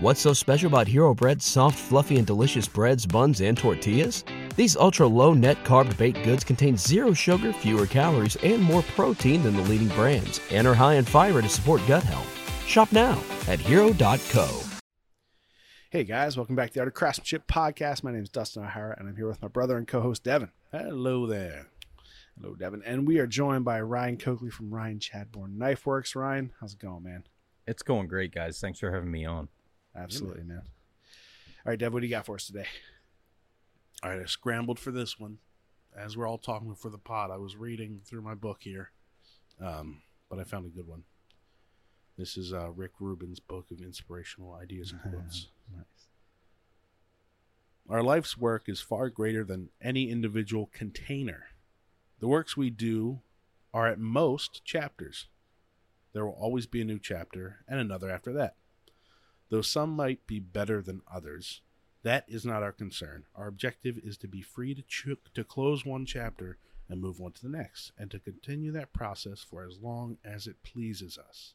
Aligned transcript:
What's 0.00 0.20
so 0.20 0.32
special 0.32 0.68
about 0.68 0.86
Hero 0.86 1.12
Bread's 1.12 1.44
soft, 1.44 1.76
fluffy, 1.76 2.18
and 2.18 2.26
delicious 2.26 2.68
breads, 2.68 3.04
buns, 3.04 3.40
and 3.40 3.58
tortillas? 3.58 4.24
These 4.54 4.76
ultra 4.76 5.08
low 5.08 5.34
net 5.34 5.64
carb 5.64 5.96
baked 5.98 6.22
goods 6.22 6.44
contain 6.44 6.76
zero 6.76 7.12
sugar, 7.12 7.52
fewer 7.52 7.84
calories, 7.84 8.36
and 8.44 8.62
more 8.62 8.82
protein 8.94 9.42
than 9.42 9.56
the 9.56 9.62
leading 9.62 9.88
brands, 9.88 10.40
and 10.52 10.68
are 10.68 10.74
high 10.74 10.94
in 10.94 11.04
fiber 11.04 11.42
to 11.42 11.48
support 11.48 11.82
gut 11.88 12.04
health. 12.04 12.32
Shop 12.64 12.92
now 12.92 13.20
at 13.48 13.58
hero.co. 13.58 14.62
Hey 15.90 16.04
guys, 16.04 16.36
welcome 16.36 16.54
back 16.54 16.68
to 16.68 16.74
the 16.74 16.80
Art 16.80 16.88
of 16.88 16.94
Craftsmanship 16.94 17.48
podcast. 17.48 18.04
My 18.04 18.12
name 18.12 18.22
is 18.22 18.28
Dustin 18.28 18.62
O'Hara, 18.62 18.94
and 19.00 19.08
I'm 19.08 19.16
here 19.16 19.26
with 19.26 19.42
my 19.42 19.48
brother 19.48 19.76
and 19.76 19.88
co-host 19.88 20.22
Devon. 20.22 20.52
Hello 20.70 21.26
there. 21.26 21.70
Hello, 22.40 22.54
Devon, 22.54 22.84
and 22.86 23.04
we 23.04 23.18
are 23.18 23.26
joined 23.26 23.64
by 23.64 23.80
Ryan 23.80 24.16
Coakley 24.16 24.50
from 24.50 24.72
Ryan 24.72 25.00
Chadbourne 25.00 25.58
Knife 25.58 25.86
Works. 25.86 26.14
Ryan, 26.14 26.52
how's 26.60 26.74
it 26.74 26.78
going, 26.78 27.02
man? 27.02 27.24
It's 27.66 27.82
going 27.82 28.06
great, 28.06 28.32
guys. 28.32 28.60
Thanks 28.60 28.78
for 28.78 28.92
having 28.92 29.10
me 29.10 29.24
on. 29.24 29.48
Absolutely, 29.96 30.44
man. 30.44 30.62
All 31.64 31.70
right, 31.72 31.78
Dev, 31.78 31.92
what 31.92 32.00
do 32.00 32.06
you 32.06 32.14
got 32.14 32.26
for 32.26 32.36
us 32.36 32.46
today? 32.46 32.66
All 34.02 34.10
right, 34.10 34.20
I 34.20 34.26
scrambled 34.26 34.78
for 34.78 34.90
this 34.90 35.18
one. 35.18 35.38
As 35.96 36.16
we're 36.16 36.28
all 36.28 36.38
talking 36.38 36.74
for 36.74 36.90
the 36.90 36.98
pod, 36.98 37.30
I 37.30 37.36
was 37.36 37.56
reading 37.56 38.00
through 38.04 38.22
my 38.22 38.34
book 38.34 38.58
here, 38.60 38.92
um, 39.60 40.02
but 40.30 40.38
I 40.38 40.44
found 40.44 40.66
a 40.66 40.68
good 40.68 40.86
one. 40.86 41.02
This 42.16 42.36
is 42.36 42.52
uh, 42.52 42.70
Rick 42.70 42.92
Rubin's 43.00 43.40
book 43.40 43.66
of 43.72 43.80
inspirational 43.80 44.54
ideas 44.54 44.92
and 44.92 45.00
quotes. 45.14 45.48
Nice. 45.74 45.84
Our 47.88 48.02
life's 48.02 48.36
work 48.36 48.68
is 48.68 48.80
far 48.80 49.08
greater 49.08 49.44
than 49.44 49.70
any 49.80 50.10
individual 50.10 50.68
container. 50.72 51.46
The 52.20 52.28
works 52.28 52.56
we 52.56 52.70
do 52.70 53.20
are 53.72 53.86
at 53.86 53.98
most 53.98 54.64
chapters. 54.64 55.28
There 56.12 56.26
will 56.26 56.36
always 56.38 56.66
be 56.66 56.82
a 56.82 56.84
new 56.84 56.98
chapter 56.98 57.64
and 57.66 57.80
another 57.80 58.10
after 58.10 58.32
that. 58.34 58.56
Though 59.50 59.62
some 59.62 59.90
might 59.90 60.26
be 60.26 60.40
better 60.40 60.82
than 60.82 61.02
others, 61.12 61.62
that 62.02 62.24
is 62.28 62.44
not 62.44 62.62
our 62.62 62.72
concern. 62.72 63.24
Our 63.34 63.48
objective 63.48 63.98
is 63.98 64.16
to 64.18 64.28
be 64.28 64.42
free 64.42 64.74
to, 64.74 64.82
ch- 64.82 65.16
to 65.34 65.44
close 65.44 65.84
one 65.84 66.06
chapter 66.06 66.58
and 66.88 67.00
move 67.00 67.20
on 67.20 67.32
to 67.32 67.42
the 67.42 67.48
next, 67.48 67.92
and 67.98 68.10
to 68.10 68.18
continue 68.18 68.72
that 68.72 68.92
process 68.92 69.42
for 69.42 69.64
as 69.64 69.78
long 69.80 70.18
as 70.24 70.46
it 70.46 70.62
pleases 70.62 71.18
us. 71.18 71.54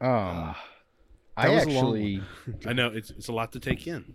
Um, 0.00 0.54
that 1.36 1.46
I 1.46 1.48
was 1.50 1.64
a 1.64 1.68
long 1.68 1.96
actually, 1.96 2.22
I 2.66 2.72
know 2.72 2.88
it's 2.88 3.10
it's 3.10 3.28
a 3.28 3.32
lot 3.32 3.52
to 3.52 3.60
take 3.60 3.86
in. 3.86 4.14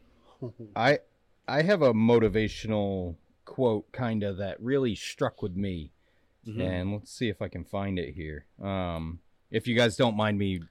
I, 0.75 0.99
I 1.47 1.61
have 1.63 1.81
a 1.81 1.93
motivational 1.93 3.15
quote 3.45 3.91
kind 3.91 4.23
of 4.23 4.37
that 4.37 4.59
really 4.61 4.95
struck 4.95 5.41
with 5.41 5.55
me, 5.55 5.91
Mhm. 6.47 6.61
and 6.61 6.93
let's 6.93 7.11
see 7.11 7.29
if 7.29 7.41
I 7.41 7.47
can 7.47 7.63
find 7.63 7.97
it 7.99 8.13
here. 8.13 8.45
Um, 8.61 9.19
if 9.51 9.67
you 9.67 9.75
guys 9.75 9.95
don't 9.95 10.15
mind 10.17 10.37
me 10.37 10.61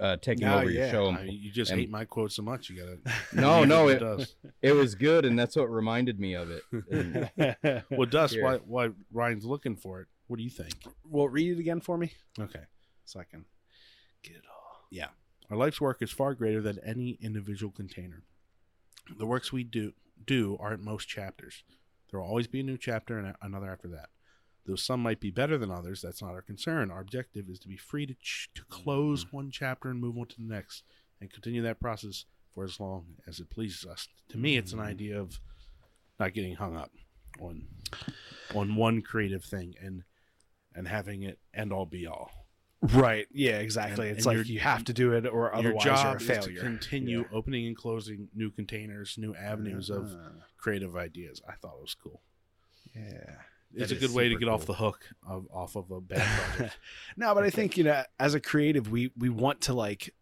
uh, 0.00 0.16
taking 0.16 0.46
No, 0.46 0.58
over 0.58 0.70
your 0.70 0.90
show, 0.90 1.10
I- 1.10 1.22
you 1.22 1.50
just 1.52 1.70
and- 1.70 1.78
hate 1.80 1.90
my 1.90 2.04
quote 2.04 2.32
so 2.32 2.42
much. 2.42 2.68
You 2.68 2.76
gotta. 2.82 2.98
No, 3.40 3.64
no, 3.64 3.88
it 3.88 3.96
it- 3.96 4.00
does. 4.00 4.34
it 4.62 4.72
was 4.72 4.94
good, 4.94 5.24
and 5.24 5.38
that's 5.38 5.54
what 5.56 5.70
reminded 5.70 6.18
me 6.18 6.34
of 6.34 6.50
it. 6.50 6.62
And 6.90 7.82
Well, 7.90 8.06
Dust, 8.08 8.36
why 8.40 8.56
why 8.66 8.90
Ryan's 9.12 9.44
looking 9.44 9.76
for 9.76 10.00
it? 10.00 10.08
What 10.26 10.38
do 10.38 10.42
you 10.42 10.50
think? 10.50 10.74
well, 11.08 11.28
read 11.28 11.56
it 11.56 11.60
again 11.60 11.80
for 11.80 11.96
me, 11.98 12.12
Okay. 12.38 12.62
so 13.04 13.20
I 13.20 13.24
can 13.24 13.44
get 14.22 14.36
it 14.36 14.42
all. 14.50 14.51
Yeah. 14.92 15.08
Our 15.50 15.56
life's 15.56 15.80
work 15.80 16.02
is 16.02 16.10
far 16.10 16.34
greater 16.34 16.60
than 16.60 16.78
any 16.84 17.18
individual 17.20 17.72
container. 17.72 18.22
The 19.18 19.26
works 19.26 19.52
we 19.52 19.64
do 19.64 19.94
do 20.24 20.56
aren't 20.60 20.84
most 20.84 21.08
chapters. 21.08 21.64
There 22.10 22.20
will 22.20 22.28
always 22.28 22.46
be 22.46 22.60
a 22.60 22.62
new 22.62 22.76
chapter 22.76 23.18
and 23.18 23.28
a- 23.28 23.36
another 23.40 23.70
after 23.70 23.88
that. 23.88 24.10
Though 24.66 24.76
some 24.76 25.02
might 25.02 25.18
be 25.18 25.30
better 25.30 25.58
than 25.58 25.70
others, 25.70 26.02
that's 26.02 26.22
not 26.22 26.34
our 26.34 26.42
concern. 26.42 26.90
Our 26.90 27.00
objective 27.00 27.48
is 27.48 27.58
to 27.60 27.68
be 27.68 27.76
free 27.76 28.06
to 28.06 28.14
ch- 28.14 28.50
to 28.54 28.62
close 28.64 29.32
one 29.32 29.50
chapter 29.50 29.88
and 29.88 29.98
move 29.98 30.16
on 30.18 30.26
to 30.26 30.36
the 30.36 30.44
next, 30.44 30.84
and 31.20 31.32
continue 31.32 31.62
that 31.62 31.80
process 31.80 32.26
for 32.54 32.62
as 32.62 32.78
long 32.78 33.16
as 33.26 33.40
it 33.40 33.50
pleases 33.50 33.86
us. 33.86 34.08
To 34.28 34.38
me, 34.38 34.56
it's 34.56 34.72
an 34.72 34.78
mm-hmm. 34.78 34.88
idea 34.88 35.20
of 35.20 35.40
not 36.20 36.34
getting 36.34 36.54
hung 36.54 36.76
up 36.76 36.92
on 37.40 37.66
on 38.54 38.76
one 38.76 39.00
creative 39.00 39.42
thing 39.42 39.74
and 39.80 40.04
and 40.74 40.86
having 40.86 41.22
it 41.22 41.38
end 41.54 41.72
all 41.72 41.86
be 41.86 42.06
all. 42.06 42.41
Right. 42.82 43.26
Yeah. 43.32 43.58
Exactly. 43.58 44.08
And- 44.08 44.18
it's 44.18 44.26
and 44.26 44.36
like 44.38 44.46
your- 44.46 44.54
you 44.54 44.60
have 44.60 44.84
to 44.84 44.92
do 44.92 45.12
it, 45.12 45.24
or 45.26 45.30
Your 45.44 45.54
otherwise 45.54 45.84
job 45.84 46.20
you're 46.20 46.32
a 46.32 46.38
is 46.38 46.44
to 46.46 46.54
continue 46.54 47.20
Yeah. 47.20 47.36
opening 47.36 47.66
and 47.68 47.76
closing 47.76 48.28
new 48.34 48.50
containers, 48.50 49.16
new 49.18 49.34
avenues 49.36 49.88
of 49.88 50.12
Uh, 50.12 50.30
creative 50.56 50.96
ideas. 50.96 51.40
I 51.48 51.52
thought 51.54 51.76
it 51.76 51.80
was 51.82 51.94
cool. 51.94 52.22
yeah. 52.94 53.36
It's 53.74 53.90
a 53.92 53.96
good 53.96 54.12
way 54.12 54.28
to 54.28 54.36
get 54.36 54.48
off 54.48 54.66
the 54.66 54.74
hook 54.74 55.06
of 55.26 55.46
off 55.50 55.76
of 55.76 55.90
a 55.90 56.00
bad 56.00 56.26
project. 56.50 56.76
no, 57.16 57.34
but 57.34 57.42
I 57.44 57.48
think 57.50 57.78
you 57.78 57.84
know, 57.84 58.02
as 58.20 58.34
a 58.34 58.40
creative, 58.40 58.90
we 58.90 59.12
we 59.16 59.30
want 59.30 59.62
to 59.62 59.72
like, 59.72 60.14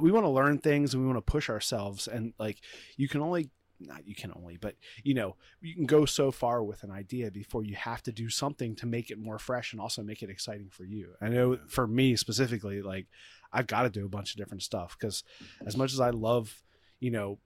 we 0.00 0.12
want 0.12 0.24
to 0.24 0.28
learn 0.30 0.58
things 0.58 0.94
and 0.94 1.02
we 1.02 1.08
want 1.12 1.16
to 1.18 1.28
push 1.32 1.48
ourselves, 1.50 2.06
and 2.06 2.34
like, 2.38 2.60
you 2.96 3.08
can 3.08 3.20
only 3.20 3.50
not 3.80 4.06
you 4.06 4.14
can 4.14 4.32
only, 4.36 4.56
but 4.56 4.74
you 5.02 5.14
know, 5.14 5.36
you 5.60 5.74
can 5.74 5.86
go 5.86 6.04
so 6.04 6.30
far 6.30 6.62
with 6.62 6.82
an 6.82 6.90
idea 6.90 7.30
before 7.30 7.62
you 7.64 7.76
have 7.76 8.02
to 8.04 8.12
do 8.12 8.28
something 8.28 8.74
to 8.76 8.86
make 8.86 9.10
it 9.10 9.18
more 9.18 9.38
fresh 9.38 9.72
and 9.72 9.80
also 9.80 10.02
make 10.02 10.22
it 10.22 10.30
exciting 10.30 10.68
for 10.70 10.84
you. 10.84 11.14
I 11.20 11.28
know 11.28 11.58
for 11.68 11.86
me 11.86 12.16
specifically, 12.16 12.82
like, 12.82 13.06
I've 13.52 13.66
got 13.66 13.82
to 13.82 13.90
do 13.90 14.04
a 14.04 14.08
bunch 14.08 14.32
of 14.32 14.36
different 14.38 14.62
stuff 14.62 14.96
because 14.98 15.22
as 15.66 15.76
much 15.76 15.92
as 15.92 16.00
I 16.00 16.10
love, 16.10 16.62
you 17.00 17.10
know, 17.10 17.38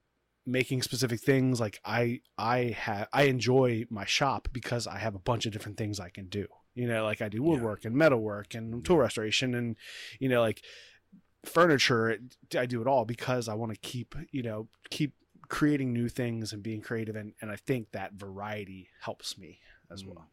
making 0.45 0.83
specific 0.83 1.21
things 1.21 1.61
like 1.61 1.79
i 1.85 2.19
i 2.37 2.75
have 2.77 3.07
i 3.13 3.23
enjoy 3.23 3.85
my 3.91 4.05
shop 4.05 4.49
because 4.53 4.89
i 4.89 4.99
have 4.99 5.15
a 5.15 5.19
bunch 5.21 5.47
of 5.47 5.53
different 5.53 5.79
things 5.79 6.01
i 6.01 6.09
can 6.09 6.27
do. 6.27 6.49
You 6.75 6.89
know 6.89 7.05
like 7.05 7.23
i 7.23 7.29
do 7.29 7.45
woodwork 7.45 7.85
and 7.85 7.95
metalwork 7.95 8.53
and 8.57 8.85
tool 8.85 8.97
restoration 8.97 9.55
and 9.55 9.77
you 10.19 10.29
know 10.29 10.41
like 10.41 10.61
furniture 11.45 12.11
it- 12.11 12.37
i 12.57 12.67
do 12.67 12.81
it 12.81 12.87
all 12.89 13.05
because 13.05 13.49
i 13.49 13.55
want 13.55 13.73
to 13.73 13.79
keep 13.79 14.15
you 14.31 14.43
know 14.43 14.69
keep 14.91 15.13
creating 15.53 15.93
new 15.93 16.09
things 16.09 16.53
and 16.55 16.63
being 16.63 16.81
creative 16.81 17.15
and, 17.15 17.35
and 17.43 17.51
i 17.51 17.57
think 17.57 17.91
that 17.93 18.15
variety 18.15 18.89
helps 19.01 19.37
me 19.37 19.59
as 19.91 20.03
Mm. 20.03 20.09
well 20.15 20.27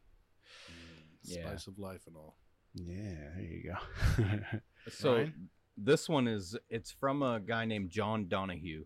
Yeah. 1.24 1.42
Spice 1.46 1.66
of 1.66 1.78
life 1.78 2.06
and 2.06 2.16
all. 2.16 2.36
yeah 2.74 3.34
there 3.36 3.42
you 3.44 3.72
go 3.72 4.24
So 4.88 5.14
Ryan? 5.16 5.50
this 5.76 6.08
one 6.08 6.26
is 6.26 6.56
it's 6.70 6.90
from 6.90 7.22
a 7.22 7.38
guy 7.40 7.64
named 7.66 7.90
John 7.90 8.28
Donahue, 8.28 8.84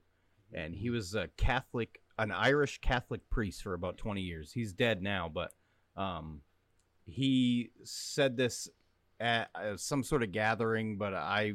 and 0.52 0.74
he 0.74 0.90
was 0.90 1.14
a 1.14 1.28
Catholic, 1.36 2.00
an 2.18 2.30
Irish 2.32 2.80
Catholic 2.80 3.28
priest 3.30 3.62
for 3.62 3.74
about 3.74 3.96
twenty 3.96 4.20
years. 4.22 4.52
He's 4.52 4.72
dead 4.72 5.02
now, 5.02 5.28
but 5.32 5.52
um, 5.96 6.40
he 7.04 7.70
said 7.84 8.36
this 8.36 8.68
at 9.20 9.50
uh, 9.54 9.76
some 9.76 10.02
sort 10.02 10.22
of 10.24 10.32
gathering, 10.32 10.98
but 10.98 11.14
I 11.14 11.54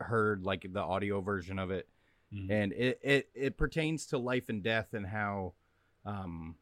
heard 0.00 0.42
like 0.44 0.66
the 0.70 0.80
audio 0.80 1.20
version 1.22 1.58
of 1.58 1.70
it, 1.70 1.88
Mhm. 2.32 2.50
and 2.50 2.72
it, 2.74 3.00
it 3.02 3.30
it 3.34 3.56
pertains 3.56 4.04
to 4.06 4.18
life 4.18 4.48
and 4.48 4.62
death 4.62 4.92
and 4.92 5.06
how 5.06 5.54
um 6.04 6.56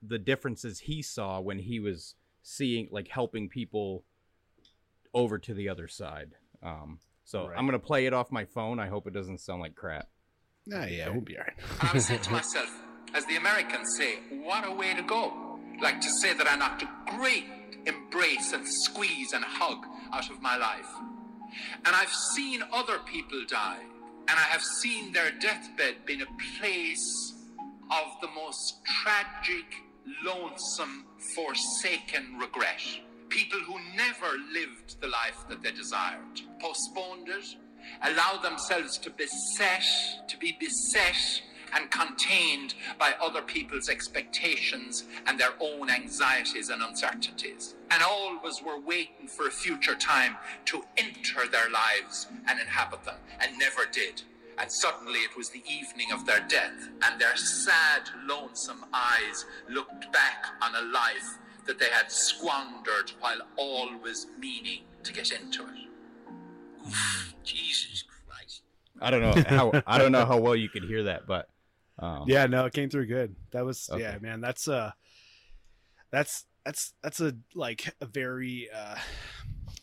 the 0.00 0.18
differences 0.18 0.78
he 0.80 1.02
saw 1.02 1.40
when 1.40 1.58
he 1.58 1.80
was 1.80 2.14
seeing 2.42 2.88
like 2.92 3.08
helping 3.08 3.48
people 3.48 4.04
over 5.14 5.38
to 5.38 5.54
the 5.54 5.68
other 5.68 5.88
side 5.88 6.36
um 6.62 6.98
so 7.24 7.48
Right. 7.48 7.58
i'm 7.58 7.66
gonna 7.66 7.78
play 7.78 8.06
it 8.06 8.12
off 8.12 8.30
my 8.30 8.44
phone 8.44 8.78
i 8.78 8.86
hope 8.86 9.06
it 9.06 9.12
doesn't 9.12 9.38
sound 9.38 9.60
like 9.60 9.74
crap 9.74 10.08
yeah 10.66 10.86
yeah 10.86 11.08
we'll 11.08 11.20
be 11.20 11.36
all 11.36 11.44
right 11.44 11.56
I 11.80 11.92
was 11.92 12.06
saying 12.06 12.20
to 12.22 12.30
myself, 12.40 12.70
as 13.14 13.26
the 13.26 13.36
Americans 13.36 13.96
say, 13.96 14.16
what 14.44 14.64
a 14.66 14.70
way 14.72 14.94
to 14.94 15.02
go. 15.02 15.58
Like 15.82 16.00
to 16.00 16.08
say 16.08 16.32
that 16.34 16.46
I 16.48 16.54
knocked 16.56 16.82
a 16.84 16.88
great 17.18 17.44
embrace 17.86 18.52
and 18.52 18.64
squeeze 18.66 19.32
and 19.32 19.44
hug 19.44 19.84
out 20.12 20.30
of 20.30 20.40
my 20.40 20.56
life. 20.56 20.86
And 21.84 21.94
I've 21.96 22.12
seen 22.34 22.62
other 22.72 23.00
people 23.00 23.44
die, 23.48 23.80
and 24.32 24.40
I 24.40 24.44
have 24.44 24.62
seen 24.62 25.12
their 25.12 25.30
deathbed 25.40 26.06
being 26.06 26.22
a 26.22 26.58
place 26.58 27.34
of 27.90 28.18
the 28.22 28.28
most 28.28 28.78
tragic, 28.82 29.66
lonesome, 30.24 31.04
forsaken 31.36 32.38
regret. 32.40 32.80
People 33.28 33.58
who 33.58 33.74
never 33.94 34.38
lived 34.54 34.98
the 35.02 35.08
life 35.08 35.44
that 35.50 35.62
they 35.62 35.70
desired, 35.72 36.40
postponed 36.62 37.28
it, 37.28 37.44
allowed 38.04 38.42
themselves 38.42 38.96
to 39.00 39.10
beset, 39.10 39.84
to 40.28 40.38
be 40.38 40.56
beset 40.58 41.42
and 41.74 41.90
contained 41.90 42.74
by 42.98 43.14
other 43.20 43.42
people's 43.42 43.88
expectations 43.88 45.04
and 45.26 45.38
their 45.38 45.54
own 45.60 45.90
anxieties 45.90 46.68
and 46.68 46.82
uncertainties. 46.82 47.74
And 47.90 48.02
always 48.02 48.62
were 48.62 48.80
waiting 48.80 49.28
for 49.28 49.46
a 49.46 49.50
future 49.50 49.94
time 49.94 50.36
to 50.66 50.84
enter 50.96 51.48
their 51.50 51.70
lives 51.70 52.26
and 52.48 52.60
inhabit 52.60 53.04
them, 53.04 53.18
and 53.40 53.58
never 53.58 53.86
did. 53.90 54.22
And 54.58 54.70
suddenly 54.70 55.20
it 55.20 55.36
was 55.36 55.48
the 55.50 55.62
evening 55.68 56.12
of 56.12 56.26
their 56.26 56.44
death, 56.48 56.88
and 57.02 57.20
their 57.20 57.36
sad, 57.36 58.02
lonesome 58.26 58.84
eyes 58.92 59.46
looked 59.68 60.12
back 60.12 60.46
on 60.60 60.74
a 60.74 60.92
life 60.92 61.38
that 61.66 61.78
they 61.78 61.88
had 61.90 62.10
squandered 62.10 63.12
while 63.20 63.38
all 63.56 63.88
was 64.02 64.26
meaning 64.38 64.80
to 65.04 65.12
get 65.12 65.32
into 65.32 65.62
it. 65.62 65.88
Jesus 67.44 68.04
Christ. 68.28 68.62
I 69.00 69.10
don't 69.10 69.20
know 69.20 69.42
how 69.46 69.82
I 69.86 69.98
don't 69.98 70.12
know 70.12 70.26
how 70.26 70.38
well 70.38 70.56
you 70.56 70.68
could 70.68 70.84
hear 70.84 71.04
that, 71.04 71.26
but 71.26 71.48
um, 72.02 72.24
Yeah, 72.26 72.46
no, 72.46 72.66
it 72.66 72.72
came 72.72 72.90
through 72.90 73.06
good. 73.06 73.34
That 73.52 73.64
was 73.64 73.88
yeah, 73.96 74.18
man. 74.20 74.40
That's 74.40 74.68
uh 74.68 74.92
that's 76.10 76.44
that's 76.64 76.94
that's 77.02 77.20
a 77.20 77.34
like 77.54 77.94
a 78.00 78.06
very 78.06 78.68
uh 78.74 78.96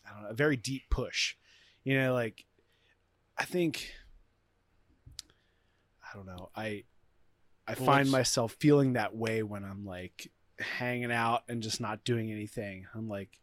I 0.06 0.12
don't 0.12 0.22
know, 0.24 0.28
a 0.28 0.34
very 0.34 0.56
deep 0.56 0.82
push. 0.90 1.34
You 1.82 1.98
know, 1.98 2.12
like 2.14 2.44
I 3.38 3.44
think 3.44 3.92
I 6.02 6.16
don't 6.16 6.26
know. 6.26 6.50
I 6.54 6.84
I 7.66 7.74
Well, 7.74 7.86
find 7.86 8.10
myself 8.10 8.56
feeling 8.60 8.92
that 8.94 9.14
way 9.14 9.42
when 9.42 9.64
I'm 9.64 9.84
like 9.86 10.30
hanging 10.58 11.12
out 11.12 11.44
and 11.48 11.62
just 11.62 11.80
not 11.80 12.04
doing 12.04 12.30
anything. 12.30 12.86
I'm 12.94 13.08
like 13.08 13.39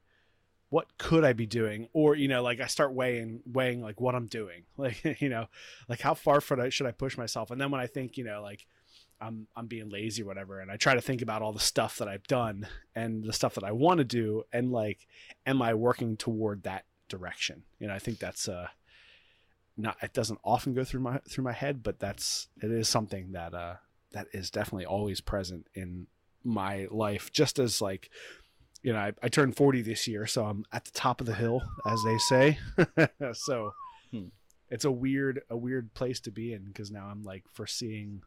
what 0.78 0.96
could 1.00 1.24
I 1.24 1.34
be 1.34 1.48
doing? 1.48 1.88
Or, 1.92 2.14
you 2.14 2.28
know, 2.28 2.44
like 2.44 2.62
I 2.62 2.68
start 2.68 2.94
weighing 2.94 3.42
weighing 3.52 3.82
like 3.82 4.00
what 4.00 4.14
I'm 4.14 4.28
doing. 4.28 4.66
Like, 4.78 5.20
you 5.20 5.28
know, 5.28 5.48
like 5.90 6.02
how 6.02 6.14
far 6.14 6.40
should 6.40 6.60
I, 6.60 6.70
should 6.70 6.86
I 6.86 6.92
push 6.92 7.18
myself? 7.18 7.50
And 7.50 7.60
then 7.60 7.72
when 7.72 7.82
I 7.82 7.88
think, 7.88 8.16
you 8.16 8.24
know, 8.24 8.44
like 8.44 8.68
I'm 9.20 9.48
I'm 9.56 9.66
being 9.66 9.90
lazy 9.90 10.22
or 10.22 10.28
whatever, 10.28 10.60
and 10.60 10.72
I 10.72 10.78
try 10.78 10.94
to 10.94 11.02
think 11.02 11.24
about 11.24 11.42
all 11.42 11.52
the 11.52 11.60
stuff 11.60 11.98
that 11.98 12.08
I've 12.08 12.28
done 12.28 12.68
and 12.94 13.24
the 13.24 13.34
stuff 13.34 13.56
that 13.56 13.64
I 13.64 13.72
want 13.72 13.98
to 13.98 14.04
do, 14.04 14.44
and 14.54 14.72
like, 14.72 15.08
am 15.48 15.64
I 15.64 15.74
working 15.74 16.16
toward 16.16 16.62
that 16.64 16.86
direction? 17.10 17.64
You 17.80 17.88
know, 17.88 17.96
I 17.96 18.00
think 18.00 18.20
that's 18.20 18.48
uh 18.48 18.68
not 19.78 19.98
it 20.04 20.14
doesn't 20.14 20.40
often 20.44 20.76
go 20.76 20.84
through 20.84 21.02
my 21.02 21.22
through 21.28 21.44
my 21.44 21.54
head, 21.54 21.82
but 21.82 21.98
that's 21.98 22.50
it 22.62 22.70
is 22.70 22.88
something 22.88 23.32
that 23.32 23.56
uh 23.56 23.78
that 24.12 24.28
is 24.32 24.52
definitely 24.52 24.86
always 24.86 25.22
present 25.22 25.66
in 25.74 26.06
my 26.44 26.88
life, 26.92 27.32
just 27.32 27.58
as 27.58 27.82
like 27.82 28.12
you 28.84 28.94
know, 28.94 29.00
I, 29.00 29.14
I 29.24 29.28
turned 29.30 29.56
40 29.58 29.82
this 29.82 30.08
year, 30.08 30.26
so 30.28 30.46
I'm 30.46 30.66
at 30.72 30.86
the 30.86 30.92
top 30.92 31.20
of 31.22 31.28
the 31.28 31.34
hill, 31.36 31.62
as 31.86 32.00
they 32.06 32.18
say. 32.18 32.60
so 33.34 33.74
Hmm. 34.12 34.28
it's 34.70 34.86
a 34.86 34.92
weird, 34.92 35.42
a 35.50 35.58
weird 35.58 35.94
place 35.94 36.20
to 36.22 36.32
be 36.32 36.54
in 36.54 36.64
because 36.66 36.92
now 36.92 37.08
I'm 37.08 37.24
like 37.24 37.44
foreseeing, 37.54 38.22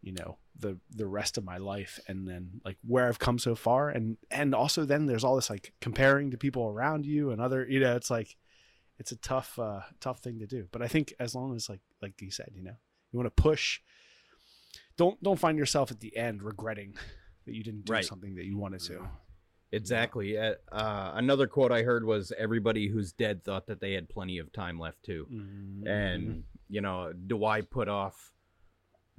you 0.00 0.12
know, 0.12 0.38
the 0.56 0.78
the 0.94 1.06
rest 1.06 1.38
of 1.38 1.44
my 1.44 1.56
life 1.58 1.98
and 2.06 2.28
then 2.28 2.60
like 2.64 2.76
where 2.86 3.08
I've 3.08 3.18
come 3.18 3.38
so 3.38 3.54
far, 3.56 3.88
and 3.88 4.16
and 4.30 4.54
also 4.54 4.84
then 4.84 5.06
there's 5.06 5.24
all 5.24 5.34
this 5.36 5.50
like 5.50 5.72
comparing 5.80 6.30
to 6.30 6.36
people 6.38 6.66
around 6.68 7.04
you 7.06 7.30
and 7.30 7.40
other, 7.40 7.66
you 7.68 7.80
know, 7.80 7.96
it's 7.96 8.10
like 8.10 8.36
it's 8.98 9.10
a 9.12 9.16
tough, 9.16 9.58
uh, 9.58 9.80
tough 10.00 10.18
thing 10.20 10.38
to 10.40 10.46
do. 10.46 10.66
But 10.70 10.82
I 10.82 10.88
think 10.88 11.14
as 11.18 11.34
long 11.34 11.54
as 11.56 11.68
like 11.68 11.80
like 12.02 12.20
you 12.20 12.30
said, 12.30 12.50
you 12.54 12.62
know, 12.62 12.76
you 13.12 13.18
want 13.18 13.26
to 13.34 13.42
push. 13.42 13.80
Don't 14.96 15.20
don't 15.22 15.38
find 15.38 15.58
yourself 15.58 15.90
at 15.90 16.00
the 16.00 16.16
end 16.16 16.42
regretting 16.42 16.94
that 17.46 17.54
you 17.54 17.62
didn't 17.62 17.84
do 17.84 17.92
Right. 17.92 18.04
something 18.04 18.34
that 18.36 18.44
you 18.44 18.56
wanted 18.58 18.80
to. 18.82 19.08
Exactly. 19.72 20.36
Uh, 20.38 20.54
uh, 20.72 21.12
another 21.14 21.46
quote 21.46 21.72
I 21.72 21.82
heard 21.82 22.04
was, 22.04 22.32
"Everybody 22.38 22.88
who's 22.88 23.12
dead 23.12 23.44
thought 23.44 23.66
that 23.66 23.80
they 23.80 23.92
had 23.92 24.08
plenty 24.08 24.38
of 24.38 24.52
time 24.52 24.78
left 24.78 25.02
too." 25.02 25.26
Mm-hmm. 25.30 25.86
And 25.86 26.44
you 26.68 26.80
know, 26.80 27.12
do 27.12 27.44
I 27.44 27.60
put 27.62 27.88
off 27.88 28.32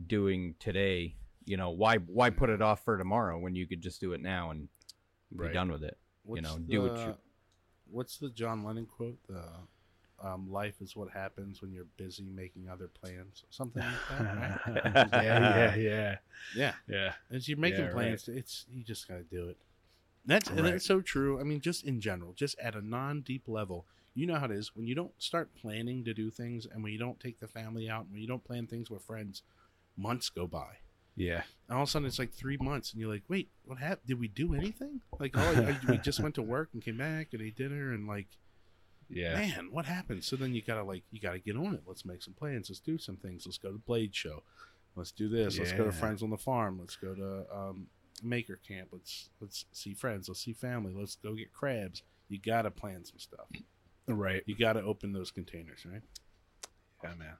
doing 0.05 0.55
today? 0.59 1.15
You 1.45 1.57
know, 1.57 1.71
why 1.71 1.97
why 1.97 2.29
put 2.29 2.49
it 2.49 2.61
off 2.61 2.83
for 2.83 2.97
tomorrow 2.97 3.37
when 3.39 3.55
you 3.55 3.65
could 3.67 3.81
just 3.81 3.99
do 4.01 4.13
it 4.13 4.21
now 4.21 4.51
and 4.51 4.67
be 5.35 5.43
Right. 5.45 5.53
done 5.53 5.71
with 5.71 5.83
it? 5.83 5.97
What's 6.23 6.41
know, 6.43 6.57
do 6.59 6.81
what 6.83 6.97
you- 6.99 7.17
What's 7.91 8.17
the 8.17 8.29
John 8.29 8.63
Lennon 8.63 8.85
quote? 8.85 9.17
The 9.27 9.43
um, 10.21 10.51
life 10.51 10.79
is 10.81 10.95
what 10.95 11.09
happens 11.09 11.61
when 11.61 11.71
you're 11.71 11.87
busy 11.97 12.29
making 12.29 12.69
other 12.69 12.87
plans. 12.87 13.45
Something 13.49 13.81
like 13.81 14.19
that, 14.19 14.35
right? 14.75 15.07
yeah, 15.23 15.23
yeah, 15.23 15.75
yeah, 15.75 16.17
yeah. 16.55 16.73
yeah. 16.87 17.13
As 17.31 17.47
you're 17.47 17.57
making 17.57 17.79
Yeah, 17.79 17.85
right. 17.85 17.93
plans, 17.95 18.27
it's 18.27 18.65
you 18.69 18.83
just 18.83 19.07
gotta 19.07 19.23
do 19.23 19.47
it. 19.49 19.57
That's 20.25 20.49
Right. 20.51 20.63
that's 20.63 20.85
so 20.85 21.01
true. 21.01 21.39
I 21.39 21.43
mean, 21.43 21.61
just 21.61 21.83
in 21.85 22.01
general, 22.01 22.33
just 22.33 22.57
at 22.59 22.75
a 22.75 22.81
non-deep 22.81 23.47
level, 23.47 23.85
you 24.13 24.27
know 24.27 24.37
how 24.37 24.45
it 24.45 24.51
is 24.51 24.75
when 24.75 24.85
you 24.85 24.95
don't 24.95 25.13
start 25.17 25.55
planning 25.55 26.03
to 26.05 26.13
do 26.13 26.29
things, 26.29 26.65
and 26.65 26.83
when 26.83 26.91
you 26.91 26.99
don't 26.99 27.19
take 27.19 27.39
the 27.39 27.47
family 27.47 27.89
out, 27.89 28.03
and 28.05 28.11
when 28.11 28.21
you 28.21 28.27
don't 28.27 28.43
plan 28.43 28.67
things 28.67 28.89
with 28.89 29.01
friends, 29.03 29.43
months 29.97 30.29
go 30.29 30.45
by. 30.47 30.77
Yeah. 31.15 31.43
And 31.67 31.77
all 31.77 31.83
of 31.83 31.89
a 31.89 31.91
sudden, 31.91 32.07
it's 32.07 32.19
like 32.19 32.31
three 32.33 32.57
months, 32.57 32.91
and 32.91 33.01
you're 33.01 33.11
like, 33.11 33.23
"Wait, 33.27 33.49
what 33.65 33.77
happened? 33.79 34.07
Did 34.07 34.19
we 34.19 34.27
do 34.27 34.53
anything? 34.53 35.01
Like, 35.19 35.35
oh, 35.35 35.41
I, 35.41 35.91
we 35.91 35.97
just 35.97 36.19
went 36.19 36.35
to 36.35 36.41
work 36.41 36.69
and 36.73 36.81
came 36.83 36.97
back 36.97 37.29
and 37.33 37.41
ate 37.41 37.55
dinner, 37.57 37.91
and 37.93 38.07
like, 38.07 38.27
Yeah. 39.09 39.35
man, 39.35 39.71
what 39.71 39.85
happened?" 39.85 40.23
So 40.23 40.35
then 40.35 40.53
you 40.53 40.61
gotta 40.61 40.83
like, 40.83 41.03
you 41.11 41.19
gotta 41.19 41.39
get 41.39 41.55
on 41.57 41.73
it. 41.73 41.83
Let's 41.85 42.05
make 42.05 42.21
some 42.21 42.33
plans. 42.35 42.69
Let's 42.69 42.79
do 42.79 42.97
some 42.97 43.17
things. 43.17 43.45
Let's 43.45 43.57
go 43.57 43.71
to 43.71 43.77
Blade 43.77 44.15
Show. 44.15 44.43
Let's 44.95 45.11
do 45.11 45.27
this. 45.29 45.57
Let's 45.57 45.71
go 45.73 45.85
to 45.85 45.91
Friends 45.91 46.23
on 46.23 46.29
the 46.29 46.37
Farm. 46.37 46.79
Let's 46.79 46.95
go 46.95 47.13
to 47.15 47.45
um, 47.55 47.87
Maker 48.23 48.59
Camp. 48.67 48.89
Let's 48.91 49.29
let's 49.39 49.65
see 49.71 49.93
friends. 49.93 50.27
Let's 50.27 50.41
see 50.41 50.53
family. 50.53 50.93
Let's 50.95 51.15
go 51.15 51.33
get 51.33 51.51
crabs. 51.53 52.03
You 52.27 52.39
gotta 52.39 52.71
plan 52.71 53.05
some 53.05 53.19
stuff. 53.19 53.47
Right. 54.07 54.43
You 54.45 54.55
gotta 54.57 54.81
open 54.81 55.13
those 55.13 55.31
containers, 55.31 55.85
right? 55.85 56.01
Yeah, 57.03 57.15
man. 57.15 57.35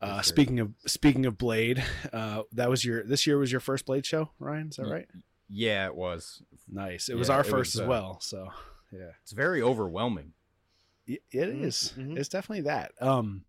Uh, 0.00 0.14
Yes, 0.16 0.28
speaking 0.28 0.60
of 0.60 0.72
speaking 0.86 1.26
of 1.26 1.36
Blade, 1.38 1.82
uh, 2.12 2.42
that 2.52 2.70
was 2.70 2.84
your 2.84 3.02
this 3.04 3.26
year 3.26 3.38
was 3.38 3.52
your 3.52 3.60
first 3.60 3.86
Blade 3.86 4.06
show, 4.06 4.30
Ryan. 4.38 4.68
Is 4.68 4.76
that 4.76 4.86
right? 4.86 5.06
Yeah, 5.48 5.86
it 5.86 5.94
was. 5.94 6.42
Nice. 6.68 7.08
It 7.08 7.16
was 7.16 7.28
our 7.28 7.40
it 7.40 7.46
first 7.46 7.74
was, 7.74 7.80
as 7.80 7.86
uh, 7.86 7.88
well. 7.88 8.18
So 8.20 8.48
yeah, 8.92 9.10
It's 9.22 9.32
very 9.32 9.60
overwhelming. 9.62 10.32
it, 11.06 11.22
it 11.32 11.48
Mhm, 11.48 11.62
is. 11.64 11.92
mhm. 11.96 12.16
It's 12.16 12.28
definitely 12.28 12.62
that. 12.62 12.92
Um, 13.00 13.44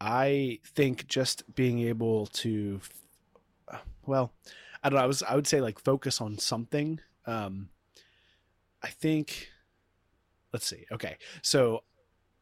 I 0.00 0.60
think 0.74 1.06
just 1.08 1.54
being 1.54 1.80
able 1.80 2.26
to, 2.26 2.80
uh, 3.72 3.78
well, 4.04 4.32
I 4.86 4.88
don't 4.88 4.98
know. 4.98 5.02
I 5.02 5.08
was 5.08 5.22
I 5.24 5.34
would 5.34 5.48
say 5.48 5.60
like 5.60 5.80
focus 5.80 6.20
on 6.20 6.38
something. 6.38 7.00
Um, 7.26 7.70
I 8.84 8.88
think. 8.88 9.48
Let's 10.52 10.64
see. 10.64 10.86
Okay, 10.92 11.16
so 11.42 11.82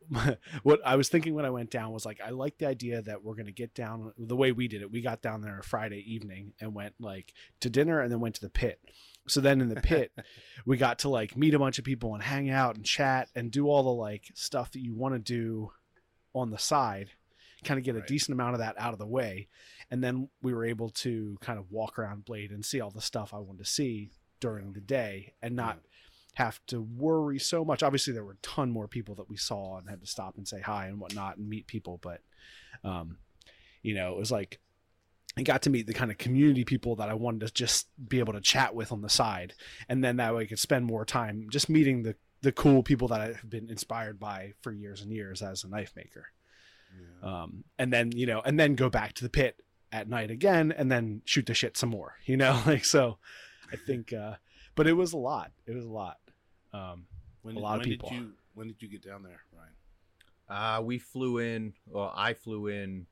what 0.62 0.81
I 0.85 0.96
was 0.96 1.08
thinking 1.08 1.32
when 1.32 1.46
I 1.46 1.50
went 1.50 1.70
down 1.70 1.91
was 1.91 2.05
like 2.05 2.20
I 2.20 2.31
like 2.31 2.58
the 2.58 2.67
idea 2.67 3.00
that 3.00 3.25
we're 3.25 3.35
gonna 3.35 3.50
get 3.50 3.75
down 3.75 4.12
the 4.19 4.37
way 4.37 4.52
we 4.52 4.69
did 4.69 4.82
it. 4.82 4.93
We 4.93 5.00
got 5.00 5.23
down 5.23 5.41
there 5.41 5.62
Friday 5.62 6.05
evening 6.06 6.52
and 6.61 6.75
went 6.75 6.93
like 7.00 7.32
to 7.61 7.70
dinner 7.70 8.00
and 8.00 8.12
then 8.12 8.20
went 8.20 8.35
to 8.35 8.43
the 8.43 8.50
pit. 8.50 8.79
So 9.26 9.41
then 9.41 9.62
in 9.62 9.70
the 9.70 9.76
pit, 9.81 10.12
we 10.67 10.76
got 10.76 10.99
to 10.99 11.08
like 11.08 11.38
meet 11.38 11.55
a 11.55 11.58
bunch 11.58 11.79
of 11.79 11.87
people 11.87 12.12
and 12.12 12.23
hang 12.23 12.50
out 12.50 12.76
and 12.76 12.85
chat 12.85 13.31
and 13.35 13.50
do 13.50 13.69
all 13.69 13.85
the 13.85 13.88
like 13.88 14.31
stuff 14.35 14.70
that 14.73 14.81
you 14.81 14.94
want 14.94 15.14
to 15.14 15.19
do 15.19 15.73
on 16.35 16.50
the 16.50 16.58
side. 16.58 17.08
Kind 17.64 17.79
of 17.79 17.85
get 17.85 17.96
a 17.96 18.02
decent 18.02 18.35
amount 18.35 18.52
of 18.52 18.58
that 18.58 18.75
out 18.79 18.93
of 18.93 18.99
the 18.99 19.06
way, 19.06 19.49
and 19.90 20.02
then 20.02 20.28
we 20.42 20.54
were 20.54 20.64
able 20.64 20.90
to 20.90 21.36
kind 21.40 21.58
of 21.58 21.70
walk 21.70 21.98
around 21.98 22.25
Blade 22.25 22.50
and 22.50 22.64
see 22.64 22.81
all 22.81 22.90
the 22.90 23.00
stuff 23.00 23.32
I 23.32 23.38
wanted 23.38 23.64
to 23.64 23.70
see 23.70 24.10
during 24.40 24.72
the 24.72 24.81
day 24.81 25.34
and 25.42 25.56
not 25.56 25.78
have 26.34 26.60
to 26.66 26.81
worry 26.81 27.38
so 27.38 27.64
much. 27.64 27.82
Obviously, 27.82 28.12
there 28.12 28.25
were 28.25 28.32
a 28.32 28.42
ton 28.42 28.70
more 28.70 28.88
people 28.88 29.14
that 29.14 29.31
we 29.31 29.36
saw 29.36 29.78
and 29.78 29.88
had 29.88 30.00
to 30.00 30.06
stop 30.06 30.36
and 30.36 30.46
say 30.46 30.60
hi 30.60 30.86
and 30.86 31.00
whatnot 31.00 31.36
and 31.36 31.48
meet 31.48 31.66
people. 31.66 31.98
But, 32.02 32.20
um, 32.82 33.19
you 33.82 33.94
know, 33.94 34.12
it 34.12 34.19
was 34.19 34.32
like 34.32 34.58
I 35.36 35.43
got 35.43 35.62
to 35.62 35.70
meet 35.70 35.86
the 35.86 35.94
kind 35.94 36.10
of 36.10 36.19
community 36.19 36.64
people 36.64 36.96
that 36.96 37.08
I 37.08 37.14
wanted 37.14 37.46
to 37.46 37.53
just 37.53 37.88
be 38.08 38.19
able 38.19 38.34
to 38.34 38.41
chat 38.41 38.74
with 38.74 38.93
on 38.93 39.03
the 39.03 39.08
side, 39.08 39.55
and 39.88 40.03
then 40.03 40.17
that 40.17 40.34
way 40.34 40.43
I 40.43 40.46
could 40.46 40.58
spend 40.58 40.84
more 40.84 41.05
time 41.05 41.46
just 41.50 41.69
meeting 41.69 42.03
the 42.03 42.17
the 42.43 42.53
cool 42.53 42.82
people 42.82 43.08
that 43.08 43.20
I've 43.20 43.48
been 43.48 43.70
inspired 43.70 44.20
by 44.20 44.53
for 44.60 44.70
years 44.70 45.00
and 45.00 45.10
years 45.10 45.41
as 45.41 45.64
a 45.64 45.69
knife 45.69 45.93
maker. 45.96 46.26
Yeah. 46.94 47.43
Um, 47.43 47.64
and 47.79 47.93
then 47.93 48.12
you 48.12 48.26
know, 48.26 48.43
and 48.44 48.60
then 48.60 48.74
go 48.74 48.91
back 48.91 49.14
to 49.14 49.24
the 49.24 49.31
pit 49.31 49.60
at 49.94 50.08
night 50.08 50.31
again, 50.31 50.72
and 50.72 50.91
then 50.91 51.22
shoot 51.24 51.46
the 51.46 51.55
shit 51.55 51.77
some 51.77 51.89
more. 51.91 52.17
You 52.27 52.36
know, 52.36 52.60
like 52.67 52.84
so. 52.84 53.19
I 53.72 53.77
think, 53.77 54.13
uh, 54.13 54.34
but 54.74 54.86
it 54.86 54.93
was 54.93 55.13
a 55.15 55.17
lot. 55.17 55.53
It 55.67 55.74
was 55.74 55.84
a 55.86 55.91
lot. 55.91 56.19
Um, 56.72 57.06
when 57.43 57.56
a 57.56 57.60
lot 57.60 57.79
of 57.79 57.84
people. 57.84 58.08
Did 58.10 58.17
you, 58.19 58.32
when 58.55 58.67
did 58.67 58.82
you 58.82 58.89
get 58.89 59.03
down 59.05 59.22
there, 59.22 59.41
Ryan? 59.53 60.79
Uh, 60.79 60.82
we 60.82 60.98
flew 60.98 61.39
in. 61.39 61.72
Well, 61.86 62.13
I 62.15 62.34
flew 62.34 62.67
in. 62.67 63.06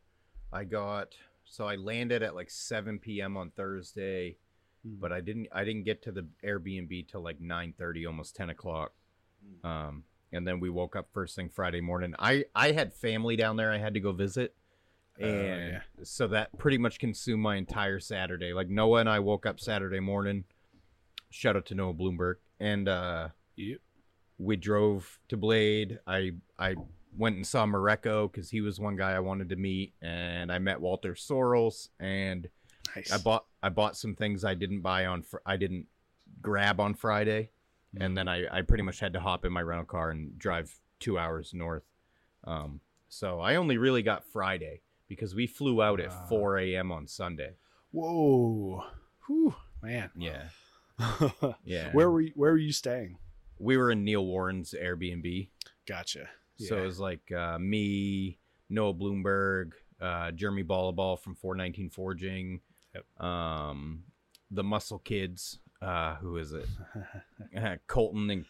I 0.52 0.64
got 0.64 1.14
so 1.44 1.66
I 1.66 1.76
landed 1.76 2.22
at 2.22 2.34
like 2.34 2.50
7 2.50 2.98
p.m. 2.98 3.36
on 3.36 3.50
Thursday, 3.50 4.36
Hmm. 4.84 4.94
but 5.00 5.12
I 5.12 5.20
didn't. 5.20 5.46
I 5.52 5.64
didn't 5.64 5.84
get 5.84 6.02
to 6.02 6.12
the 6.12 6.26
Airbnb 6.44 7.08
till 7.08 7.22
like 7.22 7.40
9:30, 7.40 8.06
almost 8.06 8.34
10 8.36 8.50
o'clock. 8.50 8.92
Um, 9.64 10.04
and 10.32 10.46
then 10.46 10.60
we 10.60 10.70
woke 10.70 10.96
up 10.96 11.08
first 11.12 11.36
thing 11.36 11.48
Friday 11.48 11.80
morning. 11.80 12.14
I 12.18 12.44
I 12.54 12.72
had 12.72 12.92
family 12.92 13.36
down 13.36 13.56
there. 13.56 13.70
I 13.72 13.78
had 13.78 13.94
to 13.94 14.00
go 14.00 14.12
visit, 14.12 14.54
Oh, 15.20 15.24
and 15.24 15.72
yeah. 15.72 15.80
so 16.04 16.26
that 16.28 16.56
pretty 16.58 16.78
much 16.78 16.98
consumed 16.98 17.42
my 17.42 17.56
entire 17.56 18.00
Saturday. 18.00 18.52
Like 18.52 18.68
Noah 18.68 19.00
and 19.00 19.08
I 19.08 19.18
woke 19.18 19.46
up 19.46 19.60
Saturday 19.60 20.00
morning. 20.00 20.44
Shout 21.30 21.56
out 21.56 21.66
to 21.66 21.74
Noah 21.74 21.94
Bloomberg, 21.94 22.36
and 22.60 22.88
uh, 22.88 23.28
Yep. 23.56 23.78
we 24.38 24.56
drove 24.56 25.18
to 25.28 25.36
Blade. 25.36 25.98
I 26.06 26.32
I 26.58 26.76
went 27.16 27.36
and 27.36 27.46
saw 27.46 27.66
Mareko 27.66 28.30
because 28.30 28.50
he 28.50 28.60
was 28.62 28.80
one 28.80 28.96
guy 28.96 29.12
I 29.12 29.20
wanted 29.20 29.48
to 29.50 29.56
meet, 29.56 29.94
and 30.00 30.50
I 30.50 30.58
met 30.58 30.80
Walter 30.80 31.14
Sorrells, 31.14 31.88
and 32.00 32.48
nice. 32.96 33.12
I 33.12 33.18
bought 33.18 33.44
I 33.62 33.68
bought 33.68 33.96
some 33.96 34.14
things 34.14 34.44
I 34.44 34.54
didn't 34.54 34.80
buy 34.80 35.06
on 35.06 35.22
fr- 35.22 35.38
I 35.46 35.56
didn't 35.56 35.86
grab 36.40 36.80
on 36.80 36.94
Friday, 36.94 37.50
and 37.98 38.16
then 38.16 38.28
I 38.28 38.46
I 38.50 38.62
pretty 38.62 38.82
much 38.82 38.98
had 39.00 39.12
to 39.14 39.20
hop 39.20 39.44
in 39.44 39.52
my 39.52 39.62
rental 39.62 39.86
car 39.86 40.10
and 40.10 40.38
drive 40.38 40.74
two 41.00 41.18
hours 41.18 41.52
north. 41.54 41.84
Um, 42.44 42.80
so 43.08 43.40
I 43.40 43.56
only 43.56 43.76
really 43.78 44.02
got 44.02 44.24
Friday 44.24 44.80
because 45.12 45.34
we 45.34 45.46
flew 45.46 45.82
out 45.82 46.00
at 46.00 46.10
Ah. 46.10 46.26
4 46.28 46.58
a.m. 46.58 46.90
on 46.92 47.06
Sunday. 47.06 47.52
Whoa. 47.92 48.84
Whew, 49.26 49.54
man. 49.82 50.10
Yeah, 50.16 50.48
yeah. 51.64 51.90
Where 51.92 52.10
were 52.10 52.20
you, 52.22 52.32
where 52.34 52.52
were 52.52 52.58
you 52.58 52.72
staying? 52.72 53.18
we 53.58 53.76
were 53.76 53.92
in 53.92 54.04
Neil 54.04 54.26
Warren's 54.26 54.74
Airbnb. 54.80 55.48
Gotcha. 55.86 56.28
So 56.56 56.78
it 56.78 56.84
was 56.86 56.98
like 56.98 57.30
uh, 57.30 57.58
me, 57.60 58.38
Noah 58.68 58.94
Bloomberg, 58.94 59.72
uh, 60.00 60.32
Jeremy 60.32 60.64
Ballaball 60.64 61.18
from 61.18 61.34
419 61.36 61.90
Forging, 61.90 62.60
um, 63.18 64.04
the 64.50 64.62
Muscle 64.64 64.98
Kids. 64.98 65.58
Uh, 65.80 66.16
who 66.16 66.36
is 66.38 66.52
it? 66.52 66.66
uh, 67.56 67.76
Colton 67.86 68.30
and 68.30 68.44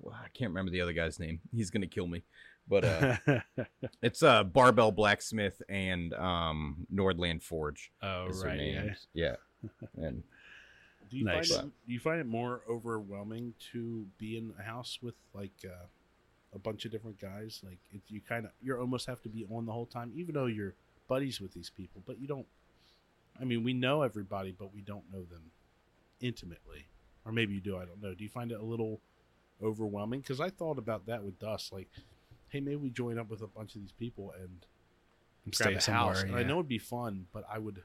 well, 0.00 0.14
I 0.14 0.28
can't 0.28 0.50
remember 0.50 0.70
the 0.70 0.80
other 0.80 0.92
guy's 0.92 1.18
name. 1.18 1.40
He's 1.54 1.70
gonna 1.70 1.86
kill 1.86 2.06
me. 2.06 2.22
But 2.68 2.84
uh, 2.84 3.16
it's 4.02 4.22
uh, 4.22 4.44
Barbell 4.44 4.92
Blacksmith 4.92 5.62
and 5.68 6.12
um, 6.14 6.86
Nordland 6.92 7.42
Forge. 7.42 7.90
oh 8.02 8.28
is 8.28 8.44
right, 8.44 8.58
yeah. 8.60 8.82
names. 8.82 9.06
Yeah. 9.14 9.36
And 9.96 10.22
Do 11.10 11.16
you 11.18 11.24
Nice. 11.24 11.54
find 11.54 11.68
it, 11.68 11.72
do 11.86 11.92
you 11.92 12.00
find 12.00 12.20
it 12.20 12.26
more 12.26 12.60
overwhelming 12.68 13.54
to 13.72 14.06
be 14.18 14.36
in 14.36 14.52
a 14.58 14.62
house 14.62 14.98
with 15.02 15.14
like 15.32 15.52
uh, 15.64 15.86
a 16.54 16.58
bunch 16.58 16.84
of 16.84 16.92
different 16.92 17.18
guys? 17.20 17.60
Like 17.64 17.78
it, 17.92 18.02
you 18.08 18.20
kind 18.20 18.44
of 18.44 18.50
you 18.62 18.76
almost 18.76 19.06
have 19.06 19.22
to 19.22 19.28
be 19.28 19.46
on 19.50 19.64
the 19.66 19.72
whole 19.72 19.86
time, 19.86 20.12
even 20.14 20.34
though 20.34 20.46
you're 20.46 20.74
buddies 21.08 21.40
with 21.40 21.54
these 21.54 21.70
people, 21.70 22.02
but 22.06 22.20
you 22.20 22.28
don't. 22.28 22.46
I 23.40 23.44
mean, 23.44 23.64
we 23.64 23.72
know 23.72 24.02
everybody, 24.02 24.52
but 24.56 24.74
we 24.74 24.82
don't 24.82 25.04
know 25.12 25.22
them 25.22 25.50
intimately, 26.20 26.86
or 27.24 27.32
maybe 27.32 27.54
you 27.54 27.60
do. 27.60 27.76
I 27.78 27.84
don't 27.84 28.02
know. 28.02 28.12
Do 28.14 28.22
you 28.24 28.28
find 28.30 28.52
it 28.52 28.60
a 28.60 28.64
little 28.64 29.00
overwhelming? 29.62 30.20
Because 30.20 30.40
I 30.40 30.50
thought 30.50 30.76
about 30.78 31.06
that 31.06 31.22
with 31.24 31.38
Dust. 31.38 31.72
Like, 31.72 31.88
hey, 32.48 32.60
maybe 32.60 32.76
we 32.76 32.90
join 32.90 33.18
up 33.18 33.30
with 33.30 33.42
a 33.42 33.46
bunch 33.46 33.74
of 33.74 33.80
these 33.82 33.92
people 33.92 34.32
and 34.32 34.64
And 35.44 35.54
grab 35.54 35.80
stay 35.82 35.92
a 35.92 35.94
house. 35.94 36.20
somewhere. 36.20 36.36
And 36.38 36.44
I 36.44 36.48
know 36.48 36.54
it'd 36.54 36.68
be 36.68 36.78
fun, 36.78 37.26
but 37.32 37.44
I 37.50 37.58
would. 37.58 37.82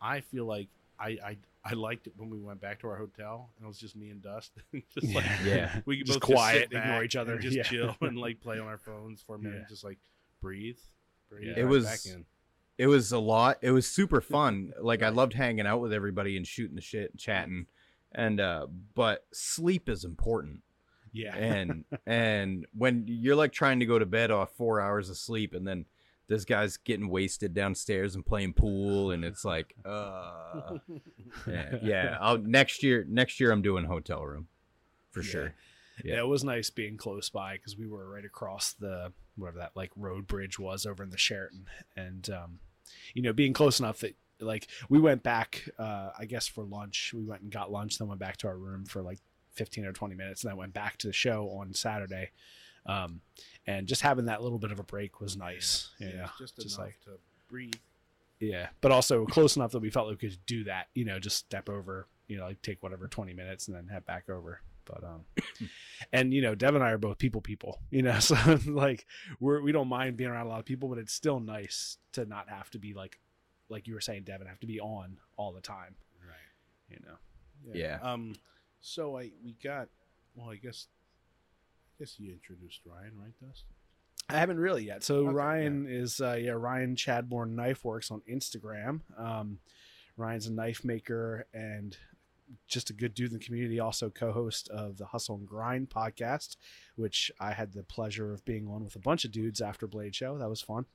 I 0.00 0.20
feel 0.20 0.44
like 0.46 0.68
I, 0.98 1.08
I 1.24 1.36
I 1.62 1.74
liked 1.74 2.06
it 2.06 2.14
when 2.16 2.30
we 2.30 2.38
went 2.40 2.60
back 2.60 2.80
to 2.80 2.88
our 2.88 2.96
hotel 2.96 3.50
and 3.58 3.64
it 3.66 3.68
was 3.68 3.78
just 3.78 3.94
me 3.96 4.08
and 4.08 4.22
Dust. 4.22 4.52
just 4.94 5.14
like 5.14 5.26
Yeah. 5.44 5.80
we 5.84 5.98
could 5.98 6.06
Just 6.06 6.20
both 6.20 6.30
quiet, 6.30 6.58
sit 6.62 6.70
back 6.70 6.84
ignore 6.86 7.04
each 7.04 7.14
and 7.16 7.20
other, 7.28 7.38
just 7.38 7.56
yeah. 7.56 7.62
chill 7.64 7.96
and 8.00 8.16
like 8.18 8.40
play 8.42 8.58
on 8.58 8.66
our 8.66 8.78
phones 8.78 9.20
for 9.22 9.36
a 9.36 9.38
minute, 9.38 9.58
Yeah. 9.62 9.68
just 9.68 9.84
like 9.84 9.98
breathe. 10.40 10.78
breathe 11.28 11.56
It 11.58 11.62
right 11.64 11.68
was- 11.70 11.84
back 11.84 12.06
in. 12.06 12.24
it 12.78 12.86
was 12.86 13.12
a 13.12 13.18
lot. 13.18 13.58
It 13.60 13.72
was 13.72 13.86
super 13.86 14.20
fun. 14.36 14.72
Like 14.80 15.02
I 15.02 15.10
loved 15.10 15.34
hanging 15.34 15.66
out 15.66 15.80
with 15.82 15.92
everybody 15.92 16.36
and 16.38 16.46
shooting 16.46 16.76
the 16.76 16.80
shit 16.82 17.10
and 17.10 17.20
chatting. 17.20 17.66
And 18.12 18.40
uh 18.40 18.66
but 18.94 19.26
sleep 19.32 19.88
is 19.90 20.02
important. 20.04 20.62
Yeah. 21.12 21.34
And 21.36 21.84
and 22.06 22.66
when 22.76 23.04
you're 23.06 23.36
like 23.36 23.52
trying 23.52 23.80
to 23.80 23.86
go 23.86 23.98
to 23.98 24.06
bed 24.06 24.30
off 24.30 24.52
4 24.56 24.80
hours 24.80 25.10
of 25.10 25.16
sleep 25.16 25.54
and 25.54 25.66
then 25.66 25.86
this 26.28 26.44
guy's 26.44 26.76
getting 26.76 27.08
wasted 27.08 27.54
downstairs 27.54 28.14
and 28.14 28.24
playing 28.24 28.52
pool 28.52 29.10
and 29.10 29.24
it's 29.24 29.44
like 29.44 29.74
uh 29.84 30.78
yeah, 31.46 31.76
yeah. 31.82 32.18
I'll 32.20 32.38
next 32.38 32.82
year 32.82 33.04
next 33.08 33.40
year 33.40 33.50
I'm 33.52 33.62
doing 33.62 33.84
hotel 33.84 34.24
room. 34.24 34.46
For 35.10 35.22
Yeah. 35.22 35.30
sure. 35.30 35.54
Yeah. 36.04 36.14
Yeah. 36.14 36.20
it 36.20 36.28
was 36.28 36.44
nice 36.44 36.70
being 36.70 36.96
close 36.96 37.28
by 37.30 37.54
because 37.56 37.76
we 37.76 37.86
were 37.88 38.08
right 38.08 38.24
across 38.24 38.72
the 38.72 39.12
whatever 39.36 39.58
that 39.58 39.72
like 39.74 39.90
road 39.96 40.26
bridge 40.26 40.58
was 40.58 40.86
over 40.86 41.02
in 41.02 41.10
the 41.10 41.18
Sheraton, 41.18 41.66
and 41.96 42.30
um, 42.30 42.58
you 43.14 43.22
know, 43.22 43.32
being 43.32 43.52
close 43.52 43.80
enough 43.80 43.98
that 44.00 44.14
like 44.40 44.68
we 44.88 44.98
went 44.98 45.22
back, 45.22 45.68
uh, 45.78 46.10
I 46.18 46.24
guess 46.24 46.46
for 46.46 46.64
lunch. 46.64 47.12
We 47.14 47.24
went 47.24 47.42
and 47.42 47.50
got 47.52 47.70
lunch, 47.70 47.98
then 47.98 48.08
went 48.08 48.20
back 48.20 48.38
to 48.38 48.46
our 48.48 48.56
room 48.56 48.84
for 48.86 49.02
like 49.02 49.18
fifteen 49.52 49.84
or 49.84 49.92
twenty 49.92 50.14
minutes, 50.14 50.42
and 50.42 50.50
then 50.50 50.56
went 50.56 50.72
back 50.72 50.96
to 50.98 51.06
the 51.06 51.12
show 51.12 51.48
on 51.60 51.74
Saturday. 51.74 52.30
Um, 52.86 53.20
and 53.66 53.86
just 53.86 54.02
having 54.02 54.26
that 54.26 54.42
little 54.42 54.58
bit 54.58 54.72
of 54.72 54.78
a 54.78 54.82
break 54.82 55.20
was 55.20 55.36
nice. 55.36 55.90
you 55.98 56.14
know, 56.14 56.30
just, 56.38 56.56
just 56.56 56.78
enough 56.78 56.88
like 56.88 57.00
to 57.04 57.10
breathe. 57.48 57.74
yeah, 58.40 58.68
but 58.80 58.90
also 58.90 59.26
close 59.26 59.56
enough 59.56 59.72
that 59.72 59.80
we 59.80 59.90
felt 59.90 60.08
like 60.08 60.20
we 60.20 60.28
could 60.30 60.38
do 60.46 60.64
that. 60.64 60.88
You 60.94 61.04
know, 61.04 61.18
just 61.18 61.36
step 61.36 61.68
over. 61.68 62.06
You 62.28 62.38
know, 62.38 62.44
like 62.44 62.62
take 62.62 62.82
whatever 62.82 63.08
twenty 63.08 63.34
minutes 63.34 63.68
and 63.68 63.76
then 63.76 63.88
head 63.88 64.06
back 64.06 64.30
over. 64.30 64.60
But 64.84 65.04
um, 65.04 65.24
and 66.12 66.32
you 66.32 66.42
know, 66.42 66.54
Dev 66.54 66.74
and 66.74 66.82
I 66.82 66.90
are 66.90 66.98
both 66.98 67.18
people 67.18 67.40
people. 67.40 67.80
You 67.90 68.02
know, 68.02 68.18
so 68.20 68.36
like 68.66 69.06
we're 69.38 69.60
we 69.60 69.72
don't 69.72 69.88
mind 69.88 70.16
being 70.16 70.30
around 70.30 70.46
a 70.46 70.48
lot 70.48 70.60
of 70.60 70.64
people, 70.64 70.88
but 70.88 70.98
it's 70.98 71.12
still 71.12 71.40
nice 71.40 71.98
to 72.12 72.24
not 72.24 72.48
have 72.48 72.70
to 72.70 72.78
be 72.78 72.94
like, 72.94 73.18
like 73.68 73.86
you 73.86 73.94
were 73.94 74.00
saying, 74.00 74.24
Devon, 74.24 74.46
have 74.46 74.60
to 74.60 74.66
be 74.66 74.80
on 74.80 75.18
all 75.36 75.52
the 75.52 75.60
time. 75.60 75.94
Right. 76.26 76.88
You 76.88 76.98
know. 77.06 77.74
Yeah. 77.74 77.98
Um. 78.02 78.34
So 78.80 79.18
I 79.18 79.30
we 79.44 79.56
got. 79.62 79.88
Well, 80.34 80.50
I 80.50 80.56
guess. 80.56 80.86
I 81.96 82.04
guess 82.04 82.18
you 82.18 82.32
introduced 82.32 82.80
Ryan, 82.86 83.12
right, 83.18 83.34
Dust? 83.46 83.64
I 84.30 84.38
haven't 84.38 84.58
really 84.58 84.84
yet. 84.84 85.02
So 85.02 85.26
Okay, 85.26 85.34
Ryan 85.34 85.86
is 85.88 86.20
uh, 86.20 86.38
yeah 86.40 86.52
Ryan 86.52 86.94
Chadbourne 86.96 87.54
Knife 87.54 87.84
Works 87.84 88.10
on 88.10 88.22
Instagram. 88.30 89.00
Um, 89.18 89.58
Ryan's 90.16 90.46
a 90.46 90.52
knife 90.52 90.84
maker 90.84 91.46
and 91.52 91.96
just 92.68 92.90
a 92.90 92.92
good 92.92 93.14
dude 93.14 93.32
in 93.32 93.38
the 93.38 93.44
community. 93.44 93.80
Also 93.80 94.10
co-host 94.10 94.68
of 94.68 94.98
the 94.98 95.06
Hustle 95.06 95.36
and 95.36 95.46
Grind 95.46 95.90
podcast, 95.90 96.56
which 96.96 97.30
I 97.40 97.52
had 97.52 97.72
the 97.72 97.82
pleasure 97.82 98.32
of 98.32 98.44
being 98.44 98.68
on 98.68 98.84
with 98.84 98.96
a 98.96 99.00
bunch 99.00 99.24
of 99.24 99.32
dudes 99.32 99.60
after 99.60 99.86
Blade 99.86 100.14
Show. 100.14 100.38
That 100.38 100.48
was 100.48 100.60
fun. 100.60 100.86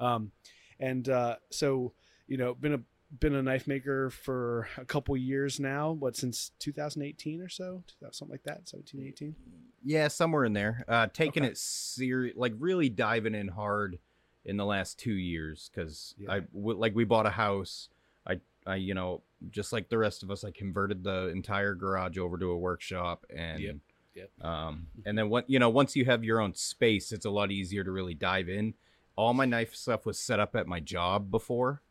Um, 0.00 0.32
and 0.78 1.08
uh, 1.08 1.36
so 1.50 1.92
you 2.26 2.36
know, 2.36 2.54
been 2.54 2.74
a 2.74 2.80
been 3.20 3.34
a 3.34 3.42
knife 3.42 3.66
maker 3.66 4.10
for 4.10 4.68
a 4.76 4.84
couple 4.84 5.16
years 5.16 5.60
now. 5.60 5.92
What 5.92 6.16
since 6.16 6.50
2018 6.58 7.40
or 7.40 7.48
so, 7.48 7.82
something 8.10 8.32
like 8.34 8.42
that, 8.44 8.68
17, 8.68 9.06
18. 9.06 9.36
Yeah, 9.84 10.08
somewhere 10.08 10.44
in 10.44 10.52
there. 10.52 10.84
Uh, 10.88 11.06
taking 11.12 11.44
Okay. 11.44 11.52
it 11.52 11.58
serious, 11.58 12.36
like 12.36 12.52
really 12.58 12.88
diving 12.88 13.34
in 13.34 13.48
hard 13.48 13.98
in 14.44 14.56
the 14.56 14.64
last 14.64 14.98
two 14.98 15.12
years 15.14 15.70
because 15.72 16.14
Yeah. 16.18 16.32
I 16.32 16.40
w- 16.40 16.78
like 16.78 16.94
we 16.94 17.04
bought 17.04 17.26
a 17.26 17.30
house. 17.30 17.88
I, 18.26 18.40
I, 18.66 18.76
you 18.76 18.94
know, 18.94 19.22
just 19.50 19.72
like 19.72 19.88
the 19.88 19.98
rest 19.98 20.22
of 20.22 20.30
us, 20.30 20.42
I 20.44 20.50
converted 20.50 21.04
the 21.04 21.28
entire 21.28 21.74
garage 21.74 22.18
over 22.18 22.36
to 22.38 22.50
a 22.50 22.58
workshop, 22.58 23.24
and 23.30 23.60
Yep, 23.60 23.76
yep. 24.14 24.30
um, 24.44 24.88
and 25.04 25.16
then 25.16 25.28
what 25.28 25.48
you 25.48 25.58
know, 25.58 25.68
once 25.70 25.94
you 25.94 26.04
have 26.06 26.24
your 26.24 26.40
own 26.40 26.54
space, 26.54 27.12
it's 27.12 27.26
a 27.26 27.30
lot 27.30 27.52
easier 27.52 27.84
to 27.84 27.90
really 27.92 28.14
dive 28.14 28.48
in. 28.48 28.74
All 29.14 29.32
my 29.34 29.44
knife 29.46 29.74
stuff 29.74 30.04
was 30.06 30.18
set 30.18 30.40
up 30.40 30.56
at 30.56 30.66
my 30.66 30.80
job 30.80 31.30
before, 31.30 31.82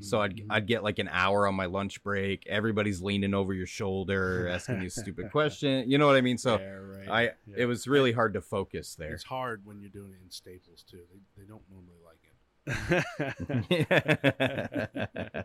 so 0.00 0.20
I'd 0.20 0.36
Mhm. 0.36 0.46
I'd 0.50 0.66
get 0.66 0.82
like 0.84 0.98
an 1.00 1.08
hour 1.08 1.46
on 1.46 1.54
my 1.54 1.66
lunch 1.66 2.02
break. 2.02 2.46
Everybody's 2.46 3.02
leaning 3.02 3.34
over 3.34 3.52
your 3.52 3.66
shoulder, 3.66 4.48
asking 4.48 4.80
you 4.82 4.88
stupid 4.90 5.30
question. 5.32 5.90
You 5.90 5.98
know 5.98 6.06
what 6.06 6.16
I 6.16 6.20
mean? 6.20 6.38
So. 6.38 6.58
Yeah, 6.58 6.66
right. 6.72 7.08
I 7.08 7.22
Yeah. 7.46 7.56
it 7.56 7.64
was 7.66 7.86
really 7.88 8.12
hard 8.12 8.34
to 8.34 8.40
focus 8.40 8.94
there. 8.94 9.12
It's 9.12 9.24
hard 9.24 9.66
when 9.66 9.80
you're 9.80 9.90
doing 9.90 10.12
it 10.12 10.20
in 10.22 10.30
Staples 10.30 10.84
too. 10.88 11.00
They, 11.12 11.18
they 11.42 11.48
don't 11.48 11.62
normally 11.68 11.98
like 12.04 12.20
it. 12.24 12.32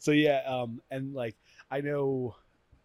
so 0.00 0.10
yeah 0.10 0.42
um 0.48 0.80
and 0.90 1.14
like 1.14 1.36
i 1.70 1.80
know 1.80 2.34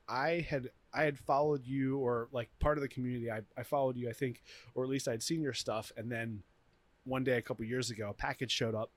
i 0.08 0.46
had 0.48 0.70
i 0.94 1.01
had 1.04 1.18
followed 1.18 1.66
you 1.66 1.98
or 1.98 2.28
like 2.32 2.48
part 2.60 2.78
of 2.78 2.84
the 2.84 2.88
community 2.88 3.32
i, 3.32 3.42
I 3.58 3.63
followed 3.63 3.98
you 3.98 4.08
i 4.10 4.13
think 4.13 4.44
or 4.75 4.84
at 4.84 4.90
least 4.92 5.08
i'd 5.08 5.24
seen 5.24 5.42
your 5.42 5.54
stuff 5.54 5.92
and 5.98 6.12
then 6.12 6.44
one 7.04 7.24
day 7.24 7.38
a 7.38 7.42
couple 7.42 7.66
years 7.66 7.90
ago 7.90 8.10
a 8.10 8.13
package 8.13 8.51
showed 8.51 8.75
up 8.75 8.92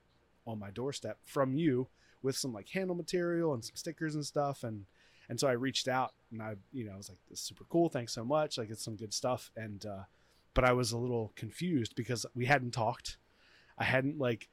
on 0.47 0.59
my 0.59 0.71
doorstep 0.71 1.17
from 1.23 1.53
you 1.53 1.87
with 2.21 2.35
some 2.35 2.53
like 2.53 2.69
handle 2.69 2.95
material 2.95 3.53
and 3.53 3.63
some 3.63 3.75
stickers 3.75 4.15
and 4.15 4.25
stuff. 4.25 4.63
And 4.63 4.85
and 5.27 5.39
so 5.39 5.47
i 5.47 5.53
reached 5.53 5.87
out 5.87 6.13
and 6.31 6.39
i 6.41 6.53
you 6.71 6.85
know 6.85 6.93
i 6.93 6.97
was 6.97 7.09
like 7.09 7.17
this 7.29 7.39
is 7.39 7.45
super 7.45 7.65
cool. 7.69 7.89
Thanks 7.89 8.13
so 8.13 8.23
much. 8.23 8.57
Like 8.57 8.69
it's 8.69 8.83
some 8.83 8.95
good 8.95 9.13
stuff. 9.13 9.51
And 9.55 9.85
uh 9.85 10.03
but 10.53 10.63
i 10.63 10.73
was 10.73 10.91
a 10.91 10.97
little 10.97 11.33
confused 11.35 11.95
because 11.95 12.25
we 12.35 12.45
hadn't 12.45 12.71
talked. 12.71 13.17
I 13.77 13.83
hadn't 13.83 14.17
like 14.17 14.49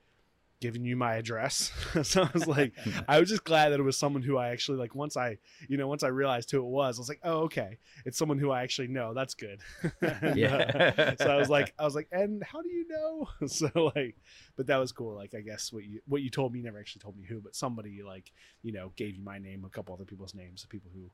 given 0.62 0.84
you 0.84 0.96
my 0.96 1.16
address 1.16 1.70
so 2.02 2.22
i 2.22 2.30
was 2.32 2.46
like 2.46 2.72
i 3.08 3.18
was 3.20 3.28
just 3.28 3.42
glad 3.44 3.70
that 3.70 3.80
it 3.80 3.82
was 3.82 3.98
someone 3.98 4.22
who 4.22 4.38
i 4.38 4.48
actually 4.50 4.78
like 4.78 4.94
once 4.94 5.16
i 5.16 5.36
you 5.68 5.76
know 5.76 5.88
once 5.88 6.02
i 6.04 6.08
realized 6.08 6.50
who 6.50 6.58
it 6.58 6.64
was 6.64 6.98
i 6.98 7.00
was 7.00 7.08
like 7.08 7.20
oh 7.24 7.40
okay 7.40 7.78
it's 8.06 8.16
someone 8.16 8.38
who 8.38 8.50
i 8.52 8.62
actually 8.62 8.86
know 8.88 9.12
that's 9.12 9.34
good 9.34 9.60
And, 10.00 10.12
uh, 10.24 10.34
yeah. 10.36 11.14
so 11.16 11.26
I 11.30 11.36
was 11.36 11.50
like, 11.50 11.74
I 11.78 11.84
was 11.84 11.94
like, 11.94 12.08
and 12.12 12.42
how 12.44 12.62
do 12.62 12.68
you 12.68 12.86
know? 12.88 13.28
So 13.48 13.68
like, 13.96 14.16
but 14.56 14.66
that 14.68 14.76
was 14.76 14.92
cool. 14.92 15.14
Like, 15.16 15.34
I 15.34 15.40
guess 15.40 15.72
what 15.72 15.84
you 15.84 16.00
what 16.06 16.22
you 16.22 16.30
told 16.30 16.52
me 16.52 16.60
you 16.60 16.64
never 16.64 16.78
actually 16.78 17.00
told 17.00 17.16
me 17.18 17.24
who, 17.28 17.40
but 17.40 17.54
somebody 17.56 18.02
like 18.02 18.30
you 18.62 18.72
know 18.72 18.92
gave 18.96 19.16
you 19.16 19.22
my 19.24 19.38
name, 19.38 19.64
a 19.64 19.68
couple 19.68 19.94
other 19.94 20.04
people's 20.04 20.34
names, 20.34 20.64
people 20.68 20.90
who 20.94 21.10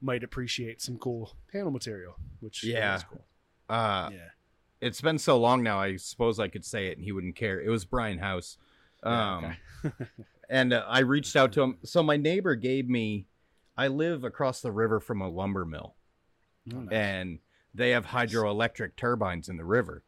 might 0.00 0.22
appreciate 0.22 0.80
some 0.80 0.96
cool 0.98 1.34
panel 1.52 1.70
material, 1.70 2.14
which 2.40 2.62
Yeah. 2.64 3.00
cool. 3.10 3.24
uh, 3.68 4.10
Yeah, 4.12 4.28
it's 4.80 5.00
been 5.00 5.18
so 5.18 5.38
long 5.38 5.62
now. 5.62 5.80
I 5.80 5.96
suppose 5.96 6.38
I 6.38 6.48
could 6.48 6.64
say 6.64 6.88
it, 6.88 6.96
and 6.96 7.04
he 7.04 7.12
wouldn't 7.12 7.36
care. 7.36 7.60
It 7.60 7.68
was 7.70 7.84
Brian 7.84 8.18
House, 8.18 8.56
um, 9.02 9.42
Yeah, 9.42 9.54
okay. 9.84 10.04
and 10.50 10.72
uh, 10.72 10.84
I 10.88 11.00
reached 11.00 11.36
out 11.36 11.52
to 11.52 11.62
him. 11.62 11.78
So 11.84 12.02
my 12.02 12.16
neighbor 12.16 12.54
gave 12.54 12.88
me. 12.88 13.26
I 13.76 13.86
live 13.88 14.24
across 14.24 14.60
the 14.60 14.72
river 14.72 14.98
from 14.98 15.20
a 15.22 15.28
lumber 15.28 15.64
mill, 15.64 15.94
Oh, 16.74 16.80
nice. 16.80 16.92
and 16.92 17.38
they 17.72 17.90
have 17.90 18.06
hydroelectric 18.06 18.96
turbines 18.96 19.48
in 19.48 19.56
the 19.56 19.64
river. 19.64 20.02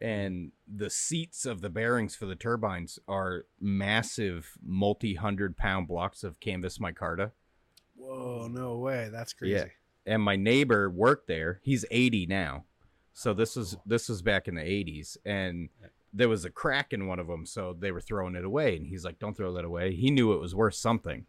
And 0.00 0.52
the 0.66 0.88
seats 0.90 1.44
of 1.46 1.60
the 1.60 1.68
bearings 1.68 2.16
for 2.16 2.24
the 2.26 2.34
turbines 2.34 2.98
are 3.06 3.44
massive, 3.60 4.52
multi-hundred 4.64 5.56
pound 5.56 5.86
blocks 5.88 6.24
of 6.24 6.40
canvas 6.40 6.78
micarta. 6.78 7.32
Whoa, 7.96 8.48
no 8.50 8.78
way, 8.78 9.10
that's 9.12 9.32
crazy. 9.32 9.52
Yeah. 9.54 9.64
and 10.06 10.22
my 10.22 10.34
neighbor 10.36 10.88
worked 10.90 11.28
there. 11.28 11.60
He's 11.62 11.84
80 11.90 12.26
now. 12.26 12.64
So 13.12 13.34
this 13.34 13.54
was 13.56 13.76
this 13.84 14.08
was 14.08 14.22
back 14.22 14.48
in 14.48 14.54
the 14.54 14.62
80s 14.62 15.18
and 15.26 15.68
there 16.12 16.28
was 16.28 16.44
a 16.44 16.50
crack 16.50 16.92
in 16.92 17.06
one 17.06 17.18
of 17.18 17.26
them 17.26 17.46
so 17.46 17.74
they 17.78 17.90
were 17.90 18.00
throwing 18.00 18.34
it 18.34 18.44
away 18.44 18.76
and 18.76 18.86
he's 18.86 19.04
like 19.04 19.18
don't 19.18 19.36
throw 19.36 19.52
that 19.54 19.64
away. 19.64 19.94
He 19.94 20.10
knew 20.10 20.32
it 20.32 20.40
was 20.40 20.54
worth 20.54 20.74
something. 20.74 21.26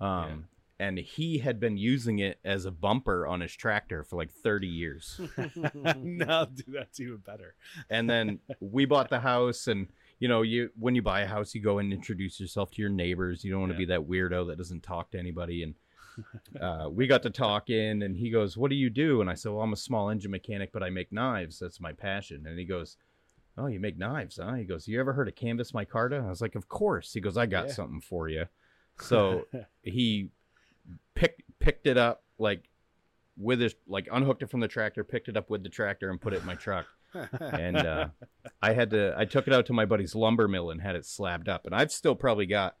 Um 0.00 0.46
and 0.80 0.98
he 0.98 1.38
had 1.38 1.60
been 1.60 1.76
using 1.76 2.18
it 2.18 2.40
as 2.44 2.64
a 2.64 2.70
bumper 2.72 3.28
on 3.28 3.40
his 3.40 3.54
tractor 3.54 4.02
for 4.02 4.16
like 4.16 4.32
30 4.32 4.66
years. 4.66 5.20
no, 5.74 6.46
dude, 6.52 6.64
that's 6.74 6.98
even 6.98 7.18
better. 7.18 7.54
and 7.90 8.10
then 8.10 8.40
we 8.60 8.84
bought 8.84 9.08
the 9.08 9.20
house 9.20 9.68
and 9.68 9.86
you 10.18 10.26
know 10.28 10.42
you 10.42 10.70
when 10.78 10.94
you 10.96 11.02
buy 11.02 11.20
a 11.20 11.26
house 11.26 11.54
you 11.54 11.60
go 11.60 11.78
and 11.78 11.92
introduce 11.92 12.40
yourself 12.40 12.70
to 12.72 12.80
your 12.82 12.90
neighbors 12.90 13.44
you 13.44 13.50
don't 13.52 13.60
want 13.60 13.70
to 13.72 13.74
Yeah. 13.74 13.78
be 13.78 13.84
that 13.86 14.00
weirdo 14.08 14.48
that 14.48 14.58
doesn't 14.58 14.82
talk 14.82 15.10
to 15.12 15.18
anybody 15.18 15.62
and 15.62 15.74
uh, 16.60 16.88
we 16.90 17.06
got 17.08 17.22
to 17.24 17.30
talking 17.30 18.02
and 18.02 18.16
he 18.16 18.30
goes 18.30 18.56
what 18.56 18.70
do 18.70 18.76
you 18.76 18.88
do 18.88 19.20
and 19.20 19.28
i 19.28 19.34
said 19.34 19.50
well 19.50 19.62
i'm 19.62 19.72
a 19.72 19.76
small 19.76 20.10
engine 20.10 20.30
mechanic 20.30 20.70
but 20.72 20.82
i 20.82 20.88
make 20.90 21.10
knives 21.12 21.58
that's 21.58 21.80
my 21.80 21.92
passion 21.92 22.46
and 22.46 22.58
he 22.58 22.64
goes 22.64 22.96
oh 23.56 23.66
you 23.66 23.80
make 23.80 23.96
knives 23.98 24.38
huh? 24.42 24.54
He 24.54 24.64
goes 24.64 24.86
you 24.88 24.98
ever 25.00 25.12
heard 25.12 25.28
of 25.28 25.34
canvas 25.34 25.72
micarta? 25.72 26.24
I 26.24 26.28
was 26.28 26.40
like 26.40 26.54
of 26.54 26.68
course. 26.68 27.12
He 27.12 27.20
goes 27.20 27.36
i 27.36 27.46
got 27.46 27.66
Yeah. 27.68 27.72
something 27.72 28.00
for 28.00 28.28
you. 28.28 28.46
So 29.00 29.46
he 29.82 30.30
picked 31.14 31.42
picked 31.58 31.86
it 31.88 31.96
up 31.96 32.22
like 32.38 32.68
with 33.36 33.58
his 33.60 33.74
like 33.88 34.08
unhooked 34.12 34.42
it 34.42 34.50
from 34.50 34.60
the 34.60 34.68
tractor 34.68 35.02
picked 35.02 35.28
it 35.28 35.36
up 35.36 35.50
with 35.50 35.64
the 35.64 35.68
tractor 35.68 36.10
and 36.10 36.20
put 36.20 36.32
it 36.32 36.40
in 36.40 36.46
my 36.46 36.54
truck. 36.54 36.86
And 37.40 37.76
uh, 37.76 38.08
I 38.62 38.72
had 38.72 38.90
to 38.90 39.12
I 39.16 39.24
took 39.24 39.46
it 39.48 39.52
out 39.52 39.66
to 39.66 39.72
my 39.72 39.84
buddy's 39.84 40.14
lumber 40.14 40.46
mill 40.48 40.70
and 40.70 40.80
had 40.80 40.94
it 40.96 41.06
slabbed 41.06 41.48
up, 41.48 41.66
and 41.66 41.74
I've 41.74 41.90
still 41.92 42.14
probably 42.14 42.46
got 42.46 42.76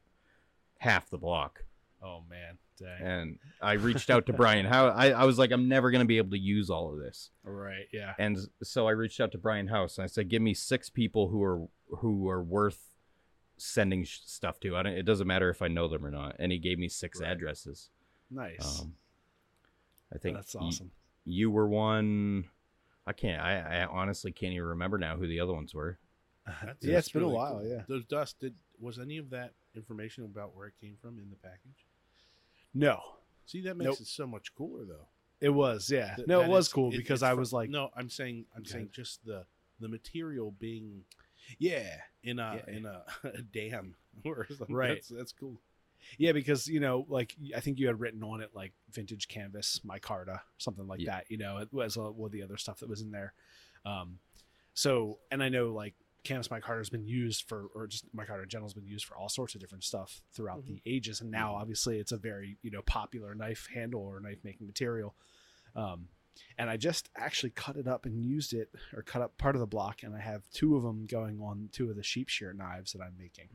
half 0.78 1.10
the 1.10 1.18
block. 1.18 1.64
Oh 2.04 2.22
man, 2.28 2.58
dang. 2.78 3.00
And 3.06 3.38
I 3.62 3.72
reached 3.72 4.10
out 4.10 4.26
to 4.26 4.32
Brian 4.40 4.66
How 4.66 4.88
I, 4.88 5.10
I 5.10 5.24
was 5.24 5.38
like, 5.38 5.50
I'm 5.52 5.68
never 5.68 5.90
gonna 5.90 6.04
be 6.04 6.18
able 6.18 6.30
to 6.30 6.38
use 6.38 6.70
all 6.70 6.92
of 6.92 6.98
this, 6.98 7.30
Right, 7.42 7.86
yeah. 7.92 8.12
and 8.18 8.38
so 8.62 8.86
I 8.86 8.90
reached 8.92 9.20
out 9.20 9.32
to 9.32 9.38
Brian 9.38 9.68
House 9.68 9.96
and 9.98 10.04
I 10.04 10.06
said, 10.08 10.28
give 10.28 10.42
me 10.42 10.54
six 10.54 10.90
people 10.90 11.28
who 11.28 11.42
are 11.42 11.66
who 11.98 12.28
are 12.28 12.42
worth 12.42 12.80
sending 13.56 14.04
sh- 14.04 14.18
stuff 14.24 14.58
to. 14.60 14.76
I 14.76 14.82
don't. 14.82 14.92
It 14.94 15.04
doesn't 15.04 15.26
matter 15.26 15.48
if 15.50 15.62
I 15.62 15.68
know 15.68 15.86
them 15.88 16.04
or 16.04 16.10
not. 16.10 16.36
And 16.38 16.50
he 16.52 16.58
gave 16.58 16.78
me 16.78 16.88
six 16.88 17.20
Right. 17.20 17.30
addresses. 17.30 17.88
Nice. 18.30 18.80
Um, 18.80 18.94
I 20.12 20.18
think 20.18 20.36
that's 20.36 20.54
y- 20.54 20.60
awesome. 20.66 20.90
you 21.24 21.50
were 21.50 21.68
one. 21.68 22.44
I 23.06 23.12
can't. 23.12 23.40
I, 23.40 23.82
I 23.82 23.86
honestly 23.86 24.32
can't 24.32 24.54
even 24.54 24.66
remember 24.66 24.98
now 24.98 25.16
who 25.16 25.26
the 25.28 25.38
other 25.40 25.52
ones 25.52 25.74
were. 25.74 25.98
That's- 26.46 26.76
yeah, 26.80 26.98
it's 26.98 27.10
been 27.10 27.22
really 27.22 27.34
a 27.34 27.36
while. 27.36 27.58
cool. 27.60 27.68
Yeah. 27.68 27.82
Those 27.86 28.04
dust 28.06 28.40
did 28.40 28.54
was 28.80 28.98
any 28.98 29.18
of 29.18 29.30
that 29.30 29.52
information 29.76 30.24
about 30.24 30.56
where 30.56 30.66
it 30.68 30.74
came 30.80 30.96
from 31.00 31.18
in 31.18 31.30
the 31.30 31.36
package? 31.36 31.86
No, 32.74 33.00
See, 33.46 33.60
that 33.62 33.76
makes 33.76 33.86
Nope. 33.90 34.00
it 34.00 34.06
so 34.06 34.26
much 34.26 34.54
cooler 34.54 34.84
though. 34.84 35.06
it 35.40 35.50
was. 35.50 35.90
Yeah. 35.90 36.14
Th- 36.16 36.26
no, 36.28 36.40
that 36.40 36.46
it 36.46 36.50
was 36.50 36.66
it's- 36.66 36.72
cool 36.72 36.92
it- 36.92 36.96
because 36.96 37.18
it's 37.22 37.22
I 37.22 37.32
fr- 37.34 37.38
was 37.40 37.52
like, 37.52 37.70
no, 37.70 37.90
I'm 37.96 38.08
saying 38.10 38.46
I'm 38.56 38.64
saying 38.64 38.90
just 38.92 39.24
the 39.24 39.44
the 39.80 39.88
material 39.88 40.52
being 40.58 41.04
yeah, 41.58 41.96
in 42.22 42.38
a 42.38 42.62
Yeah. 42.66 42.74
in 42.74 42.86
a, 42.86 43.04
a 43.24 43.42
dam 43.42 43.96
or 44.24 44.46
something. 44.48 44.74
Right. 44.74 44.94
That's, 44.94 45.08
that's 45.08 45.32
cool. 45.32 45.60
yeah, 46.18 46.32
because 46.32 46.66
you 46.68 46.80
know, 46.80 47.04
like 47.08 47.34
I 47.54 47.60
think 47.60 47.78
you 47.78 47.86
had 47.86 48.00
written 48.00 48.22
on 48.22 48.40
it 48.40 48.50
like 48.54 48.72
vintage 48.90 49.28
canvas, 49.28 49.80
micarta, 49.84 50.40
something 50.58 50.86
like 50.86 51.00
Yeah. 51.00 51.16
that. 51.16 51.26
You 51.30 51.38
know, 51.38 51.58
it 51.58 51.68
was 51.72 51.96
uh, 51.98 52.10
well 52.12 52.30
the 52.30 52.42
other 52.42 52.56
stuff 52.56 52.80
that 52.80 52.88
was 52.88 53.02
in 53.02 53.10
there. 53.10 53.34
Um, 53.84 54.18
so 54.72 55.18
and 55.30 55.42
I 55.42 55.50
know 55.50 55.72
like 55.72 55.94
canvas 56.24 56.48
micarta 56.48 56.78
has 56.78 56.90
been 56.90 57.06
used 57.06 57.48
for, 57.48 57.66
or 57.74 57.86
just 57.86 58.04
micarta 58.16 58.42
in 58.42 58.48
general 58.48 58.66
has 58.66 58.74
been 58.74 58.86
used 58.86 59.04
for 59.04 59.16
all 59.16 59.28
sorts 59.28 59.54
of 59.54 59.60
different 59.60 59.84
stuff 59.84 60.22
throughout 60.32 60.66
the 60.66 60.82
ages, 60.86 61.20
and 61.20 61.30
now 61.30 61.54
obviously 61.54 61.98
it's 61.98 62.12
a 62.12 62.16
very 62.16 62.58
you 62.62 62.70
know 62.70 62.82
popular 62.82 63.34
knife 63.34 63.68
handle 63.72 64.00
or 64.00 64.20
knife 64.20 64.38
making 64.42 64.66
material. 64.66 65.14
Um, 65.76 66.08
and 66.58 66.70
I 66.70 66.76
just 66.76 67.10
actually 67.16 67.50
cut 67.50 67.76
it 67.76 67.86
up 67.86 68.06
and 68.06 68.24
used 68.24 68.52
it, 68.52 68.70
or 68.94 69.02
cut 69.02 69.22
up 69.22 69.38
part 69.38 69.54
of 69.54 69.60
the 69.60 69.66
block, 69.66 70.02
and 70.02 70.14
I 70.14 70.20
have 70.20 70.42
two 70.52 70.76
of 70.76 70.82
them 70.82 71.06
going 71.06 71.40
on 71.40 71.68
two 71.72 71.90
of 71.90 71.96
the 71.96 72.02
sheep 72.02 72.28
shear 72.28 72.52
knives 72.52 72.92
that 72.92 73.02
I'm 73.02 73.16
making. 73.18 73.48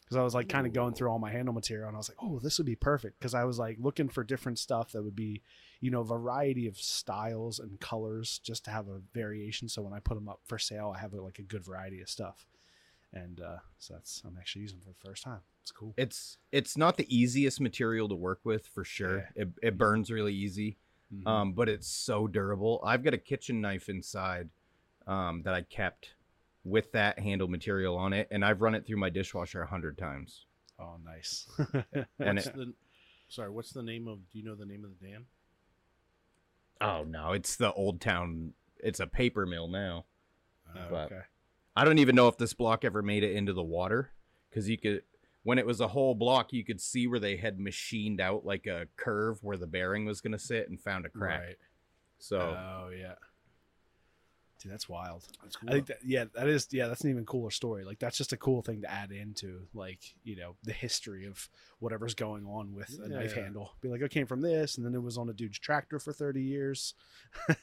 Because 0.00 0.16
I 0.16 0.22
was 0.22 0.34
like 0.34 0.48
kind 0.48 0.66
of 0.66 0.72
going 0.72 0.94
through 0.94 1.10
all 1.10 1.18
my 1.18 1.30
handle 1.30 1.54
material, 1.54 1.88
and 1.88 1.96
I 1.96 1.98
was 1.98 2.08
like, 2.08 2.18
oh, 2.20 2.38
this 2.38 2.58
would 2.58 2.66
be 2.66 2.76
perfect. 2.76 3.18
Because 3.18 3.34
I 3.34 3.44
was 3.44 3.58
like 3.58 3.76
looking 3.80 4.08
for 4.08 4.24
different 4.24 4.58
stuff 4.58 4.92
that 4.92 5.02
would 5.02 5.16
be, 5.16 5.42
you 5.80 5.90
know, 5.90 6.02
variety 6.02 6.66
of 6.66 6.76
styles 6.76 7.58
and 7.58 7.80
colors, 7.80 8.38
just 8.42 8.64
to 8.66 8.70
have 8.70 8.88
a 8.88 9.00
variation. 9.14 9.68
So 9.68 9.82
when 9.82 9.92
I 9.92 10.00
put 10.00 10.14
them 10.14 10.28
up 10.28 10.40
for 10.44 10.58
sale, 10.58 10.92
I 10.94 11.00
have 11.00 11.12
like 11.14 11.38
a 11.38 11.42
good 11.42 11.64
variety 11.64 12.00
of 12.00 12.08
stuff. 12.08 12.46
And 13.12 13.40
uh, 13.40 13.56
so 13.78 13.94
that's 13.94 14.22
I'm 14.26 14.36
actually 14.38 14.62
using 14.62 14.78
them 14.78 14.84
for 14.84 14.90
the 15.02 15.08
first 15.08 15.24
time. 15.24 15.40
It's 15.62 15.72
cool. 15.72 15.94
It's 15.96 16.38
it's 16.52 16.76
not 16.76 16.96
the 16.96 17.06
easiest 17.14 17.60
material 17.60 18.08
to 18.08 18.14
work 18.14 18.40
with 18.44 18.66
for 18.68 18.84
sure. 18.84 19.28
It 19.34 19.48
it 19.62 19.76
burns 19.78 20.10
really 20.10 20.34
easy, 20.34 20.76
Mhm. 21.12 21.26
um, 21.26 21.52
but 21.54 21.68
it's 21.68 21.88
so 21.88 22.28
durable. 22.28 22.80
I've 22.84 23.02
got 23.02 23.12
a 23.14 23.18
kitchen 23.18 23.60
knife 23.60 23.88
inside 23.88 24.48
um, 25.08 25.42
that 25.42 25.54
I 25.54 25.62
kept 25.62 26.14
with 26.62 26.92
that 26.92 27.18
handle 27.18 27.48
material 27.48 27.96
on 27.96 28.12
it, 28.12 28.28
and 28.30 28.44
I've 28.44 28.60
run 28.60 28.74
it 28.76 28.86
through 28.86 28.98
my 28.98 29.10
dishwasher 29.10 29.62
a 29.62 29.66
hundred 29.66 29.98
times. 29.98 30.46
oh, 30.78 30.96
nice. 31.04 31.48
And 31.92 32.06
What's 32.36 32.46
it, 32.46 32.54
the 32.54 32.74
sorry? 33.28 33.50
What's 33.50 33.72
the 33.72 33.82
name 33.82 34.06
of? 34.06 34.18
Do 34.30 34.38
you 34.38 34.44
know 34.44 34.54
the 34.54 34.66
name 34.66 34.84
of 34.84 34.90
the 35.00 35.08
dam? 35.08 35.26
Oh 36.80 37.04
no, 37.04 37.32
it's 37.32 37.56
the 37.56 37.72
old 37.72 38.00
town. 38.00 38.52
It's 38.78 39.00
a 39.00 39.06
paper 39.06 39.46
mill 39.46 39.68
now. 39.68 40.06
Uh, 40.74 40.88
But- 40.90 41.12
okay. 41.12 41.20
I 41.76 41.84
don't 41.84 41.98
even 41.98 42.16
know 42.16 42.28
if 42.28 42.36
this 42.36 42.52
block 42.52 42.84
ever 42.84 43.00
made 43.00 43.22
it 43.22 43.34
into 43.36 43.52
the 43.52 43.62
water 43.62 44.10
because 44.50 44.68
you 44.68 44.76
could 44.76 45.02
when 45.44 45.56
it 45.58 45.64
was 45.64 45.80
a 45.80 45.88
whole 45.88 46.14
block 46.14 46.52
you 46.52 46.64
could 46.64 46.80
see 46.80 47.06
where 47.06 47.20
they 47.20 47.36
had 47.36 47.58
machined 47.60 48.20
out 48.20 48.44
like 48.44 48.66
a 48.66 48.86
curve 48.96 49.38
where 49.42 49.56
the 49.56 49.66
bearing 49.68 50.04
was 50.04 50.20
going 50.20 50.32
to 50.32 50.38
sit 50.38 50.68
and 50.68 50.80
found 50.80 51.06
a 51.06 51.08
crack 51.08 51.40
Right. 51.40 51.56
so 52.18 52.38
Oh 52.40 52.90
yeah. 52.94 53.14
Dude, 54.62 54.70
that's 54.72 54.88
wild. 54.88 55.26
that's 55.42 55.56
cool. 55.56 55.70
I 55.70 55.72
think 55.72 55.86
that 55.86 55.98
yeah, 56.04 56.24
that 56.34 56.46
is 56.46 56.68
yeah, 56.70 56.86
that's 56.88 57.02
an 57.02 57.10
even 57.10 57.24
cooler 57.24 57.50
story. 57.50 57.84
Like 57.84 57.98
that's 57.98 58.18
just 58.18 58.32
a 58.34 58.36
cool 58.36 58.60
thing 58.60 58.82
to 58.82 58.90
add 58.90 59.10
into 59.10 59.66
like, 59.72 60.00
you 60.22 60.36
know, 60.36 60.54
the 60.64 60.72
history 60.72 61.24
of 61.26 61.48
whatever's 61.78 62.14
going 62.14 62.44
on 62.46 62.74
with 62.74 62.98
a 63.02 63.08
knife 63.08 63.34
Yeah. 63.34 63.44
handle. 63.44 63.72
Be 63.80 63.88
like, 63.88 64.02
I 64.02 64.08
came 64.08 64.26
from 64.26 64.42
this 64.42 64.76
and 64.76 64.84
then 64.84 64.94
it 64.94 65.02
was 65.02 65.16
on 65.16 65.30
a 65.30 65.32
dude's 65.32 65.58
tractor 65.58 65.98
for 65.98 66.12
30 66.12 66.42
years. 66.42 66.92
and 67.48 67.56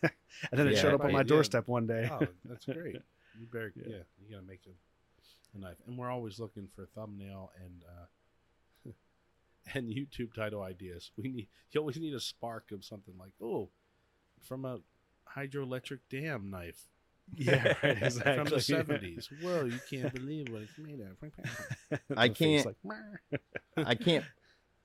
then 0.52 0.68
it 0.68 0.78
showed 0.78 0.96
up 0.96 1.04
on 1.04 1.12
my 1.12 1.20
yeah. 1.20 1.24
doorstep 1.24 1.68
one 1.68 1.86
day. 1.86 2.10
oh, 2.12 2.26
that's 2.46 2.66
great. 2.74 2.98
You 3.40 3.46
better, 3.52 3.72
Yeah. 3.76 3.84
yeah. 3.88 4.04
you 4.20 4.32
gotta 4.36 4.48
make 4.48 4.62
a, 4.66 5.56
a 5.58 5.60
knife, 5.62 5.78
and 5.86 5.96
we're 5.98 6.10
always 6.10 6.40
looking 6.40 6.68
for 6.76 6.88
thumbnail 6.88 7.52
and 7.64 7.84
uh, 7.88 8.92
and 9.76 9.88
YouTube 9.88 10.34
title 10.34 10.64
ideas. 10.64 11.12
We 11.16 11.30
need 11.30 11.48
you 11.72 11.80
always 11.80 11.98
need 12.00 12.16
a 12.16 12.20
spark 12.20 12.72
of 12.72 12.84
something 12.84 13.14
like 13.20 13.34
oh, 13.40 13.70
from 14.42 14.66
a 14.66 14.80
hydroelectric 15.36 16.00
dam 16.10 16.50
knife 16.50 16.84
yeah, 17.36 17.74
right, 17.84 18.14
from 18.14 18.46
the 18.46 18.62
seventies. 18.62 19.28
Whoa, 19.42 19.66
you 19.66 19.80
can't 19.90 20.14
believe 20.14 20.48
what 20.50 20.62
it's 20.62 20.78
made 20.78 21.02
of. 21.02 22.00
I 22.18 22.30
can't- 22.30 22.66
like, 22.86 23.42
i 23.86 23.96
can't 23.96 24.24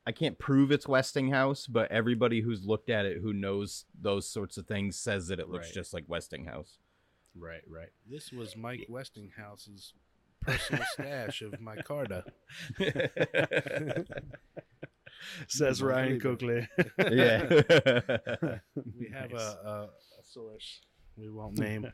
i 0.06 0.10
can't 0.12 0.36
prove 0.38 0.72
it's 0.72 0.88
westinghouse 0.88 1.66
but 1.68 1.90
everybody 1.92 2.40
who's 2.40 2.64
looked 2.64 2.90
at 2.90 3.06
it 3.06 3.18
who 3.22 3.32
knows 3.32 3.84
those 4.00 4.28
sorts 4.28 4.56
of 4.56 4.66
things 4.66 4.98
says 4.98 5.28
that 5.28 5.38
it 5.38 5.48
looks 5.48 5.68
Right. 5.68 5.74
just 5.74 5.94
like 5.94 6.04
westinghouse 6.08 6.78
right, 7.38 7.62
right. 7.68 7.88
This 8.10 8.32
was 8.32 8.56
Mike 8.56 8.86
Westinghouse's 8.88 9.94
personal 10.40 10.82
stash 10.92 11.40
of 11.42 11.52
micarta. 11.60 12.24
Says 15.46 15.82
Ryan 15.82 16.18
believe 16.18 16.22
Coakley. 16.22 16.68
yeah 16.98 18.58
We 18.98 19.08
have 19.14 19.30
Nice. 19.32 19.40
a, 19.40 19.44
a, 19.64 19.88
a 20.32 20.38
source 20.38 20.80
we 21.16 21.30
won't 21.30 21.58
name. 21.58 21.90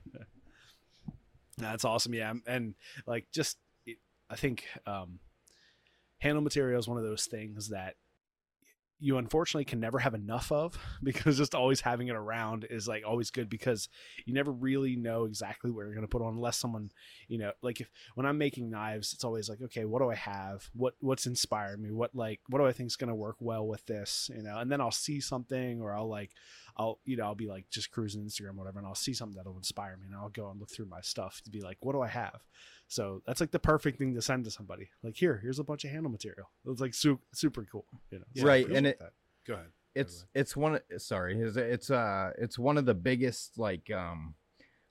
That's 1.58 1.84
awesome. 1.84 2.14
Yeah, 2.14 2.34
and 2.46 2.74
like 3.06 3.26
just 3.32 3.58
I 4.30 4.36
think 4.36 4.64
um, 4.86 5.18
handle 6.18 6.42
material 6.42 6.78
is 6.78 6.88
one 6.88 6.98
of 6.98 7.04
those 7.04 7.26
things 7.26 7.68
that 7.70 7.94
you 9.00 9.18
unfortunately 9.18 9.64
can 9.64 9.80
never 9.80 9.98
have 9.98 10.14
enough 10.14 10.50
of 10.52 10.78
because 11.02 11.38
just 11.38 11.54
always 11.54 11.80
having 11.80 12.08
it 12.08 12.16
around 12.16 12.66
is 12.68 12.88
like 12.88 13.04
always 13.06 13.30
good 13.30 13.48
because 13.48 13.88
you 14.26 14.34
never 14.34 14.52
really 14.52 14.96
know 14.96 15.24
exactly 15.24 15.70
what 15.70 15.82
you're 15.82 15.94
going 15.94 16.02
to 16.02 16.08
put 16.08 16.22
on 16.22 16.34
unless 16.34 16.56
someone 16.56 16.90
you 17.28 17.38
know 17.38 17.52
like 17.62 17.80
if 17.80 17.90
when 18.14 18.26
i'm 18.26 18.38
making 18.38 18.70
knives 18.70 19.12
it's 19.12 19.24
always 19.24 19.48
like 19.48 19.60
okay 19.62 19.84
what 19.84 20.00
do 20.00 20.10
i 20.10 20.14
have? 20.14 20.68
What 20.74 20.94
what's 21.00 21.26
inspired 21.26 21.80
me? 21.80 21.90
What 21.90 22.14
like 22.14 22.40
what 22.48 22.58
do 22.58 22.66
i 22.66 22.72
think 22.72 22.88
is 22.88 22.96
going 22.96 23.08
to 23.08 23.14
work 23.14 23.36
well 23.40 23.66
with 23.66 23.84
this? 23.86 24.30
You 24.34 24.42
know 24.42 24.58
and 24.58 24.70
then 24.70 24.80
i'll 24.80 24.90
see 24.90 25.20
something 25.20 25.80
or 25.80 25.94
i'll 25.94 26.08
like 26.08 26.30
i'll 26.76 26.98
you 27.04 27.16
know 27.16 27.24
i'll 27.24 27.34
be 27.34 27.48
like 27.48 27.68
just 27.70 27.90
cruising 27.90 28.24
instagram 28.24 28.54
whatever 28.54 28.78
and 28.78 28.86
i'll 28.86 28.94
see 28.94 29.14
something 29.14 29.36
that'll 29.36 29.56
inspire 29.56 29.96
me 29.96 30.06
and 30.06 30.14
i'll 30.14 30.28
go 30.28 30.50
and 30.50 30.60
look 30.60 30.70
through 30.70 30.86
my 30.86 31.00
stuff 31.00 31.40
to 31.44 31.50
be 31.50 31.60
like 31.60 31.78
what 31.80 31.92
do 31.92 32.00
i 32.00 32.06
have 32.06 32.40
so 32.88 33.22
that's 33.26 33.40
like 33.40 33.50
the 33.50 33.58
perfect 33.58 33.98
thing 33.98 34.14
to 34.14 34.22
send 34.22 34.44
to 34.44 34.50
somebody 34.50 34.88
like 35.02 35.14
here 35.14 35.38
here's 35.42 35.58
a 35.58 35.64
bunch 35.64 35.84
of 35.84 35.90
handle 35.90 36.10
material 36.10 36.48
it's 36.66 36.80
like 36.80 36.94
super 36.94 37.22
super 37.32 37.64
cool 37.70 37.84
you 38.10 38.18
know 38.18 38.24
Yeah, 38.34 38.44
right 38.44 38.62
appreciate 38.64 38.78
and 38.78 38.86
it 38.86 38.98
that. 38.98 39.12
Go 39.46 39.54
ahead. 39.54 39.66
it's 39.94 40.24
it's 40.34 40.56
one 40.56 40.80
sorry 40.96 41.38
it's 41.40 41.56
it's 41.56 41.90
uh 41.90 42.30
it's 42.38 42.58
one 42.58 42.76
of 42.78 42.86
the 42.86 42.94
biggest 42.94 43.58
like 43.58 43.90
um 43.90 44.34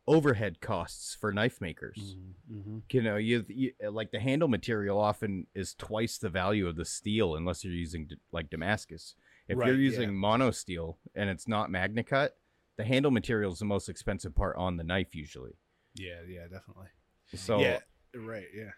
overhead 0.09 0.61
costs 0.61 1.13
for 1.19 1.33
knife 1.33 1.59
makers 1.59 2.15
mm-hmm. 2.49 2.77
you 2.91 3.01
know 3.01 3.17
you, 3.17 3.43
you 3.49 3.73
like 3.91 4.11
the 4.11 4.19
handle 4.19 4.47
material 4.47 4.97
often 4.97 5.45
is 5.53 5.73
twice 5.73 6.17
the 6.17 6.29
value 6.29 6.65
of 6.67 6.77
the 6.77 6.85
steel 6.85 7.35
unless 7.35 7.63
you're 7.65 7.73
using 7.73 8.05
d- 8.07 8.15
like 8.31 8.49
damascus 8.49 9.15
if 9.49 9.57
Right, 9.57 9.67
you're 9.67 9.75
yeah. 9.75 9.81
using 9.81 10.15
mono 10.15 10.51
steel 10.51 10.97
and 11.13 11.29
it's 11.29 11.45
not 11.47 11.69
MagnaCut 11.69 12.29
the 12.77 12.85
handle 12.85 13.11
material 13.11 13.51
is 13.51 13.59
the 13.59 13.65
most 13.65 13.89
expensive 13.89 14.33
part 14.33 14.55
on 14.55 14.77
the 14.77 14.83
knife 14.83 15.13
usually 15.13 15.57
yeah 15.95 16.21
yeah 16.25 16.43
definitely 16.49 16.87
so 17.35 17.59
yeah 17.59 17.79
right 18.15 18.47
yeah 18.55 18.71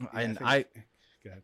Yeah, 0.00 0.06
and 0.14 0.38
think- 0.38 0.50
i 0.50 0.62
go 1.24 1.30
ahead 1.30 1.42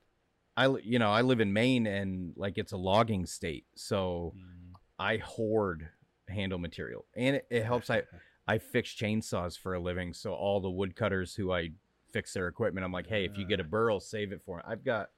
I 0.57 0.67
you 0.83 0.99
know 0.99 1.13
I 1.13 1.23
live 1.23 1.39
in 1.39 1.53
Maine 1.53 1.87
and 1.87 2.33
like 2.37 2.59
it's 2.59 2.73
a 2.73 2.77
logging 2.77 3.27
state, 3.27 3.65
so 3.77 4.35
mm. 4.37 4.73
I 4.99 5.19
hoard 5.19 5.89
handle 6.29 6.59
material, 6.59 7.05
and 7.17 7.37
it, 7.37 7.47
it 7.49 7.65
helps. 7.65 7.91
I 7.91 8.03
I 8.49 8.59
fix 8.59 8.91
chainsaws 8.93 9.57
for 9.57 9.75
a 9.75 9.79
living, 9.79 10.13
so 10.13 10.33
all 10.35 10.59
the 10.59 10.69
woodcutters 10.69 11.37
who 11.37 11.53
I 11.53 11.71
fix 12.13 12.33
their 12.33 12.49
equipment, 12.49 12.85
I'm 12.85 12.91
like, 12.91 13.07
hey, 13.07 13.25
if 13.25 13.39
you 13.39 13.47
get 13.47 13.61
a 13.61 13.65
burl, 13.65 14.01
save 14.01 14.33
it 14.33 14.43
for. 14.45 14.57
Me. 14.57 14.63
I've 14.67 14.85
got 14.85 15.11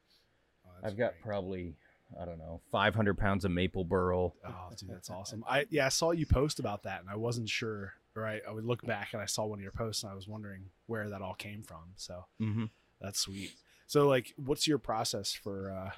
Oh, 0.66 0.86
I've 0.86 0.98
got 0.98 1.12
great. 1.12 1.22
probably 1.22 1.74
I 2.20 2.26
don't 2.26 2.38
know 2.38 2.60
500 2.70 3.16
pounds 3.16 3.46
of 3.46 3.50
maple 3.50 3.84
burl. 3.84 4.34
Oh, 4.46 4.52
dude, 4.76 4.90
that's 4.90 5.08
awesome. 5.08 5.42
I 5.48 5.64
yeah, 5.70 5.86
I 5.86 5.88
saw 5.88 6.10
you 6.10 6.26
post 6.26 6.58
about 6.58 6.82
that, 6.82 7.00
and 7.00 7.08
I 7.08 7.16
wasn't 7.16 7.48
sure. 7.48 7.94
Right, 8.14 8.42
I 8.46 8.50
would 8.50 8.64
look 8.64 8.84
back 8.84 9.10
and 9.12 9.22
I 9.22 9.26
saw 9.26 9.46
one 9.46 9.58
of 9.60 9.62
your 9.62 9.72
posts, 9.72 10.02
and 10.02 10.10
I 10.10 10.14
was 10.16 10.26
wondering 10.28 10.64
where 10.86 11.08
that 11.08 11.22
all 11.22 11.34
came 11.34 11.62
from. 11.62 11.94
So 11.96 12.24
Mm-hmm. 12.42 12.64
that's 13.00 13.20
sweet. 13.20 13.52
So, 13.86 14.08
like, 14.08 14.32
what's 14.36 14.66
your 14.66 14.78
process 14.78 15.32
for 15.32 15.70
uh 15.72 15.90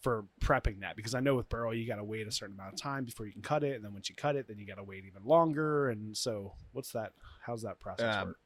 for 0.00 0.24
prepping 0.40 0.80
that? 0.80 0.96
Because 0.96 1.14
I 1.14 1.20
know 1.20 1.34
with 1.34 1.48
burl, 1.48 1.74
you 1.74 1.86
got 1.86 1.96
to 1.96 2.04
wait 2.04 2.26
a 2.26 2.32
certain 2.32 2.54
amount 2.54 2.74
of 2.74 2.80
time 2.80 3.04
before 3.04 3.26
you 3.26 3.32
can 3.32 3.42
cut 3.42 3.62
it, 3.62 3.76
and 3.76 3.84
then 3.84 3.92
once 3.92 4.08
you 4.08 4.14
cut 4.14 4.36
it, 4.36 4.48
then 4.48 4.58
you 4.58 4.66
got 4.66 4.76
to 4.76 4.82
wait 4.84 5.04
even 5.06 5.22
longer. 5.24 5.90
And 5.90 6.16
so, 6.16 6.54
what's 6.72 6.92
that? 6.92 7.12
How's 7.42 7.62
that 7.62 7.78
process 7.78 8.18
Um, 8.20 8.28
work? 8.28 8.38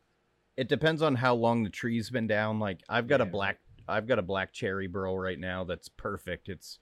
It 0.56 0.68
depends 0.68 1.02
on 1.02 1.14
how 1.14 1.34
long 1.34 1.62
the 1.62 1.70
tree's 1.70 2.10
been 2.10 2.26
down. 2.26 2.58
Like 2.58 2.80
I've 2.88 3.06
got 3.06 3.20
a 3.20 3.26
black 3.26 3.58
I've 3.88 4.06
got 4.06 4.18
a 4.18 4.22
black 4.22 4.52
cherry 4.52 4.86
burl 4.88 5.18
right 5.18 5.38
now 5.38 5.64
that's 5.64 5.88
perfect. 5.88 6.48
It's 6.48 6.78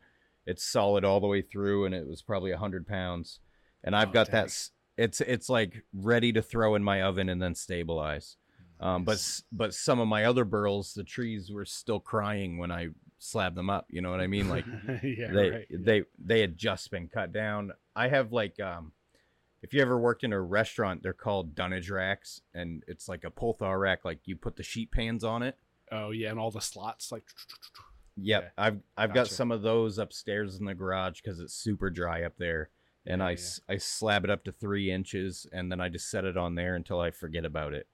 it's 0.47 0.65
solid 0.65 1.05
all 1.05 1.21
the 1.21 1.27
way 1.27 1.43
through, 1.43 1.85
and 1.85 1.95
it 1.95 2.07
was 2.09 2.23
probably 2.23 2.53
hundred 2.53 2.87
pounds. 2.87 3.41
And 3.85 3.95
I've 3.95 4.09
Oh, 4.09 4.13
got 4.13 4.27
dang. 4.27 4.35
that. 4.35 4.69
It's 4.97 5.21
it's 5.21 5.49
like 5.49 5.85
ready 5.93 6.33
to 6.33 6.43
throw 6.43 6.75
in 6.75 6.83
my 6.83 7.03
oven 7.03 7.29
and 7.29 7.41
then 7.41 7.55
stabilize. 7.55 8.37
Um, 8.81 9.05
but 9.05 9.41
but 9.53 9.75
some 9.75 10.01
of 10.01 10.09
my 10.09 10.25
other 10.25 10.45
burls, 10.45 10.95
the 10.95 11.05
trees 11.05 11.51
were 11.51 11.65
still 11.65 12.01
crying 12.01 12.59
when 12.59 12.71
I 12.71 12.89
slabbed 13.19 13.57
them 13.57 13.71
up. 13.71 13.87
You 13.91 14.03
know 14.03 14.11
what 14.11 14.21
I 14.21 14.27
mean? 14.27 14.49
Like 14.49 14.65
yeah, 15.03 15.33
they 15.33 15.51
right. 15.51 15.67
they 15.71 16.03
they 16.19 16.41
had 16.41 16.57
just 16.57 16.91
been 16.91 17.09
cut 17.09 17.33
down. 17.33 17.73
I 17.95 18.09
have 18.09 18.33
like 18.33 18.61
um 18.61 18.93
if 19.63 19.73
you 19.73 19.81
ever 19.81 19.99
worked 19.99 20.25
in 20.25 20.33
a 20.33 20.41
restaurant, 20.41 21.03
they're 21.03 21.13
called 21.13 21.55
dunnage 21.55 21.91
racks 21.91 22.43
and 22.55 22.83
it's 22.87 23.09
like 23.09 23.25
a 23.25 23.31
pull 23.31 23.55
thaw 23.55 23.73
rack 23.73 24.05
like 24.05 24.21
you 24.25 24.37
put 24.37 24.57
the 24.57 24.63
sheet 24.63 24.91
pans 24.91 25.25
on 25.25 25.43
it. 25.43 25.57
oh 25.91 26.11
yeah, 26.11 26.31
and 26.31 26.39
all 26.39 26.51
the 26.51 26.61
slots 26.61 27.11
like. 27.13 27.25
Yep, 28.19 28.45
Okay. 28.45 28.53
I've 28.57 28.79
I've 28.97 29.13
got 29.13 29.29
some 29.29 29.53
of 29.53 29.61
those 29.61 29.99
upstairs 29.99 30.59
in 30.59 30.65
the 30.65 30.75
garage 30.75 31.21
cuz 31.21 31.39
it's 31.39 31.53
super 31.53 31.91
dry 31.91 32.23
up 32.23 32.39
there. 32.39 32.71
And 33.07 33.23
I, 33.23 33.31
yeah. 33.33 33.37
I 33.69 33.77
slab 33.79 34.25
it 34.25 34.31
up 34.31 34.45
to 34.45 34.53
three 34.53 34.91
inches 34.91 35.47
and 35.53 35.71
then 35.71 35.81
I 35.81 35.89
just 35.89 36.11
set 36.11 36.25
it 36.25 36.37
on 36.37 36.55
there 36.57 36.75
until 36.75 37.01
I 37.01 37.11
forget 37.11 37.45
about 37.45 37.73
it. 37.73 37.87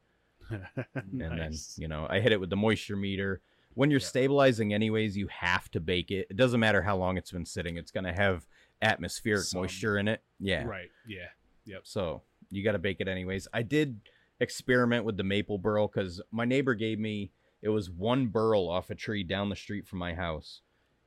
And 0.95 1.39
then, 1.39 1.53
you 1.77 1.89
know, 1.89 2.07
I 2.11 2.21
hit 2.21 2.33
it 2.33 2.41
with 2.41 2.51
the 2.51 2.57
moisture 2.57 2.97
meter. 2.97 3.41
When 3.75 3.91
you're 3.91 4.01
Yeah. 4.01 4.07
stabilizing 4.07 4.75
anyways, 4.75 5.17
you 5.17 5.29
have 5.29 5.71
to 5.73 5.81
bake 5.81 6.11
it. 6.11 6.27
It 6.31 6.37
doesn't 6.37 6.61
matter 6.61 6.83
how 6.83 6.97
long 6.97 7.17
it's 7.17 7.31
been 7.31 7.47
sitting. 7.47 7.77
It's 7.77 7.91
going 7.91 8.05
to 8.05 8.13
have 8.13 8.47
atmospheric 8.83 9.45
Some. 9.45 9.61
moisture 9.63 9.97
in 9.99 10.09
it. 10.09 10.23
Yeah. 10.41 10.65
Right. 10.65 10.91
Yeah. 11.07 11.29
Yep. 11.65 11.83
So 11.85 12.23
you 12.51 12.63
got 12.65 12.73
to 12.73 12.79
bake 12.79 13.01
it 13.01 13.09
anyways. 13.09 13.49
I 13.53 13.63
did 13.63 14.01
experiment 14.41 15.05
with 15.05 15.17
the 15.17 15.25
maple 15.25 15.57
burl 15.59 15.87
because 15.89 16.21
my 16.31 16.45
neighbor 16.45 16.75
gave 16.75 16.99
me 16.99 17.31
it 17.63 17.69
was 17.69 17.89
one 17.89 18.27
burl 18.27 18.69
off 18.69 18.91
a 18.91 18.95
tree 18.95 19.23
down 19.23 19.49
the 19.49 19.57
street 19.57 19.87
from 19.87 19.99
my 20.01 20.15
house, 20.15 20.61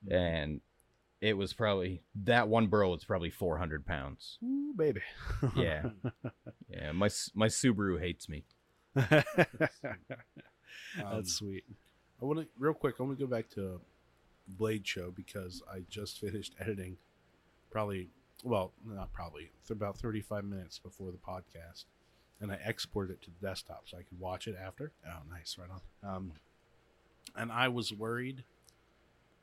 Mm-hmm. 0.08 0.16
and 0.16 0.62
it 1.22 1.36
was 1.38 1.54
probably 1.54 2.02
that 2.24 2.48
one 2.48 2.68
burl 2.68 2.92
was 2.92 3.04
probably 3.04 3.30
400 3.30 3.86
pounds. 3.86 4.38
Ooh, 4.44 4.74
baby. 4.76 5.02
Yeah, 5.56 5.90
yeah. 6.70 6.92
My 6.92 7.10
my 7.34 7.48
Subaru 7.48 8.00
hates 8.00 8.28
me. 8.30 8.44
That's 8.96 9.70
Um, 11.04 11.26
sweet. 11.26 11.64
I 12.22 12.26
want 12.26 12.40
to 12.40 12.48
real 12.58 12.74
quick. 12.74 12.96
I 13.00 13.04
want 13.04 13.18
to 13.18 13.26
go 13.26 13.30
back 13.30 13.50
to 13.52 13.80
Blade 14.48 14.88
Show 14.88 15.12
because 15.12 15.62
I 15.72 15.80
just 15.90 16.20
finished 16.20 16.54
editing. 16.60 16.98
Probably, 17.72 18.10
well, 18.44 18.72
not 18.86 19.12
probably. 19.12 19.52
It's 19.62 19.72
about 19.72 19.98
thirty-five 19.98 20.46
minutes 20.46 20.80
before 20.80 21.12
the 21.12 21.18
podcast, 21.18 21.86
and 22.40 22.52
I 22.52 22.60
exported 22.66 23.14
it 23.14 23.22
to 23.24 23.30
the 23.32 23.48
desktop 23.48 23.84
so 23.86 23.98
I 23.98 24.04
could 24.04 24.20
watch 24.20 24.48
it 24.48 24.56
after. 24.62 24.92
Oh, 25.08 25.20
nice. 25.30 25.58
Right 25.60 25.70
on. 25.70 26.16
Um, 26.16 26.32
and 27.36 27.52
I 27.52 27.68
was 27.68 27.92
worried 27.92 28.44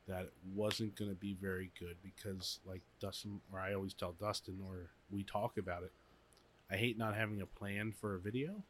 that 0.09 0.23
it 0.25 0.33
wasn't 0.55 0.97
going 0.97 1.11
to 1.11 1.17
be 1.17 1.35
very 1.35 1.71
good 1.79 1.97
because, 2.03 2.59
like 2.65 2.83
Dustin, 3.01 3.41
or 3.53 3.61
I 3.61 3.75
always 3.75 3.95
tell 3.95 4.13
Dustin, 4.13 4.59
or 4.67 4.91
we 5.11 5.23
talk 5.23 5.59
about 5.59 5.83
it. 5.85 5.93
I 6.71 6.77
hate 6.77 6.97
not 6.99 7.15
having 7.15 7.41
a 7.41 7.47
plan 7.47 7.93
for 7.93 8.15
a 8.15 8.19
video. 8.21 8.65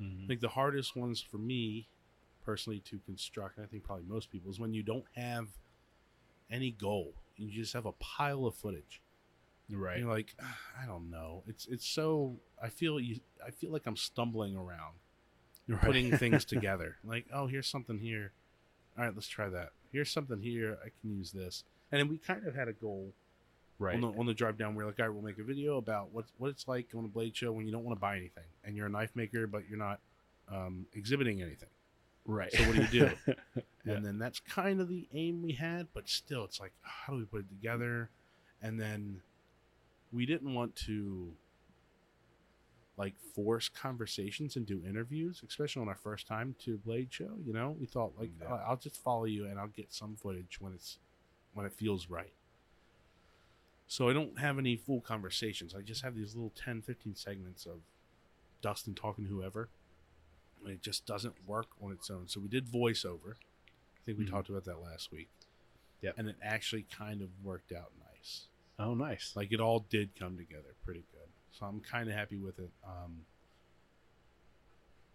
I 0.00 0.26
think 0.28 0.40
the 0.40 0.48
hardest 0.48 0.94
ones 0.94 1.20
for 1.20 1.38
me 1.38 1.88
personally 2.44 2.78
to 2.80 3.00
construct, 3.04 3.56
and 3.56 3.66
I 3.66 3.68
think 3.68 3.82
probably 3.82 4.04
most 4.06 4.30
people, 4.30 4.48
is 4.50 4.60
when 4.60 4.72
you 4.72 4.82
don't 4.84 5.04
have 5.16 5.48
any 6.50 6.70
goal. 6.70 7.14
and 7.36 7.48
You 7.50 7.60
just 7.62 7.72
have 7.72 7.86
a 7.86 7.92
pile 7.92 8.46
of 8.46 8.54
footage. 8.54 9.00
Right. 9.70 9.96
And 9.96 10.04
you're 10.04 10.12
like, 10.14 10.34
"Ah, 10.40 10.58
I 10.82 10.86
don't 10.86 11.10
know. 11.10 11.42
It's 11.48 11.66
it's 11.66 11.86
so 11.86 12.36
I 12.62 12.68
feel 12.68 12.98
you 13.00 13.20
I 13.44 13.50
feel 13.50 13.70
like 13.72 13.86
I'm 13.86 13.96
stumbling 13.96 14.56
around 14.56 14.94
Right. 15.66 15.80
putting 15.82 16.16
things 16.16 16.44
together. 16.54 16.96
Like, 17.04 17.26
oh, 17.32 17.46
here's 17.48 17.66
something 17.66 17.98
here. 17.98 18.32
All 18.98 19.04
right, 19.04 19.14
let's 19.14 19.28
try 19.28 19.48
that. 19.48 19.70
Here's 19.92 20.10
something 20.10 20.40
here. 20.40 20.78
I 20.84 20.88
can 21.00 21.16
use 21.16 21.30
this. 21.30 21.64
And 21.92 22.00
then 22.00 22.08
we 22.08 22.18
kind 22.18 22.46
of 22.46 22.54
had 22.54 22.68
a 22.68 22.72
goal 22.72 23.12
right. 23.78 23.94
on 23.94 24.00
the, 24.00 24.08
on 24.08 24.26
the 24.26 24.34
drive 24.34 24.58
down. 24.58 24.74
We 24.74 24.82
are 24.82 24.86
like, 24.86 24.98
all 24.98 25.06
right, 25.06 25.14
we'll 25.14 25.22
make 25.22 25.38
a 25.38 25.44
video 25.44 25.76
about 25.76 26.12
what 26.12 26.26
what 26.38 26.50
it's 26.50 26.66
like 26.68 26.88
on 26.96 27.04
a 27.04 27.08
blade 27.08 27.36
show 27.36 27.52
when 27.52 27.64
you 27.64 27.72
don't 27.72 27.84
want 27.84 27.96
to 27.96 28.00
buy 28.00 28.16
anything 28.16 28.44
and 28.64 28.76
you're 28.76 28.86
a 28.86 28.90
knife 28.90 29.10
maker, 29.14 29.46
but 29.46 29.62
you're 29.68 29.78
not 29.78 30.00
um, 30.52 30.86
exhibiting 30.94 31.40
anything. 31.40 31.68
right. 32.26 32.52
So 32.52 32.62
what 32.64 32.76
do 32.76 32.82
you 32.82 32.88
do? 32.88 33.10
Yeah. 33.84 33.94
And 33.94 34.04
then 34.04 34.18
that's 34.18 34.40
kind 34.40 34.82
of 34.82 34.88
the 34.88 35.08
aim 35.14 35.42
we 35.42 35.52
had, 35.52 35.86
but 35.94 36.10
still, 36.10 36.44
it's 36.44 36.60
like, 36.60 36.72
how 36.82 37.14
do 37.14 37.20
we 37.20 37.24
put 37.24 37.40
it 37.40 37.48
together? 37.48 38.10
And 38.60 38.78
then 38.78 39.22
we 40.12 40.26
didn't 40.26 40.52
want 40.52 40.76
to 40.86 41.32
like 42.98 43.18
force 43.34 43.68
conversations 43.70 44.56
and 44.56 44.66
do 44.66 44.84
interviews, 44.84 45.42
especially 45.46 45.80
on 45.80 45.88
our 45.88 45.94
first 45.94 46.26
time 46.26 46.54
to 46.58 46.76
Blade 46.78 47.08
Show. 47.10 47.30
You 47.46 47.52
know, 47.54 47.70
we 47.80 47.86
thought 47.86 48.12
like, 48.18 48.30
Yeah. 48.40 48.52
"I- 48.52 48.64
I'll 48.64 48.76
just 48.76 49.00
follow 49.00 49.24
you 49.24 49.46
and 49.46 49.58
I'll 49.58 49.68
get 49.68 49.92
some 49.94 50.16
footage 50.16 50.60
when 50.60 50.74
it's 50.74 50.98
when 51.54 51.64
it 51.64 51.72
feels 51.72 52.10
right. 52.10 52.32
So 53.86 54.08
I 54.08 54.12
don't 54.12 54.38
have 54.38 54.58
any 54.58 54.76
full 54.76 55.00
conversations. 55.00 55.74
I 55.74 55.80
just 55.80 56.02
have 56.02 56.14
these 56.14 56.34
little 56.34 56.50
10, 56.50 56.82
15 56.82 57.14
segments 57.14 57.64
of 57.66 57.80
Dustin 58.60 58.94
talking 58.94 59.24
to 59.24 59.30
whoever. 59.30 59.70
And 60.62 60.72
it 60.74 60.82
just 60.82 61.06
doesn't 61.06 61.46
work 61.46 61.68
on 61.80 61.92
its 61.92 62.10
own. 62.10 62.28
So 62.28 62.40
we 62.40 62.48
did 62.48 62.66
voiceover. 62.66 63.36
I 63.96 64.00
think 64.04 64.18
we 64.18 64.26
Mhm. 64.26 64.30
talked 64.30 64.48
about 64.50 64.64
that 64.64 64.80
last 64.80 65.10
week. 65.10 65.30
Yeah. 66.02 66.12
And 66.16 66.28
it 66.28 66.36
actually 66.42 66.82
kind 66.82 67.22
of 67.22 67.30
worked 67.44 67.72
out 67.72 67.92
nice. 67.98 68.48
oh, 68.80 68.94
nice. 68.94 69.34
Like 69.34 69.50
it 69.50 69.58
all 69.60 69.80
did 69.80 70.14
come 70.14 70.36
together 70.36 70.76
pretty 70.84 71.04
good. 71.10 71.17
So 71.52 71.66
I'm 71.66 71.80
kind 71.80 72.08
of 72.08 72.14
happy 72.14 72.38
with 72.38 72.58
it. 72.58 72.70
Um, 72.86 73.20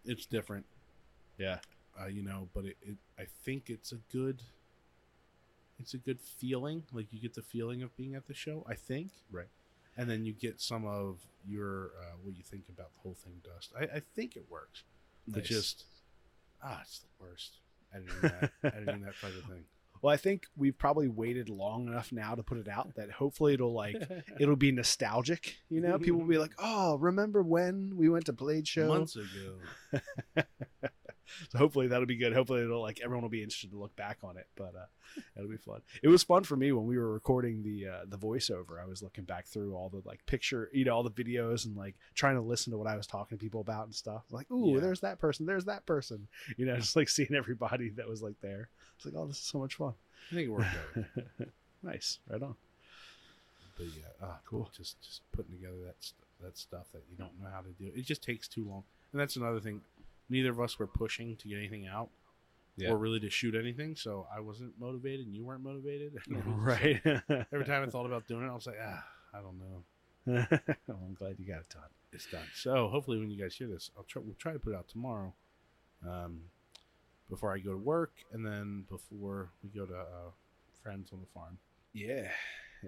it's 0.05 0.25
different, 0.25 0.65
yeah. 1.37 1.59
uh, 2.01 2.07
you 2.07 2.23
know, 2.23 2.49
but 2.53 2.65
it, 2.65 2.77
it 2.81 2.95
I 3.17 3.25
think 3.43 3.69
it's 3.69 3.91
a 3.91 3.99
good 4.11 4.41
it's 5.79 5.93
a 5.93 5.97
good 5.97 6.19
feeling. 6.19 6.83
Like 6.91 7.07
you 7.11 7.19
get 7.19 7.33
the 7.33 7.41
feeling 7.41 7.83
of 7.83 7.95
being 7.95 8.15
at 8.15 8.27
the 8.27 8.33
show, 8.33 8.65
I 8.69 8.75
think. 8.75 9.11
Right. 9.31 9.47
And 9.95 10.09
then 10.09 10.25
you 10.25 10.33
get 10.33 10.59
some 10.59 10.85
of 10.85 11.19
your 11.45 11.91
uh, 12.01 12.15
what 12.21 12.35
you 12.35 12.43
think 12.43 12.63
about 12.69 12.93
the 12.93 12.99
whole 13.01 13.15
thing, 13.23 13.41
Dust. 13.43 13.71
I, 13.79 13.97
I 13.97 14.01
think 14.15 14.35
it 14.35 14.45
works. 14.49 14.83
Nice. 15.27 15.47
just 15.47 15.85
ah, 16.63 16.79
it's 16.81 16.99
the 16.99 17.07
worst 17.19 17.57
editing 17.93 18.15
that 18.21 18.51
editing 18.75 19.01
that 19.01 19.13
type 19.21 19.33
of 19.37 19.49
thing. 19.49 19.63
Well, 20.03 20.13
I 20.13 20.17
think 20.17 20.47
we've 20.57 20.77
probably 20.77 21.07
waited 21.07 21.47
long 21.47 21.87
enough 21.87 22.11
now 22.11 22.35
to 22.35 22.43
put 22.43 22.57
it 22.57 22.67
out 22.67 22.95
that 22.95 23.09
hopefully 23.09 23.53
it'll 23.53 23.73
like 23.73 23.95
it'll 24.39 24.57
be 24.57 24.73
nostalgic. 24.73 25.55
You 25.69 25.79
know, 25.79 25.97
people 25.97 26.19
will 26.19 26.27
be 26.27 26.37
like, 26.37 26.51
"Oh, 26.59 26.97
remember 26.97 27.41
when 27.41 27.93
we 27.95 28.09
went 28.09 28.25
to 28.25 28.33
Blade 28.33 28.67
Show?" 28.67 28.89
Months 28.89 29.15
ago. 29.15 30.43
so 31.49 31.57
hopefully 31.57 31.87
that'll 31.87 32.05
be 32.05 32.15
good. 32.15 32.33
Hopefully 32.33 32.61
it'll 32.61 32.81
like 32.81 32.99
everyone 33.03 33.21
will 33.23 33.29
be 33.29 33.43
interested 33.43 33.71
to 33.71 33.77
look 33.77 33.95
back 33.95 34.19
on 34.23 34.37
it. 34.37 34.47
But 34.55 34.73
uh, 34.75 35.19
it'll 35.35 35.49
be 35.49 35.57
fun. 35.57 35.81
It 36.01 36.07
was 36.07 36.23
fun 36.23 36.43
for 36.43 36.55
me 36.55 36.71
when 36.71 36.85
we 36.85 36.97
were 36.97 37.11
recording 37.11 37.63
the 37.63 37.87
uh, 37.87 37.99
the 38.07 38.17
voiceover. 38.17 38.81
I 38.81 38.85
was 38.85 39.01
looking 39.03 39.23
back 39.23 39.47
through 39.47 39.75
all 39.75 39.89
the 39.89 40.01
like 40.05 40.25
picture, 40.25 40.69
you 40.73 40.85
know, 40.85 40.95
all 40.95 41.03
the 41.03 41.11
videos 41.11 41.65
and 41.65 41.75
like 41.75 41.95
trying 42.15 42.35
to 42.35 42.41
listen 42.41 42.71
to 42.71 42.77
what 42.77 42.87
I 42.87 42.95
was 42.95 43.07
talking 43.07 43.37
to 43.37 43.43
people 43.43 43.61
about 43.61 43.85
and 43.85 43.95
stuff. 43.95 44.23
Like, 44.31 44.49
ooh, 44.51 44.75
Yeah. 44.75 44.79
there's 44.81 45.01
that 45.01 45.19
person. 45.19 45.45
There's 45.45 45.65
that 45.65 45.85
person. 45.85 46.27
You 46.57 46.65
know, 46.65 46.75
just 46.77 46.95
like 46.95 47.09
seeing 47.09 47.33
everybody 47.35 47.89
that 47.91 48.07
was 48.07 48.21
like 48.21 48.35
there. 48.41 48.69
It's 48.97 49.05
like, 49.05 49.15
oh, 49.17 49.25
this 49.25 49.37
is 49.37 49.43
so 49.43 49.59
much 49.59 49.75
fun. 49.75 49.93
I 50.31 50.35
think 50.35 50.47
it 50.47 50.51
worked 50.51 50.67
out. 50.97 51.47
nice, 51.83 52.19
right 52.29 52.41
on. 52.41 52.55
But 53.77 53.87
yeah, 53.87 54.03
ah, 54.21 54.37
cool. 54.45 54.69
Just 54.75 55.01
just 55.01 55.21
putting 55.31 55.51
together 55.51 55.77
that 55.85 55.95
that 56.41 56.57
stuff 56.57 56.91
that 56.93 57.03
you 57.09 57.17
don't 57.17 57.39
know 57.41 57.47
how 57.51 57.61
to 57.61 57.69
do. 57.69 57.91
It 57.95 58.05
just 58.05 58.21
takes 58.21 58.47
too 58.47 58.63
long, 58.67 58.83
and 59.11 59.19
that's 59.19 59.35
another 59.35 59.59
thing. 59.59 59.81
Neither 60.29 60.51
of 60.51 60.59
us 60.59 60.77
were 60.79 60.87
pushing 60.87 61.35
to 61.37 61.47
get 61.47 61.57
anything 61.57 61.85
out, 61.87 62.09
Yeah. 62.77 62.89
or 62.91 62.97
really 62.97 63.19
to 63.19 63.29
shoot 63.29 63.55
anything. 63.55 63.95
So 63.95 64.27
I 64.35 64.39
wasn't 64.39 64.79
motivated, 64.79 65.25
and 65.27 65.35
you 65.35 65.43
weren't 65.45 65.63
motivated. 65.63 66.13
And 66.27 66.37
it 66.37 66.45
was 66.45 66.55
just 66.55 67.05
right. 67.07 67.45
every 67.51 67.65
time 67.65 67.83
I 67.83 67.85
thought 67.91 68.05
about 68.05 68.27
doing 68.27 68.45
it, 68.45 68.49
I 68.49 68.53
was 68.55 68.65
like, 68.67 68.77
ah, 68.83 69.03
I 69.33 69.41
don't 69.41 69.59
know. 69.59 69.83
well, 70.87 70.99
I'm 71.05 71.13
glad 71.15 71.35
you 71.37 71.45
got 71.45 71.59
it 71.61 71.69
done. 71.69 71.89
It's 72.13 72.25
done. 72.27 72.45
So 72.55 72.87
hopefully, 72.87 73.19
when 73.19 73.29
you 73.29 73.41
guys 73.41 73.55
hear 73.55 73.67
this, 73.67 73.91
I'll 73.97 74.03
try. 74.03 74.21
We'll 74.23 74.35
try 74.35 74.53
to 74.53 74.59
put 74.59 74.73
it 74.73 74.75
out 74.77 74.87
tomorrow, 74.87 75.33
um, 76.07 76.41
before 77.29 77.53
I 77.53 77.59
go 77.59 77.71
to 77.71 77.77
work, 77.77 78.13
and 78.31 78.45
then 78.45 78.85
before 78.89 79.49
we 79.63 79.69
go 79.77 79.85
to 79.85 79.93
uh, 79.95 80.29
friends 80.81 81.09
on 81.11 81.19
the 81.19 81.25
farm. 81.33 81.57
Yeah. 81.93 82.29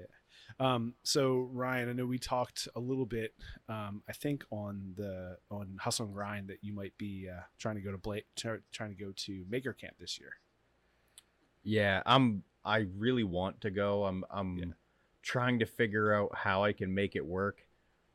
Um, 0.59 0.93
so 1.03 1.49
Ryan, 1.51 1.89
I 1.89 1.93
know 1.93 2.05
we 2.05 2.19
talked 2.19 2.67
a 2.75 2.79
little 2.79 3.05
bit. 3.07 3.33
Um, 3.67 4.03
I 4.07 4.13
think 4.13 4.45
on 4.51 4.93
the 4.95 5.37
on 5.49 5.75
Hustle 5.81 6.05
and 6.05 6.13
Grind 6.13 6.47
that 6.49 6.59
you 6.61 6.71
might 6.71 6.95
be 6.97 7.27
uh, 7.29 7.41
trying 7.57 7.75
to 7.75 7.81
go 7.81 7.91
to 7.91 7.97
Blake, 7.97 8.25
trying 8.35 8.61
to 8.95 8.95
go 8.95 9.11
to 9.15 9.43
Maker 9.49 9.73
Camp 9.73 9.95
this 9.99 10.17
year. 10.19 10.33
Yeah, 11.63 12.03
I'm. 12.05 12.43
I 12.63 12.85
really 12.97 13.23
want 13.23 13.61
to 13.61 13.71
go. 13.71 14.05
I'm. 14.05 14.23
I'm 14.31 14.57
Yeah. 14.57 14.65
trying 15.23 15.59
to 15.59 15.65
figure 15.65 16.13
out 16.13 16.33
how 16.35 16.63
I 16.63 16.73
can 16.73 16.93
make 16.93 17.15
it 17.15 17.25
work. 17.25 17.65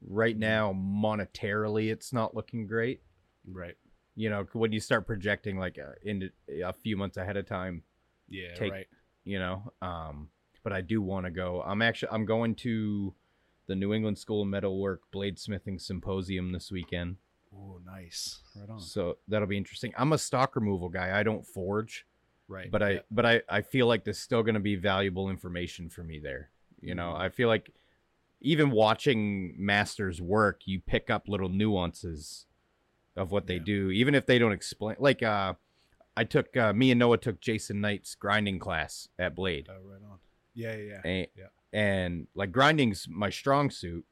Right 0.08 0.34
Mm-hmm. 0.34 0.40
now, 0.40 0.72
monetarily, 0.72 1.90
it's 1.92 2.12
not 2.12 2.34
looking 2.34 2.66
great. 2.66 3.02
Right. 3.46 3.76
You 4.14 4.30
know, 4.30 4.46
when 4.52 4.72
you 4.72 4.80
start 4.80 5.06
projecting 5.06 5.58
like 5.58 5.78
uh, 5.78 5.92
into 6.02 6.30
a 6.64 6.72
few 6.72 6.96
months 6.96 7.16
ahead 7.16 7.36
of 7.36 7.44
time, 7.46 7.82
Yeah. 8.28 8.54
Take- 8.54 8.72
right. 8.72 8.86
you 9.24 9.38
know. 9.38 9.72
Um, 9.82 10.28
but 10.62 10.72
I 10.72 10.80
do 10.80 11.00
want 11.02 11.26
to 11.26 11.30
go. 11.30 11.62
I'm 11.66 11.82
actually. 11.82 12.10
I'm 12.12 12.24
going 12.26 12.54
to 12.56 13.14
the 13.66 13.74
New 13.76 13.92
England 13.94 14.18
School 14.18 14.42
of 14.42 14.48
Metalwork 14.48 15.02
Bladesmithing 15.12 15.80
Symposium 15.80 16.52
this 16.52 16.70
weekend. 16.72 17.16
Oh, 17.54 17.80
nice. 17.84 18.40
Right 18.58 18.68
on. 18.68 18.80
So 18.80 19.18
that'll 19.28 19.48
be 19.48 19.56
interesting. 19.56 19.92
I'm 19.96 20.12
a 20.12 20.18
stock 20.18 20.54
removal 20.56 20.88
guy. 20.88 21.18
I 21.18 21.22
don't 21.22 21.46
forge. 21.46 22.06
Right. 22.48 22.68
but 22.70 22.82
I 22.82 22.90
yeah. 22.90 22.98
but 23.12 23.24
I 23.26 23.42
I 23.48 23.60
feel 23.62 23.86
like 23.86 24.02
there's 24.04 24.18
still 24.18 24.42
going 24.42 24.54
to 24.54 24.60
be 24.60 24.74
valuable 24.74 25.30
information 25.30 25.88
for 25.88 26.02
me 26.02 26.18
there. 26.18 26.50
You 26.80 26.96
know, 26.96 27.12
Mhm. 27.12 27.20
I 27.20 27.28
feel 27.28 27.46
like 27.46 27.70
even 28.40 28.70
watching 28.72 29.54
masters 29.56 30.20
work, 30.20 30.62
you 30.66 30.80
pick 30.80 31.10
up 31.10 31.28
little 31.28 31.48
nuances 31.48 32.46
of 33.16 33.30
what 33.30 33.46
they 33.46 33.56
Yeah. 33.56 33.64
do, 33.64 33.90
even 33.90 34.14
if 34.16 34.26
they 34.26 34.38
don't 34.38 34.50
explain. 34.52 34.96
Like 34.98 35.22
uh, 35.22 35.54
I 36.16 36.24
took 36.24 36.56
uh, 36.56 36.72
me 36.72 36.90
and 36.90 36.98
Noah 36.98 37.18
took 37.18 37.40
Jason 37.40 37.80
Knight's 37.80 38.16
grinding 38.16 38.58
class 38.58 39.08
at 39.16 39.36
Blade, 39.36 39.68
Oh, 39.70 39.74
right 39.88 40.02
on. 40.02 40.18
Yeah, 40.54 40.74
yeah, 40.76 41.00
yeah. 41.04 41.10
and, 41.10 41.26
Yeah. 41.36 41.46
and 41.72 42.26
like 42.34 42.52
grinding's 42.52 43.06
my 43.08 43.30
strong 43.30 43.70
suit. 43.70 44.04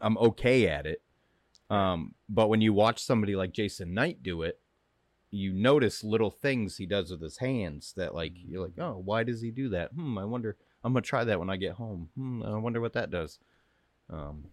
I'm 0.00 0.16
okay 0.18 0.68
at 0.68 0.86
it. 0.86 1.02
Um, 1.70 2.14
but 2.28 2.48
when 2.48 2.60
you 2.60 2.72
watch 2.72 3.02
somebody 3.02 3.36
like 3.36 3.52
Jason 3.52 3.92
Knight 3.94 4.22
do 4.22 4.42
it, 4.42 4.60
you 5.30 5.52
notice 5.52 6.02
little 6.02 6.30
things 6.30 6.76
he 6.78 6.86
does 6.86 7.10
with 7.10 7.20
his 7.20 7.38
hands 7.38 7.92
that 7.96 8.14
like 8.14 8.32
you're 8.34 8.62
like, 8.62 8.78
oh, 8.78 9.00
why 9.04 9.22
does 9.24 9.42
he 9.42 9.50
do 9.50 9.68
that? 9.70 9.92
Hmm, 9.92 10.16
I 10.18 10.24
wonder. 10.24 10.56
I'm 10.84 10.92
gonna 10.92 11.02
try 11.02 11.24
that 11.24 11.38
when 11.38 11.50
I 11.50 11.56
get 11.56 11.72
home. 11.72 12.08
Hmm, 12.16 12.42
I 12.42 12.56
wonder 12.56 12.80
what 12.80 12.92
that 12.94 13.10
does. 13.10 13.38
Um, 14.08 14.46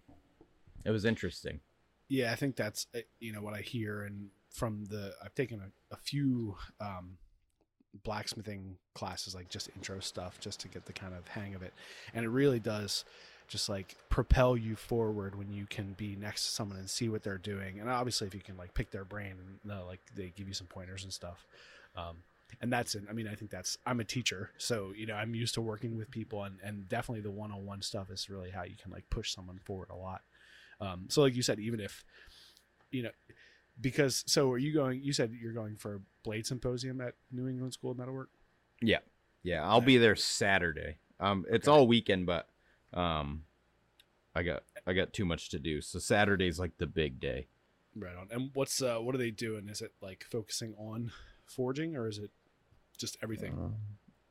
it 0.83 0.91
was 0.91 1.05
interesting. 1.05 1.61
yeah 2.09 2.31
i 2.31 2.35
think 2.35 2.55
that's 2.55 2.85
uh, 2.93 2.99
you 3.19 3.31
know 3.33 3.41
what 3.41 3.55
i 3.55 3.61
hear 3.61 4.03
and 4.03 4.29
from 4.51 4.85
the 4.85 5.13
i've 5.23 5.33
taken 5.33 5.59
a, 5.59 5.69
a 5.93 5.97
few 5.97 6.55
um 6.79 7.17
blacksmithing 8.03 8.77
classes 8.93 9.35
like 9.35 9.49
just 9.49 9.69
intro 9.75 9.99
stuff 9.99 10.39
just 10.39 10.59
to 10.61 10.67
get 10.67 10.85
the 10.85 10.93
kind 10.93 11.13
of 11.13 11.27
hang 11.27 11.55
of 11.55 11.61
it. 11.61 11.73
And 12.13 12.25
it 12.25 12.29
really 12.29 12.59
does 12.59 13.05
just 13.47 13.69
like 13.69 13.95
propel 14.09 14.57
you 14.57 14.75
forward 14.75 15.35
when 15.37 15.51
you 15.51 15.65
can 15.67 15.93
be 15.93 16.15
next 16.15 16.45
to 16.45 16.51
someone 16.51 16.77
and 16.77 16.89
see 16.89 17.09
what 17.09 17.23
they're 17.23 17.37
doing. 17.37 17.79
And 17.79 17.89
obviously 17.89 18.27
if 18.27 18.33
you 18.33 18.41
can 18.41 18.57
like 18.57 18.73
pick 18.73 18.91
their 18.91 19.05
brain 19.05 19.35
and 19.63 19.71
uh, 19.71 19.85
like 19.85 20.01
they 20.15 20.33
give 20.35 20.47
you 20.47 20.53
some 20.53 20.67
pointers 20.67 21.03
and 21.03 21.13
stuff 21.13 21.45
um 21.95 22.17
and 22.61 22.71
that's 22.71 22.93
it. 22.93 23.03
I 23.09 23.13
mean 23.13 23.27
i 23.27 23.33
think 23.33 23.49
that's 23.49 23.77
i'm 23.85 23.99
a 23.99 24.03
teacher 24.03 24.51
so 24.57 24.91
you 24.95 25.05
know 25.07 25.15
i'm 25.15 25.33
used 25.33 25.55
to 25.55 25.61
working 25.61 25.97
with 25.97 26.11
people 26.11 26.43
and, 26.43 26.59
and 26.63 26.87
definitely 26.87 27.21
the 27.21 27.31
one-on-one 27.31 27.81
stuff 27.81 28.11
is 28.11 28.29
really 28.29 28.51
how 28.51 28.63
you 28.63 28.75
can 28.81 28.91
like 28.91 29.09
push 29.09 29.33
someone 29.33 29.59
forward 29.65 29.89
a 29.89 29.95
lot. 29.95 30.21
Um, 30.81 31.05
so 31.09 31.21
like 31.21 31.35
you 31.35 31.41
said, 31.41 31.59
even 31.59 31.79
if 31.79 32.03
you 32.91 33.03
know, 33.03 33.09
because 33.79 34.23
so 34.27 34.51
are 34.51 34.57
you 34.57 34.73
going? 34.73 35.01
You 35.03 35.13
said 35.13 35.31
you're 35.39 35.53
going 35.53 35.75
for 35.77 35.95
a 35.95 35.99
blade 36.23 36.45
symposium 36.45 37.01
at 37.01 37.15
New 37.31 37.47
England 37.47 37.73
School 37.73 37.91
of 37.91 37.97
Metalwork. 37.97 38.29
Yeah, 38.81 38.99
yeah. 39.43 39.67
I'll 39.67 39.81
be 39.81 39.97
there 39.97 40.15
Saturday. 40.15 40.97
Um, 41.19 41.45
it's 41.49 41.67
Okay. 41.67 41.75
all 41.77 41.87
weekend, 41.87 42.25
but 42.25 42.47
um, 42.93 43.43
I 44.35 44.43
got 44.43 44.63
I 44.85 44.93
got 44.93 45.13
too 45.13 45.25
much 45.25 45.49
to 45.49 45.59
do. 45.59 45.81
So 45.81 45.99
Saturday's 45.99 46.59
like 46.59 46.77
the 46.77 46.87
big 46.87 47.19
day. 47.19 47.47
Right 47.95 48.15
on. 48.15 48.27
And 48.31 48.51
what's 48.53 48.81
uh 48.81 48.97
what 48.97 49.15
are 49.15 49.19
they 49.19 49.31
doing? 49.31 49.69
Is 49.69 49.81
it 49.81 49.93
like 50.01 50.25
focusing 50.29 50.73
on 50.77 51.11
forging 51.45 51.95
or 51.95 52.07
is 52.07 52.17
it 52.17 52.31
just 52.97 53.17
everything? 53.23 53.53
Um, 53.53 53.75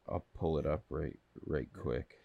I'll 0.07 0.27
pull 0.35 0.59
it 0.59 0.67
up 0.67 0.85
right 0.91 1.17
right 1.47 1.69
quick. 1.73 2.19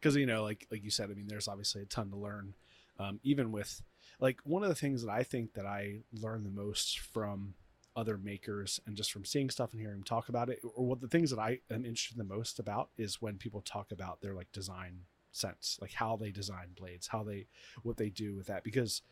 because 0.00 0.16
you 0.16 0.24
know 0.24 0.42
like 0.42 0.66
like 0.70 0.82
you 0.82 0.90
said 0.90 1.10
i 1.10 1.14
mean 1.14 1.26
there's 1.28 1.46
obviously 1.48 1.82
a 1.82 1.84
ton 1.84 2.08
to 2.10 2.16
learn 2.16 2.54
um, 2.98 3.20
even 3.22 3.52
with 3.52 3.82
like 4.20 4.40
one 4.44 4.62
of 4.62 4.68
the 4.68 4.74
things 4.74 5.02
that 5.02 5.10
i 5.10 5.22
think 5.22 5.54
that 5.54 5.66
i 5.66 5.98
learn 6.12 6.44
the 6.44 6.50
most 6.50 6.98
from 6.98 7.54
other 7.96 8.16
makers 8.16 8.80
and 8.86 8.96
just 8.96 9.10
from 9.10 9.24
seeing 9.24 9.50
stuff 9.50 9.72
and 9.72 9.80
hearing 9.80 9.96
them 9.96 10.04
talk 10.04 10.28
about 10.28 10.48
it 10.48 10.60
or 10.74 10.86
what 10.86 11.00
the 11.00 11.08
things 11.08 11.30
that 11.30 11.38
i 11.40 11.58
am 11.70 11.84
interested 11.84 12.16
the 12.16 12.24
most 12.24 12.58
about 12.58 12.90
is 12.96 13.20
when 13.20 13.36
people 13.36 13.60
talk 13.60 13.90
about 13.90 14.20
their 14.20 14.34
like 14.34 14.50
design 14.52 15.00
sense 15.32 15.78
like 15.80 15.92
how 15.92 16.16
they 16.16 16.30
design 16.30 16.68
blades 16.76 17.08
how 17.08 17.22
they 17.22 17.46
what 17.82 17.96
they 17.96 18.08
do 18.08 18.34
with 18.34 18.46
that 18.46 18.62
because 18.62 19.02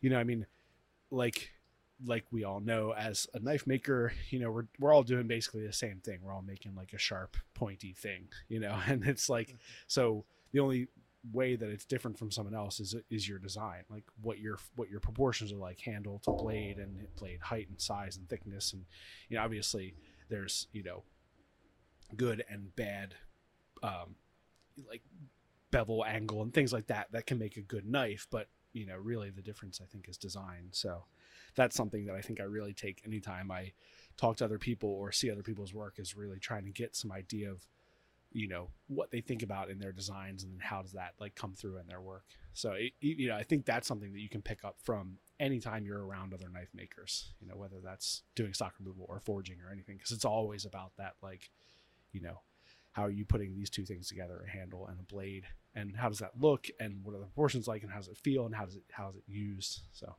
you 0.00 0.10
know 0.10 0.18
i 0.18 0.24
mean 0.24 0.46
like 1.10 1.50
like 2.06 2.24
we 2.30 2.44
all 2.44 2.60
know 2.60 2.92
as 2.94 3.26
a 3.34 3.38
knife 3.38 3.66
maker 3.66 4.12
you 4.30 4.38
know 4.38 4.50
we're, 4.50 4.66
we're 4.78 4.92
all 4.92 5.02
doing 5.02 5.26
basically 5.26 5.66
the 5.66 5.72
same 5.72 6.00
thing. 6.00 6.18
We're 6.22 6.32
all 6.32 6.42
making 6.42 6.74
like 6.74 6.92
a 6.92 6.98
sharp 6.98 7.36
pointy 7.54 7.94
thing 7.96 8.28
you 8.48 8.60
know? 8.60 8.76
And 8.86 9.04
it's 9.06 9.28
like 9.28 9.48
mm-hmm. 9.48 9.56
so 9.86 10.24
the 10.52 10.60
only 10.60 10.88
way 11.30 11.54
that 11.54 11.68
it's 11.68 11.84
different 11.84 12.18
from 12.18 12.30
someone 12.30 12.54
else 12.54 12.80
is 12.80 12.96
is 13.08 13.28
your 13.28 13.38
design 13.38 13.84
like 13.88 14.04
what 14.20 14.40
your 14.40 14.58
what 14.74 14.90
your 14.90 14.98
proportions 14.98 15.52
are 15.52 15.56
like 15.56 15.80
handle 15.80 16.18
to 16.18 16.32
blade 16.32 16.78
and 16.78 17.06
blade 17.16 17.40
height 17.40 17.68
and 17.68 17.80
size 17.80 18.16
and 18.16 18.28
thickness. 18.28 18.72
And 18.72 18.84
you 19.28 19.36
know 19.36 19.44
obviously 19.44 19.94
there's 20.28 20.66
you 20.72 20.82
know 20.82 21.04
good 22.16 22.44
and 22.48 22.74
bad 22.74 23.14
um 23.82 24.16
like 24.88 25.02
bevel 25.70 26.04
angle 26.04 26.42
and 26.42 26.52
things 26.52 26.72
like 26.72 26.88
that 26.88 27.08
that 27.12 27.26
can 27.26 27.38
make 27.38 27.56
a 27.56 27.62
good 27.62 27.86
knife. 27.86 28.26
But 28.30 28.48
you 28.72 28.86
know 28.86 28.96
really 28.96 29.30
the 29.30 29.42
difference 29.42 29.80
i 29.82 29.86
think 29.86 30.08
is 30.08 30.16
design. 30.16 30.68
So 30.72 31.04
that's 31.54 31.76
something 31.76 32.06
that 32.06 32.14
i 32.14 32.20
think 32.20 32.40
i 32.40 32.44
really 32.44 32.72
take 32.72 33.02
anytime 33.04 33.50
i 33.50 33.72
talk 34.16 34.36
to 34.36 34.44
other 34.44 34.58
people 34.58 34.88
or 34.88 35.12
see 35.12 35.30
other 35.30 35.42
people's 35.42 35.74
work 35.74 35.98
is 35.98 36.16
really 36.16 36.38
trying 36.38 36.64
to 36.64 36.70
get 36.70 36.96
some 36.96 37.12
idea 37.12 37.50
of 37.50 37.66
you 38.34 38.48
know 38.48 38.68
what 38.88 39.10
they 39.10 39.20
think 39.20 39.42
about 39.42 39.70
in 39.70 39.78
their 39.78 39.92
designs 39.92 40.44
and 40.44 40.60
how 40.60 40.82
does 40.82 40.92
that 40.92 41.12
like 41.20 41.34
come 41.34 41.52
through 41.54 41.78
in 41.78 41.86
their 41.86 42.00
work 42.00 42.24
so 42.52 42.72
it, 42.72 42.92
you 43.00 43.28
know 43.28 43.36
i 43.36 43.42
think 43.42 43.64
that's 43.64 43.86
something 43.86 44.12
that 44.12 44.20
you 44.20 44.28
can 44.28 44.42
pick 44.42 44.64
up 44.64 44.76
from 44.82 45.18
anytime 45.40 45.84
you're 45.84 46.04
around 46.04 46.32
other 46.32 46.48
knife 46.48 46.70
makers 46.74 47.32
you 47.40 47.46
know 47.46 47.56
whether 47.56 47.76
that's 47.82 48.22
doing 48.34 48.52
stock 48.52 48.74
removal 48.78 49.06
or 49.08 49.20
forging 49.20 49.56
or 49.66 49.70
anything 49.72 49.96
because 49.96 50.12
it's 50.12 50.24
always 50.24 50.64
about 50.64 50.92
that 50.98 51.14
like 51.22 51.50
you 52.12 52.20
know 52.20 52.40
how 52.92 53.02
are 53.02 53.10
you 53.10 53.24
putting 53.24 53.54
these 53.54 53.70
two 53.70 53.84
things 53.84 54.08
together 54.08 54.44
a 54.46 54.50
handle 54.50 54.86
and 54.86 55.00
a 55.00 55.02
blade 55.02 55.44
and 55.74 55.96
how 55.96 56.08
does 56.08 56.18
that 56.18 56.32
look 56.38 56.68
and 56.78 57.00
what 57.02 57.14
are 57.14 57.18
the 57.18 57.24
proportions 57.24 57.66
like 57.66 57.82
and 57.82 57.90
how 57.90 57.98
does 57.98 58.08
it 58.08 58.18
feel 58.18 58.46
and 58.46 58.54
how 58.54 58.64
does 58.64 58.76
it 58.76 58.82
how 58.92 59.08
is 59.08 59.16
it 59.16 59.24
used 59.26 59.80
so 59.92 60.14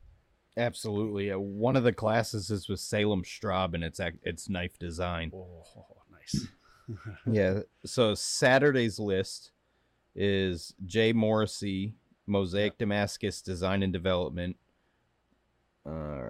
Absolutely. 0.56 1.32
Uh, 1.32 1.39
one 1.39 1.76
of 1.76 1.84
the 1.84 1.93
classes 1.93 2.52
is 2.52 2.69
with 2.69 2.80
Salem 2.80 3.23
Straub, 3.23 3.73
and 3.73 3.84
it's 3.84 3.99
it's 4.21 4.49
knife 4.49 4.78
design. 4.78 5.32
oh 5.34 5.63
nice 6.12 6.47
yeah. 7.32 7.60
So 7.86 8.15
Saturday's 8.15 9.00
list 9.00 9.52
is 10.15 10.74
Jay 10.86 11.13
Morrissey, 11.13 11.96
Mosaic 12.28 12.78
Damascus 12.78 13.41
Design 13.41 13.84
and 13.84 13.93
Development. 13.93 14.56
Uh, 15.86 16.30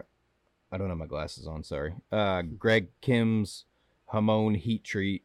I 0.72 0.78
don't 0.78 0.90
have 0.90 0.98
my 0.98 1.06
glasses 1.06 1.48
on. 1.48 1.64
Sorry. 1.64 1.94
Uh, 2.12 2.42
Greg 2.42 2.90
Kim's 3.02 3.66
Hamon 4.08 4.56
Heat 4.56 4.84
Treat. 4.84 5.24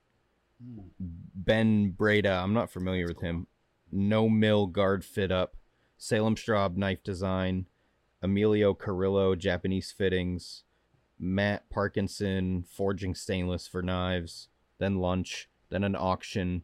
Ben 0.60 1.90
Breda. 1.90 2.32
I'm 2.32 2.52
not 2.52 2.70
familiar 2.70 3.06
with 3.06 3.20
him. 3.20 3.46
No 3.92 4.28
Mill 4.28 4.66
Guard 4.66 5.04
Fit 5.04 5.30
Up. 5.30 5.56
Salem 5.96 6.34
Straub 6.34 6.76
Knife 6.76 7.02
Design. 7.02 7.66
Emilio 8.22 8.74
Carrillo 8.74 9.34
Japanese 9.34 9.92
Fittings. 9.92 10.64
Matt 11.18 11.68
Parkinson 11.70 12.64
Forging 12.68 13.14
Stainless 13.14 13.66
for 13.66 13.82
Knives. 13.82 14.48
Then 14.78 14.96
lunch. 14.98 15.48
Then 15.70 15.84
an 15.84 15.94
auction. 15.96 16.62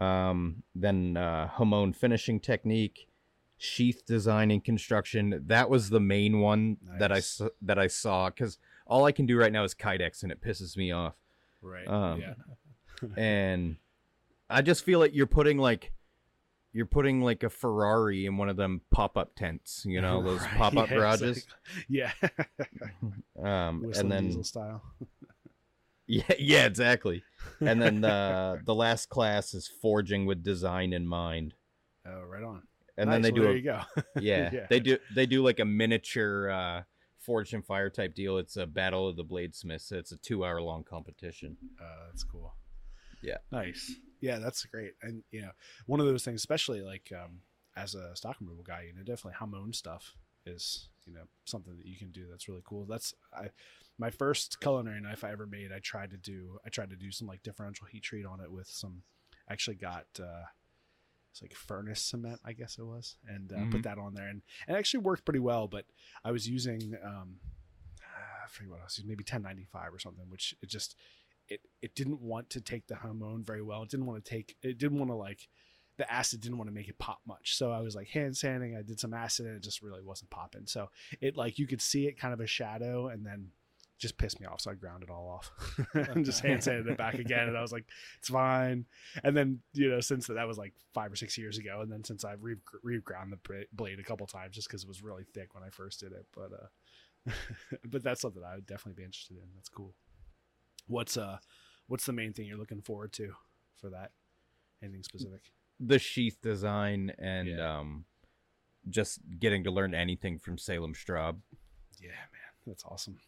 Um, 0.00 0.62
then 0.74 1.16
uh, 1.16 1.48
Hamon 1.48 1.92
Finishing 1.92 2.40
Technique. 2.40 3.08
Sheath 3.56 4.04
Design 4.04 4.50
and 4.50 4.62
Construction. 4.62 5.42
That 5.46 5.70
was 5.70 5.88
the 5.88 6.00
main 6.00 6.40
one 6.40 6.76
that 6.98 7.12
I 7.12 7.16
Nice. 7.16 7.40
s- 7.40 7.50
that 7.62 7.78
I 7.78 7.86
saw 7.86 8.28
because 8.28 8.58
all 8.86 9.04
I 9.04 9.12
can 9.12 9.26
do 9.26 9.38
right 9.38 9.52
now 9.52 9.62
is 9.64 9.74
Kydex 9.74 10.22
and 10.24 10.30
it 10.32 10.42
pisses 10.42 10.76
me 10.76 10.90
off 10.90 11.14
right 11.62 11.86
Um, 11.88 12.20
yeah 12.20 12.34
and 13.16 13.76
I 14.50 14.60
just 14.60 14.84
feel 14.84 14.98
like 14.98 15.14
you're 15.14 15.26
putting 15.28 15.56
like 15.56 15.92
you're 16.72 16.84
putting 16.84 17.22
like 17.22 17.42
a 17.44 17.48
Ferrari 17.48 18.26
in 18.26 18.36
one 18.36 18.48
of 18.50 18.56
them 18.56 18.80
pop-up 18.90 19.34
tents, 19.36 19.84
you 19.86 20.02
know, 20.02 20.20
those 20.24 20.40
Right, 20.40 20.50
pop-up 20.56 20.88
yeah, 20.90 20.96
garages. 20.96 21.46
exactly. 21.46 21.84
yeah 21.88 22.12
Um, 23.68 23.82
Whistling 23.82 24.00
and 24.02 24.12
then 24.12 24.26
diesel 24.26 24.44
style 24.44 24.82
yeah, 26.06 26.22
yeah, 26.38 26.66
exactly. 26.66 27.22
And 27.60 27.80
then 27.80 28.00
the 28.00 28.60
the 28.64 28.74
last 28.74 29.08
class 29.08 29.54
is 29.54 29.68
forging 29.68 30.26
with 30.26 30.42
design 30.42 30.92
in 30.92 31.06
mind. 31.06 31.54
oh 32.06 32.22
right 32.22 32.42
on 32.42 32.62
And 32.96 33.08
Nice, 33.10 33.14
then 33.14 33.22
they 33.22 33.30
well, 33.32 33.36
do 33.36 33.42
there 33.42 33.52
a 33.52 33.56
you 33.56 33.62
go 33.62 33.80
yeah, 34.20 34.50
Yeah. 34.52 34.66
they 34.68 34.80
do 34.80 34.98
they 35.14 35.26
do 35.26 35.42
like 35.42 35.60
a 35.60 35.64
miniature 35.64 36.50
uh 36.50 36.82
Forged 37.18 37.54
in 37.54 37.62
Fire 37.62 37.88
type 37.88 38.14
deal. 38.14 38.36
It's 38.36 38.56
a 38.58 38.66
battle 38.66 39.08
of 39.08 39.16
the 39.16 39.24
bladesmiths. 39.24 39.90
It's 39.92 40.12
a 40.12 40.18
two 40.18 40.44
hour 40.44 40.60
long 40.60 40.84
competition. 40.84 41.56
Uh, 41.80 42.06
that's 42.10 42.22
cool. 42.22 42.54
Yeah. 43.22 43.38
Nice. 43.50 43.94
Yeah, 44.20 44.38
that's 44.40 44.62
great. 44.66 44.92
And 45.00 45.22
you 45.30 45.40
know, 45.40 45.52
one 45.86 46.00
of 46.00 46.06
those 46.06 46.22
things, 46.22 46.42
especially 46.42 46.82
like 46.82 47.10
um, 47.18 47.40
as 47.76 47.94
a 47.94 48.14
stock 48.14 48.36
removal 48.40 48.62
guy, 48.62 48.82
you 48.88 48.92
know, 48.92 49.00
definitely 49.02 49.36
Hamon 49.38 49.72
stuff 49.72 50.12
is 50.44 50.90
you 51.06 51.14
know 51.14 51.22
something 51.46 51.74
that 51.78 51.86
you 51.86 51.96
can 51.96 52.10
do 52.10 52.26
that's 52.28 52.46
really 52.46 52.62
cool. 52.66 52.84
That's 52.84 53.14
I 53.34 53.48
my 53.98 54.10
first 54.10 54.60
culinary 54.60 55.00
knife 55.00 55.22
I 55.24 55.30
ever 55.32 55.46
made. 55.46 55.70
I 55.72 55.78
tried 55.78 56.10
to 56.10 56.16
do 56.16 56.58
I 56.66 56.68
tried 56.68 56.90
to 56.90 56.96
do 56.96 57.10
some 57.10 57.28
like 57.28 57.42
differential 57.42 57.86
heat 57.86 58.02
treat 58.02 58.26
on 58.26 58.40
it 58.40 58.50
with 58.50 58.66
some. 58.68 59.02
Actually 59.48 59.76
got 59.76 60.06
uh, 60.18 60.44
it's 61.30 61.42
like 61.42 61.54
furnace 61.54 62.00
cement, 62.00 62.40
I 62.44 62.52
guess 62.52 62.78
it 62.78 62.84
was, 62.84 63.16
and 63.26 63.52
uh, 63.52 63.56
Mhm. 63.56 63.70
put 63.70 63.82
that 63.82 63.98
on 63.98 64.14
there, 64.14 64.28
and 64.28 64.42
and 64.66 64.76
it 64.76 64.78
actually 64.78 65.00
worked 65.00 65.24
pretty 65.24 65.40
well. 65.40 65.68
But 65.68 65.84
I 66.24 66.30
was 66.30 66.48
using 66.48 66.96
um, 67.04 67.40
I 68.44 68.48
forget 68.48 68.70
what 68.70 68.84
was 68.84 69.02
maybe 69.04 69.22
1095 69.24 69.92
or 69.94 69.98
something, 69.98 70.28
which 70.30 70.54
it 70.62 70.68
just 70.68 70.96
it 71.48 71.60
it 71.82 71.94
didn't 71.94 72.20
want 72.20 72.50
to 72.50 72.60
take 72.60 72.86
the 72.86 72.96
hamon 72.96 73.42
very 73.44 73.62
well. 73.62 73.82
It 73.82 73.90
didn't 73.90 74.06
want 74.06 74.24
to 74.24 74.30
take 74.30 74.56
it 74.62 74.78
didn't 74.78 74.98
want 74.98 75.10
to 75.10 75.16
like 75.16 75.48
the 75.96 76.10
acid 76.12 76.40
didn't 76.40 76.58
want 76.58 76.68
to 76.68 76.74
make 76.74 76.88
it 76.88 76.98
pop 76.98 77.20
much. 77.26 77.56
So 77.56 77.70
I 77.70 77.80
was 77.80 77.94
like 77.94 78.08
hand 78.08 78.36
sanding, 78.36 78.76
I 78.76 78.82
did 78.82 78.98
some 78.98 79.14
acid 79.14 79.46
and 79.46 79.56
it 79.56 79.62
just 79.62 79.82
really 79.82 80.02
wasn't 80.02 80.30
popping. 80.30 80.66
So 80.66 80.90
it 81.20 81.36
like 81.36 81.58
you 81.58 81.66
could 81.66 81.80
see 81.82 82.06
it 82.06 82.18
kind 82.18 82.32
of 82.34 82.40
a 82.40 82.46
shadow 82.46 83.08
and 83.08 83.24
then 83.26 83.50
just 84.04 84.18
pissed 84.18 84.38
me 84.40 84.46
off. 84.46 84.60
So 84.60 84.70
I 84.70 84.74
ground 84.74 85.02
it 85.02 85.10
all 85.10 85.28
off 85.28 85.50
and 85.94 86.24
just 86.30 86.40
hand 86.40 86.62
sanded 86.62 86.86
it 86.86 86.96
back 86.98 87.14
again. 87.14 87.48
And 87.48 87.56
I 87.56 87.62
was 87.62 87.72
like, 87.72 87.86
it's 88.18 88.28
fine. 88.28 88.84
And 89.24 89.36
then, 89.36 89.60
you 89.72 89.88
know, 89.90 90.00
since 90.00 90.26
that 90.26 90.34
that 90.34 90.46
was 90.46 90.58
like 90.58 90.74
five 90.92 91.10
or 91.12 91.16
six 91.16 91.38
years 91.38 91.56
ago. 91.58 91.80
And 91.80 91.90
then 91.90 92.04
since 92.04 92.24
I've 92.24 92.42
re- 92.42 92.56
re-ground 92.82 93.32
the 93.32 93.66
blade 93.72 93.98
a 93.98 94.02
couple 94.04 94.26
times 94.26 94.54
just 94.54 94.68
because 94.68 94.82
it 94.82 94.88
was 94.88 95.02
really 95.02 95.24
thick 95.34 95.54
when 95.54 95.64
I 95.64 95.70
first 95.70 96.00
did 96.00 96.12
it. 96.12 96.26
But, 96.36 96.50
uh, 96.52 97.32
but 97.90 98.02
that's 98.02 98.20
something 98.20 98.42
I 98.44 98.54
would 98.56 98.66
definitely 98.66 99.00
be 99.00 99.04
interested 99.06 99.36
in. 99.38 99.44
That's 99.54 99.68
cool. 99.70 99.94
What's 100.86 101.16
uh 101.16 101.38
what's 101.86 102.04
the 102.04 102.12
main 102.12 102.32
thing 102.34 102.46
you're 102.46 102.58
looking 102.58 102.82
forward 102.82 103.12
to 103.14 103.32
for 103.80 103.88
that? 103.90 104.10
Anything 104.82 105.02
specific? 105.02 105.40
The 105.80 105.98
sheath 105.98 106.38
design 106.42 107.12
and 107.18 107.48
Yeah. 107.48 107.78
um, 107.78 108.04
just 108.90 109.20
getting 109.40 109.64
to 109.64 109.70
learn 109.70 109.94
anything 109.94 110.38
from 110.38 110.58
Salem 110.58 110.92
Straub. 110.92 111.38
Yeah, 111.98 112.08
man, 112.10 112.52
that's 112.66 112.84
awesome. 112.84 113.18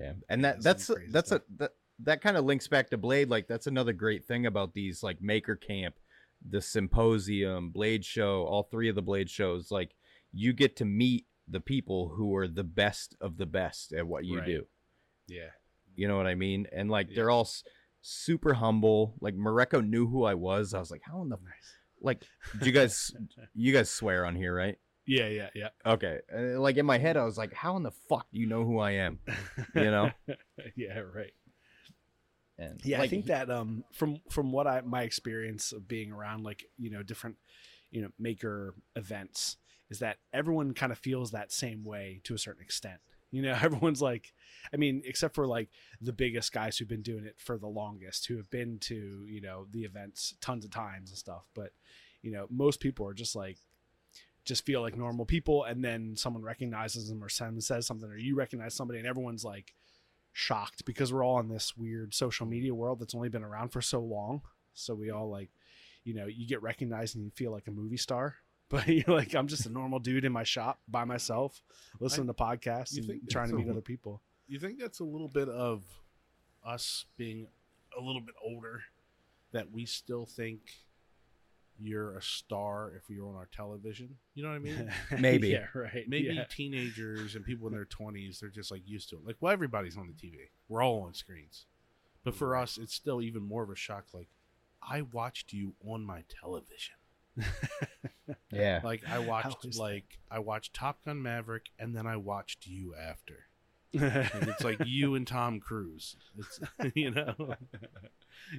Yeah, 0.00 0.12
and 0.28 0.40
Yeah, 0.42 0.52
that 0.52 0.62
that's 0.62 0.90
that's 1.10 1.28
stuff. 1.28 1.42
a 1.42 1.52
that 1.58 1.70
that 2.00 2.20
kind 2.22 2.36
of 2.36 2.44
links 2.44 2.66
back 2.68 2.88
to 2.90 2.96
Blade. 2.98 3.28
Like 3.28 3.46
that's 3.46 3.66
another 3.66 3.92
great 3.92 4.24
thing 4.24 4.46
about 4.46 4.72
these 4.74 5.02
like 5.02 5.20
Maker 5.20 5.54
Camp, 5.56 5.96
the 6.48 6.60
Symposium, 6.60 7.70
Blade 7.70 8.04
Show, 8.04 8.44
all 8.44 8.62
three 8.64 8.88
of 8.88 8.94
the 8.94 9.02
Blade 9.02 9.28
shows. 9.30 9.70
Like 9.70 9.94
you 10.32 10.52
get 10.52 10.76
to 10.76 10.84
meet 10.84 11.26
the 11.48 11.60
people 11.60 12.08
who 12.16 12.34
are 12.36 12.48
the 12.48 12.64
best 12.64 13.16
of 13.20 13.36
the 13.36 13.46
best 13.46 13.92
at 13.92 14.06
what 14.06 14.24
you 14.24 14.38
Right. 14.38 14.46
do. 14.46 14.66
Yeah, 15.26 15.50
You 15.96 16.08
know 16.08 16.16
what 16.16 16.26
I 16.26 16.34
mean? 16.34 16.66
And 16.72 16.90
like 16.90 17.08
Yeah. 17.08 17.16
they're 17.16 17.30
all 17.30 17.42
s- 17.42 17.62
super 18.00 18.54
humble. 18.54 19.14
Like 19.20 19.34
Mareko 19.34 19.86
knew 19.86 20.06
who 20.08 20.24
I 20.24 20.34
was. 20.34 20.72
I 20.74 20.78
was 20.80 20.90
like, 20.90 21.02
how 21.04 21.20
in 21.22 21.28
the 21.28 21.36
nice. 21.36 21.74
like? 22.00 22.24
Do 22.58 22.66
you 22.66 22.72
guys 22.72 23.12
you 23.54 23.72
guys 23.72 23.90
swear 23.90 24.24
on 24.24 24.34
here, 24.36 24.54
right? 24.54 24.78
Yeah, 25.06 25.28
yeah, 25.28 25.48
yeah. 25.54 25.68
Okay. 25.84 26.20
Uh, 26.32 26.60
like 26.60 26.76
in 26.76 26.86
my 26.86 26.98
head, 26.98 27.16
I 27.16 27.24
was 27.24 27.36
like, 27.38 27.52
how 27.52 27.76
in 27.76 27.82
the 27.82 27.90
fuck 28.08 28.26
do 28.32 28.38
you 28.38 28.46
know 28.46 28.64
who 28.64 28.78
I 28.78 28.92
am? 28.92 29.18
You 29.74 29.90
know? 29.90 30.10
yeah, 30.76 31.00
right. 31.00 31.32
And 32.58 32.80
Yeah, 32.84 32.98
I 32.98 33.00
like, 33.00 33.10
think 33.10 33.26
that 33.26 33.50
um 33.50 33.84
from 33.92 34.20
from 34.30 34.52
what 34.52 34.66
I 34.66 34.82
my 34.82 35.02
experience 35.02 35.72
of 35.72 35.88
being 35.88 36.12
around 36.12 36.44
like 36.44 36.64
you 36.76 36.90
know 36.90 37.02
different 37.02 37.36
you 37.90 38.02
know 38.02 38.08
maker 38.18 38.74
events 38.94 39.56
is 39.88 39.98
that 40.00 40.18
everyone 40.32 40.74
kind 40.74 40.92
of 40.92 40.98
feels 40.98 41.30
that 41.32 41.50
same 41.50 41.84
way 41.84 42.20
to 42.24 42.34
a 42.34 42.38
certain 42.38 42.62
extent. 42.62 43.00
You 43.32 43.42
know, 43.42 43.58
everyone's 43.62 44.02
like, 44.02 44.32
I 44.72 44.76
mean, 44.76 45.02
except 45.04 45.34
for 45.34 45.46
like 45.46 45.70
the 46.00 46.12
biggest 46.12 46.52
guys 46.52 46.76
who've 46.78 46.86
been 46.88 47.02
doing 47.02 47.24
it 47.24 47.36
for 47.38 47.58
the 47.58 47.66
longest, 47.66 48.26
who 48.26 48.36
have 48.36 48.50
been 48.50 48.78
to 48.80 49.24
you 49.26 49.40
know 49.40 49.66
the 49.70 49.84
events 49.84 50.34
tons 50.40 50.64
of 50.64 50.70
times 50.70 51.10
and 51.10 51.18
stuff. 51.18 51.48
But 51.54 51.72
you 52.22 52.30
know, 52.30 52.46
most 52.50 52.80
people 52.80 53.06
are 53.06 53.14
just 53.14 53.34
like 53.34 53.56
just 54.50 54.66
feel 54.66 54.82
like 54.82 54.96
normal 54.96 55.24
people 55.24 55.62
and 55.62 55.84
then 55.84 56.16
someone 56.16 56.42
recognizes 56.42 57.08
them 57.08 57.22
or 57.22 57.28
says 57.28 57.86
something 57.86 58.10
or 58.10 58.16
you 58.16 58.34
recognize 58.34 58.74
somebody 58.74 58.98
and 58.98 59.06
everyone's 59.06 59.44
like 59.44 59.72
shocked 60.32 60.84
because 60.84 61.12
we're 61.12 61.24
all 61.24 61.38
in 61.38 61.48
this 61.48 61.76
weird 61.76 62.12
social 62.12 62.46
media 62.46 62.74
world 62.74 62.98
that's 62.98 63.14
only 63.14 63.28
been 63.28 63.44
around 63.44 63.68
for 63.68 63.80
so 63.80 64.00
long. 64.00 64.42
So 64.74 64.92
we 64.94 65.10
all 65.10 65.30
like 65.30 65.50
you 66.02 66.14
know 66.14 66.26
you 66.26 66.48
get 66.48 66.62
recognized 66.62 67.14
and 67.14 67.24
you 67.24 67.30
feel 67.30 67.52
like 67.52 67.68
a 67.68 67.70
movie 67.70 67.96
star 67.96 68.36
but 68.70 68.86
you're 68.88 69.14
like 69.14 69.34
i'm 69.34 69.46
just 69.46 69.66
a 69.66 69.68
normal 69.68 69.98
dude 69.98 70.24
in 70.24 70.32
my 70.32 70.44
shop 70.44 70.80
by 70.88 71.04
myself 71.04 71.60
listening 72.00 72.26
to 72.26 72.34
podcasts 72.34 72.96
and 72.96 73.20
trying 73.30 73.50
to 73.50 73.54
meet 73.54 73.68
a- 73.68 73.70
other 73.70 73.80
people. 73.80 74.20
You 74.48 74.58
think 74.58 74.80
that's 74.80 75.00
a 75.00 75.04
little 75.04 75.28
bit 75.28 75.48
of 75.48 75.84
us 76.64 77.04
being 77.16 77.46
a 77.96 78.00
little 78.00 78.20
bit 78.20 78.34
older 78.44 78.82
that 79.52 79.70
we 79.70 79.86
still 79.86 80.26
think 80.26 80.60
you're 81.80 82.16
a 82.16 82.22
star 82.22 82.92
if 82.96 83.08
you're 83.08 83.28
on 83.28 83.34
our 83.34 83.48
television? 83.54 84.16
You 84.34 84.42
know 84.42 84.50
what 84.50 84.56
I 84.56 84.58
mean? 84.58 84.92
Maybe. 85.18 85.48
yeah 85.48 85.66
right 85.74 86.04
Maybe 86.08 86.34
yeah. 86.34 86.44
teenagers 86.44 87.34
and 87.34 87.44
people 87.44 87.66
in 87.68 87.72
their 87.72 87.86
20s, 87.86 88.40
they're 88.40 88.50
just 88.50 88.70
like 88.70 88.82
used 88.86 89.10
to 89.10 89.16
it. 89.16 89.26
Like, 89.26 89.36
well, 89.40 89.52
everybody's 89.52 89.96
on 89.96 90.06
the 90.08 90.12
TV. 90.26 90.36
We're 90.68 90.82
all 90.82 91.02
on 91.02 91.14
screens. 91.14 91.66
But 92.24 92.34
for 92.34 92.56
us, 92.56 92.78
it's 92.78 92.94
still 92.94 93.22
even 93.22 93.42
more 93.42 93.62
of 93.62 93.70
a 93.70 93.76
shock. 93.76 94.06
Like, 94.12 94.28
I 94.82 95.02
watched 95.02 95.52
you 95.52 95.74
on 95.86 96.04
my 96.04 96.24
television. 96.40 96.94
yeah. 98.52 98.80
Like, 98.84 99.02
I 99.08 99.20
watched, 99.20 99.64
is 99.64 99.76
that? 99.76 99.82
like, 99.82 100.18
I 100.30 100.38
watched 100.38 100.74
Top 100.74 101.02
Gun 101.04 101.22
Maverick, 101.22 101.70
and 101.78 101.96
then 101.96 102.06
I 102.06 102.16
watched 102.16 102.66
you 102.66 102.94
after. 102.94 103.46
It's 103.92 104.62
like 104.62 104.82
you 104.84 105.14
and 105.14 105.26
Tom 105.26 105.60
Cruise. 105.60 106.14
It's, 106.38 106.60
you 106.94 107.10
know? 107.10 107.34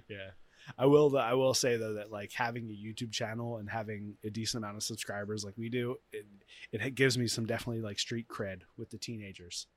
yeah 0.10 0.31
i 0.78 0.86
will 0.86 1.15
uh, 1.17 1.21
i 1.21 1.34
will 1.34 1.54
say 1.54 1.78
though 1.78 1.93
that 1.93 2.12
like 2.12 2.32
having 2.32 2.69
a 2.69 2.88
youtube 2.88 3.12
channel 3.12 3.58
and 3.58 3.69
having 3.69 4.15
a 4.24 4.30
decent 4.30 4.63
amount 4.63 4.78
of 4.78 4.84
subscribers 4.84 5.43
like 5.43 5.54
we 5.58 5.69
do 5.69 5.95
it, 6.71 6.82
it 6.82 6.95
gives 6.95 7.17
me 7.17 7.28
some 7.28 7.45
definitely 7.45 7.82
like 7.82 8.00
street 8.00 8.28
cred 8.28 8.62
with 8.78 8.89
the 8.89 8.97
teenagers. 8.97 9.67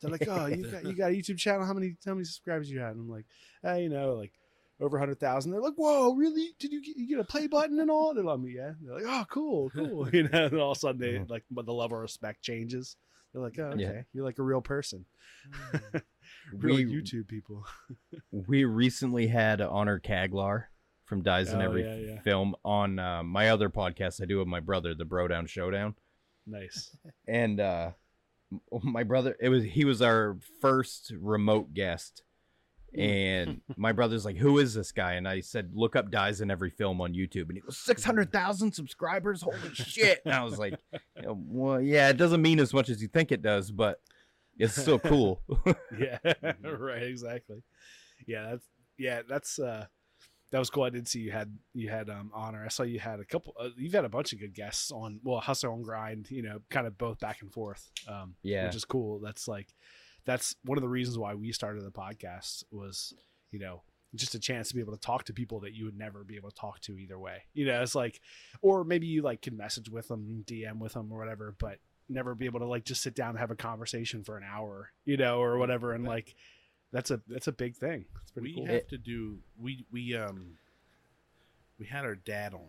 They're 0.00 0.10
like 0.10 0.26
oh 0.28 0.46
you 0.46 0.70
got 0.70 0.84
you 0.84 0.92
got 0.94 1.10
a 1.10 1.14
youtube 1.14 1.38
channel? 1.38 1.64
How 1.64 1.72
many 1.72 1.96
how 2.04 2.14
many 2.14 2.24
subscribers 2.24 2.70
you 2.70 2.80
had? 2.80 2.92
And 2.92 3.00
i'm 3.00 3.10
like 3.10 3.26
eh, 3.64 3.76
you 3.76 3.88
know 3.88 4.14
like 4.14 4.32
over 4.80 4.98
100000 4.98 5.50
they're 5.50 5.60
like 5.60 5.74
whoa 5.76 6.14
really? 6.14 6.54
Did 6.58 6.72
you 6.72 6.82
get, 6.82 6.96
you 6.96 7.06
get 7.06 7.20
a 7.20 7.24
play 7.24 7.46
button 7.46 7.78
and 7.78 7.90
all? 7.90 8.14
They're 8.14 8.24
like 8.24 8.38
oh, 8.40 8.46
yeah. 8.46 8.72
They're 8.80 8.94
like 8.94 9.04
oh 9.06 9.24
cool 9.30 9.70
cool 9.74 10.08
you 10.10 10.28
know 10.28 10.46
and 10.46 10.58
all 10.58 10.72
of 10.72 10.78
a 10.78 10.80
sudden 10.80 11.00
they 11.00 11.16
uh-huh. 11.16 11.26
like 11.28 11.44
but 11.50 11.66
the 11.66 11.72
level 11.72 11.96
of 11.96 12.02
respect 12.02 12.42
changes. 12.42 12.96
They're 13.32 13.42
like 13.42 13.58
oh 13.58 13.70
okay. 13.74 13.82
Yeah. 13.82 14.02
you're 14.12 14.24
like 14.24 14.38
a 14.38 14.42
real 14.42 14.60
person. 14.60 15.04
Real 15.72 15.82
hmm. 15.92 15.98
We- 16.62 16.84
youtube 16.84 17.28
people 17.28 17.64
we 18.30 18.64
recently 18.64 19.26
had 19.28 19.60
Honor 19.60 19.98
Kaglar 20.00 20.64
from 21.04 21.22
Dies 21.22 21.52
in 21.52 21.60
Oh, 21.60 21.64
Every 21.64 21.84
yeah, 21.84 22.14
yeah. 22.14 22.20
Film 22.22 22.54
on 22.64 22.98
uh, 22.98 23.22
my 23.22 23.50
other 23.50 23.68
podcast 23.68 24.22
I 24.22 24.24
do 24.26 24.38
with 24.38 24.48
my 24.48 24.60
brother, 24.60 24.94
the 24.94 25.04
Bro 25.04 25.28
Down 25.28 25.46
Showdown. 25.46 25.94
nice 26.46 26.96
And 27.28 27.60
uh, 27.60 27.90
my 28.82 29.02
brother, 29.02 29.36
it 29.40 29.48
was 29.48 29.64
he 29.64 29.84
was 29.84 30.00
our 30.02 30.38
first 30.60 31.12
remote 31.18 31.74
guest. 31.74 32.22
And 32.96 33.62
my 33.78 33.92
brother's 33.92 34.24
like, 34.26 34.36
"Who 34.36 34.58
is 34.58 34.74
this 34.74 34.92
guy?" 34.92 35.14
And 35.14 35.26
I 35.26 35.40
said, 35.40 35.70
"Look 35.74 35.96
up 35.96 36.10
Dies 36.10 36.42
in 36.42 36.50
Every 36.50 36.68
Film 36.68 37.00
on 37.00 37.14
YouTube." 37.14 37.48
And 37.48 37.52
he 37.54 37.60
goes, 37.60 37.78
600,000 37.78 38.72
subscribers! 38.72 39.40
Holy 39.40 39.56
shit!" 39.72 40.20
And 40.26 40.34
I 40.34 40.44
was 40.44 40.58
like, 40.58 40.74
"Well, 41.24 41.80
yeah, 41.80 42.10
it 42.10 42.18
doesn't 42.18 42.42
mean 42.42 42.60
as 42.60 42.74
much 42.74 42.90
as 42.90 43.00
you 43.00 43.08
think 43.08 43.32
it 43.32 43.40
does, 43.40 43.70
but 43.70 44.00
it's 44.64 44.80
still 44.80 44.98
cool." 44.98 45.42
yeah 45.98 46.18
right 46.62 47.02
exactly. 47.02 47.62
Yeah 48.26 48.50
that's 48.50 48.66
yeah 48.98 49.22
that's 49.28 49.58
uh 49.58 49.86
that 50.50 50.58
was 50.58 50.68
cool. 50.70 50.82
I 50.84 50.90
did 50.90 51.08
see 51.08 51.20
you 51.20 51.32
had 51.32 51.56
you 51.72 51.88
had 51.88 52.10
um 52.10 52.30
honor. 52.34 52.62
I 52.64 52.68
saw 52.68 52.82
you 52.82 52.98
had 53.00 53.20
a 53.20 53.24
couple 53.24 53.54
uh, 53.58 53.70
you've 53.76 53.94
had 53.94 54.04
a 54.04 54.08
bunch 54.10 54.32
of 54.32 54.38
good 54.40 54.54
guests 54.54 54.92
on 54.92 55.20
well 55.24 55.40
hustle 55.40 55.74
and 55.74 55.84
grind 55.84 56.30
you 56.30 56.42
know 56.42 56.58
kind 56.70 56.86
of 56.86 56.98
both 56.98 57.18
back 57.20 57.40
and 57.42 57.52
forth 57.52 57.90
um 58.06 58.34
Yeah. 58.42 58.66
which 58.66 58.76
is 58.76 58.84
cool. 58.84 59.18
That's 59.20 59.48
like 59.48 59.74
that's 60.24 60.54
one 60.64 60.78
of 60.78 60.82
the 60.82 60.88
reasons 60.88 61.18
why 61.18 61.34
we 61.34 61.52
started 61.52 61.84
the 61.84 61.90
podcast 61.90 62.64
was 62.70 63.14
you 63.50 63.58
know 63.58 63.82
just 64.14 64.34
a 64.34 64.38
chance 64.38 64.68
to 64.68 64.74
be 64.74 64.80
able 64.82 64.92
to 64.92 65.00
talk 65.00 65.24
to 65.24 65.32
people 65.32 65.60
that 65.60 65.72
you 65.72 65.86
would 65.86 65.96
never 65.96 66.22
be 66.22 66.36
able 66.36 66.50
to 66.50 66.54
talk 66.56 66.78
to 66.80 66.98
either 66.98 67.18
way. 67.18 67.44
You 67.54 67.64
know 67.66 67.80
it's 67.82 67.94
like 67.94 68.20
or 68.60 68.84
maybe 68.84 69.06
you 69.06 69.22
like 69.22 69.40
can 69.40 69.56
message 69.56 69.88
with 69.88 70.08
them 70.08 70.44
dm 70.46 70.78
with 70.80 70.92
them 70.92 71.10
or 71.10 71.18
whatever 71.18 71.54
but 71.58 71.78
never 72.08 72.34
be 72.34 72.46
able 72.46 72.60
to 72.60 72.66
like 72.66 72.84
just 72.84 73.02
sit 73.02 73.14
down 73.14 73.30
and 73.30 73.38
have 73.38 73.50
a 73.50 73.56
conversation 73.56 74.22
for 74.24 74.36
an 74.36 74.44
hour 74.44 74.90
you 75.04 75.16
know 75.16 75.40
or 75.40 75.56
whatever 75.58 75.92
and 75.92 76.04
like 76.04 76.34
that's 76.92 77.10
a 77.10 77.20
that's 77.26 77.48
a 77.48 77.52
big 77.52 77.74
thing. 77.74 78.04
It's 78.22 78.32
pretty 78.32 78.48
we 78.50 78.54
cool. 78.56 78.66
have 78.66 78.86
to 78.88 78.98
do 78.98 79.38
we 79.58 79.86
we 79.90 80.14
um 80.14 80.58
we 81.78 81.86
had 81.86 82.04
our 82.04 82.14
dad 82.14 82.52
on 82.54 82.68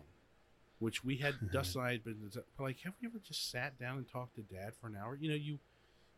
which 0.78 1.04
we 1.04 1.16
had 1.18 1.34
Dustin 1.52 1.80
and 1.82 1.88
I 1.88 1.92
had 1.92 2.04
been 2.04 2.30
like 2.58 2.80
have 2.84 2.94
we 3.02 3.06
ever 3.08 3.18
just 3.18 3.50
sat 3.50 3.78
down 3.78 3.98
and 3.98 4.08
talked 4.08 4.36
to 4.36 4.42
dad 4.42 4.72
for 4.80 4.86
an 4.86 4.96
hour? 4.96 5.16
You 5.20 5.28
know 5.28 5.34
you 5.36 5.58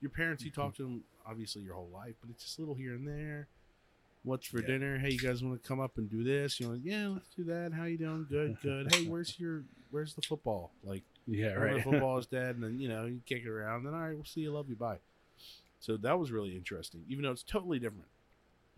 your 0.01 0.11
parents 0.11 0.45
you 0.45 0.51
talk 0.51 0.77
to 0.77 0.83
them 0.85 1.05
obviously 1.27 1.63
your 1.63 1.75
whole 1.75 1.91
life 1.93 2.15
but 2.21 2.31
it's 2.31 2.45
just 2.45 2.59
a 2.59 2.61
little 2.61 2.75
here 2.77 2.95
and 2.95 3.07
there. 3.09 3.49
What's 4.23 4.47
for 4.47 4.61
Yeah. 4.61 4.67
dinner? 4.67 4.99
Hey 4.99 5.11
you 5.11 5.19
guys 5.19 5.43
want 5.43 5.61
to 5.61 5.69
come 5.69 5.81
up 5.81 5.99
and 5.99 6.09
do 6.09 6.23
this? 6.23 6.61
You 6.61 6.69
know 6.69 6.75
yeah 6.81 7.09
let's 7.09 7.29
do 7.35 7.43
that. 7.45 7.73
How 7.73 7.85
you 7.85 7.99
doing? 7.99 8.27
Good 8.31 8.57
good. 8.63 8.95
Hey 8.95 9.07
where's 9.07 9.39
your 9.41 9.65
where's 9.91 10.15
the 10.15 10.23
football? 10.23 10.71
Like 10.85 11.03
yeah 11.27 11.51
all 11.53 11.59
right. 11.59 11.75
right 11.75 11.85
football 11.85 12.19
is 12.19 12.27
dead, 12.27 12.55
and 12.57 12.63
then 12.65 12.79
you 12.79 12.89
know 12.89 13.05
you 13.07 13.21
kick 13.27 13.43
it 13.45 13.49
around. 13.49 13.85
Then 13.85 13.95
all 13.95 14.01
right, 14.01 14.15
we'll 14.15 14.25
see 14.25 14.43
you. 14.43 14.53
Love 14.53 14.69
you. 14.69 14.77
Bye. 14.77 14.99
So 15.81 15.97
that 15.99 16.19
was 16.19 16.33
really 16.33 16.57
interesting, 16.57 17.03
even 17.09 17.23
though 17.25 17.31
it's 17.33 17.43
totally 17.43 17.79
different. 17.79 18.09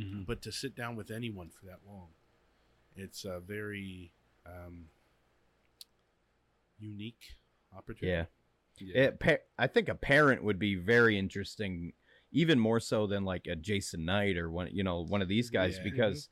Mhm. 0.01 0.27
But 0.27 0.43
to 0.43 0.53
sit 0.53 0.75
down 0.77 0.97
with 0.97 1.11
anyone 1.11 1.49
for 1.49 1.67
that 1.67 1.79
long, 1.87 2.09
it's 2.97 3.25
a 3.25 3.41
very 3.41 4.13
um, 4.47 4.87
unique 6.79 7.37
opportunity. 7.77 8.17
Yeah. 8.17 8.25
Yeah. 8.81 9.03
It, 9.05 9.19
pa- 9.21 9.45
I 9.59 9.67
think 9.67 9.89
a 9.89 9.95
parent 9.95 10.45
would 10.45 10.59
be 10.59 10.77
very 10.77 11.19
interesting, 11.19 11.93
even 12.31 12.61
more 12.61 12.79
so 12.79 13.07
than 13.09 13.25
like 13.25 13.47
a 13.49 13.57
Jason 13.57 14.05
Knight 14.05 14.37
or 14.37 14.51
one, 14.51 14.69
you 14.73 14.85
know, 14.85 15.01
one 15.05 15.21
of 15.23 15.29
these 15.29 15.51
guys, 15.51 15.77
Yeah. 15.79 15.83
because 15.91 16.29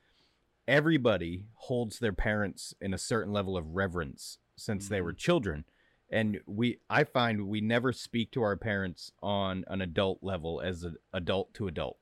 everybody 0.69 1.47
holds 1.55 1.99
their 1.99 2.13
parents 2.13 2.73
in 2.81 2.95
a 2.95 2.99
certain 2.99 3.33
level 3.33 3.57
of 3.57 3.75
reverence 3.75 4.39
since 4.57 4.89
they 4.89 5.01
were 5.01 5.13
children, 5.13 5.65
and 6.11 6.41
we, 6.47 6.79
I 6.89 7.05
find 7.05 7.49
we 7.49 7.61
never 7.61 7.93
speak 7.93 8.31
to 8.33 8.43
our 8.43 8.57
parents 8.57 9.13
on 9.23 9.65
an 9.69 9.81
adult 9.81 10.19
level 10.23 10.61
as 10.61 10.85
an 10.85 10.97
adult 11.13 11.53
to 11.55 11.67
adult. 11.69 11.99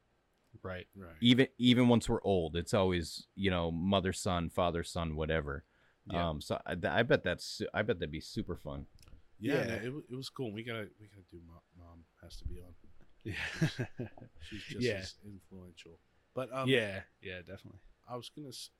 Right. 0.63 0.87
right. 0.97 1.15
Even 1.21 1.49
even 1.59 1.89
once 1.89 2.09
we're 2.09 2.23
old, 2.23 2.57
it's 2.57 2.73
always 2.75 3.27
you 3.35 3.51
know 3.51 3.71
mother 3.71 4.13
son, 4.13 4.49
father 4.51 4.83
son, 4.85 5.17
whatever. 5.17 5.65
Yeah. 6.11 6.29
Um, 6.29 6.41
so 6.41 6.61
I, 6.67 6.77
I 6.89 7.03
bet 7.03 7.25
that's 7.25 7.61
I 7.75 7.83
bet 7.83 7.99
that'd 7.99 8.11
be 8.11 8.21
super 8.21 8.57
fun. 8.57 8.87
Yeah, 9.41 9.55
Yeah. 9.55 9.65
no, 9.65 9.75
it, 9.75 9.93
it 10.13 10.17
was 10.17 10.29
cool. 10.31 10.53
We 10.53 10.63
gotta 10.63 10.89
we 11.01 11.09
gotta 11.09 11.27
do. 11.31 11.39
Mom, 11.47 11.59
mom 11.79 11.99
has 12.23 12.37
to 12.37 12.45
be 12.45 12.61
on. 12.61 12.75
Yeah. 13.25 14.07
She's 14.49 14.63
just 14.65 14.81
Yeah. 14.83 14.93
as 14.95 15.15
influential. 15.25 15.99
But 16.35 16.51
um, 16.53 16.69
yeah. 16.69 17.01
Yeah. 17.23 17.39
Definitely. 17.39 17.81
I 18.09 18.17
was 18.17 18.31
gonna, 18.35 18.49
s- 18.49 18.71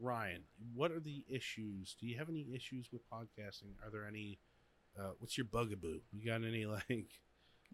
Ryan. 0.00 0.42
What 0.74 0.90
are 0.90 1.00
the 1.00 1.24
issues? 1.28 1.96
Do 2.00 2.06
you 2.06 2.16
have 2.18 2.28
any 2.28 2.46
issues 2.54 2.88
with 2.92 3.02
podcasting? 3.10 3.74
Are 3.84 3.90
there 3.90 4.06
any? 4.06 4.38
Uh, 4.98 5.10
what's 5.18 5.36
your 5.38 5.46
bugaboo? 5.46 6.00
You 6.12 6.26
got 6.26 6.44
any 6.44 6.66
like? 6.66 7.08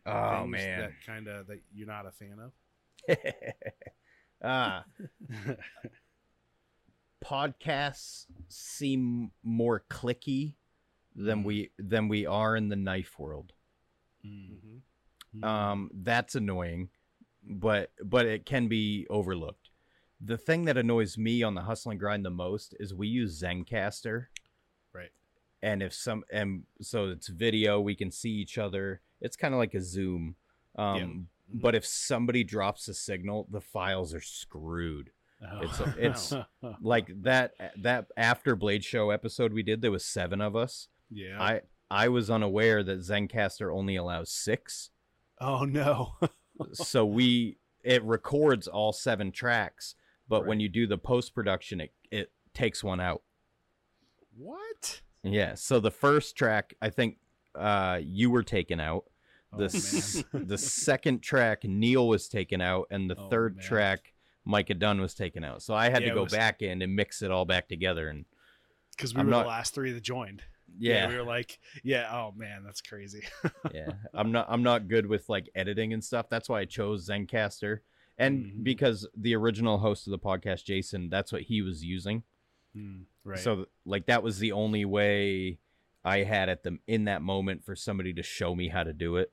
Oh 0.05 0.47
man. 0.47 0.81
that 0.81 0.93
kind 1.05 1.29
of 1.29 1.49
that 1.49 1.61
you're 1.75 1.87
not 1.87 2.07
a 2.07 2.13
fan 2.13 2.37
of. 2.41 2.53
ah, 4.45 4.85
podcasts 7.25 8.27
seem 8.49 9.33
more 9.43 9.85
clicky 9.91 10.55
than 11.15 11.43
we 11.43 11.71
than 11.79 12.09
we 12.09 12.27
are 12.27 12.57
in 12.57 12.69
the 12.69 12.77
knife 12.77 13.19
world. 13.19 13.53
Mm-hmm. 14.25 15.45
Um, 15.45 15.91
that's 15.93 16.35
annoying, 16.35 16.91
but 17.43 17.91
but 18.03 18.27
it 18.27 18.47
can 18.47 18.69
be 18.69 19.07
overlooked. 19.11 19.71
The 20.21 20.39
thing 20.39 20.65
that 20.65 20.79
annoys 20.79 21.19
me 21.19 21.43
on 21.43 21.55
the 21.55 21.63
hustle 21.63 21.91
and 21.91 22.01
grind 22.01 22.25
the 22.25 22.31
most 22.31 22.75
is 22.81 22.95
we 22.95 23.09
use 23.09 23.43
Zencastr, 23.43 24.15
Right. 24.15 24.27
And 25.67 25.83
if 25.83 25.93
some 25.93 26.23
and 26.31 26.63
so 26.81 27.09
it's 27.09 27.27
video, 27.27 27.81
we 27.81 27.97
can 27.97 28.13
see 28.13 28.31
each 28.31 28.57
other. 28.57 29.01
It's 29.21 29.37
kind 29.37 29.53
of 29.53 29.59
like 29.59 29.75
a 29.75 29.83
Zoom. 29.83 30.37
Um, 30.77 31.27
but 31.53 31.75
if 31.75 31.85
somebody 31.85 32.45
drops 32.45 32.87
a 32.87 32.95
signal, 32.95 33.49
the 33.51 33.61
files 33.61 34.15
are 34.15 34.21
screwed. 34.21 35.11
Oh. 35.43 35.61
It's 35.63 35.81
it's 36.33 36.35
like 36.81 37.11
that 37.23 37.55
that 37.83 38.07
after 38.17 38.55
Blade 38.55 38.85
Show 38.85 39.11
episode 39.11 39.53
we 39.53 39.65
did. 39.65 39.83
There 39.83 39.91
was 39.91 40.05
seven 40.05 40.41
of 40.41 40.55
us. 40.55 40.87
yeah. 41.11 41.43
I 41.43 41.61
I 41.91 42.09
was 42.11 42.31
unaware 42.31 42.85
that 42.85 43.01
Zencastr 43.01 43.75
only 43.75 43.97
allows 43.97 44.31
six, 44.31 44.91
oh 45.41 45.65
no. 45.65 46.15
so 46.75 47.05
we 47.05 47.59
it 47.83 48.05
records 48.05 48.69
all 48.69 48.93
seven 48.93 49.33
tracks. 49.33 49.97
But 50.29 50.47
when 50.47 50.61
you 50.61 50.69
do 50.69 50.87
the 50.87 50.99
post 50.99 51.35
production, 51.35 51.81
it 51.81 51.93
it 52.13 52.31
takes 52.55 52.85
one 52.85 53.01
out. 53.01 53.23
what? 54.37 55.03
Yeah. 55.23 55.55
So 55.55 55.81
the 55.81 55.91
first 55.91 56.37
track, 56.37 56.75
I 56.81 56.91
think 56.91 57.19
uh, 57.55 58.01
you 58.03 58.31
were 58.31 58.43
taken 58.43 58.81
out. 58.81 59.05
Oh, 59.53 59.59
The 59.59 59.65
s- 59.67 60.25
the 60.33 60.59
second 60.59 61.23
track, 61.23 61.65
Neil 61.65 62.07
was 62.09 62.29
taken 62.29 62.61
out, 62.61 62.87
and 62.91 63.09
the 63.11 63.17
Oh, 63.19 63.29
third 63.29 63.57
man. 63.57 63.65
track, 63.65 64.13
Micah 64.45 64.75
Dunn 64.75 65.01
was 65.01 65.15
taken 65.15 65.43
out. 65.45 65.63
So 65.63 65.75
I 65.75 65.89
had 65.89 66.03
Yeah, 66.03 66.11
to 66.11 66.15
go 66.15 66.23
was- 66.25 66.33
back 66.33 66.63
in 66.63 66.83
and 66.83 66.95
mix 66.95 67.23
it 67.23 67.31
all 67.31 67.45
back 67.45 67.69
together. 67.69 68.09
And 68.09 68.25
Because 68.97 69.15
we 69.15 69.21
I'm 69.21 69.27
were 69.27 69.31
not- 69.33 69.43
the 69.45 69.49
last 69.49 69.75
three 69.75 69.93
that 69.93 70.03
joined. 70.03 70.43
yeah, 70.79 71.09
we 71.09 71.15
were 71.17 71.23
like, 71.23 71.59
yeah. 71.83 72.09
Oh 72.13 72.33
man, 72.37 72.63
that's 72.65 72.81
crazy. 72.81 73.23
yeah 73.73 73.91
i'm 74.15 74.31
not 74.33 74.47
i'm 74.49 74.63
not 74.63 74.89
good 74.89 75.07
with 75.07 75.29
like 75.29 75.49
editing 75.55 75.93
and 75.93 76.03
stuff 76.05 76.29
that's 76.29 76.49
why 76.49 76.61
i 76.61 76.65
chose 76.65 77.09
zencastr 77.09 77.79
and 78.19 78.45
Mhm. 78.45 78.63
because 78.65 79.07
the 79.17 79.35
original 79.35 79.79
host 79.79 80.07
of 80.07 80.11
the 80.13 80.19
podcast 80.19 80.65
jason 80.65 81.09
that's 81.09 81.33
what 81.33 81.43
he 81.43 81.63
was 81.63 81.85
using 81.85 82.23
right. 83.27 83.39
so 83.39 83.67
like 83.85 84.07
that 84.07 84.23
was 84.23 84.39
the 84.39 84.53
only 84.53 84.85
way 84.85 85.59
i 86.05 86.19
had 86.19 86.49
at 86.49 86.63
the 86.63 86.79
in 86.87 87.05
that 87.05 87.21
moment 87.23 87.65
for 87.65 87.75
somebody 87.77 88.13
to 88.15 88.23
show 88.23 88.55
me 88.55 88.69
how 88.69 88.83
to 88.85 88.93
do 88.93 89.17
it 89.17 89.33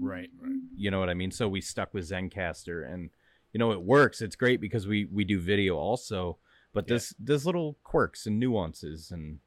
right. 0.00 0.30
Right. 0.40 0.52
you 0.76 0.90
know 0.90 0.98
what 0.98 1.10
i 1.10 1.14
mean 1.14 1.30
so 1.30 1.48
we 1.48 1.60
stuck 1.60 1.94
with 1.94 2.08
zencastr 2.08 2.90
and 2.92 3.10
you 3.52 3.58
know 3.58 3.70
it 3.72 3.82
works 3.82 4.20
it's 4.20 4.36
great 4.36 4.60
because 4.60 4.86
we 4.86 5.04
we 5.04 5.24
do 5.24 5.38
video 5.40 5.76
also 5.76 6.38
but 6.72 6.84
Yeah. 6.84 6.88
there's 6.94 7.14
there's 7.18 7.46
little 7.46 7.78
quirks 7.84 8.26
and 8.26 8.40
nuances 8.40 9.10
and 9.12 9.38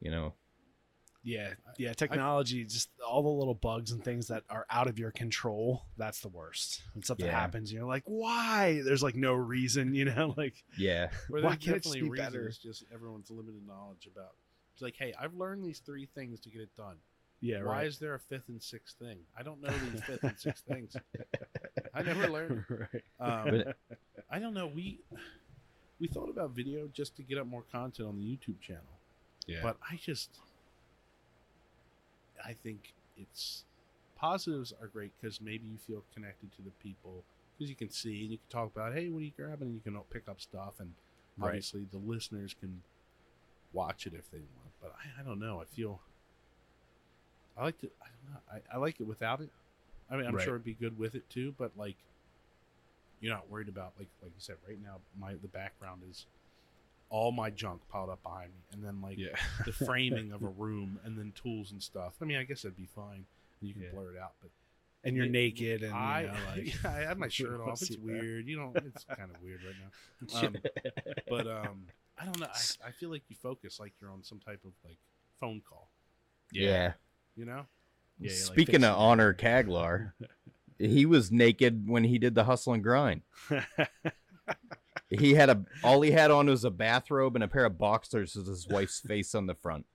you 0.00 0.10
know 0.10 0.34
Yeah, 1.22 1.52
yeah. 1.76 1.92
Technology, 1.92 2.64
just 2.64 2.88
all 3.06 3.22
the 3.22 3.28
little 3.28 3.54
bugs 3.54 3.90
and 3.92 4.02
things 4.02 4.28
that 4.28 4.42
are 4.48 4.64
out 4.70 4.86
of 4.86 4.98
your 4.98 5.10
control. 5.10 5.82
That's 5.98 6.20
the 6.20 6.28
worst. 6.28 6.82
When 6.94 7.02
something 7.02 7.26
Yeah. 7.26 7.38
happens, 7.38 7.70
you're 7.72 7.84
like, 7.84 8.04
why? 8.06 8.80
There's 8.84 9.02
like 9.02 9.16
no 9.16 9.34
reason, 9.34 9.94
you 9.94 10.06
know. 10.06 10.34
Like, 10.36 10.54
yeah 10.78 11.10
Where 11.28 11.42
Why 11.42 11.56
can't 11.56 11.76
it 11.76 11.82
just 11.82 11.94
be 11.94 12.08
better? 12.08 12.46
It's 12.48 12.56
Just 12.58 12.84
everyone's 12.92 13.30
limited 13.30 13.66
knowledge 13.66 14.08
about. 14.10 14.32
It's 14.72 14.80
like, 14.82 14.96
hey, 14.96 15.12
I've 15.20 15.34
learned 15.34 15.62
these 15.62 15.80
three 15.80 16.06
things 16.14 16.40
to 16.40 16.48
get 16.50 16.62
it 16.62 16.70
done. 16.74 16.96
yeah, 17.42 17.58
Why 17.64 17.64
right. 17.80 17.86
is 17.86 17.98
there 17.98 18.14
a 18.14 18.18
fifth 18.18 18.48
and 18.48 18.62
sixth 18.62 18.96
thing? 18.98 19.18
I 19.38 19.42
don't 19.42 19.60
know 19.60 19.70
these 19.92 20.02
fifth 20.04 20.24
and 20.24 20.38
sixth 20.38 20.64
things. 20.68 20.96
I 21.92 22.02
never 22.02 22.28
learned. 22.28 22.64
right. 22.70 23.04
Um, 23.20 23.62
I 24.30 24.38
don't 24.38 24.54
know. 24.54 24.68
We 24.68 25.00
we 26.00 26.06
thought 26.06 26.30
about 26.30 26.52
video 26.52 26.88
just 26.94 27.14
to 27.16 27.22
get 27.22 27.36
up 27.36 27.46
more 27.46 27.64
content 27.70 28.08
on 28.08 28.16
the 28.16 28.24
YouTube 28.24 28.58
channel, 28.60 28.82
Yeah. 29.46 29.60
but 29.62 29.76
I 29.90 29.96
just 29.96 30.38
I 32.44 32.54
think 32.62 32.94
it's 33.16 33.64
positives 34.16 34.72
are 34.80 34.88
great 34.88 35.12
because 35.20 35.40
maybe 35.40 35.66
you 35.66 35.78
feel 35.78 36.04
connected 36.12 36.52
to 36.56 36.62
the 36.62 36.70
people 36.82 37.24
because 37.56 37.70
you 37.70 37.76
can 37.76 37.90
see 37.90 38.22
and 38.22 38.30
you 38.32 38.38
can 38.38 38.48
talk 38.50 38.70
about 38.74 38.92
hey 38.94 39.08
what 39.08 39.20
are 39.20 39.24
you 39.24 39.32
grabbing 39.36 39.68
and 39.68 39.74
you 39.74 39.80
can 39.80 39.98
pick 40.10 40.28
up 40.28 40.40
stuff 40.40 40.74
and 40.78 40.92
Right. 41.38 41.48
obviously 41.48 41.86
the 41.90 41.98
listeners 41.98 42.54
can 42.58 42.82
watch 43.72 44.06
it 44.06 44.12
if 44.14 44.30
they 44.30 44.38
want 44.38 44.70
but 44.82 44.92
I, 44.92 45.20
I 45.20 45.24
don't 45.24 45.38
know 45.40 45.60
I 45.60 45.64
feel 45.64 46.00
I 47.56 47.64
like 47.64 47.78
to 47.80 47.90
I 48.02 48.06
don't 48.08 48.34
know 48.34 48.40
I, 48.52 48.76
I 48.76 48.78
like 48.78 49.00
it 49.00 49.06
without 49.06 49.40
it 49.40 49.50
I 50.10 50.16
mean 50.16 50.26
I'm 50.26 50.34
Right. 50.34 50.44
sure 50.44 50.54
it'd 50.54 50.64
be 50.64 50.74
good 50.74 50.98
with 50.98 51.14
it 51.14 51.28
too 51.30 51.54
but 51.58 51.72
like 51.76 51.96
you're 53.20 53.34
not 53.34 53.48
worried 53.50 53.68
about 53.68 53.92
like 53.98 54.08
like 54.22 54.32
you 54.34 54.40
said 54.40 54.56
right 54.66 54.78
now 54.82 54.96
my 55.18 55.34
the 55.34 55.48
background 55.48 56.02
is 56.08 56.26
all 57.10 57.32
my 57.32 57.50
junk 57.50 57.80
piled 57.88 58.08
up 58.08 58.22
behind 58.22 58.50
me 58.54 58.60
and 58.72 58.82
then 58.84 59.00
like 59.02 59.18
yeah. 59.18 59.36
the 59.66 59.72
framing 59.86 60.32
of 60.32 60.42
a 60.42 60.48
room 60.48 60.98
and 61.04 61.18
then 61.18 61.32
tools 61.34 61.72
and 61.72 61.82
stuff 61.82 62.14
i 62.22 62.24
mean 62.24 62.36
i 62.38 62.44
guess 62.44 62.62
that'd 62.62 62.76
be 62.76 62.86
fine 62.94 63.24
you 63.60 63.72
can 63.74 63.82
Yeah. 63.82 63.88
blur 63.92 64.14
it 64.14 64.18
out 64.18 64.32
but 64.40 64.50
and 65.02 65.16
you're 65.16 65.26
Yeah, 65.26 65.32
naked 65.32 65.82
and 65.82 65.92
i 65.94 66.20
you 66.22 66.26
know, 66.28 66.34
like 66.56 66.82
yeah, 66.84 66.90
i 66.90 67.00
had 67.08 67.18
my 67.18 67.28
shirt 67.38 67.60
off 67.60 67.78
see 67.78 67.94
it's 67.94 67.96
that. 67.96 68.04
weird 68.04 68.46
you 68.46 68.56
know 68.56 68.72
it's 68.76 69.04
kind 69.04 69.30
of 69.34 69.42
weird 69.42 69.60
right 69.64 69.74
now 70.40 70.46
um, 70.46 70.56
but 71.28 71.46
um 71.46 71.86
i 72.18 72.24
don't 72.24 72.38
know 72.38 72.46
I, 72.46 72.88
I 72.88 72.90
feel 72.92 73.10
like 73.10 73.22
you 73.28 73.36
focus 73.42 73.80
like 73.80 73.92
you're 74.00 74.10
on 74.10 74.22
some 74.22 74.38
type 74.38 74.60
of 74.64 74.72
like 74.84 74.98
phone 75.40 75.62
call 75.68 75.88
yeah. 76.52 76.92
you 77.36 77.44
know 77.44 77.66
Yeah, 78.18 78.30
you're, 78.32 78.46
like, 78.46 78.52
Speaking 78.52 78.84
of 78.84 78.96
honor 78.98 79.32
Kaglar, 79.34 80.12
he 80.78 81.06
was 81.06 81.32
naked 81.32 81.88
when 81.88 82.04
he 82.04 82.18
did 82.18 82.34
the 82.34 82.44
hustle 82.44 82.74
and 82.74 82.82
grind. 82.82 83.22
He 85.10 85.34
had 85.34 85.50
a 85.50 85.64
all 85.82 86.00
he 86.02 86.12
had 86.12 86.30
on 86.30 86.46
was 86.46 86.64
a 86.64 86.70
bathrobe 86.70 87.34
and 87.34 87.42
a 87.44 87.48
pair 87.48 87.64
of 87.64 87.78
boxers 87.78 88.34
with 88.36 88.46
his 88.46 88.68
wife's 88.68 89.00
face 89.06 89.34
on 89.34 89.46
the 89.46 89.54
front. 89.54 89.86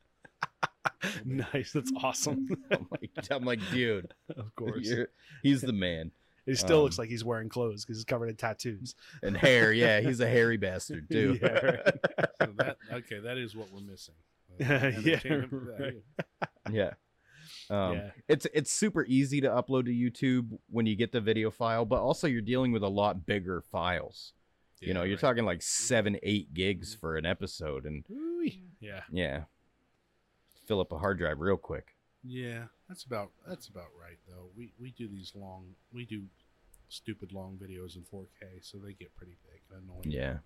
nice. 1.26 1.72
That's 1.72 1.91
awesome. 2.01 2.47
I'm 2.72 2.88
like, 2.91 3.11
I'm 3.32 3.45
like 3.45 3.59
dude, 3.72 4.13
of 4.36 4.55
course. 4.55 4.89
he's 5.43 5.61
the 5.61 5.74
man. 5.74 6.11
He 6.45 6.53
still 6.53 6.84
looks 6.84 6.99
Um, 6.99 7.03
like 7.03 7.09
he's 7.09 7.24
wearing 7.26 7.49
clothes 7.49 7.84
because 7.84 7.97
he's 7.97 8.05
covered 8.05 8.30
in 8.30 8.36
tattoos. 8.36 8.93
And 9.24 9.36
hair, 9.36 9.74
yeah, 9.74 9.99
he's 10.01 10.20
a 10.20 10.28
hairy 10.28 10.57
bastard 10.57 11.09
too. 11.09 11.39
Yeah, 11.41 11.47
right. 11.49 11.93
so 12.41 12.53
that 12.57 12.78
okay 12.93 13.20
that 13.20 13.38
is 13.38 13.55
what 13.55 13.68
we're 13.74 13.82
missing 13.82 14.13
Uh, 14.61 14.63
Yeah, 15.01 15.13
entertainment 15.16 15.49
for 15.49 15.76
that, 15.78 15.93
right. 16.39 16.49
yeah. 16.72 16.91
Um, 17.70 17.93
Yeah. 17.95 18.11
It's 18.28 18.45
it's 18.53 18.72
super 18.72 19.05
easy 19.05 19.41
to 19.41 19.47
upload 19.49 19.86
to 19.86 19.91
YouTube 19.91 20.59
when 20.70 20.86
you 20.86 20.95
get 20.95 21.11
the 21.11 21.22
video 21.22 21.49
file, 21.49 21.84
but 21.86 21.99
also 21.99 22.28
you're 22.28 22.41
dealing 22.41 22.72
with 22.72 22.84
a 22.84 22.88
lot 22.89 23.26
bigger 23.26 23.61
files. 23.72 24.34
You 24.82 24.93
know, 24.93 25.03
you're 25.03 25.15
right. 25.15 25.21
talking 25.21 25.45
like 25.45 25.61
seven, 25.61 26.17
eight 26.23 26.53
gigs 26.53 26.93
for 26.95 27.15
an 27.17 27.26
episode, 27.26 27.86
and 27.86 28.03
Yeah. 28.80 29.01
yeah, 29.11 29.43
fill 30.65 30.80
up 30.80 30.91
a 30.91 30.97
hard 30.97 31.17
drive 31.17 31.39
real 31.39 31.57
quick. 31.57 31.95
Yeah, 32.23 32.65
that's 32.89 33.03
about 33.03 33.32
that's 33.47 33.67
about 33.67 33.88
right 33.99 34.17
though. 34.28 34.49
We 34.57 34.73
we 34.80 34.91
do 34.91 35.07
these 35.07 35.34
long 35.36 35.76
we 35.93 36.05
do 36.05 36.23
stupid 36.89 37.32
long 37.34 37.57
videos 37.61 37.95
in 37.95 38.03
4K, 38.03 38.61
so 38.61 38.78
they 38.78 38.93
get 38.93 39.15
pretty 39.15 39.38
big 39.51 39.61
and 39.71 39.84
annoying. 39.84 40.11
Yeah, 40.11 40.38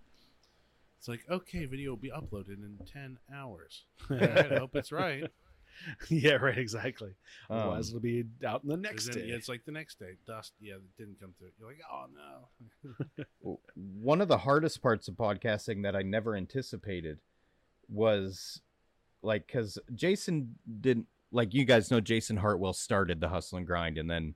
It's 0.98 1.06
like, 1.08 1.20
okay, 1.30 1.66
video 1.66 1.90
will 1.90 1.96
be 1.98 2.10
uploaded 2.10 2.62
in 2.64 2.78
10 2.90 3.18
hours. 3.34 3.84
I 4.10 4.48
hope 4.58 4.74
it's 4.74 4.90
right. 4.90 5.24
yeah, 6.08 6.32
right, 6.34 6.58
exactly. 6.58 7.14
Otherwise, 7.48 7.90
Um, 7.90 7.96
it'll 7.96 8.00
be 8.02 8.24
out 8.46 8.62
in 8.62 8.68
the 8.68 8.76
'Cause 8.76 8.82
next 8.82 9.06
then, 9.08 9.14
day. 9.18 9.28
yeah, 9.28 9.34
it's 9.36 9.48
like 9.48 9.64
the 9.64 9.72
next 9.72 9.98
day, 9.98 10.16
dust. 10.26 10.52
Yeah, 10.60 10.74
it 10.74 10.96
didn't 10.98 11.18
come 11.20 11.32
through. 11.38 11.50
You're 11.58 11.68
like, 11.68 11.80
oh 11.90 12.06
no. 13.44 13.58
one 13.74 14.20
of 14.20 14.28
the 14.28 14.38
hardest 14.38 14.82
parts 14.82 15.08
of 15.08 15.14
podcasting 15.14 15.82
that 15.82 15.96
I 15.96 16.02
never 16.02 16.36
anticipated 16.36 17.18
was 17.88 18.60
like 19.22 19.46
because 19.46 19.78
Jason 19.94 20.56
didn't 20.80 21.06
like 21.32 21.54
you 21.54 21.64
guys 21.64 21.90
know 21.90 22.00
Jason 22.00 22.36
Hartwell 22.38 22.72
started 22.72 23.20
the 23.20 23.28
hustle 23.28 23.58
and 23.58 23.66
grind 23.66 23.98
and 23.98 24.10
then 24.10 24.34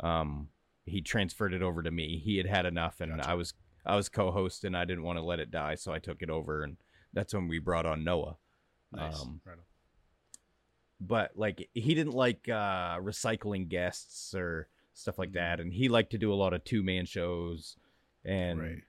um 0.00 0.48
he 0.86 1.00
transferred 1.00 1.54
it 1.54 1.62
over 1.62 1.82
to 1.82 1.90
me. 1.90 2.18
He 2.18 2.36
had 2.36 2.46
had 2.46 2.66
enough 2.66 3.00
and 3.00 3.20
I 3.20 3.34
was 3.34 3.54
I 3.86 3.96
was 3.96 4.08
co-host 4.08 4.64
and 4.64 4.76
I 4.76 4.84
didn't 4.84 5.04
want 5.04 5.18
to 5.18 5.24
let 5.24 5.38
it 5.40 5.50
die, 5.50 5.74
so 5.74 5.92
I 5.92 5.98
took 5.98 6.22
it 6.22 6.30
over 6.30 6.62
and 6.62 6.76
that's 7.12 7.32
when 7.34 7.48
we 7.48 7.58
brought 7.58 7.86
on 7.86 8.02
Noah. 8.04 8.36
Nice. 8.92 9.20
Um, 9.20 9.40
Right 9.44 9.52
on. 9.58 9.58
But 11.06 11.32
like 11.36 11.68
he 11.74 11.94
didn't 11.94 12.14
like 12.14 12.48
uh 12.48 12.96
recycling 13.00 13.68
guests 13.68 14.34
or 14.34 14.68
stuff 14.94 15.18
like 15.18 15.32
that 15.32 15.60
and 15.60 15.72
he 15.72 15.88
liked 15.88 16.10
to 16.10 16.18
do 16.18 16.32
a 16.32 16.34
lot 16.34 16.52
of 16.54 16.62
two-man 16.64 17.04
shows 17.06 17.76
and 18.24 18.60
Right. 18.60 18.82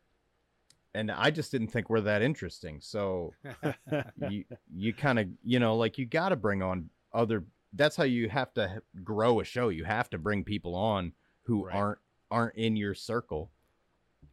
and 0.94 1.12
I 1.12 1.30
just 1.32 1.52
didn't 1.52 1.68
think 1.70 1.90
we're 1.90 2.02
that 2.02 2.22
interesting. 2.22 2.80
So 2.82 3.34
you 4.30 4.46
you 4.74 4.94
kind 4.94 5.20
of 5.20 5.28
you 5.44 5.60
know 5.60 5.76
like 5.76 5.98
you 5.98 6.06
got 6.06 6.30
to 6.30 6.36
bring 6.36 6.62
on 6.62 6.90
other 7.14 7.44
that's 7.74 7.96
how 7.96 8.04
you 8.06 8.30
have 8.30 8.54
to 8.54 8.82
grow 9.04 9.40
a 9.42 9.44
show 9.44 9.70
you 9.70 9.84
have 9.84 10.10
to 10.12 10.18
bring 10.18 10.44
people 10.44 10.76
on 10.76 11.12
who 11.44 11.66
Right. 11.66 11.76
aren't 11.76 12.00
aren't 12.32 12.56
in 12.56 12.76
your 12.76 12.94
circle 12.96 13.52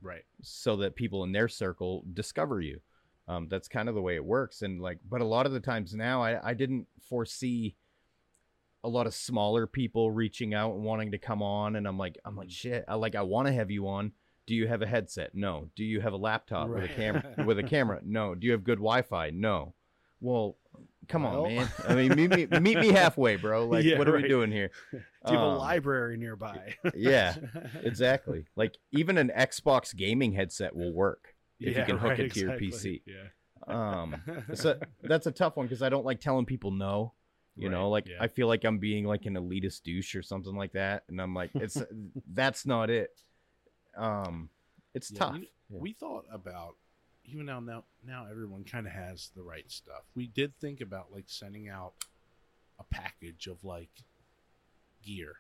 right. 0.01 0.25
so 0.41 0.77
that 0.77 0.95
people 0.95 1.25
in 1.25 1.33
their 1.33 1.49
circle 1.49 2.05
discover 2.15 2.61
you 2.61 2.81
um, 3.29 3.47
that's 3.49 3.69
kind 3.69 3.89
of 3.89 3.95
the 3.95 4.03
way 4.03 4.15
it 4.17 4.25
works 4.25 4.63
and 4.63 4.81
like 4.81 4.99
but 5.09 5.21
a 5.21 5.25
lot 5.25 5.47
of 5.47 5.53
the 5.53 5.61
times 5.61 5.95
now 5.95 6.23
I, 6.23 6.51
I 6.51 6.55
didn't 6.55 6.87
foresee 7.09 7.77
a 8.85 8.89
lot 8.89 9.07
of 9.07 9.15
smaller 9.15 9.67
people 9.67 10.11
reaching 10.11 10.55
out 10.55 10.75
and 10.75 10.83
wanting 10.85 11.13
to 11.13 11.19
come 11.19 11.41
on 11.43 11.77
and 11.77 11.87
i'm 11.87 11.99
like 11.99 12.19
i'm 12.25 12.37
like 12.37 12.51
shit 12.51 12.85
i 12.89 12.95
like 12.97 13.15
i 13.15 13.23
want 13.23 13.47
to 13.47 13.53
have 13.53 13.71
you 13.71 13.87
on. 13.89 14.13
Do 14.49 14.57
you 14.57 14.67
have 14.67 14.83
a 14.83 14.87
headset? 14.89 15.37
No. 15.37 15.69
Do 15.77 15.85
you 15.85 16.01
have 16.01 16.13
a 16.15 16.17
laptop 16.17 16.69
with 16.69 16.83
a 16.83 16.89
camera 16.89 17.23
with 17.47 17.61
a 17.61 17.63
camera? 17.63 18.01
No. 18.05 18.35
Do 18.35 18.45
you 18.45 18.53
have 18.53 18.65
good 18.65 18.79
wi-fi? 18.79 19.31
No. 19.31 19.75
Well 20.21 20.57
come 21.07 21.23
Well. 21.23 21.45
on 21.47 21.55
man. 21.55 21.69
I 21.89 21.95
mean 21.95 22.17
meet 22.17 22.29
me, 22.51 22.59
meet 22.59 22.77
me 22.81 22.89
halfway 22.91 23.37
bro. 23.37 23.69
Like 23.69 23.85
Yeah, 23.85 23.99
what 23.99 24.09
are 24.09 24.17
we 24.17 24.27
doing 24.27 24.51
here? 24.51 24.73
Do 24.93 24.99
you 25.33 25.39
have 25.39 25.41
a 25.41 25.51
Um, 25.53 25.59
library 25.59 26.17
nearby? 26.17 26.75
yeah 26.97 27.37
exactly. 27.85 28.47
Like 28.57 28.77
even 28.91 29.17
an 29.17 29.31
xbox 29.35 29.95
gaming 29.95 30.33
headset 30.33 30.75
will 30.75 30.93
work 30.93 31.32
if 31.65 31.77
you 31.77 31.85
can 31.85 31.97
hook 31.99 32.11
right, 32.11 32.21
it 32.21 32.33
to 32.35 32.41
your. 32.41 32.51
PC. 32.53 33.03
Yeah. 33.07 33.25
um 33.67 34.17
so 34.55 34.79
that's 35.03 35.27
a 35.27 35.31
tough 35.33 35.57
one 35.57 35.67
because 35.67 35.83
i 35.83 35.89
don't 35.89 36.05
like 36.05 36.21
telling 36.21 36.45
people 36.45 36.71
no 36.71 37.13
you 37.55 37.69
know 37.69 37.89
like 37.91 38.09
yeah. 38.09 38.17
i 38.21 38.27
feel 38.27 38.49
like 38.49 38.65
i'm 38.65 38.79
being 38.79 39.05
like 39.05 39.27
an 39.27 39.35
elitist 39.35 39.83
douche 39.83 40.15
or 40.17 40.23
something 40.23 40.55
like 40.57 40.73
that 40.73 41.05
and 41.09 41.21
i'm 41.21 41.35
like 41.35 41.51
it's 41.55 41.81
that's 42.33 42.67
not 42.67 42.91
it 42.91 43.11
um 43.97 44.49
it's 44.95 45.11
Yeah, 45.11 45.19
tough 45.19 45.37
you- 45.37 45.47
We 45.71 45.93
thought 45.93 46.25
about 46.33 46.77
even 47.25 47.47
now 47.47 47.61
now 47.61 47.85
now 48.05 48.27
everyone 48.31 48.65
kind 48.65 48.87
of 48.87 48.93
has 48.93 49.31
the 49.37 49.43
right 49.45 49.71
stuff. 49.71 50.03
We 50.17 50.27
did 50.27 50.59
think 50.61 50.81
about 50.81 51.13
like 51.13 51.25
sending 51.29 51.69
out 51.69 51.93
a 52.81 52.85
package 52.85 53.47
of 53.47 53.63
like 53.65 53.91
gear, 55.05 55.37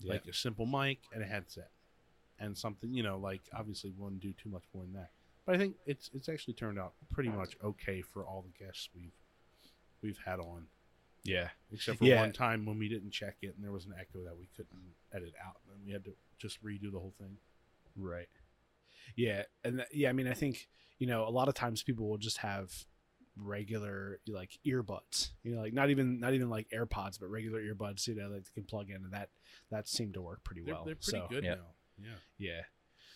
Yeah. 0.00 0.14
like 0.14 0.26
a 0.26 0.32
simple 0.34 0.66
mic 0.66 0.98
and 1.14 1.22
a 1.22 1.26
headset, 1.26 1.70
and 2.42 2.56
something 2.58 2.92
you 2.92 3.02
know 3.02 3.18
like 3.18 3.40
obviously 3.56 3.90
we 3.90 4.02
wouldn't 4.02 4.20
do 4.20 4.32
too 4.34 4.48
much 4.50 4.64
more 4.74 4.84
than 4.84 4.92
that. 4.94 5.10
But 5.46 5.54
I 5.54 5.58
think 5.58 5.76
it's 5.86 6.10
it's 6.14 6.28
actually 6.28 6.54
turned 6.54 6.78
out 6.78 6.92
pretty 7.10 7.30
much 7.30 7.56
okay 7.64 8.02
for 8.02 8.24
all 8.26 8.42
the 8.42 8.64
guests 8.64 8.88
we've 8.94 9.14
we've 10.02 10.18
had 10.24 10.38
on, 10.40 10.66
Yeah. 11.24 11.48
except 11.72 11.98
for 11.98 12.04
Yeah. 12.04 12.20
one 12.20 12.32
time 12.32 12.66
when 12.66 12.78
we 12.78 12.88
didn't 12.88 13.12
check 13.12 13.36
it 13.42 13.54
and 13.54 13.64
there 13.64 13.72
was 13.72 13.86
an 13.86 13.94
echo 13.98 14.22
that 14.24 14.36
we 14.36 14.48
couldn't 14.56 14.94
edit 15.12 15.34
out, 15.44 15.60
and 15.72 15.84
we 15.86 15.92
had 15.92 16.04
to 16.04 16.12
just 16.38 16.62
redo 16.62 16.90
the 16.92 16.98
whole 16.98 17.14
thing. 17.18 17.38
Right. 17.96 18.28
Yeah, 19.16 19.42
and 19.64 19.76
th- 19.78 19.88
yeah, 19.92 20.08
I 20.10 20.12
mean, 20.12 20.26
I 20.28 20.34
think 20.34 20.68
you 20.98 21.06
know 21.06 21.26
a 21.26 21.30
lot 21.30 21.48
of 21.48 21.54
times 21.54 21.82
people 21.82 22.08
will 22.08 22.18
just 22.18 22.38
have 22.38 22.72
regular 23.36 24.20
like 24.28 24.58
earbuds, 24.66 25.30
you 25.42 25.54
know, 25.54 25.60
like 25.62 25.72
not 25.72 25.90
even 25.90 26.20
not 26.20 26.34
even 26.34 26.48
like 26.50 26.68
AirPods, 26.70 27.18
but 27.18 27.28
regular 27.30 27.60
earbuds, 27.60 28.06
you 28.06 28.14
know, 28.14 28.30
that 28.32 28.44
they 28.44 28.50
can 28.54 28.64
plug 28.64 28.90
in, 28.90 28.96
and 28.96 29.12
that 29.12 29.30
that 29.70 29.88
seemed 29.88 30.14
to 30.14 30.22
work 30.22 30.42
pretty 30.44 30.62
They're, 30.62 30.74
well. 30.74 30.84
they're 30.84 30.94
pretty 30.96 31.18
so, 31.18 31.26
good 31.28 31.44
yeah. 31.44 31.54
now. 31.56 31.66
Yeah. 32.02 32.18
Yeah. 32.38 32.62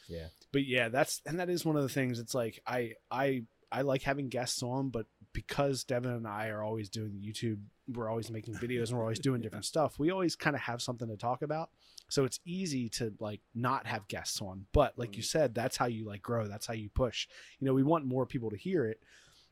Yeah. 0.09 0.27
But 0.53 0.67
yeah, 0.67 0.89
that's 0.89 1.21
and 1.27 1.41
that 1.41 1.51
is 1.51 1.65
one 1.65 1.77
of 1.77 1.83
the 1.83 1.89
things. 1.89 2.19
It's 2.19 2.35
like 2.35 2.61
I 2.67 2.93
I 3.11 3.45
I 3.71 3.83
like 3.83 4.03
having 4.03 4.29
guests 4.29 4.63
on, 4.63 4.91
but 4.91 5.07
because 5.33 5.85
Devon 5.85 6.13
and 6.13 6.27
I 6.27 6.49
are 6.49 6.63
always 6.63 6.89
doing 6.89 7.21
YouTube, 7.23 7.59
we're 7.89 8.09
always 8.09 8.31
making 8.31 8.55
videos 8.63 8.89
and 8.89 8.97
we're 8.97 9.05
always 9.05 9.19
doing 9.19 9.41
different 9.41 9.65
stuff. 9.65 9.99
We 9.99 10.11
always 10.11 10.37
kind 10.37 10.57
of 10.57 10.63
have 10.63 10.81
something 10.81 11.09
to 11.09 11.17
talk 11.17 11.43
about. 11.43 11.71
So 12.09 12.25
it's 12.25 12.41
easy 12.45 12.89
to 12.91 13.13
like 13.19 13.41
not 13.55 13.87
have 13.87 14.07
guests 14.09 14.41
on. 14.41 14.67
But 14.73 14.97
like 14.97 15.17
you 15.17 15.23
mm. 15.23 15.27
said, 15.27 15.55
that's 15.55 15.77
how 15.77 15.87
you 15.87 16.07
like 16.07 16.23
grow. 16.23 16.47
That's 16.47 16.67
how 16.67 16.75
you 16.75 16.89
push. 16.89 17.27
You 17.59 17.67
know, 17.67 17.75
we 17.75 17.83
want 17.83 18.07
more 18.07 18.27
people 18.27 18.51
to 18.51 18.57
hear 18.57 18.87
it 18.87 19.01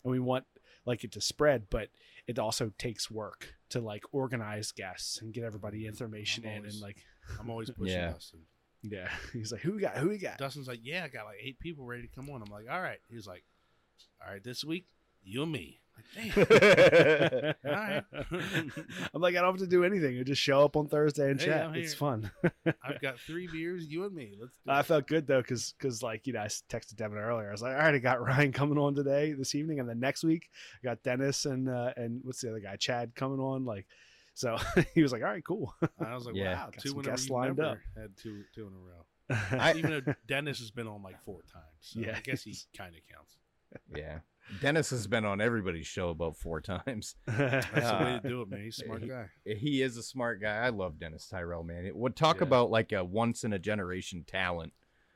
and 0.05 0.13
we 0.13 0.21
want 0.21 0.45
like 0.87 1.03
it 1.03 1.13
to 1.13 1.21
spread, 1.21 1.65
but 1.71 1.89
it 2.27 2.39
also 2.39 2.71
takes 2.79 3.11
work 3.11 3.55
to 3.71 3.81
like 3.81 4.05
organize 4.13 4.71
guests 4.73 5.21
and 5.21 5.35
get 5.35 5.45
everybody 5.45 5.83
mm, 5.83 5.89
information 5.89 6.45
I'm 6.47 6.59
in 6.59 6.67
and 6.67 6.81
like 6.81 6.99
I'm 7.41 7.51
always 7.51 7.71
pushing 7.77 7.97
Yeah. 7.97 8.11
us. 8.11 8.31
And 8.33 8.43
yeah. 8.89 9.09
He's 9.33 9.53
like, 9.53 9.63
Who 9.63 9.73
we 9.75 9.81
got? 9.81 9.97
Who 9.97 10.09
we 10.09 10.19
got? 10.19 10.39
Dustin's 10.39 10.69
like, 10.69 10.81
yeah, 10.83 11.05
I 11.05 11.09
got 11.09 11.25
like 11.27 11.39
eight 11.43 11.59
people 11.59 11.85
ready 11.85 12.03
to 12.03 12.09
come 12.09 12.29
on. 12.31 12.43
I'm 12.43 12.53
like, 12.53 12.67
all 12.71 12.81
right. 12.81 12.99
He's 13.11 13.27
like, 13.27 13.45
all 14.25 14.33
right, 14.33 14.43
this 14.43 14.65
week, 14.65 14.87
you 15.23 15.43
and 15.43 15.53
me. 15.53 15.81
I'm 16.17 16.29
like, 16.29 16.49
damn. 16.49 17.55
all 17.65 17.73
right. 17.73 18.05
I'm 19.15 19.21
like, 19.23 19.37
I 19.37 19.41
don't 19.41 19.53
have 19.53 19.61
to 19.61 19.67
do 19.67 19.85
anything. 19.85 20.19
I 20.19 20.23
just 20.25 20.43
show 20.43 20.65
up 20.65 20.77
on 20.77 20.89
Thursday 20.89 21.31
and 21.31 21.41
Hey, 21.41 21.47
chat. 21.47 21.77
It's 21.77 21.95
fun. 21.95 22.31
I've 22.83 23.01
got 23.01 23.21
three 23.21 23.47
beers, 23.47 23.87
you 23.87 24.05
and 24.05 24.15
me. 24.15 24.35
Let's 24.39 24.57
do 24.65 24.71
I 24.71 24.81
it. 24.81 24.87
felt 24.87 25.07
good 25.07 25.27
though, 25.27 25.41
because 25.41 25.73
because 25.79 26.03
like 26.03 26.27
you 26.27 26.33
know, 26.33 26.41
I 26.41 26.47
texted 26.47 26.97
Devon 26.97 27.19
earlier. 27.19 27.49
I 27.49 27.53
was 27.53 27.63
like, 27.63 27.73
all 27.73 27.79
right, 27.79 27.95
I 27.95 27.99
got 27.99 28.21
Ryan 28.21 28.53
coming 28.53 28.77
on 28.79 28.95
today, 28.95 29.33
this 29.33 29.55
evening, 29.55 29.79
and 29.81 29.89
then 29.89 30.01
next 30.01 30.25
week 30.25 30.51
I 30.83 30.89
got 30.89 31.03
Dennis 31.05 31.45
and 31.47 31.69
uh, 31.69 31.93
and 31.97 32.21
what's 32.25 32.41
the 32.41 32.51
other 32.51 32.61
guy, 32.61 32.77
Chad, 32.77 33.15
coming 33.15 33.39
on. 33.41 33.65
Like, 33.65 33.87
so 34.35 34.57
he 34.95 35.03
was 35.03 35.13
like, 35.13 35.23
all 35.23 35.29
right, 35.29 35.45
cool. 35.45 35.75
I 35.99 36.15
was 36.15 36.27
like, 36.27 36.35
Yeah. 36.35 36.55
wow, 36.55 36.71
Got 36.71 36.79
two 36.81 36.89
in 36.91 36.95
a 36.95 36.99
row. 36.99 37.03
guests 37.03 37.31
lined 37.31 37.61
up. 37.61 37.79
had 37.97 38.17
two, 38.17 38.43
two 38.55 38.67
in 38.67 38.73
a 38.75 38.79
row. 38.79 39.59
I- 39.61 39.75
Even 39.75 39.91
though 40.05 40.15
Dennis 40.29 40.59
has 40.59 40.71
been 40.71 40.87
on 40.87 41.03
like 41.03 41.23
four 41.25 41.41
times. 41.53 41.65
So 41.81 42.01
Yeah. 42.01 42.15
I 42.17 42.21
guess 42.21 42.43
he 42.43 42.55
kind 42.77 42.95
of 42.95 43.01
counts. 43.13 43.37
yeah 43.95 44.19
dennis 44.61 44.91
has 44.91 45.07
been 45.07 45.25
on 45.25 45.41
everybody's 45.41 45.87
show 45.87 46.11
about 46.11 46.37
four 46.37 46.61
times 46.61 47.17
That's 47.27 47.67
the 47.67 47.81
way 48.05 48.15
Uh, 48.15 48.21
to 48.21 48.29
do 48.29 48.43
it, 48.43 48.49
man. 48.51 48.63
He's 48.63 48.79
a 48.79 48.85
smart 48.85 49.09
guy. 49.09 49.27
he 49.47 49.81
is 49.83 49.97
a 49.97 50.03
smart 50.03 50.41
guy 50.41 50.57
i 50.59 50.69
love 50.69 50.99
dennis 51.01 51.27
tyrell 51.27 51.65
man 51.65 51.87
it 51.87 51.97
would 51.97 52.15
talk 52.15 52.37
Yeah. 52.37 52.43
about 52.45 52.71
like 52.71 52.93
a 52.93 53.03
once 53.03 53.43
in 53.43 53.53
a 53.55 53.59
generation 53.59 54.23
talent 54.27 54.73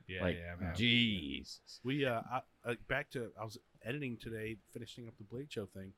yeah, 0.07 0.23
like 0.23 0.37
man. 0.59 0.73
jeez 0.75 1.59
We 1.83 2.05
uh, 2.05 2.21
I, 2.29 2.41
uh, 2.65 2.73
back 2.89 3.11
to 3.11 3.29
I 3.39 3.45
was 3.45 3.59
editing 3.85 4.17
today, 4.17 4.57
finishing 4.73 5.07
up 5.07 5.13
the 5.19 5.23
Blade 5.23 5.51
Show 5.53 5.67
thing. 5.67 5.93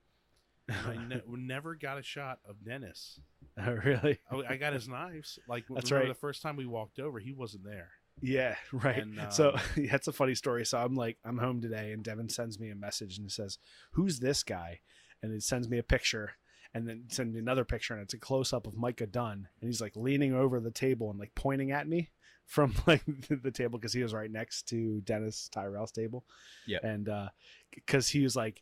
And 0.67 0.77
I 0.85 0.95
ne- 1.07 1.21
never 1.27 1.75
got 1.75 1.97
a 1.97 2.03
shot 2.03 2.39
of 2.47 2.63
Dennis. 2.63 3.19
Oh, 3.57 3.71
really? 3.85 4.19
I, 4.31 4.53
I 4.53 4.57
got 4.57 4.73
his 4.73 4.87
knives. 4.87 5.39
Like 5.47 5.65
That's 5.69 5.91
right. 5.91 6.07
the 6.07 6.13
first 6.13 6.41
time 6.41 6.55
we 6.55 6.65
walked 6.65 6.99
over, 6.99 7.19
he 7.19 7.33
wasn't 7.33 7.65
there. 7.65 7.91
Yeah, 8.21 8.55
right. 8.71 8.97
And, 8.97 9.19
so 9.29 9.53
um, 9.53 9.59
yeah, 9.75 9.91
that's 9.91 10.07
a 10.07 10.13
funny 10.13 10.35
story. 10.35 10.65
So 10.65 10.77
I'm 10.77 10.95
like, 10.95 11.17
I'm 11.25 11.37
home 11.37 11.61
today, 11.61 11.91
and 11.91 12.03
Devon 12.03 12.29
sends 12.29 12.59
me 12.59 12.69
a 12.69 12.75
message 12.75 13.17
and 13.17 13.27
it 13.27 13.31
says, 13.31 13.57
"Who's 13.93 14.19
this 14.19 14.43
guy?" 14.43 14.79
And 15.23 15.33
it 15.33 15.43
sends 15.43 15.69
me 15.69 15.77
a 15.77 15.83
picture, 15.83 16.33
and 16.73 16.87
then 16.87 17.05
send 17.09 17.33
me 17.33 17.39
another 17.39 17.65
picture, 17.65 17.93
and 17.93 18.03
it's 18.03 18.13
a 18.13 18.19
close 18.19 18.53
up 18.53 18.67
of 18.67 18.75
Micah 18.75 19.07
Dunn, 19.07 19.47
and 19.59 19.67
he's 19.67 19.81
like 19.81 19.95
leaning 19.95 20.33
over 20.35 20.59
the 20.59 20.71
table 20.71 21.09
and 21.09 21.19
like 21.19 21.33
pointing 21.35 21.71
at 21.71 21.87
me 21.87 22.09
from 22.45 22.73
like 22.87 23.03
the, 23.05 23.37
the 23.37 23.51
table 23.51 23.79
because 23.79 23.93
he 23.93 24.03
was 24.03 24.13
right 24.13 24.31
next 24.31 24.67
to 24.69 25.01
Dennis 25.01 25.49
Tyrell's 25.53 25.91
table. 25.91 26.25
Yeah, 26.67 26.79
and 26.83 27.09
uh 27.09 27.29
because 27.71 28.09
he 28.09 28.21
was 28.21 28.35
like. 28.35 28.61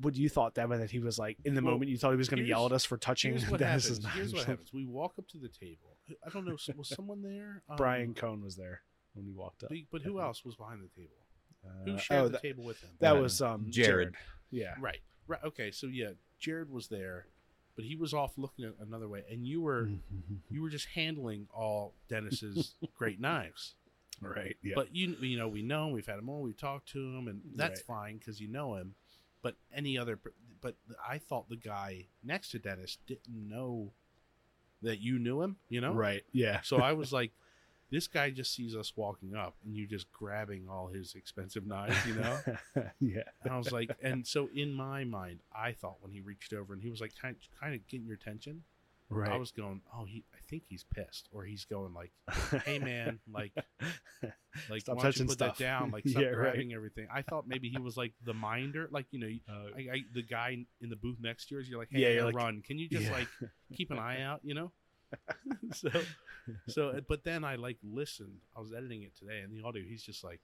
What 0.00 0.14
you 0.16 0.28
thought, 0.28 0.54
Devon, 0.54 0.80
that 0.80 0.90
he 0.90 0.98
was 0.98 1.18
like 1.18 1.36
in 1.44 1.54
the 1.54 1.62
Well, 1.62 1.72
moment 1.72 1.90
you 1.90 1.98
thought 1.98 2.10
he 2.10 2.16
was 2.16 2.28
going 2.28 2.42
to 2.42 2.48
yell 2.48 2.66
at 2.66 2.72
us 2.72 2.84
for 2.84 2.96
touching 2.96 3.32
Here's 3.32 3.46
what 3.50 3.60
Dennis's 3.60 3.98
happens. 3.98 4.14
Here's 4.14 4.34
what 4.34 4.44
happens. 4.44 4.72
We 4.72 4.86
walk 4.86 5.14
up 5.18 5.28
to 5.28 5.38
the 5.38 5.48
table. 5.48 5.96
I 6.24 6.30
don't 6.30 6.46
know. 6.46 6.56
Was 6.76 6.88
someone 6.88 7.22
there? 7.22 7.62
Um, 7.68 7.76
Brian 7.76 8.14
Cohn 8.14 8.42
was 8.42 8.56
there 8.56 8.82
when 9.14 9.26
we 9.26 9.32
walked 9.32 9.62
up. 9.64 9.70
But, 9.70 9.78
but 9.90 10.02
who 10.02 10.20
else 10.20 10.44
was 10.44 10.54
behind 10.56 10.80
the 10.82 10.88
table? 11.00 11.16
Uh, 11.64 11.84
Who 11.84 11.98
shared 11.98 12.20
oh, 12.20 12.24
the 12.26 12.32
that, 12.32 12.42
table 12.42 12.64
with 12.64 12.80
him? 12.80 12.90
that 13.00 13.20
was 13.20 13.42
um 13.42 13.66
Jared. 13.70 14.14
Yeah. 14.50 14.74
Right. 14.80 15.00
Right. 15.26 15.40
Okay. 15.44 15.70
So 15.72 15.88
yeah, 15.88 16.10
Jared 16.38 16.70
was 16.70 16.86
there, 16.88 17.26
but 17.74 17.84
he 17.84 17.96
was 17.96 18.14
off 18.14 18.32
looking 18.36 18.64
at 18.64 18.74
another 18.80 19.08
way, 19.08 19.24
and 19.30 19.44
you 19.44 19.60
were 19.62 19.88
you 20.48 20.62
were 20.62 20.70
just 20.70 20.86
handling 20.94 21.48
all 21.52 21.94
Dennis's 22.08 22.74
great 22.96 23.20
knives. 23.20 23.74
Right. 24.20 24.56
Yeah. 24.62 24.74
But 24.76 24.94
you 24.94 25.16
you 25.20 25.36
know 25.38 25.48
we 25.48 25.62
know 25.62 25.88
him, 25.88 25.92
we've 25.92 26.06
had 26.06 26.18
him 26.18 26.28
on, 26.30 26.40
we've 26.42 26.56
talked 26.56 26.88
to 26.92 26.98
him, 26.98 27.26
and 27.28 27.40
that's 27.56 27.80
Right. 27.80 27.86
fine 27.86 28.16
because 28.18 28.40
you 28.40 28.48
know 28.48 28.76
him. 28.76 28.94
But 29.46 29.54
any 29.72 29.96
other, 29.96 30.18
but 30.60 30.74
I 31.08 31.18
thought 31.18 31.48
the 31.48 31.54
guy 31.54 32.06
next 32.24 32.50
to 32.50 32.58
Dennis 32.58 32.98
didn't 33.06 33.28
know 33.28 33.92
that 34.82 34.98
you 34.98 35.20
knew 35.20 35.40
him. 35.40 35.54
You 35.68 35.82
know. 35.82 35.92
right. 35.92 36.24
Yeah. 36.32 36.62
So 36.62 36.78
I 36.78 36.94
was 36.94 37.12
like, 37.20 37.30
this 37.88 38.08
guy 38.08 38.30
just 38.30 38.52
sees 38.52 38.74
us 38.74 38.92
walking 38.96 39.36
up, 39.36 39.54
and 39.64 39.76
you 39.76 39.86
just 39.86 40.10
grabbing 40.10 40.66
all 40.68 40.88
his 40.88 41.14
expensive 41.14 41.64
knives. 41.64 41.94
You 42.04 42.14
know. 42.14 42.38
yeah. 43.00 43.22
And 43.44 43.52
I 43.52 43.56
was 43.56 43.70
like, 43.70 43.96
and 44.02 44.26
so 44.26 44.48
in 44.52 44.72
my 44.72 45.04
mind, 45.04 45.38
I 45.56 45.70
thought 45.70 45.98
when 46.00 46.10
he 46.10 46.20
reached 46.22 46.52
over 46.52 46.72
and 46.72 46.82
he 46.82 46.90
was 46.90 47.00
like 47.00 47.12
kind 47.14 47.36
kind 47.60 47.72
of 47.72 47.86
getting 47.86 48.04
your 48.04 48.16
attention, 48.16 48.64
Right. 49.08 49.30
I 49.30 49.36
was 49.36 49.52
going, 49.52 49.82
oh, 49.96 50.04
he, 50.04 50.24
I 50.34 50.38
think 50.50 50.64
he's 50.68 50.84
pissed, 50.84 51.28
or 51.30 51.44
he's 51.44 51.64
going 51.64 51.94
like, 51.94 52.10
hey 52.64 52.80
man, 52.80 53.20
like, 53.32 53.52
like 54.68 54.80
Stop 54.80 54.96
why 54.96 55.02
don't 55.04 55.06
you 55.06 55.12
touching 55.12 55.26
put 55.28 55.34
stuff. 55.34 55.58
that 55.58 55.64
down? 55.64 55.90
Like, 55.92 56.08
stop 56.08 56.22
Yeah, 56.22 56.28
right. 56.30 56.36
grabbing 56.52 56.72
everything. 56.72 57.06
I 57.12 57.22
thought 57.22 57.46
maybe 57.46 57.68
he 57.68 57.78
was 57.78 57.96
like 57.96 58.14
the 58.24 58.34
minder, 58.34 58.88
like 58.90 59.06
you 59.12 59.20
know, 59.20 59.28
Uh, 59.48 59.68
I, 59.76 59.80
I, 59.94 60.00
the 60.12 60.22
guy 60.22 60.66
in 60.80 60.88
the 60.90 60.96
booth 60.96 61.18
next 61.20 61.46
to 61.48 61.54
yours. 61.54 61.68
You're 61.68 61.78
like, 61.78 61.90
hey, 61.92 62.00
Yeah, 62.00 62.08
you're 62.10 62.24
like- 62.24 62.34
run. 62.34 62.62
Can 62.62 62.78
you 62.78 62.88
just 62.88 63.06
yeah. 63.06 63.12
like 63.12 63.28
keep 63.74 63.90
an 63.92 63.98
eye 63.98 64.22
out? 64.22 64.40
You 64.42 64.54
know. 64.54 64.72
so, 65.72 65.88
so, 66.66 67.00
but 67.08 67.22
then 67.22 67.44
I 67.44 67.54
like 67.56 67.78
listened. 67.84 68.38
I 68.56 68.60
was 68.60 68.72
editing 68.72 69.02
it 69.04 69.16
today, 69.16 69.40
and 69.44 69.56
the 69.56 69.62
audio. 69.64 69.82
He's 69.88 70.02
just 70.02 70.24
like, 70.24 70.40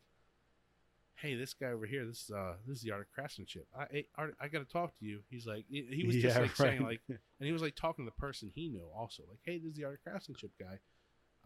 "Hey, 1.14 1.34
this 1.36 1.54
guy 1.54 1.66
over 1.68 1.86
here. 1.86 2.04
This 2.06 2.22
is 2.24 2.30
uh, 2.30 2.54
this 2.66 2.78
is 2.78 2.82
the 2.82 2.90
art 2.92 3.02
of 3.02 3.12
craftsmanship. 3.12 3.66
I, 3.78 3.82
I, 3.82 4.04
Art, 4.16 4.34
I 4.40 4.48
got 4.48 4.60
to 4.60 4.64
talk 4.72 4.96
to 4.98 5.04
you." 5.04 5.20
He's 5.30 5.46
like, 5.46 5.64
he, 5.70 6.04
was 6.06 6.16
just 6.20 6.36
Yeah, 6.36 6.42
like 6.42 6.56
saying 6.56 6.82
like, 6.82 7.00
and 7.08 7.18
he 7.40 7.52
was 7.52 7.62
like 7.62 7.74
talking 7.76 8.04
to 8.04 8.10
the 8.14 8.20
person 8.20 8.50
he 8.54 8.68
knew 8.68 8.86
also, 8.96 9.22
like, 9.28 9.40
"Hey, 9.44 9.58
this 9.58 9.70
is 9.72 9.76
the 9.76 9.84
art 9.84 9.94
of 9.94 10.02
craftsmanship 10.02 10.50
guy. 10.58 10.78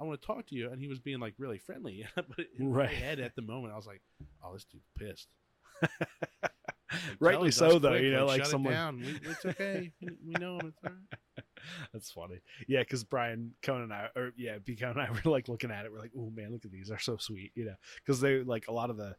I 0.00 0.04
want 0.04 0.20
to 0.20 0.26
talk 0.26 0.46
to 0.48 0.54
you." 0.54 0.70
And 0.70 0.80
he 0.80 0.88
was 0.88 0.98
being 0.98 1.20
like 1.20 1.34
really 1.38 1.58
friendly, 1.58 2.06
but 2.14 2.26
in 2.58 2.72
Right. 2.72 2.88
my 2.88 2.92
head 2.94 3.20
at 3.20 3.34
the 3.36 3.42
moment, 3.42 3.72
I 3.72 3.76
was 3.76 3.86
like, 3.86 4.02
"Oh, 4.42 4.52
this 4.54 4.64
dude's 4.64 4.88
pissed." 4.98 5.28
Like, 6.88 7.18
Rightly 7.18 7.50
so, 7.50 7.78
though. 7.80 7.90
quick, 7.90 8.02
You 8.04 8.12
know, 8.12 8.26
like 8.26 8.42
it 8.42 8.46
someone. 8.46 8.72
down. 8.72 9.00
We, 9.00 9.18
it's 9.28 9.44
okay. 9.44 9.92
We, 10.00 10.16
we 10.24 10.32
know 10.34 10.58
him. 10.60 10.68
It's 10.72 10.78
all 10.84 10.92
right. 10.92 11.44
That's 11.92 12.10
funny. 12.10 12.40
Yeah, 12.68 12.80
because 12.80 13.04
Brian 13.04 13.54
Cohen 13.62 13.82
and 13.82 13.92
I, 13.92 14.08
or 14.16 14.32
yeah, 14.36 14.58
B 14.64 14.76
Cohen 14.76 14.98
and 14.98 15.02
I 15.02 15.10
were 15.24 15.30
like 15.30 15.48
looking 15.48 15.70
at 15.70 15.84
it. 15.84 15.92
We're 15.92 15.98
like, 16.00 16.12
oh 16.16 16.30
man, 16.34 16.52
look 16.52 16.64
at 16.64 16.70
these. 16.70 16.88
They're 16.88 16.98
so 16.98 17.16
sweet. 17.16 17.52
You 17.54 17.66
know, 17.66 17.74
because 17.96 18.20
they 18.20 18.42
like 18.42 18.68
a 18.68 18.72
lot 18.72 18.90
of 18.90 18.96
the 18.96 19.16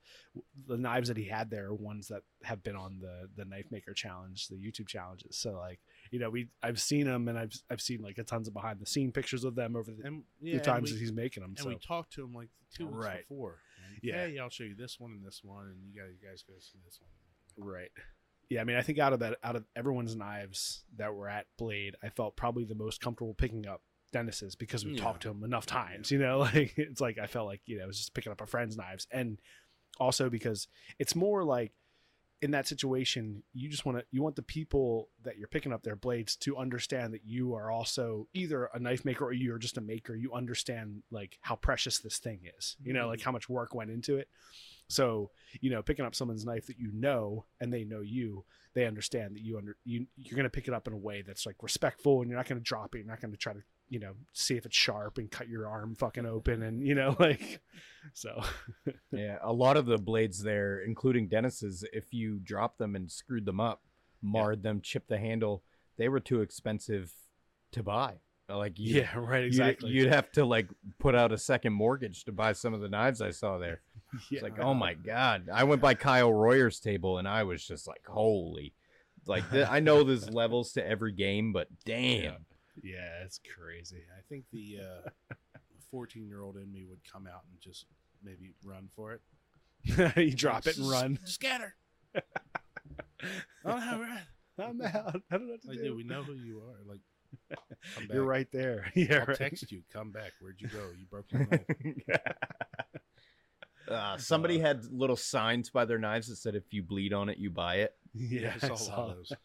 the 0.67 0.77
knives 0.77 1.07
that 1.07 1.17
he 1.17 1.25
had 1.25 1.49
there 1.49 1.65
are 1.67 1.73
ones 1.73 2.07
that 2.09 2.21
have 2.43 2.63
been 2.63 2.75
on 2.75 2.99
the 2.99 3.29
the 3.35 3.45
knife 3.45 3.65
maker 3.71 3.93
challenge, 3.93 4.47
the 4.47 4.55
YouTube 4.55 4.87
challenges. 4.87 5.35
So 5.37 5.53
like, 5.53 5.79
you 6.11 6.19
know, 6.19 6.29
we 6.29 6.47
I've 6.63 6.79
seen 6.81 7.05
them 7.05 7.27
and 7.27 7.37
I've 7.37 7.53
I've 7.69 7.81
seen 7.81 8.01
like 8.01 8.17
a 8.17 8.23
tons 8.23 8.47
of 8.47 8.53
behind 8.53 8.79
the 8.79 8.85
scene 8.85 9.11
pictures 9.11 9.43
of 9.43 9.55
them 9.55 9.75
over 9.75 9.91
the, 9.91 10.05
And 10.05 10.23
yeah, 10.41 10.55
and 10.55 10.63
times 10.63 10.89
we- 10.89 10.93
that 10.93 10.99
he's 10.99 11.13
making 11.13 11.41
them. 11.41 11.51
and 11.51 11.59
So 11.59 11.69
we 11.69 11.75
talked 11.77 12.13
to 12.13 12.23
him 12.23 12.33
like 12.33 12.49
two 12.73 12.85
weeks 12.87 12.97
Right. 13.05 13.27
before. 13.27 13.59
Like, 13.93 14.03
Yeah. 14.03 14.27
Hey, 14.27 14.37
I'll 14.39 14.49
show 14.49 14.63
you 14.63 14.75
this 14.75 14.99
one 14.99 15.11
and 15.11 15.25
this 15.25 15.41
one, 15.43 15.67
and 15.67 15.77
you 15.87 15.99
guys, 15.99 16.11
you 16.21 16.27
guys 16.29 16.43
go 16.47 16.53
see 16.59 16.77
this 16.85 16.99
one. 17.01 17.67
Right. 17.67 17.89
Yeah, 18.49 18.61
I 18.61 18.63
mean, 18.63 18.77
I 18.77 18.81
think 18.81 18.99
out 18.99 19.13
of 19.13 19.19
that, 19.19 19.37
out 19.43 19.55
of 19.55 19.65
everyone's 19.75 20.15
knives 20.15 20.85
that 20.95 21.13
were 21.13 21.27
at 21.27 21.47
Blade, 21.57 21.95
I 22.01 22.09
felt 22.09 22.37
probably 22.37 22.63
the 22.63 22.75
most 22.75 23.01
comfortable 23.01 23.33
picking 23.33 23.67
up 23.67 23.81
Dennis's 24.13 24.55
because 24.55 24.85
we 24.85 24.93
Yeah. 24.93 25.01
talked 25.01 25.23
to 25.23 25.29
him 25.29 25.43
enough 25.43 25.65
times. 25.65 26.11
You 26.17 26.19
know, 26.19 26.39
like 26.39 26.77
it's 26.77 27.01
like 27.01 27.17
I 27.17 27.27
felt 27.27 27.47
like 27.47 27.61
you 27.65 27.77
know 27.77 27.83
I 27.83 27.87
was 27.87 27.97
just 27.97 28.13
picking 28.13 28.31
up 28.31 28.41
a 28.41 28.45
friend's 28.45 28.77
knives, 28.77 29.07
and 29.11 29.39
also 29.99 30.29
because 30.29 30.67
it's 30.99 31.15
more 31.15 31.43
like 31.43 31.73
in 32.41 32.51
that 32.51 32.67
situation, 32.67 33.43
you 33.53 33.67
just 33.67 33.85
want 33.85 33.97
to 33.97 34.05
you 34.11 34.21
want 34.21 34.35
the 34.35 34.43
people 34.43 35.09
that 35.23 35.37
you're 35.37 35.47
picking 35.47 35.73
up 35.73 35.83
their 35.83 35.95
blades 35.95 36.35
to 36.37 36.55
understand 36.55 37.13
that 37.13 37.25
you 37.25 37.55
are 37.55 37.71
also 37.71 38.27
either 38.33 38.65
a 38.73 38.79
knife 38.79 39.03
maker 39.03 39.25
or 39.25 39.33
you're 39.33 39.57
just 39.57 39.77
a 39.77 39.81
maker. 39.81 40.15
You 40.15 40.33
understand 40.33 41.01
like 41.09 41.39
how 41.41 41.55
precious 41.55 41.99
this 41.99 42.19
thing 42.19 42.41
is. 42.57 42.77
You 42.81 42.93
know, 42.93 43.07
like 43.07 43.19
mm-hmm. 43.19 43.25
how 43.25 43.31
much 43.31 43.49
work 43.49 43.73
went 43.73 43.89
into 43.89 44.17
it. 44.17 44.29
So 44.87 45.31
you 45.61 45.69
know, 45.69 45.81
picking 45.81 46.05
up 46.05 46.15
someone's 46.15 46.45
knife 46.45 46.67
that 46.67 46.79
you 46.79 46.91
know 46.93 47.45
and 47.59 47.73
they 47.73 47.83
know 47.83 48.01
you, 48.01 48.45
they 48.73 48.85
understand 48.85 49.35
that 49.35 49.41
you 49.41 49.57
under 49.57 49.77
you 49.85 50.05
you're 50.15 50.37
gonna 50.37 50.49
pick 50.49 50.67
it 50.67 50.73
up 50.73 50.87
in 50.87 50.93
a 50.93 50.97
way 50.97 51.23
that's 51.25 51.45
like 51.45 51.55
respectful 51.61 52.21
and 52.21 52.29
you're 52.29 52.37
not 52.37 52.47
gonna 52.47 52.61
drop 52.61 52.95
it. 52.95 52.99
You're 52.99 53.07
not 53.07 53.21
gonna 53.21 53.37
try 53.37 53.53
to 53.53 53.61
you 53.89 53.99
know 53.99 54.13
see 54.33 54.57
if 54.57 54.65
it's 54.65 54.75
sharp 54.75 55.17
and 55.17 55.31
cut 55.31 55.47
your 55.47 55.67
arm 55.67 55.95
fucking 55.95 56.25
open 56.25 56.61
and 56.61 56.85
you 56.85 56.93
know 56.93 57.15
like 57.19 57.61
so 58.13 58.41
Yeah, 59.11 59.37
a 59.41 59.53
lot 59.53 59.77
of 59.77 59.85
the 59.85 59.97
blades 59.97 60.43
there, 60.43 60.79
including 60.81 61.27
Dennis's, 61.27 61.85
if 61.93 62.13
you 62.13 62.39
dropped 62.39 62.77
them 62.77 62.95
and 62.95 63.09
screwed 63.09 63.45
them 63.45 63.59
up, 63.59 63.81
marred 64.21 64.61
them, 64.63 64.81
chipped 64.81 65.07
the 65.09 65.17
handle, 65.17 65.63
they 65.97 66.09
were 66.09 66.19
too 66.19 66.41
expensive 66.41 67.13
to 67.71 67.81
buy. 67.83 68.15
Like 68.49 68.79
you, 68.79 69.01
yeah 69.01 69.17
right 69.17 69.39
you'd- 69.43 69.47
exactly 69.47 69.89
You'd, 69.91 70.07
have 70.09 70.31
to 70.33 70.45
like 70.45 70.69
put 70.99 71.15
out 71.15 71.31
a 71.33 71.37
second 71.37 71.73
mortgage 71.73 72.23
to 72.25 72.31
buy 72.31 72.53
some 72.53 72.73
of 72.73 72.79
the 72.81 72.87
knives 72.89 73.21
I 73.21 73.31
saw 73.31 73.57
there. 73.57 73.81
yeah, 74.31 74.37
It's 74.37 74.43
like, 74.43 74.59
oh 74.59 74.73
my 74.73 74.93
god! 74.93 75.49
I 75.53 75.63
went 75.63 75.81
by 75.81 75.93
Kyle 75.93 76.31
Royer's 76.31 76.79
table 76.79 77.17
and 77.17 77.27
I 77.27 77.43
was 77.43 77.65
just 77.65 77.87
like, 77.87 78.05
holy, 78.07 78.73
like 79.25 79.49
th- 79.51 79.67
I 79.69 79.79
know 79.79 80.03
there's 80.03 80.29
levels 80.33 80.73
to 80.73 80.87
every 80.87 81.11
game, 81.11 81.51
but 81.53 81.67
damn, 81.85 82.45
yeah 82.81 83.23
it's 83.25 83.39
crazy 83.57 84.03
I 84.17 84.21
think 84.29 84.45
the 84.53 84.77
uh, 84.81 85.09
14 85.91 86.27
year 86.27 86.41
old 86.41 86.57
in 86.57 86.71
me 86.71 86.85
would 86.87 86.99
come 87.11 87.27
out 87.27 87.41
and 87.51 87.59
just 87.61 87.85
maybe 88.23 88.53
run 88.63 88.89
for 88.95 89.13
it. 89.13 89.21
you 90.17 90.31
drop 90.33 90.67
it 90.67 90.77
and 90.77 90.89
run 90.89 91.19
Scatter. 91.25 91.75
no, 92.13 92.21
right. 93.65 94.21
I'm 94.59 94.81
out 94.81 95.21
I 95.31 95.37
don't 95.37 95.47
know 95.47 95.51
what 95.53 95.61
to 95.63 95.67
Like, 95.69 95.77
do 95.77 95.83
dude, 95.85 95.97
we 95.97 96.03
know 96.03 96.23
who 96.23 96.33
you 96.33 96.61
are. 96.61 96.79
Like, 96.87 97.01
you're 98.11 98.23
right 98.23 98.47
there 98.53 98.89
yeah 98.95 99.19
I'll 99.19 99.25
right. 99.25 99.37
text 99.37 99.69
you. 99.71 99.81
Come 99.91 100.11
back. 100.11 100.31
Where'd 100.39 100.59
you 100.61 100.67
go? 100.69 100.89
You 100.97 101.05
broke 101.09 101.25
your 101.31 101.45
knife. 101.51 102.21
Uh, 103.87 104.17
somebody 104.17 104.59
had 104.59 104.83
little 104.91 105.15
signs 105.15 105.69
by 105.69 105.85
their 105.85 105.97
knives 105.97 106.27
that 106.27 106.35
said, 106.37 106.55
"If 106.55 106.73
you 106.73 106.83
bleed 106.83 107.13
on 107.13 107.29
it, 107.29 107.37
you 107.37 107.49
buy 107.49 107.75
it." 107.77 107.95
yeah 108.13 108.53
I 108.61 108.67
saw 108.67 108.73
a 108.73 108.85
lot 108.89 109.09
of 109.09 109.15
those. 109.17 109.31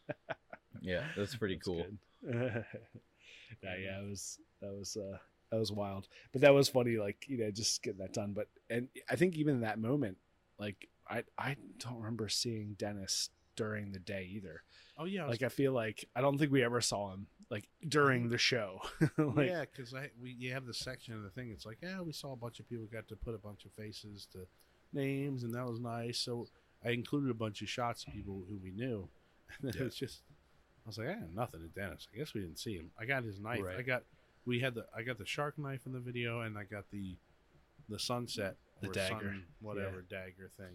Yeah, 0.81 1.03
that's 1.17 1.37
pretty 1.37 1.55
That's 1.57 1.69
cool. 1.69 1.87
good. 2.25 2.65
yeah, 3.63 3.77
yeah, 3.77 4.01
it 4.01 4.09
was 4.11 4.39
that 4.61 4.73
was 4.73 4.97
uh 4.97 5.17
that 5.51 5.59
was 5.59 5.71
wild. 5.71 6.09
But 6.33 6.41
that 6.41 6.55
was 6.55 6.69
funny, 6.69 6.97
like, 6.97 7.25
you 7.29 7.39
know, 7.39 7.51
just 7.53 7.83
getting 7.85 8.01
that 8.01 8.13
done. 8.13 8.33
But 8.33 8.49
and 8.69 8.89
I 9.09 9.15
think 9.17 9.37
even 9.37 9.57
in 9.57 9.61
that 9.61 9.79
moment, 9.79 10.17
like 10.59 10.89
I 11.09 11.23
I 11.39 11.57
don't 11.79 11.99
remember 11.99 12.29
seeing 12.29 12.75
Dennis 12.79 13.31
during 13.55 13.93
the 13.93 13.99
day 14.01 14.29
either. 14.33 14.63
Oh 14.99 15.05
yeah, 15.05 15.27
Like 15.27 15.43
I 15.43 15.49
feel 15.51 15.73
like 15.73 16.09
I 16.17 16.21
don't 16.21 16.37
think 16.39 16.51
we 16.51 16.65
ever 16.65 16.81
saw 16.81 17.13
him 17.13 17.27
like 17.53 17.69
during 17.89 18.29
the 18.31 18.39
show. 18.39 18.81
like 19.17 19.49
yeah, 19.49 19.61
because 19.71 19.95
I 19.95 20.11
we 20.21 20.31
you 20.37 20.53
have 20.55 20.67
the 20.67 20.75
section 20.75 21.15
of 21.15 21.23
the 21.23 21.31
thing. 21.31 21.51
It's 21.53 21.65
like, 21.67 21.79
yeah, 21.83 22.01
we 22.01 22.11
saw 22.13 22.33
a 22.33 22.37
bunch 22.37 22.59
of 22.59 22.69
people 22.69 22.87
got 22.93 23.07
to 23.09 23.17
put 23.17 23.35
a 23.35 23.39
bunch 23.39 23.65
of 23.65 23.73
faces 23.73 24.27
to 24.33 24.41
names, 24.93 25.45
and 25.45 25.55
that 25.55 25.65
was 25.67 25.79
nice. 25.79 26.19
So 26.19 26.49
I 26.85 26.91
included 26.91 27.31
a 27.31 27.35
bunch 27.35 27.63
of 27.63 27.69
shots 27.69 28.05
of 28.07 28.13
people 28.13 28.43
who 28.49 28.57
we 28.63 28.71
knew. 28.73 29.09
And 29.61 29.71
then 29.71 29.81
Yeah. 29.83 29.87
it's 29.87 29.97
just, 29.97 30.23
I 30.87 30.89
was 30.89 30.97
like, 30.97 31.09
I 31.09 31.13
had 31.13 31.35
nothing 31.37 31.61
to 31.61 31.67
Dennis. 31.69 32.09
I 32.13 32.17
guess 32.17 32.33
we 32.33 32.41
didn't 32.41 32.59
see 32.59 32.75
him. 32.75 32.91
I 32.99 33.05
got 33.05 33.23
his 33.23 33.39
knife. 33.39 33.61
Right. 33.63 33.77
I 33.79 33.83
got 33.83 34.03
we 34.47 34.59
had 34.61 34.75
the 34.75 34.87
I 34.97 35.03
got 35.03 35.19
the 35.19 35.27
shark 35.27 35.59
knife 35.59 35.83
in 35.87 35.93
the 35.93 36.01
video, 36.01 36.41
and 36.41 36.57
I 36.59 36.65
got 36.65 36.91
the 36.91 37.17
the 37.91 37.99
sunset, 37.99 38.57
The 38.81 38.89
dagger. 38.89 39.19
sun 39.21 39.45
whatever 39.61 40.01
dagger 40.09 40.49
thing. 40.57 40.75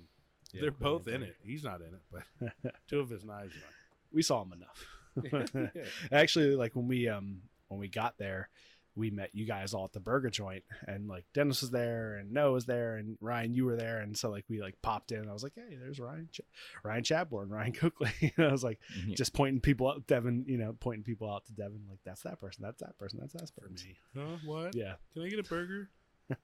Yeah, 0.54 0.62
They're 0.62 0.72
both 0.72 1.08
in 1.08 1.24
it. 1.24 1.36
He's 1.44 1.64
not 1.64 1.82
in 1.82 1.88
it, 1.88 2.02
but 2.12 2.74
two 2.88 3.00
of 3.00 3.10
his 3.10 3.26
knives 3.26 3.56
are. 3.56 3.74
we 4.14 4.22
saw 4.22 4.44
him 4.44 4.54
enough. 4.54 4.86
Yeah. 5.24 5.68
Actually, 6.12 6.56
like 6.56 6.76
when 6.76 6.88
we 6.88 7.08
um 7.08 7.42
when 7.70 7.80
we 7.80 7.88
got 7.88 8.18
there, 8.18 8.50
we 8.96 9.12
met 9.12 9.30
you 9.34 9.46
guys 9.46 9.74
all 9.74 9.86
at 9.86 9.94
the 9.94 10.00
burger 10.00 10.30
joint, 10.30 10.64
and 10.88 11.08
like 11.08 11.26
Dennis 11.34 11.62
was 11.62 11.70
there, 11.72 12.16
and 12.16 12.32
Noah 12.32 12.52
was 12.54 12.66
there, 12.66 12.96
and 12.98 13.18
Ryan, 13.22 13.54
you 13.54 13.66
were 13.66 13.76
there, 13.76 14.00
and 14.00 14.18
so 14.18 14.30
like 14.30 14.46
we 14.50 14.62
like 14.62 14.76
popped 14.82 15.12
in. 15.12 15.20
And 15.20 15.30
I 15.30 15.34
was 15.34 15.44
like, 15.44 15.54
hey, 15.56 15.76
there's 15.80 16.00
Ryan, 16.00 16.30
Ch- 16.32 16.42
Ryan 16.84 17.04
Chadbourne, 17.04 17.50
Ryan 17.50 17.74
Coakley. 17.74 18.10
and 18.38 18.48
I 18.48 18.52
was 18.52 18.64
like, 18.64 18.80
Yeah. 19.06 19.16
just 19.16 19.34
pointing 19.34 19.62
people 19.62 19.88
out, 19.90 20.08
Devon, 20.08 20.46
you 20.48 20.58
know, 20.58 20.76
pointing 20.80 21.04
people 21.04 21.32
out 21.32 21.46
to 21.46 21.52
Devon, 21.54 21.82
like 21.90 22.00
that's 22.06 22.22
that 22.24 22.40
person, 22.40 22.64
that's 22.64 22.82
that 22.82 22.98
person, 22.98 23.20
that's 23.22 23.34
that 23.34 23.50
For 23.54 23.68
person. 23.70 23.88
me, 23.88 23.98
huh? 24.16 24.38
What? 24.46 24.76
Yeah, 24.76 24.94
Can 25.14 25.24
I 25.24 25.30
get 25.30 25.40
a 25.40 25.44
burger? 25.44 25.90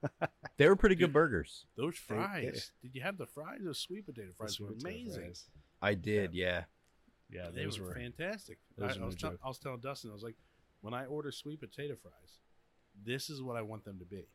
They 0.57 0.67
were 0.69 0.75
pretty 0.75 0.95
good 0.95 1.11
burgers. 1.11 1.65
Those 1.75 1.95
They- 2.07 2.15
fries. 2.15 2.71
Did 2.83 2.93
you 2.93 3.01
have 3.01 3.17
the 3.17 3.25
fries? 3.25 3.59
Those 3.63 3.79
sweet 3.79 4.05
potato 4.05 4.29
fries 4.37 4.57
The 4.57 4.65
were 4.65 4.73
amazing. 4.79 5.21
fries. 5.23 5.45
I 5.81 5.95
did, 5.95 6.33
yeah. 6.35 6.45
Yeah, 6.45 6.63
they 7.53 7.63
those 7.63 7.79
were, 7.79 7.87
were. 7.87 7.93
fantastic. 7.95 8.57
I, 8.77 8.87
those 8.87 8.97
I 8.97 8.99
were 9.01 9.05
was 9.07 9.23
no 9.23 9.29
tell- 9.29 9.37
was 9.47 9.59
telling 9.59 9.79
Dustin, 9.81 10.09
I 10.09 10.13
was 10.13 10.23
like, 10.23 10.35
when 10.81 10.93
I 10.93 11.05
order 11.05 11.31
sweet 11.31 11.59
potato 11.59 11.95
fries, 12.01 12.37
this 13.05 13.29
is 13.29 13.41
what 13.41 13.55
I 13.57 13.61
want 13.61 13.85
them 13.85 13.99
to 13.99 14.05
be. 14.05 14.27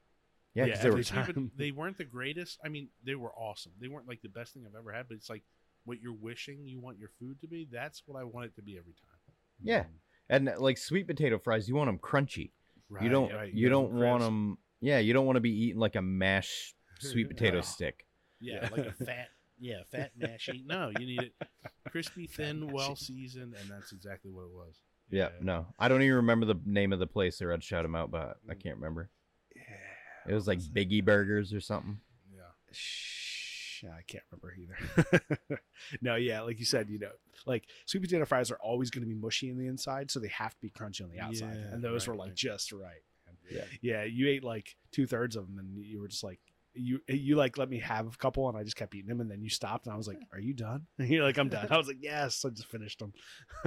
Yeah, 0.54 0.64
Yeah, 0.66 0.76
they 0.76 0.88
were 0.88 0.92
every 0.94 1.04
Sweet 1.04 1.16
pot- 1.26 1.34
time. 1.34 1.50
they 1.56 1.70
weren't 1.70 1.98
the 1.98 2.04
greatest. 2.04 2.58
I 2.64 2.68
mean, 2.68 2.88
they 3.04 3.14
were 3.14 3.32
awesome. 3.32 3.72
They 3.80 3.88
weren't 3.88 4.08
like 4.08 4.22
the 4.22 4.28
best 4.28 4.54
thing 4.54 4.64
I've 4.66 4.74
ever 4.78 4.92
had, 4.92 5.06
but 5.08 5.16
it's 5.16 5.28
like 5.30 5.42
what 5.84 6.00
you're 6.00 6.12
wishing 6.14 6.66
you 6.66 6.80
want 6.80 6.98
your 6.98 7.10
food 7.20 7.40
to 7.42 7.46
be. 7.46 7.68
That's 7.70 8.02
what 8.06 8.18
I 8.20 8.24
want 8.24 8.46
it 8.46 8.56
to 8.56 8.62
be 8.62 8.76
every 8.78 8.94
time. 8.94 9.34
Yeah. 9.62 9.84
And 10.30 10.48
uh, 10.48 10.54
like 10.58 10.78
sweet 10.78 11.06
potato 11.06 11.38
fries, 11.38 11.68
you 11.68 11.74
want 11.76 11.88
them 11.88 11.98
crunchy. 11.98 12.50
you 13.00 13.08
don't 13.08 13.32
right, 13.32 13.52
you 13.52 13.64
you 13.64 13.68
don't 13.68 13.92
want 13.92 13.94
want 14.04 14.20
crisp. 14.20 14.26
them 14.30 14.58
Yeah, 14.80 14.98
you 14.98 15.12
don't 15.12 15.26
want 15.26 15.36
to 15.36 15.40
be 15.40 15.50
eating 15.64 15.78
like 15.78 15.96
a 15.96 16.02
mashed 16.02 16.74
sweet 17.00 17.28
potato 17.34 17.56
No. 17.56 17.60
stick. 17.62 18.06
Yeah, 18.40 18.68
like 18.72 18.86
a 18.86 18.92
fat, 19.04 19.28
yeah, 19.60 19.82
fat 19.90 20.12
mashy. 20.18 20.64
No, 20.66 20.90
you 20.98 21.06
need 21.06 21.22
it 21.22 21.34
crispy, 21.90 22.26
thin, 22.26 22.70
well 22.72 22.96
seasoned, 22.96 23.54
and 23.54 23.70
that's 23.70 23.92
exactly 23.92 24.30
what 24.30 24.42
it 24.42 24.52
was. 24.52 24.76
Yeah, 25.10 25.28
no. 25.40 25.66
I 25.78 25.88
don't 25.88 26.02
even 26.02 26.16
remember 26.16 26.46
the 26.46 26.60
name 26.64 26.92
of 26.92 26.98
the 26.98 27.06
place 27.06 27.40
or 27.40 27.52
I'd 27.52 27.64
shout 27.64 27.82
them 27.82 27.94
out, 27.94 28.10
but 28.10 28.38
I 28.48 28.54
mm. 28.54 28.62
can't 28.62 28.76
remember. 28.76 29.10
Yeah, 29.54 30.32
It 30.32 30.34
was 30.34 30.46
like 30.46 30.58
Biggie 30.58 31.04
Burgers 31.04 31.52
or 31.54 31.60
something. 31.60 31.98
Yeah. 32.30 32.42
Shh, 32.72 33.84
I 33.84 34.02
can't 34.06 34.24
remember 34.30 34.54
either. 34.58 35.60
no, 36.02 36.16
yeah, 36.16 36.42
like 36.42 36.58
you 36.58 36.66
said, 36.66 36.90
you 36.90 36.98
know, 36.98 37.10
like 37.46 37.64
sweet 37.86 38.00
potato 38.00 38.24
fries 38.26 38.50
are 38.50 38.58
always 38.58 38.90
going 38.90 39.02
to 39.02 39.08
be 39.08 39.14
mushy 39.14 39.48
in 39.48 39.58
the 39.58 39.66
inside, 39.66 40.10
so 40.10 40.20
they 40.20 40.28
have 40.28 40.54
to 40.54 40.60
be 40.60 40.70
crunchy 40.70 41.02
on 41.02 41.10
the 41.10 41.20
outside, 41.20 41.56
Yeah, 41.56 41.72
and 41.72 41.82
those 41.82 42.06
right, 42.06 42.14
were 42.14 42.18
like 42.18 42.28
right. 42.28 42.36
just 42.36 42.72
right. 42.72 43.02
Yeah. 43.50 43.64
yeah. 43.80 44.04
You 44.04 44.28
ate 44.28 44.44
like 44.44 44.76
two 44.92 45.06
thirds 45.06 45.34
of 45.34 45.46
them, 45.46 45.58
and 45.58 45.84
you 45.84 46.00
were 46.00 46.08
just 46.08 46.24
like. 46.24 46.40
You 46.78 47.00
you 47.08 47.36
like 47.36 47.58
let 47.58 47.68
me 47.68 47.78
have 47.80 48.06
a 48.06 48.16
couple 48.16 48.48
and 48.48 48.56
I 48.56 48.62
just 48.62 48.76
kept 48.76 48.94
eating 48.94 49.08
them 49.08 49.20
and 49.20 49.30
then 49.30 49.42
you 49.42 49.48
stopped 49.50 49.86
and 49.86 49.94
I 49.94 49.96
was 49.96 50.06
like, 50.08 50.20
"Are 50.32 50.38
you 50.38 50.54
done?" 50.54 50.86
And 50.98 51.08
you're 51.08 51.24
like, 51.24 51.36
"I'm 51.38 51.48
done." 51.48 51.66
I 51.70 51.76
was 51.76 51.88
like, 51.88 51.98
"Yes." 52.00 52.44
I 52.44 52.50
just 52.50 52.66
finished 52.68 52.98
them. 53.00 53.12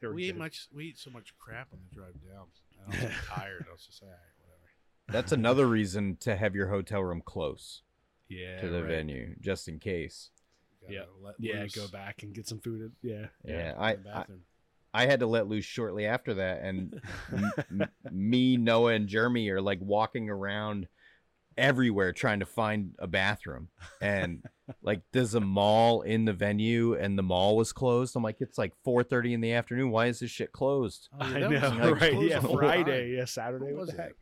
they 0.00 0.06
were 0.06 0.14
we 0.14 0.28
ate 0.28 0.36
much. 0.36 0.68
We 0.72 0.88
ate 0.88 0.98
so 0.98 1.10
much 1.10 1.34
crap 1.38 1.68
on 1.72 1.78
the 1.88 1.94
drive 1.94 2.14
down. 2.14 2.46
And 2.86 2.86
I 2.86 2.90
was 2.90 3.04
like, 3.04 3.24
tired. 3.38 3.66
I 3.68 3.72
was 3.72 3.84
just 3.86 4.02
like, 4.02 4.10
all 4.10 4.16
right, 4.16 4.40
whatever. 4.40 5.12
That's 5.12 5.32
another 5.32 5.66
reason 5.66 6.16
to 6.20 6.34
have 6.36 6.54
your 6.54 6.68
hotel 6.68 7.02
room 7.02 7.22
close 7.24 7.82
Yeah. 8.28 8.60
to 8.60 8.68
the 8.68 8.82
right. 8.82 8.90
venue, 8.90 9.34
just 9.40 9.68
in 9.68 9.78
case. 9.78 10.30
Yeah. 10.88 11.02
let 11.22 11.34
Yeah, 11.38 11.60
loose 11.62 11.74
go 11.74 11.88
back 11.88 12.22
and 12.22 12.34
get 12.34 12.46
some 12.46 12.60
food. 12.60 12.92
Yeah. 13.02 13.26
Yeah, 13.44 13.72
in 13.72 13.78
I, 13.78 13.96
the 13.96 14.16
I. 14.16 14.24
I 14.96 15.06
had 15.06 15.20
to 15.20 15.26
let 15.26 15.48
loose 15.48 15.64
shortly 15.64 16.06
after 16.06 16.34
that, 16.34 16.62
and 16.62 17.00
m- 17.32 17.52
m- 17.80 17.88
me, 18.12 18.56
Noah, 18.56 18.92
and 18.92 19.08
Jeremy 19.08 19.48
are 19.50 19.60
like 19.60 19.80
walking 19.80 20.30
around 20.30 20.86
everywhere 21.56 22.12
trying 22.12 22.40
to 22.40 22.46
find 22.46 22.94
a 22.98 23.06
bathroom, 23.06 23.68
and 24.00 24.42
like 24.82 25.02
there's 25.12 25.34
a 25.34 25.40
mall 25.40 26.02
in 26.02 26.24
the 26.24 26.32
venue, 26.32 26.94
and 26.94 27.18
the 27.18 27.22
mall 27.22 27.56
was 27.56 27.72
closed. 27.72 28.16
I'm 28.16 28.22
like, 28.22 28.40
it's 28.40 28.58
like 28.58 28.72
4:30 28.86 29.32
in 29.34 29.40
the 29.40 29.52
afternoon. 29.52 29.90
Why 29.90 30.06
is 30.06 30.20
this 30.20 30.30
shit 30.30 30.52
closed? 30.52 31.08
Oh, 31.20 31.26
yeah, 31.28 31.46
I 31.46 31.76
know, 31.76 31.90
like 31.92 32.00
right? 32.00 32.22
Yeah, 32.22 32.40
Friday, 32.40 33.08
time. 33.08 33.18
yeah, 33.18 33.24
Saturday. 33.24 33.66
What 33.66 33.74
What, 33.74 33.80
was 33.86 33.90
the 33.90 34.02
it? 34.02 34.16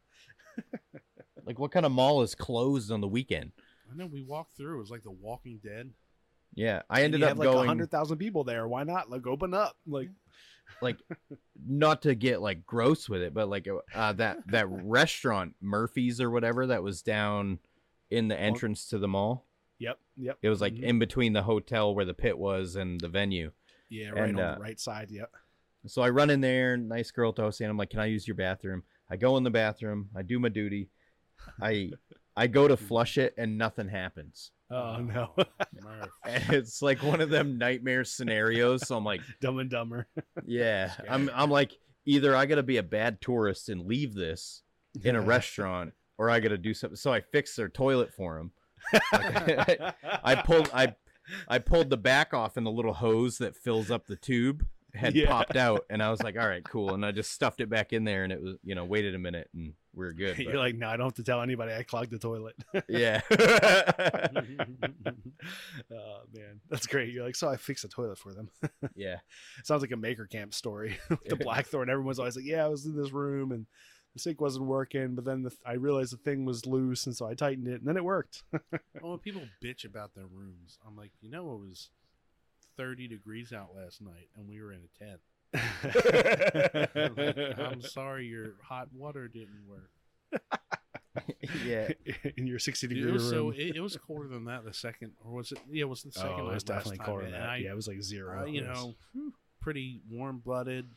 heck? 0.73 0.81
Like, 1.45 1.59
what 1.59 1.73
kind 1.73 1.85
of 1.85 1.91
mall 1.91 2.23
is 2.23 2.37
closed 2.37 2.93
on 2.93 3.01
the 3.01 3.09
weekend? 3.09 3.51
I 3.91 3.97
know 3.97 4.07
we 4.07 4.23
walked 4.23 4.57
through. 4.57 4.77
It 4.77 4.79
was 4.79 4.91
like 4.91 5.03
The 5.03 5.11
Walking 5.11 5.59
Dead. 5.61 5.91
Yeah, 6.55 6.83
I 6.89 7.03
ended 7.03 7.23
up 7.25 7.31
have 7.31 7.39
like 7.39 7.51
going 7.51 7.67
hundred 7.67 7.91
thousand 7.91 8.19
people 8.19 8.45
there. 8.45 8.69
Why 8.69 8.85
not? 8.85 9.11
Like 9.11 9.27
open 9.27 9.53
up. 9.53 9.77
Like 9.87 10.11
like 10.81 10.99
not 11.67 12.03
to 12.03 12.15
get 12.15 12.41
like 12.43 12.67
gross 12.67 13.09
with 13.09 13.23
it, 13.23 13.33
but 13.35 13.49
like 13.49 13.69
uh, 13.95 14.13
that 14.15 14.39
that 14.49 14.67
restaurant 14.71 15.55
Murphy's 15.61 16.21
or 16.21 16.31
whatever 16.31 16.67
that 16.69 16.83
was 16.83 17.03
down 17.03 17.59
in 18.11 18.29
the 18.29 18.39
entrance 18.39 18.87
to 18.89 18.99
the 18.99 19.09
mall. 19.09 19.47
yep, 19.79 19.99
yep. 20.17 20.39
It 20.43 20.49
was 20.49 20.61
like 20.61 20.75
Mhm. 20.75 20.83
in 20.83 20.99
between 20.99 21.33
the 21.33 21.43
hotel 21.43 21.95
where 21.95 22.05
the 22.05 22.15
pit 22.15 22.37
was 22.39 22.77
and 22.77 23.01
the 23.01 23.09
venue. 23.09 23.53
yeah, 23.89 24.11
right 24.11 24.29
and, 24.29 24.39
on 24.39 24.45
uh, 24.45 24.55
the 24.57 24.61
right 24.61 24.79
side. 24.81 25.11
Yep. 25.11 25.31
So 25.87 26.03
I 26.03 26.11
run 26.11 26.31
in 26.31 26.41
there, 26.41 26.77
nice 26.77 27.11
girl 27.11 27.33
toasting. 27.33 27.69
I'm 27.69 27.77
like, 27.77 27.91
"Can 27.91 28.01
I 28.01 28.07
use 28.07 28.27
your 28.29 28.37
bathroom?" 28.37 28.85
I 29.11 29.17
go 29.17 29.37
in 29.37 29.43
the 29.45 29.51
bathroom. 29.51 30.11
I 30.15 30.23
do 30.23 30.39
my 30.39 30.49
duty. 30.49 30.89
I 31.61 31.91
I 32.37 32.47
go 32.47 32.69
to 32.69 32.77
hmm. 32.77 32.85
flush 32.85 33.19
it 33.19 33.35
and 33.37 33.59
nothing 33.59 33.89
happens. 33.89 34.51
Oh 34.71 34.97
no, 35.01 35.35
And 36.27 36.53
it's 36.53 36.81
like 36.81 37.03
one 37.03 37.21
of 37.21 37.29
them 37.31 37.59
nightmare 37.59 38.05
scenarios. 38.05 38.87
So 38.87 38.97
I'm 38.97 39.05
like, 39.05 39.21
Dumb 39.41 39.59
and 39.59 39.71
Dumber. 39.71 40.07
yeah, 40.47 40.93
I'm 41.11 41.31
I'm 41.35 41.51
like 41.51 41.73
either 42.07 42.35
I 42.35 42.47
got 42.47 42.57
to 42.57 42.63
be 42.63 42.79
a 42.79 42.83
bad 42.83 43.21
tourist 43.21 43.69
and 43.69 43.87
leave 43.87 44.15
this 44.15 44.63
in 45.05 45.15
a 45.15 45.21
Yeah. 45.21 45.27
restaurant 45.27 45.93
or 46.19 46.31
I 46.31 46.41
got 46.41 46.49
to 46.49 46.59
do 46.59 46.75
something. 46.75 46.97
So 46.97 47.13
I 47.13 47.21
fixed 47.21 47.57
their 47.57 47.69
toilet 47.69 48.13
for 48.15 48.39
him. 48.39 48.53
I 49.13 50.43
pulled 50.45 50.71
I 50.75 50.95
I 51.49 51.59
pulled 51.59 51.91
the 51.91 51.97
back 51.97 52.35
off 52.35 52.57
and 52.57 52.67
the 52.67 52.71
little 52.71 52.95
hose 52.95 53.39
that 53.39 53.57
fills 53.57 53.91
up 53.91 54.07
the 54.07 54.17
tube 54.17 54.67
had 54.95 55.15
Yeah. 55.15 55.29
popped 55.29 55.57
out 55.57 55.85
and 55.91 56.03
I 56.03 56.11
was 56.11 56.23
like, 56.23 56.37
all 56.39 56.47
right, 56.47 56.63
cool. 56.65 56.95
And 56.95 57.05
I 57.05 57.13
just 57.13 57.31
stuffed 57.33 57.61
it 57.61 57.69
back 57.71 57.93
in 57.93 58.05
there 58.05 58.25
and 58.25 58.33
it 58.33 58.43
was, 58.43 58.57
you 58.63 58.75
know, 58.75 58.85
waited 58.85 59.15
a 59.15 59.19
minute 59.19 59.49
and 59.55 59.73
we 59.95 60.07
are 60.07 60.13
good. 60.13 60.39
You're 60.39 60.57
like, 60.59 60.75
no, 60.77 60.89
I 60.89 60.97
don't 60.97 61.07
have 61.07 61.15
to 61.15 61.23
tell 61.23 61.41
anybody. 61.43 61.73
I 61.73 61.83
clogged 61.83 62.11
the 62.11 62.19
toilet. 62.19 62.57
yeah. 62.89 63.21
oh 65.93 66.21
man, 66.35 66.61
that's 66.71 66.87
great. 66.87 67.13
You're 67.13 67.25
like, 67.25 67.37
so 67.37 67.49
I 67.49 67.57
fixed 67.57 67.83
the 67.83 67.89
toilet 67.89 68.19
for 68.19 68.33
them. 68.33 68.51
yeah. 68.95 69.17
Sounds 69.65 69.83
like 69.83 69.93
a 69.93 69.97
maker 69.97 70.27
camp 70.27 70.55
story. 70.55 70.99
With 71.09 71.25
the 71.25 71.37
Blackthorn, 71.37 71.91
everyone's 71.91 72.19
always 72.19 72.37
like, 72.37 72.45
yeah, 72.45 72.65
I 72.65 72.69
was 72.69 72.87
in 72.87 72.97
this 72.97 73.13
room 73.13 73.53
and 73.53 73.67
the 74.15 74.19
sink 74.21 74.41
wasn't 74.41 74.67
working, 74.67 75.15
but 75.15 75.25
then 75.25 75.43
the, 75.43 75.53
I 75.65 75.75
realized 75.75 76.13
the 76.13 76.19
thing 76.19 76.45
was 76.45 76.67
loose, 76.67 77.07
and 77.07 77.17
so 77.17 77.27
I 77.27 77.33
tightened 77.33 77.67
it, 77.67 77.81
and 77.81 77.87
then 77.89 77.97
it 77.97 78.05
worked. 78.05 78.43
Well, 78.53 79.13
when 79.13 79.19
people 79.21 79.41
bitch 79.65 79.87
about 79.87 80.15
their 80.15 80.27
rooms, 80.27 80.79
I'm 80.87 80.95
like, 80.97 81.13
you 81.23 81.31
know, 81.31 81.51
it 81.55 81.61
was 81.67 81.89
30 82.77 83.09
degrees 83.09 83.53
out 83.53 83.71
last 83.75 84.01
night, 84.01 84.29
and 84.37 84.49
we 84.49 84.61
were 84.61 84.73
in 84.73 84.81
a 84.81 85.05
tent. 85.05 85.21
I'm, 85.55 87.15
like, 87.17 87.59
I'm 87.59 87.83
sorry, 87.83 88.27
your 88.27 88.55
hot 88.63 88.89
water 88.93 89.29
didn't 89.29 89.65
work. 89.69 89.91
yeah. 91.65 91.89
in 92.37 92.47
your 92.47 92.59
60 92.59 92.87
Dude, 92.87 92.97
degree 92.97 93.11
it 93.11 93.13
was 93.13 93.29
so 93.29 93.51
it, 93.51 93.77
it 93.77 93.81
was 93.81 93.97
colder 93.97 94.29
than 94.29 94.47
that 94.47 94.65
the 94.65 94.73
second, 94.73 95.13
or 95.25 95.33
was 95.33 95.53
it? 95.53 95.59
Yeah, 95.71 95.83
it 95.83 95.89
was 95.89 96.03
the 96.03 96.13
second. 96.13 96.41
oh, 96.41 96.49
it 96.51 96.55
was 96.55 96.65
definitely 96.65 96.99
colder 96.99 97.25
than 97.25 97.33
that. 97.33 97.49
I, 97.49 97.57
yeah, 97.57 97.73
it 97.73 97.77
was 97.77 97.89
like 97.89 98.03
zero. 98.03 98.43
uh, 98.43 98.45
you 98.47 98.63
know, 98.63 98.95
pretty 99.61 100.01
warm 100.11 100.39
blooded, 100.39 100.89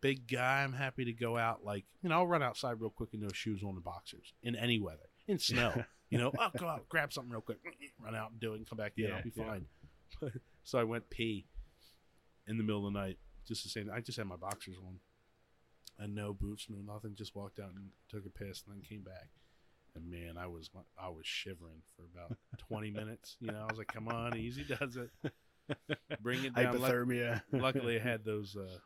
big 0.00 0.28
guy. 0.28 0.62
I'm 0.62 0.72
happy 0.72 1.04
to 1.06 1.12
go 1.12 1.36
out. 1.36 1.64
Like, 1.64 1.84
you 2.02 2.08
know, 2.08 2.16
I'll 2.16 2.26
run 2.26 2.42
outside 2.42 2.80
real 2.80 2.90
quick 2.90 3.10
in 3.12 3.20
those 3.20 3.36
shoes 3.36 3.62
on 3.66 3.74
the 3.74 3.80
boxers 3.80 4.32
in 4.42 4.54
any 4.54 4.78
weather, 4.78 5.08
in 5.26 5.38
snow. 5.38 5.84
you 6.10 6.18
know, 6.18 6.32
I'll 6.38 6.50
go 6.56 6.68
out, 6.68 6.88
grab 6.88 7.12
something 7.12 7.32
real 7.32 7.40
quick, 7.40 7.58
run 8.02 8.14
out 8.14 8.30
and 8.30 8.40
do 8.40 8.54
it, 8.54 8.58
and 8.58 8.68
come 8.68 8.78
back 8.78 8.92
in. 8.96 9.04
Yeah, 9.04 9.16
I'll 9.16 9.22
be 9.22 9.32
yeah. 9.34 9.44
fine. 9.44 9.66
So 10.64 10.78
I 10.78 10.84
went 10.84 11.10
pee 11.10 11.46
in 12.46 12.56
the 12.56 12.64
middle 12.64 12.86
of 12.86 12.92
the 12.92 12.98
night, 12.98 13.18
just 13.46 13.62
the 13.62 13.68
same. 13.68 13.90
I 13.92 14.00
just 14.00 14.18
had 14.18 14.26
my 14.26 14.36
boxers 14.36 14.76
on, 14.84 14.98
and 15.98 16.14
no 16.14 16.32
boots, 16.32 16.66
no 16.68 16.78
nothing. 16.92 17.14
Just 17.14 17.34
walked 17.34 17.58
out 17.58 17.70
and 17.74 17.90
took 18.08 18.26
a 18.26 18.30
piss, 18.30 18.62
and 18.66 18.74
then 18.74 18.82
came 18.82 19.02
back. 19.02 19.28
And 19.94 20.10
man, 20.10 20.36
I 20.38 20.46
was 20.46 20.70
I 20.98 21.08
was 21.08 21.26
shivering 21.26 21.82
for 21.96 22.04
about 22.14 22.36
twenty 22.68 22.90
minutes. 22.90 23.36
You 23.40 23.48
know, 23.48 23.60
I 23.60 23.66
was 23.66 23.78
like, 23.78 23.92
"Come 23.92 24.08
on, 24.08 24.36
easy 24.36 24.64
does 24.64 24.96
it. 24.96 25.10
Bring 26.22 26.44
it 26.44 26.54
down." 26.54 26.78
Hypothermia. 26.78 27.42
luckily, 27.52 28.00
I 28.00 28.02
had 28.02 28.24
those 28.24 28.56
uh, 28.56 28.78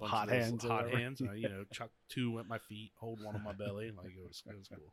Hot 0.00 0.28
hands 0.28 0.64
Hot 0.64 0.90
hands. 0.90 1.22
I, 1.22 1.34
you 1.34 1.48
know, 1.48 1.64
chuck 1.72 1.90
two 2.08 2.38
at 2.38 2.46
my 2.46 2.58
feet, 2.58 2.92
hold 2.98 3.22
one 3.22 3.36
on 3.36 3.44
my 3.44 3.52
belly, 3.52 3.88
and 3.88 3.96
like 3.96 4.06
it 4.06 4.26
was, 4.26 4.42
it 4.46 4.56
was 4.56 4.68
cool. 4.68 4.92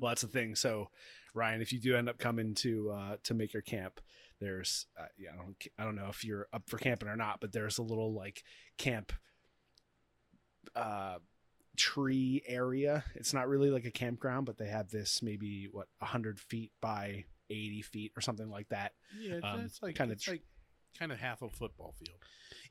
Well, 0.00 0.10
that's 0.10 0.22
the 0.22 0.28
thing. 0.28 0.54
So, 0.54 0.90
Ryan, 1.34 1.60
if 1.62 1.72
you 1.72 1.80
do 1.80 1.96
end 1.96 2.08
up 2.08 2.18
coming 2.18 2.54
to 2.56 2.90
uh, 2.90 3.16
to 3.24 3.34
Maker 3.34 3.60
Camp, 3.60 4.00
there's 4.40 4.86
uh, 4.98 5.06
yeah, 5.16 5.30
I 5.32 5.36
don't 5.36 5.56
I 5.78 5.84
don't 5.84 5.96
know 5.96 6.08
if 6.08 6.24
you're 6.24 6.48
up 6.52 6.68
for 6.68 6.78
camping 6.78 7.08
or 7.08 7.16
not, 7.16 7.40
but 7.40 7.52
there's 7.52 7.78
a 7.78 7.82
little 7.82 8.12
like 8.14 8.44
camp 8.78 9.12
uh 10.74 11.16
tree 11.76 12.42
area. 12.46 13.04
It's 13.14 13.34
not 13.34 13.48
really 13.48 13.70
like 13.70 13.84
a 13.84 13.90
campground, 13.90 14.46
but 14.46 14.58
they 14.58 14.68
have 14.68 14.90
this 14.90 15.22
maybe 15.22 15.68
what 15.70 15.88
hundred 16.00 16.38
feet 16.38 16.72
by 16.80 17.24
eighty 17.50 17.82
feet 17.82 18.12
or 18.16 18.20
something 18.20 18.48
like 18.48 18.68
that. 18.68 18.92
Yeah, 19.18 19.34
it's, 19.34 19.44
Um, 19.44 19.60
it's 19.60 19.82
like 19.82 19.96
kinda 19.96 20.16
tr- 20.16 20.32
like 20.32 20.42
kind 20.98 21.10
of 21.10 21.18
half 21.18 21.42
a 21.42 21.48
football 21.48 21.94
field. 21.98 22.18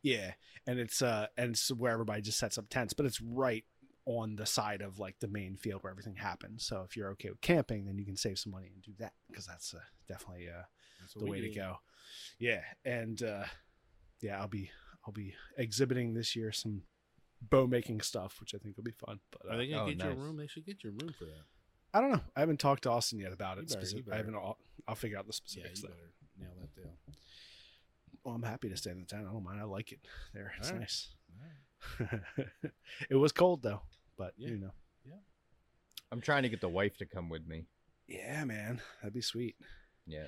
Yeah, 0.02 0.34
and 0.66 0.80
it's 0.80 1.02
uh 1.02 1.28
and 1.38 1.52
it's 1.52 1.70
where 1.72 1.92
everybody 1.92 2.22
just 2.22 2.40
sets 2.40 2.58
up 2.58 2.70
tents, 2.70 2.94
but 2.94 3.06
it's 3.06 3.22
right 3.22 3.66
on 4.06 4.36
the 4.36 4.46
side 4.46 4.82
of 4.82 5.00
like 5.00 5.20
the 5.20 5.28
main 5.28 5.56
field 5.56 5.82
where 5.84 5.92
everything 5.92 6.16
happens. 6.16 6.66
So 6.66 6.84
if 6.88 6.98
you're 6.98 7.10
okay 7.12 7.30
with 7.30 7.42
camping, 7.42 7.86
then 7.86 7.98
you 7.98 8.06
can 8.06 8.18
save 8.18 8.38
some 8.38 8.52
money 8.52 8.70
and 8.74 8.82
do 8.84 8.92
that 9.00 9.14
because 9.30 9.46
that's 9.46 9.74
uh, 9.74 9.80
definitely 10.08 10.48
uh 10.50 10.64
That's 11.00 11.14
the 11.14 11.26
way 11.26 11.42
to 11.42 11.50
go. 11.50 11.78
Yeah, 12.40 12.62
and 12.86 13.22
uh, 13.24 13.46
yeah, 14.22 14.40
I'll 14.40 14.48
be 14.48 14.70
I'll 15.06 15.14
be 15.14 15.34
exhibiting 15.58 16.14
this 16.14 16.36
year 16.36 16.52
some 16.52 16.84
bow 17.42 17.68
making 17.68 18.02
stuff, 18.02 18.40
which 18.40 18.54
I 18.54 18.58
think 18.58 18.78
will 18.78 18.84
be 18.84 18.92
fun. 18.92 19.20
But 19.32 19.50
uh, 19.50 19.54
Are 19.54 19.58
they 19.58 19.68
gonna 19.68 19.84
Oh, 19.84 19.88
get 19.88 19.98
nice. 19.98 20.18
room? 20.18 20.38
They 20.38 20.48
should 20.48 20.66
get 20.66 20.84
your 20.84 20.94
room 20.94 21.14
for 21.18 21.26
that. 21.26 21.44
I 21.94 22.02
don't 22.02 22.12
know. 22.12 22.22
I 22.36 22.40
haven't 22.40 22.60
talked 22.60 22.84
to 22.84 22.92
Austin 22.92 23.20
yet 23.20 23.32
about 23.34 23.58
it. 23.60 23.70
better, 23.70 23.86
I 24.12 24.18
haven't. 24.18 24.36
I'll, 24.36 24.58
I'll 24.88 24.96
figure 24.96 25.18
out 25.18 25.28
the 25.28 25.34
specifics. 25.34 25.82
Yeah, 25.84 25.90
you 25.90 25.94
better 25.94 26.12
nail 26.40 26.52
that 26.60 26.76
deal. 26.76 26.92
Well, 28.24 28.36
I'm 28.36 28.44
happy 28.44 28.70
to 28.70 28.78
stay 28.78 28.92
in 28.92 29.00
the 29.00 29.06
tent. 29.06 29.28
I 29.30 29.32
don't 29.32 29.44
mind. 29.44 29.60
I 29.60 29.66
like 29.66 29.92
it 29.92 30.00
there. 30.34 30.54
It's 30.58 30.72
right. 30.72 30.80
nice. 30.80 31.10
Right. 32.00 32.10
it 33.10 33.16
was 33.16 33.32
cold 33.32 33.62
though, 33.62 33.82
but 34.18 34.34
Yeah. 34.38 34.50
you 34.50 34.58
know. 34.58 34.72
Yeah. 35.06 35.20
I'm 36.12 36.22
trying 36.22 36.44
to 36.44 36.50
get 36.50 36.62
the 36.62 36.70
wife 36.70 36.98
to 36.98 37.06
come 37.06 37.30
with 37.30 37.48
me. 37.48 37.66
Yeah, 38.08 38.44
man, 38.46 38.82
that'd 39.02 39.14
be 39.14 39.22
sweet. 39.22 39.56
Yeah. 40.06 40.28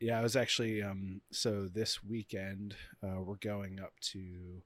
Yeah, 0.00 0.18
I 0.18 0.22
was 0.22 0.34
actually 0.36 0.82
um 0.82 1.20
so 1.30 1.68
this 1.68 2.02
weekend 2.02 2.74
uh 3.02 3.20
we're 3.22 3.36
going 3.36 3.78
up 3.80 3.92
to 4.12 4.62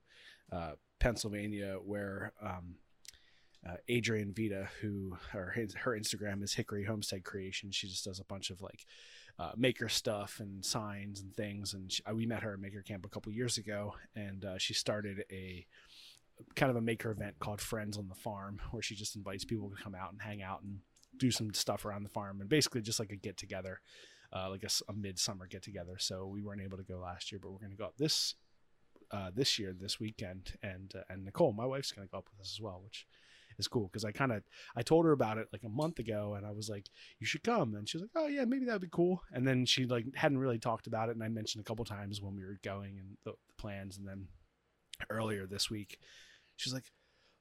uh 0.50 0.72
Pennsylvania 0.98 1.76
where 1.84 2.32
um 2.42 2.76
uh, 3.66 3.76
Adrian 3.88 4.32
Vita, 4.36 4.68
who 4.80 5.16
her 5.32 5.52
her 5.82 5.98
Instagram 5.98 6.40
is 6.42 6.54
Hickory 6.54 6.84
Homestead 6.84 7.24
Creation. 7.24 7.72
She 7.72 7.88
just 7.88 8.04
does 8.04 8.20
a 8.20 8.24
bunch 8.24 8.50
of 8.50 8.62
like 8.62 8.86
uh, 9.40 9.52
maker 9.56 9.88
stuff 9.88 10.38
and 10.38 10.64
signs 10.64 11.20
and 11.20 11.34
things. 11.34 11.74
And 11.74 11.90
she, 11.90 12.00
uh, 12.04 12.14
we 12.14 12.26
met 12.26 12.44
her 12.44 12.52
at 12.52 12.60
Maker 12.60 12.82
Camp 12.82 13.04
a 13.04 13.08
couple 13.08 13.32
years 13.32 13.58
ago, 13.58 13.94
and 14.14 14.44
uh, 14.44 14.56
she 14.58 14.72
started 14.72 15.24
a 15.32 15.66
kind 16.55 16.70
of 16.70 16.76
a 16.76 16.80
maker 16.80 17.11
event 17.11 17.39
called 17.39 17.61
Friends 17.61 17.97
on 17.97 18.09
the 18.09 18.14
Farm, 18.14 18.61
where 18.70 18.82
she 18.82 18.95
just 18.95 19.16
invites 19.16 19.45
people 19.45 19.70
to 19.70 19.82
come 19.82 19.95
out 19.95 20.12
and 20.12 20.20
hang 20.20 20.43
out 20.43 20.62
and 20.62 20.80
do 21.16 21.30
some 21.30 21.53
stuff 21.55 21.84
around 21.84 22.03
the 22.03 22.09
farm, 22.09 22.41
and 22.41 22.49
basically 22.49 22.82
just 22.82 22.99
like 23.01 23.11
a 23.11 23.16
get 23.16 23.37
together, 23.37 23.80
uh, 24.32 24.51
like 24.51 24.62
a, 24.62 24.68
a 24.91 24.93
midsummer 24.93 25.47
get 25.47 25.62
together. 25.62 25.97
So 25.99 26.26
we 26.26 26.43
weren't 26.43 26.62
able 26.62 26.76
to 26.76 26.84
go 26.84 26.99
last 26.99 27.32
year, 27.32 27.39
but 27.43 27.51
we're 27.51 27.59
going 27.59 27.70
to 27.70 27.76
go 27.76 27.87
up 27.87 27.97
this 27.97 28.34
uh, 29.11 29.30
this 29.34 29.59
year, 29.59 29.74
this 29.78 30.01
weekend, 30.01 30.55
and 30.62 30.93
uh, 30.95 31.03
and 31.09 31.24
Nicole, 31.24 31.53
my 31.53 31.66
wife's 31.66 31.93
going 31.93 32.07
to 32.07 32.11
go 32.11 32.18
up 32.18 32.28
with 32.32 32.41
us 32.41 32.53
as 32.57 32.61
well, 32.61 32.80
which 32.84 33.07
is 33.59 33.68
cool 33.68 33.89
because 33.91 34.05
I 34.05 34.12
kind 34.12 34.32
of 34.32 34.43
I 34.76 34.82
told 34.82 35.05
her 35.05 35.12
about 35.12 35.39
it 35.39 35.49
like 35.53 35.62
a 35.64 35.68
month 35.68 35.99
ago, 35.99 36.34
and 36.34 36.47
I 36.47 36.51
was 36.51 36.68
like, 36.68 36.87
"You 37.18 37.26
should 37.26 37.45
come," 37.45 37.74
and 37.74 37.89
she 37.89 37.97
was 37.97 38.03
like, 38.03 38.11
"Oh 38.16 38.26
yeah, 38.26 38.45
maybe 38.45 38.66
that'd 38.66 38.82
be 38.82 38.89
cool." 38.91 39.22
And 39.32 39.47
then 39.47 39.64
she 39.64 39.87
like 39.87 40.05
hadn't 40.14 40.39
really 40.39 40.59
talked 40.59 40.87
about 40.87 41.09
it, 41.09 41.14
and 41.14 41.24
I 41.24 41.28
mentioned 41.28 41.62
a 41.62 41.64
couple 41.64 41.84
times 41.84 42.20
when 42.20 42.34
we 42.34 42.45
were 42.45 42.59
going 42.62 42.99
and 42.99 43.16
the, 43.24 43.32
the 43.32 43.55
plans, 43.59 43.97
and 43.97 44.07
then 44.07 44.28
earlier 45.11 45.47
this 45.47 45.70
week, 45.70 45.99
she's 46.57 46.72
like. 46.74 46.84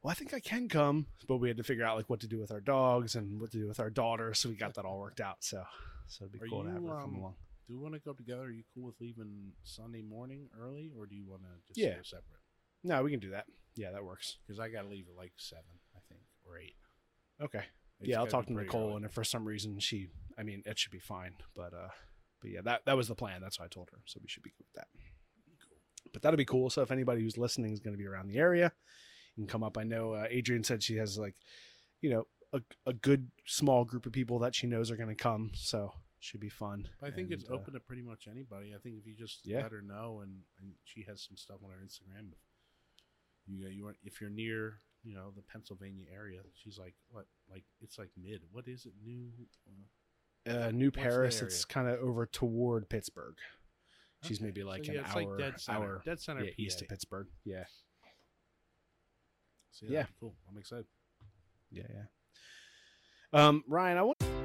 Well, 0.04 0.12
I 0.12 0.14
think 0.14 0.36
I 0.36 0.40
can 0.40 0.70
come, 0.70 1.08
but 1.28 1.38
we 1.38 1.48
had 1.48 1.58
to 1.58 1.64
figure 1.64 1.84
out 1.84 1.98
like 1.98 2.12
what 2.12 2.20
to 2.20 2.28
do 2.28 2.38
with 2.40 2.52
our 2.52 2.62
dogs 2.62 3.16
and 3.16 3.42
what 3.42 3.50
to 3.54 3.58
do 3.58 3.68
with 3.68 3.80
our 3.80 3.90
daughter, 3.90 4.36
so 4.36 4.50
we 4.50 4.56
got 4.56 4.76
that 4.76 4.86
all 4.86 5.00
worked 5.00 5.20
out. 5.20 5.38
So, 5.40 5.64
so 6.08 6.26
it'd 6.26 6.32
be 6.32 6.46
Are 6.46 6.48
cool 6.48 6.64
to 6.64 6.70
have 6.70 6.82
you, 6.84 6.88
her 6.90 6.96
come 7.02 7.16
um, 7.16 7.16
along. 7.16 7.36
Do 7.68 7.76
we 7.76 7.82
want 7.82 7.96
to 7.96 8.00
go 8.00 8.14
together? 8.14 8.44
Are 8.44 8.52
you 8.52 8.62
cool 8.76 8.84
with 8.86 8.94
leaving 9.02 9.54
Sunday 9.64 10.04
morning 10.04 10.48
early, 10.62 10.92
or 10.96 11.08
do 11.08 11.16
you 11.16 11.26
want 11.28 11.42
to 11.42 11.48
just 11.68 11.80
Yeah. 11.80 11.96
go 11.96 12.04
separate? 12.04 12.40
No, 12.84 13.02
we 13.02 13.10
can 13.10 13.20
do 13.20 13.32
that. 13.32 13.48
Yeah, 13.76 13.90
that 13.94 14.06
works. 14.06 14.38
because 14.46 14.60
I 14.60 14.70
got 14.70 14.84
to 14.84 14.90
leave 14.90 15.08
at 15.10 15.16
like 15.18 15.34
seven, 15.38 15.64
I 15.96 16.00
think, 16.08 16.22
or 16.46 16.60
eight. 16.60 16.76
Okay. 17.42 17.64
It's 18.00 18.10
yeah, 18.10 18.20
I'll 18.20 18.28
talk 18.28 18.46
to 18.46 18.54
Nicole, 18.54 18.90
early. 18.90 18.96
and 18.98 19.06
if 19.06 19.12
for 19.12 19.24
some 19.24 19.44
reason 19.44 19.80
she, 19.80 20.10
I 20.38 20.44
mean, 20.44 20.62
it 20.68 20.78
should 20.78 20.92
be 20.92 21.00
fine. 21.00 21.34
But 21.56 21.74
uh, 21.74 21.88
but 22.42 22.52
yeah, 22.52 22.62
that 22.64 22.82
that 22.86 22.96
was 22.96 23.08
the 23.08 23.16
plan. 23.16 23.42
That's 23.42 23.58
what 23.58 23.66
I 23.66 23.70
told 23.70 23.90
her. 23.92 23.98
So 24.06 24.20
we 24.22 24.28
should 24.30 24.44
be 24.44 24.52
good 24.52 24.66
with 24.68 24.74
that. 24.76 24.88
Cool. 25.68 25.80
But 26.14 26.22
that'll 26.22 26.38
be 26.38 26.46
cool. 26.46 26.70
So 26.70 26.84
if 26.84 26.92
anybody 26.92 27.22
who's 27.22 27.40
listening 27.40 27.74
is 27.74 27.80
going 27.80 27.96
to 27.96 27.98
be 27.98 28.06
around 28.06 28.28
the 28.28 28.38
area, 28.38 28.66
you 28.66 28.72
can 29.36 29.48
come 29.48 29.64
up. 29.64 29.78
I 29.78 29.84
know 29.84 30.14
uh, 30.14 30.26
Adrian 30.30 30.64
said 30.64 30.82
she 30.84 30.96
has 30.98 31.18
like, 31.18 31.36
you 32.02 32.10
know, 32.10 32.28
a 32.54 32.62
a 32.86 32.94
good 32.94 33.30
small 33.46 33.84
group 33.86 34.06
of 34.06 34.12
people 34.14 34.40
that 34.40 34.56
she 34.56 34.68
knows 34.68 34.90
are 34.92 34.96
going 34.98 35.10
to 35.10 35.16
come. 35.16 35.52
So 35.54 35.92
should 36.20 36.40
be 36.40 36.50
fun. 36.50 36.88
But 37.00 37.08
I 37.08 37.12
think 37.16 37.30
it's 37.32 37.44
And, 37.44 37.54
uh, 37.54 37.56
open 37.60 37.74
to 37.74 37.80
pretty 37.80 38.02
much 38.02 38.28
anybody. 38.30 38.74
I 38.74 38.80
think 38.80 38.96
if 38.98 39.06
you 39.06 39.14
just 39.16 39.46
Yeah. 39.46 39.62
let 39.62 39.72
her 39.72 39.82
know, 39.82 40.22
and, 40.24 40.42
and 40.60 40.74
she 40.84 41.04
has 41.08 41.22
some 41.22 41.38
stuff 41.38 41.58
on 41.64 41.70
her 41.72 41.78
Instagram. 41.86 42.32
You 43.48 43.68
you 43.68 43.88
are 43.88 43.96
if 44.04 44.20
you're 44.22 44.30
near 44.32 44.80
you 45.04 45.14
know 45.14 45.32
the 45.36 45.44
Pennsylvania 45.44 46.06
area, 46.12 46.40
she's 46.56 46.80
like 46.80 46.96
what 47.10 47.26
like 47.50 47.64
it's 47.82 48.00
like 48.00 48.10
mid. 48.18 48.42
What 48.52 48.68
is 48.68 48.86
it? 48.86 48.94
New. 49.04 49.30
Uh, 49.68 50.50
Uh, 50.68 50.72
New 50.72 50.92
Paris. 50.92 51.42
It's 51.42 51.66
kind 51.66 51.88
of 51.88 52.00
over 52.00 52.26
toward 52.26 52.90
Pittsburgh. 52.90 53.36
She's 54.24 54.38
okay. 54.38 54.46
maybe 54.46 54.62
So, 54.62 54.68
like 54.68 54.88
yeah, 54.88 54.94
an 54.94 55.00
it's 55.06 55.16
hour, 55.16 55.26
like 55.30 55.38
dead 55.40 55.60
center, 55.60 55.78
hour 55.80 56.02
dead 56.06 56.20
center 56.20 56.44
yeah, 56.46 56.52
east 56.58 56.82
of 56.82 56.88
Pittsburgh. 56.88 57.28
Yeah, 57.44 57.66
So, 59.76 59.86
Yeah. 59.90 60.00
yeah, 60.00 60.06
cool. 60.22 60.34
I'm 60.50 60.58
excited. 60.58 60.86
yeah, 61.70 61.84
yeah. 61.94 62.06
Um, 63.34 63.64
Ryan, 63.68 63.98
I 63.98 64.02
want. 64.04 64.45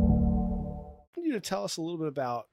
You 1.31 1.39
to 1.39 1.49
tell 1.49 1.63
us 1.63 1.77
a 1.77 1.81
little 1.81 1.97
bit 1.97 2.07
about 2.07 2.45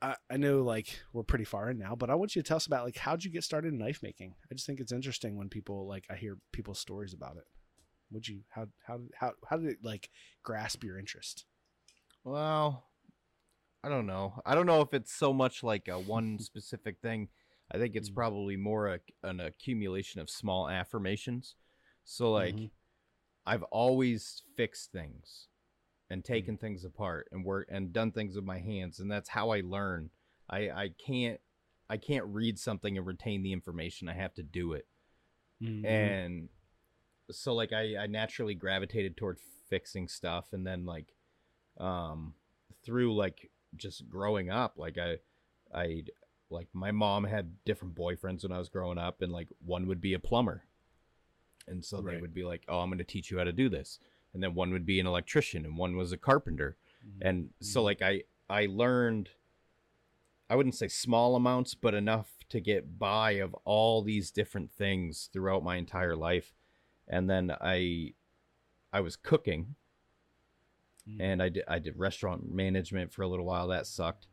I, 0.00 0.16
I 0.30 0.36
know 0.36 0.62
like 0.62 1.00
we're 1.12 1.22
pretty 1.22 1.44
far 1.44 1.70
in 1.70 1.78
now 1.78 1.94
but 1.94 2.10
i 2.10 2.14
want 2.14 2.34
you 2.36 2.42
to 2.42 2.46
tell 2.46 2.56
us 2.56 2.66
about 2.66 2.84
like 2.84 2.96
how'd 2.96 3.24
you 3.24 3.30
get 3.30 3.44
started 3.44 3.72
in 3.72 3.78
knife 3.78 4.00
making 4.02 4.34
i 4.50 4.54
just 4.54 4.66
think 4.66 4.80
it's 4.80 4.92
interesting 4.92 5.36
when 5.36 5.48
people 5.48 5.86
like 5.88 6.04
i 6.10 6.14
hear 6.14 6.38
people's 6.52 6.78
stories 6.78 7.12
about 7.12 7.36
it 7.36 7.44
would 8.10 8.26
you 8.28 8.40
how 8.50 8.66
how 8.86 9.00
how, 9.18 9.32
how 9.48 9.56
did 9.56 9.68
it 9.70 9.78
like 9.82 10.08
grasp 10.42 10.84
your 10.84 10.98
interest 10.98 11.44
Well, 12.24 12.84
I 13.82 13.88
don't 13.88 14.06
know. 14.06 14.40
I 14.46 14.54
don't 14.54 14.66
know 14.66 14.80
if 14.80 14.94
it's 14.94 15.12
so 15.12 15.32
much 15.32 15.62
like 15.64 15.88
a 15.88 15.98
one 15.98 16.38
specific 16.40 17.00
thing. 17.02 17.28
I 17.72 17.78
think 17.78 17.96
it's 17.96 18.10
Mhm. 18.10 18.14
probably 18.14 18.56
more 18.56 18.86
a, 18.88 19.00
an 19.22 19.40
accumulation 19.40 20.20
of 20.20 20.30
small 20.30 20.68
affirmations. 20.68 21.56
So 22.04 22.30
like 22.30 22.54
Mhm. 22.54 22.70
I've 23.46 23.62
always 23.64 24.42
fixed 24.56 24.92
things 24.92 25.48
and 26.12 26.24
taken 26.24 26.56
things 26.56 26.84
apart 26.84 27.28
and 27.32 27.44
work 27.44 27.66
and 27.70 27.92
done 27.92 28.12
things 28.12 28.36
with 28.36 28.44
my 28.44 28.58
hands 28.58 29.00
and 29.00 29.10
that's 29.10 29.30
how 29.30 29.50
I 29.50 29.62
learn. 29.62 30.10
I 30.48 30.70
I 30.70 30.90
can't 31.04 31.40
I 31.88 31.96
can't 31.96 32.26
read 32.26 32.58
something 32.58 32.96
and 32.96 33.06
retain 33.06 33.42
the 33.42 33.52
information. 33.52 34.08
I 34.08 34.14
have 34.14 34.34
to 34.34 34.42
do 34.42 34.72
it 34.74 34.86
Mm-hmm. 35.62 35.86
and 35.86 36.48
so 37.30 37.54
like 37.54 37.72
I, 37.72 37.96
I 37.96 38.06
naturally 38.08 38.54
gravitated 38.54 39.16
toward 39.16 39.38
fixing 39.70 40.08
stuff 40.08 40.46
and 40.52 40.66
then 40.66 40.84
like 40.84 41.14
um 41.78 42.34
through 42.84 43.14
like 43.14 43.50
just 43.76 44.08
growing 44.08 44.50
up 44.50 44.74
like 44.76 44.98
i 44.98 45.18
i 45.72 46.02
like 46.50 46.66
my 46.72 46.90
mom 46.90 47.24
had 47.24 47.54
different 47.64 47.94
boyfriends 47.94 48.42
when 48.42 48.50
i 48.52 48.58
was 48.58 48.68
growing 48.68 48.98
up 48.98 49.22
and 49.22 49.32
like 49.32 49.48
one 49.64 49.86
would 49.86 50.00
be 50.00 50.14
a 50.14 50.18
plumber 50.18 50.64
and 51.68 51.84
so 51.84 51.98
they 51.98 52.20
would 52.20 52.34
be 52.34 52.44
like 52.44 52.64
oh 52.68 52.80
i'm 52.80 52.88
going 52.90 52.98
to 52.98 53.04
teach 53.04 53.30
you 53.30 53.38
how 53.38 53.44
to 53.44 53.52
do 53.52 53.68
this 53.68 54.00
and 54.34 54.42
then 54.42 54.54
one 54.54 54.72
would 54.72 54.86
be 54.86 55.00
an 55.00 55.06
electrician 55.06 55.64
and 55.64 55.76
one 55.76 55.96
was 55.96 56.12
a 56.12 56.16
carpenter. 56.16 56.76
Mm-hmm. 57.06 57.28
And 57.28 57.50
so 57.60 57.80
mm-hmm. 57.80 57.84
like 57.84 58.02
i 58.02 58.22
i 58.48 58.66
learned 58.66 59.30
i 60.48 60.56
wouldn't 60.56 60.74
say 60.74 60.88
small 60.88 61.36
amounts 61.36 61.74
but 61.74 61.94
enough 61.94 62.30
to 62.48 62.60
get 62.60 62.98
by 62.98 63.32
of 63.32 63.54
all 63.64 64.02
these 64.02 64.30
different 64.30 64.70
things 64.70 65.30
throughout 65.32 65.64
my 65.64 65.76
entire 65.76 66.16
life. 66.16 66.52
And 67.08 67.28
then 67.28 67.52
i 67.60 68.14
i 68.92 69.00
was 69.00 69.16
cooking. 69.16 69.74
Mm-hmm. 71.08 71.20
And 71.20 71.42
i 71.42 71.48
did 71.48 71.64
i 71.68 71.78
did 71.78 71.96
restaurant 71.96 72.50
management 72.52 73.12
for 73.12 73.22
a 73.22 73.28
little 73.28 73.46
while. 73.46 73.68
That 73.68 73.86
sucked. 73.86 74.28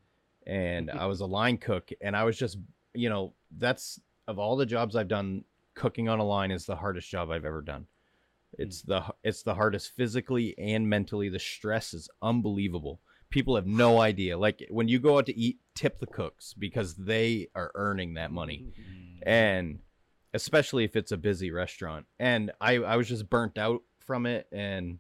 And 0.48 0.90
i 0.90 1.06
was 1.06 1.22
a 1.22 1.26
line 1.26 1.58
cook. 1.58 1.92
And 2.02 2.16
i 2.16 2.24
was 2.24 2.38
just 2.38 2.58
you 2.94 3.10
know 3.10 3.34
that's 3.58 4.00
of 4.28 4.40
all 4.40 4.56
the 4.56 4.66
jobs 4.66 4.96
i've 4.96 5.08
done 5.08 5.44
cooking 5.74 6.10
on 6.10 6.20
a 6.20 6.24
line 6.24 6.52
is 6.52 6.66
the 6.66 6.76
hardest 6.76 7.10
job 7.10 7.32
i've 7.32 7.46
ever 7.46 7.62
done 7.62 7.86
it's 8.60 8.82
the 8.82 9.04
it's 9.24 9.42
the 9.42 9.56
hardest 9.56 9.96
physically 9.96 10.54
and 10.58 10.88
mentally. 10.88 11.30
The 11.30 11.40
stress 11.40 11.94
is 11.94 12.10
unbelievable. 12.22 13.00
People 13.30 13.56
have 13.56 13.66
no 13.66 14.02
idea. 14.02 14.38
Like 14.38 14.68
when 14.70 14.90
you 14.90 15.00
go 15.00 15.18
out 15.18 15.28
to 15.28 15.38
eat 15.38 15.60
tip 15.76 16.00
the 16.00 16.08
cooks 16.08 16.54
because 16.54 16.96
they 16.96 17.48
are 17.56 17.72
earning 17.74 18.16
that 18.16 18.32
money. 18.32 18.66
Mm-hmm. 18.68 19.30
And 19.30 19.80
especially 20.34 20.84
if 20.84 20.98
it's 20.98 21.14
a 21.14 21.18
busy 21.18 21.52
restaurant. 21.52 22.06
And 22.20 22.52
i 22.60 22.76
i 22.76 22.98
was 22.98 23.08
just 23.08 23.30
burnt 23.30 23.58
out 23.58 23.82
from 24.06 24.26
it. 24.26 24.48
And 24.52 25.00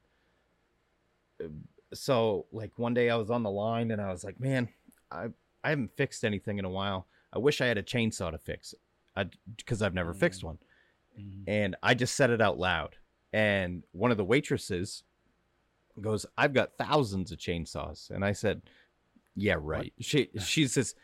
uh, 1.43 1.47
so 1.93 2.45
like 2.53 2.71
one 2.79 2.93
day 2.93 3.09
i 3.09 3.15
was 3.17 3.29
on 3.29 3.43
the 3.43 3.51
line 3.51 3.91
and 3.91 3.99
i 3.99 4.11
was 4.11 4.23
like 4.23 4.39
man 4.39 4.69
i 5.11 5.25
i 5.63 5.69
haven't 5.69 5.97
fixed 5.97 6.23
anything 6.23 6.59
in 6.59 6.65
a 6.65 6.69
while. 6.69 7.07
I 7.33 7.39
wish 7.39 7.59
i 7.59 7.65
had 7.65 7.77
a 7.77 7.83
chainsaw 7.83 8.31
to 8.31 8.37
fix 8.37 8.73
it. 8.73 8.79
Because 9.57 9.81
i've 9.81 9.93
never 9.93 10.13
fixed 10.13 10.39
mm-hmm. 10.39 10.47
one. 10.47 10.57
Mm-hmm. 11.19 11.49
And 11.49 11.75
i 11.83 11.93
just 11.93 12.15
said 12.15 12.29
it 12.29 12.41
out 12.41 12.57
loud 12.57 12.95
and 13.33 13.83
one 13.91 14.11
of 14.11 14.17
the 14.17 14.25
waitresses 14.25 15.03
goes 16.01 16.25
i've 16.37 16.53
got 16.53 16.77
thousands 16.77 17.31
of 17.31 17.37
chainsaws. 17.37 18.09
And 18.09 18.23
i 18.23 18.31
said 18.31 18.61
yeah 19.35 19.55
right. 19.59 19.93
She 19.99 20.29
she's 20.39 20.75
this 20.75 20.95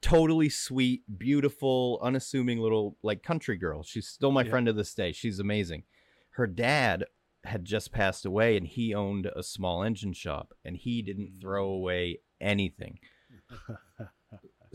totally 0.00 0.48
sweet 0.48 1.02
beautiful 1.18 1.98
unassuming 2.02 2.58
little 2.58 2.96
like 3.02 3.22
country 3.22 3.56
girl. 3.56 3.82
She's 3.82 4.06
still 4.06 4.30
my 4.30 4.42
Yeah. 4.42 4.50
friend 4.50 4.66
to 4.66 4.72
this 4.72 4.94
day. 4.94 5.12
She's 5.12 5.38
amazing. 5.38 5.84
Her 6.30 6.46
dad 6.46 7.04
had 7.44 7.64
just 7.64 7.92
passed 7.92 8.24
away 8.24 8.56
and 8.56 8.66
he 8.66 8.94
owned 8.94 9.26
a 9.34 9.42
small 9.42 9.82
engine 9.82 10.12
shop 10.12 10.54
and 10.64 10.76
he 10.76 11.02
didn't 11.02 11.40
throw 11.40 11.68
mm. 11.68 11.76
away 11.76 12.20
anything. 12.40 12.98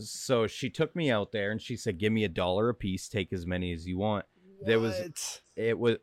So 0.00 0.46
she 0.46 0.70
took 0.70 0.94
me 0.94 1.10
out 1.10 1.32
there 1.32 1.50
and 1.50 1.60
she 1.60 1.76
said 1.76 1.98
give 1.98 2.12
me 2.12 2.24
a 2.24 2.28
dollar 2.28 2.68
a 2.68 2.74
piece 2.74 3.08
take 3.08 3.32
as 3.32 3.46
many 3.46 3.72
as 3.72 3.86
you 3.86 3.98
want. 3.98 4.26
There 4.64 4.80
was 4.80 4.94
it 5.56 5.78
was 5.78 5.98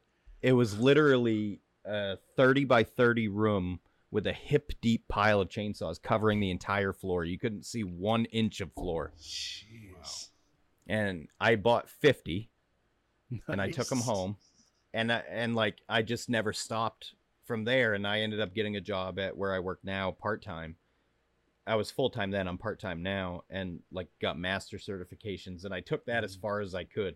it 0.45 0.53
was 0.53 0.79
literally 0.79 1.59
a 1.85 2.17
30 2.35 2.65
by 2.65 2.83
30 2.83 3.27
room 3.27 3.79
with 4.11 4.27
a 4.27 4.33
hip 4.33 4.71
deep 4.81 5.07
pile 5.07 5.41
of 5.41 5.49
chainsaws 5.49 6.01
covering 6.01 6.39
the 6.39 6.51
entire 6.51 6.93
floor 6.93 7.25
you 7.25 7.37
couldn't 7.37 7.65
see 7.65 7.83
one 7.83 8.25
inch 8.25 8.61
of 8.61 8.71
floor 8.73 9.13
Jeez. 9.19 10.29
and 10.87 11.27
i 11.39 11.55
bought 11.55 11.89
50 11.89 12.49
and 13.47 13.61
I 13.61 13.69
took 13.69 13.87
them 13.87 13.99
home, 13.99 14.37
and 14.93 15.11
I, 15.11 15.23
and 15.29 15.55
like 15.55 15.81
I 15.89 16.01
just 16.01 16.29
never 16.29 16.53
stopped 16.53 17.13
from 17.45 17.63
there, 17.63 17.93
and 17.93 18.07
I 18.07 18.21
ended 18.21 18.39
up 18.39 18.53
getting 18.53 18.75
a 18.75 18.81
job 18.81 19.19
at 19.19 19.37
where 19.37 19.53
I 19.53 19.59
work 19.59 19.79
now 19.83 20.11
part 20.11 20.41
time. 20.41 20.75
I 21.67 21.75
was 21.75 21.89
full 21.89 22.09
time 22.09 22.31
then. 22.31 22.47
I'm 22.47 22.57
part 22.57 22.79
time 22.79 23.01
now, 23.01 23.43
and 23.49 23.79
like 23.91 24.07
got 24.21 24.37
master 24.37 24.77
certifications, 24.77 25.65
and 25.65 25.73
I 25.73 25.81
took 25.81 26.05
that 26.05 26.23
as 26.23 26.37
mm. 26.37 26.41
far 26.41 26.61
as 26.61 26.75
I 26.75 26.83
could. 26.83 27.15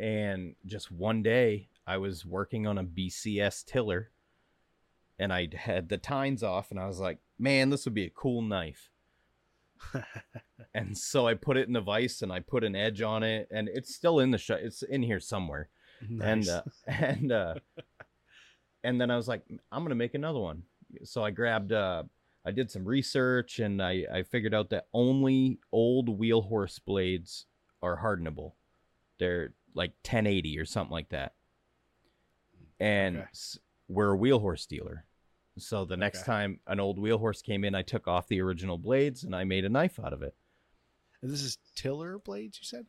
And 0.00 0.54
just 0.66 0.92
one 0.92 1.22
day, 1.22 1.68
I 1.86 1.96
was 1.96 2.24
working 2.24 2.66
on 2.66 2.78
a 2.78 2.84
BCS 2.84 3.64
tiller, 3.64 4.10
and 5.18 5.32
I 5.32 5.48
had 5.54 5.88
the 5.88 5.98
tines 5.98 6.42
off, 6.42 6.70
and 6.70 6.78
I 6.78 6.86
was 6.86 7.00
like, 7.00 7.18
"Man, 7.38 7.70
this 7.70 7.84
would 7.84 7.94
be 7.94 8.06
a 8.06 8.10
cool 8.10 8.42
knife." 8.42 8.90
and 10.74 10.96
so 10.96 11.26
I 11.26 11.34
put 11.34 11.56
it 11.56 11.66
in 11.66 11.72
the 11.72 11.80
vise, 11.80 12.22
and 12.22 12.32
I 12.32 12.40
put 12.40 12.64
an 12.64 12.76
edge 12.76 13.02
on 13.02 13.22
it, 13.22 13.48
and 13.50 13.68
it's 13.68 13.94
still 13.94 14.20
in 14.20 14.30
the 14.30 14.38
shot. 14.38 14.60
It's 14.60 14.82
in 14.82 15.02
here 15.02 15.20
somewhere 15.20 15.70
and 16.20 16.48
uh, 16.48 16.62
and 16.86 17.32
uh, 17.32 17.54
and 18.82 19.00
then 19.00 19.10
I 19.10 19.16
was 19.16 19.28
like, 19.28 19.42
I'm 19.70 19.82
gonna 19.82 19.94
make 19.94 20.14
another 20.14 20.38
one. 20.38 20.62
So 21.04 21.22
I 21.22 21.30
grabbed, 21.30 21.72
uh, 21.72 22.04
I 22.44 22.50
did 22.50 22.70
some 22.70 22.84
research, 22.84 23.58
and 23.58 23.82
I 23.82 24.04
I 24.12 24.22
figured 24.22 24.54
out 24.54 24.70
that 24.70 24.86
only 24.92 25.58
old 25.72 26.08
wheel 26.08 26.42
horse 26.42 26.78
blades 26.78 27.46
are 27.82 28.00
hardenable. 28.02 28.52
They're 29.18 29.52
like 29.74 29.90
1080 30.02 30.58
or 30.58 30.64
something 30.64 30.92
like 30.92 31.10
that. 31.10 31.34
And 32.80 33.18
Okay. 33.18 33.26
we're 33.88 34.10
a 34.12 34.16
wheel 34.16 34.38
horse 34.38 34.66
dealer. 34.66 35.04
So 35.58 35.84
the 35.84 35.96
next 35.96 36.20
Okay. 36.20 36.26
time 36.26 36.60
an 36.66 36.80
old 36.80 36.98
wheel 36.98 37.18
horse 37.18 37.42
came 37.42 37.64
in, 37.64 37.74
I 37.74 37.82
took 37.82 38.08
off 38.08 38.28
the 38.28 38.40
original 38.40 38.78
blades 38.78 39.24
and 39.24 39.34
I 39.36 39.44
made 39.44 39.64
a 39.64 39.68
knife 39.68 39.98
out 40.00 40.12
of 40.12 40.22
it. 40.22 40.34
And 41.22 41.30
this 41.30 41.42
is 41.42 41.58
tiller 41.74 42.18
blades, 42.18 42.58
you 42.58 42.64
said? 42.64 42.86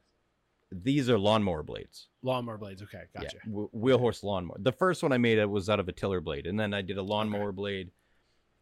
These 0.72 1.10
are 1.10 1.20
lawnmower 1.20 1.64
blades. 1.64 2.08
Lawnmower 2.22 2.58
blades. 2.58 2.82
Okay, 2.82 3.04
gotcha. 3.14 3.38
Yeah, 3.46 3.52
wh- 3.52 3.74
wheel 3.76 3.98
horse 3.98 4.24
lawnmower. 4.24 4.56
The 4.60 4.72
first 4.72 5.04
one 5.04 5.12
I 5.12 5.18
made 5.18 5.38
it 5.38 5.50
was 5.50 5.70
out 5.70 5.82
of 5.82 5.90
a 5.90 5.92
tiller 5.92 6.22
blade, 6.22 6.48
and 6.48 6.58
then 6.58 6.74
I 6.74 6.82
did 6.82 6.98
a 6.98 7.04
lawnmower 7.04 7.52
blade, 7.52 7.92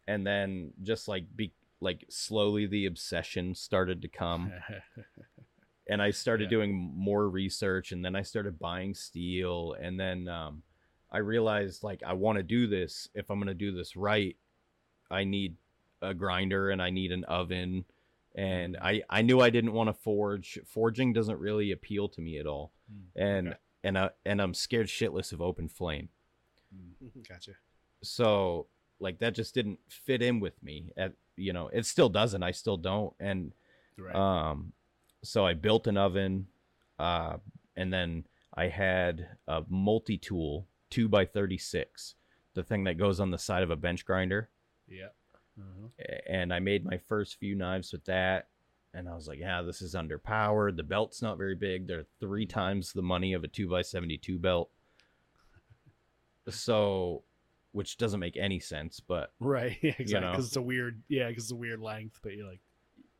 and 0.08 0.26
then 0.26 0.72
just 0.82 1.06
like 1.06 1.24
be 1.36 1.52
like 1.80 2.04
slowly 2.10 2.66
the 2.66 2.86
obsession 2.86 3.54
started 3.54 4.02
to 4.02 4.08
come, 4.08 4.52
and 5.88 6.02
I 6.02 6.10
started 6.10 6.44
Yeah. 6.44 6.50
doing 6.58 6.74
more 6.74 7.28
research, 7.28 7.92
and 7.92 8.04
then 8.04 8.16
I 8.16 8.22
started 8.22 8.58
buying 8.58 8.92
steel, 8.94 9.76
and 9.80 9.98
then 10.00 10.26
um, 10.26 10.64
I 11.12 11.18
realized 11.18 11.82
like 11.82 12.02
I 12.06 12.12
want 12.12 12.36
to 12.38 12.42
do 12.42 12.66
this. 12.66 13.08
If 13.14 13.30
I'm 13.30 13.38
gonna 13.38 13.54
do 13.54 13.72
this 13.72 13.96
right, 13.96 14.36
I 15.10 15.24
need 15.24 15.56
a 16.02 16.14
grinder 16.14 16.70
and 16.70 16.80
I 16.80 16.90
need 16.90 17.12
an 17.12 17.24
oven. 17.24 17.84
And 18.36 18.76
I, 18.80 19.02
I 19.10 19.22
knew 19.22 19.40
I 19.40 19.50
didn't 19.50 19.72
want 19.72 19.88
to 19.88 19.92
forge. 19.92 20.58
Forging 20.64 21.12
doesn't 21.12 21.40
really 21.40 21.72
appeal 21.72 22.08
to 22.10 22.20
me 22.20 22.38
at 22.38 22.46
all 22.46 22.72
and 23.16 23.48
Okay. 23.48 23.56
and 23.84 23.98
I 23.98 24.10
and 24.24 24.40
I'm 24.40 24.54
scared 24.54 24.86
shitless 24.86 25.32
of 25.32 25.40
open 25.42 25.68
flame. 25.68 26.08
gotcha. 27.28 27.52
So 28.02 28.66
like 29.00 29.18
that 29.18 29.34
just 29.34 29.54
didn't 29.54 29.78
fit 29.88 30.22
in 30.22 30.40
with 30.40 30.62
me. 30.62 30.92
At 30.96 31.12
you 31.36 31.52
know, 31.52 31.68
it 31.68 31.86
still 31.86 32.08
doesn't. 32.08 32.42
I 32.42 32.50
still 32.52 32.76
don't. 32.76 33.14
And 33.18 33.52
Right. 33.98 34.14
um, 34.14 34.72
so 35.22 35.44
I 35.44 35.52
built 35.54 35.86
an 35.86 35.96
oven, 35.98 36.46
uh, 36.98 37.36
and 37.76 37.92
then 37.92 38.24
I 38.54 38.68
had 38.68 39.26
a 39.48 39.62
multi 39.68 40.16
tool 40.16 40.66
two 40.90 41.08
by 41.08 41.24
thirty 41.24 41.58
six, 41.58 42.14
the 42.54 42.62
thing 42.62 42.84
that 42.84 42.98
goes 42.98 43.20
on 43.20 43.30
the 43.30 43.38
side 43.38 43.62
of 43.62 43.70
a 43.70 43.76
bench 43.76 44.04
grinder 44.04 44.50
yeah. 44.90 45.08
Uh-huh. 45.58 46.16
and 46.28 46.52
I 46.52 46.58
made 46.58 46.84
my 46.84 46.98
first 46.98 47.38
few 47.38 47.54
knives 47.54 47.92
with 47.92 48.04
that. 48.06 48.48
And 48.92 49.08
I 49.08 49.14
was 49.14 49.28
like, 49.28 49.38
yeah, 49.38 49.62
this 49.62 49.82
is 49.82 49.94
underpowered. 49.94 50.76
The 50.76 50.82
belt's 50.82 51.22
not 51.22 51.38
very 51.38 51.54
big. 51.54 51.86
They're 51.86 52.06
three 52.18 52.46
times 52.46 52.92
the 52.92 53.02
money 53.02 53.34
of 53.34 53.44
a 53.44 53.48
2x72 53.48 54.40
belt. 54.40 54.70
So, 56.48 57.22
which 57.72 57.98
doesn't 57.98 58.18
make 58.18 58.36
any 58.36 58.58
sense, 58.58 58.98
but 58.98 59.32
Right. 59.38 59.78
Yeah, 59.82 59.92
exactly. 59.98 60.20
know. 60.20 60.30
Because 60.32 60.46
it's 60.48 60.56
a 60.56 60.62
weird, 60.62 61.02
yeah, 61.08 61.28
because 61.28 61.44
it's 61.44 61.52
a 61.52 61.56
weird 61.56 61.80
length, 61.80 62.18
but 62.22 62.32
you're 62.34 62.48
like, 62.48 62.60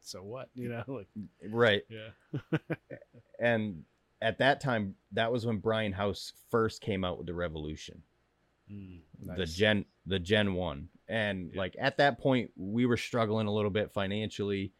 so 0.00 0.22
what? 0.22 0.48
You 0.54 0.70
know, 0.70 0.82
like, 0.88 1.08
right. 1.48 1.82
yeah. 1.88 2.58
And 3.38 3.84
at 4.22 4.38
that 4.38 4.60
time, 4.60 4.94
that 5.12 5.32
was 5.32 5.46
when 5.46 5.58
Brian 5.58 5.92
House 5.92 6.32
first 6.50 6.80
came 6.80 7.04
out 7.04 7.18
with 7.18 7.26
the 7.26 7.34
Revolution. 7.34 8.02
Mm, 8.70 9.00
the 9.36 9.46
gen 9.46 9.84
the 10.06 10.18
gen 10.18 10.54
1 10.54 10.88
and 11.08 11.50
Yeah. 11.52 11.58
like 11.60 11.74
at 11.78 11.96
that 11.98 12.18
point 12.20 12.52
we 12.56 12.86
were 12.86 12.96
struggling 12.96 13.46
a 13.48 13.52
little 13.52 13.70
bit 13.70 13.90
financially. 13.92 14.72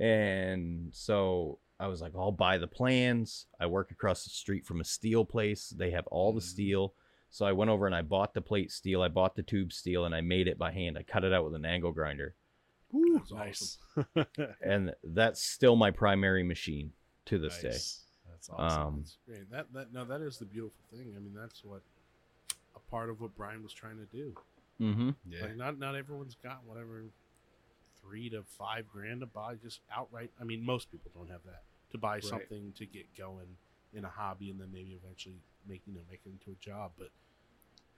And 0.00 0.92
so 0.94 1.58
i 1.78 1.86
was 1.86 2.00
like 2.00 2.12
i'll 2.16 2.32
buy 2.32 2.56
the 2.58 2.66
plans. 2.66 3.46
I 3.60 3.66
work 3.66 3.90
across 3.90 4.24
the 4.24 4.30
street 4.30 4.64
from 4.64 4.80
a 4.80 4.84
steel 4.84 5.24
place. 5.24 5.68
They 5.68 5.90
have 5.90 6.06
all 6.06 6.32
the 6.32 6.40
Mhm. 6.40 6.44
steel. 6.44 6.94
So 7.28 7.44
i 7.44 7.52
went 7.52 7.70
over 7.70 7.84
and 7.86 7.94
i 7.94 8.00
bought 8.02 8.32
the 8.32 8.40
plate 8.40 8.72
steel. 8.72 9.02
I 9.02 9.08
bought 9.08 9.36
the 9.36 9.42
tube 9.42 9.72
steel 9.72 10.06
and 10.06 10.14
i 10.14 10.22
made 10.22 10.48
it 10.48 10.56
by 10.58 10.72
hand. 10.72 10.96
I 10.96 11.02
cut 11.02 11.24
it 11.24 11.32
out 11.34 11.44
with 11.44 11.54
an 11.54 11.66
angle 11.66 11.92
grinder. 11.92 12.34
Ooh, 12.94 13.18
That's 13.18 13.32
nice. 13.32 13.78
and 14.62 14.94
that's 15.04 15.42
still 15.42 15.76
my 15.76 15.90
primary 15.90 16.42
machine 16.42 16.92
to 17.26 17.38
this 17.38 17.60
day. 17.60 17.68
Nice. 17.68 18.05
That's 18.48 18.60
awesome. 18.60 18.82
um 18.82 18.94
That's 19.00 19.16
great. 19.26 19.50
That 19.50 19.72
that 19.72 19.92
no, 19.92 20.04
that 20.04 20.20
is 20.20 20.38
the 20.38 20.44
beautiful 20.44 20.78
thing. 20.92 21.14
I 21.16 21.20
mean, 21.20 21.34
that's 21.34 21.64
what 21.64 21.82
a 22.74 22.90
part 22.90 23.10
of 23.10 23.20
what 23.20 23.36
Brian 23.36 23.62
was 23.62 23.72
trying 23.72 23.98
to 23.98 24.06
do. 24.16 24.34
mm-hmm 24.80 25.10
yeah. 25.28 25.42
Like 25.42 25.56
not 25.56 25.78
not 25.78 25.94
everyone's 25.94 26.36
got 26.42 26.60
whatever 26.64 27.02
three 28.02 28.30
to 28.30 28.42
five 28.58 28.86
grand 28.92 29.20
to 29.20 29.26
buy 29.26 29.54
just 29.56 29.80
outright. 29.94 30.30
I 30.40 30.44
mean, 30.44 30.64
most 30.64 30.90
people 30.92 31.10
don't 31.14 31.30
have 31.30 31.42
that 31.46 31.62
to 31.92 31.98
buy 31.98 32.20
something 32.20 32.72
to 32.76 32.86
get 32.86 33.06
going 33.16 33.56
in 33.94 34.04
a 34.04 34.08
hobby 34.08 34.50
and 34.50 34.60
then 34.60 34.68
maybe 34.72 34.98
eventually 35.02 35.36
make 35.68 35.82
you 35.86 35.94
know 35.94 36.00
make 36.10 36.20
it 36.24 36.30
into 36.30 36.50
a 36.50 36.64
job. 36.64 36.92
But 36.98 37.08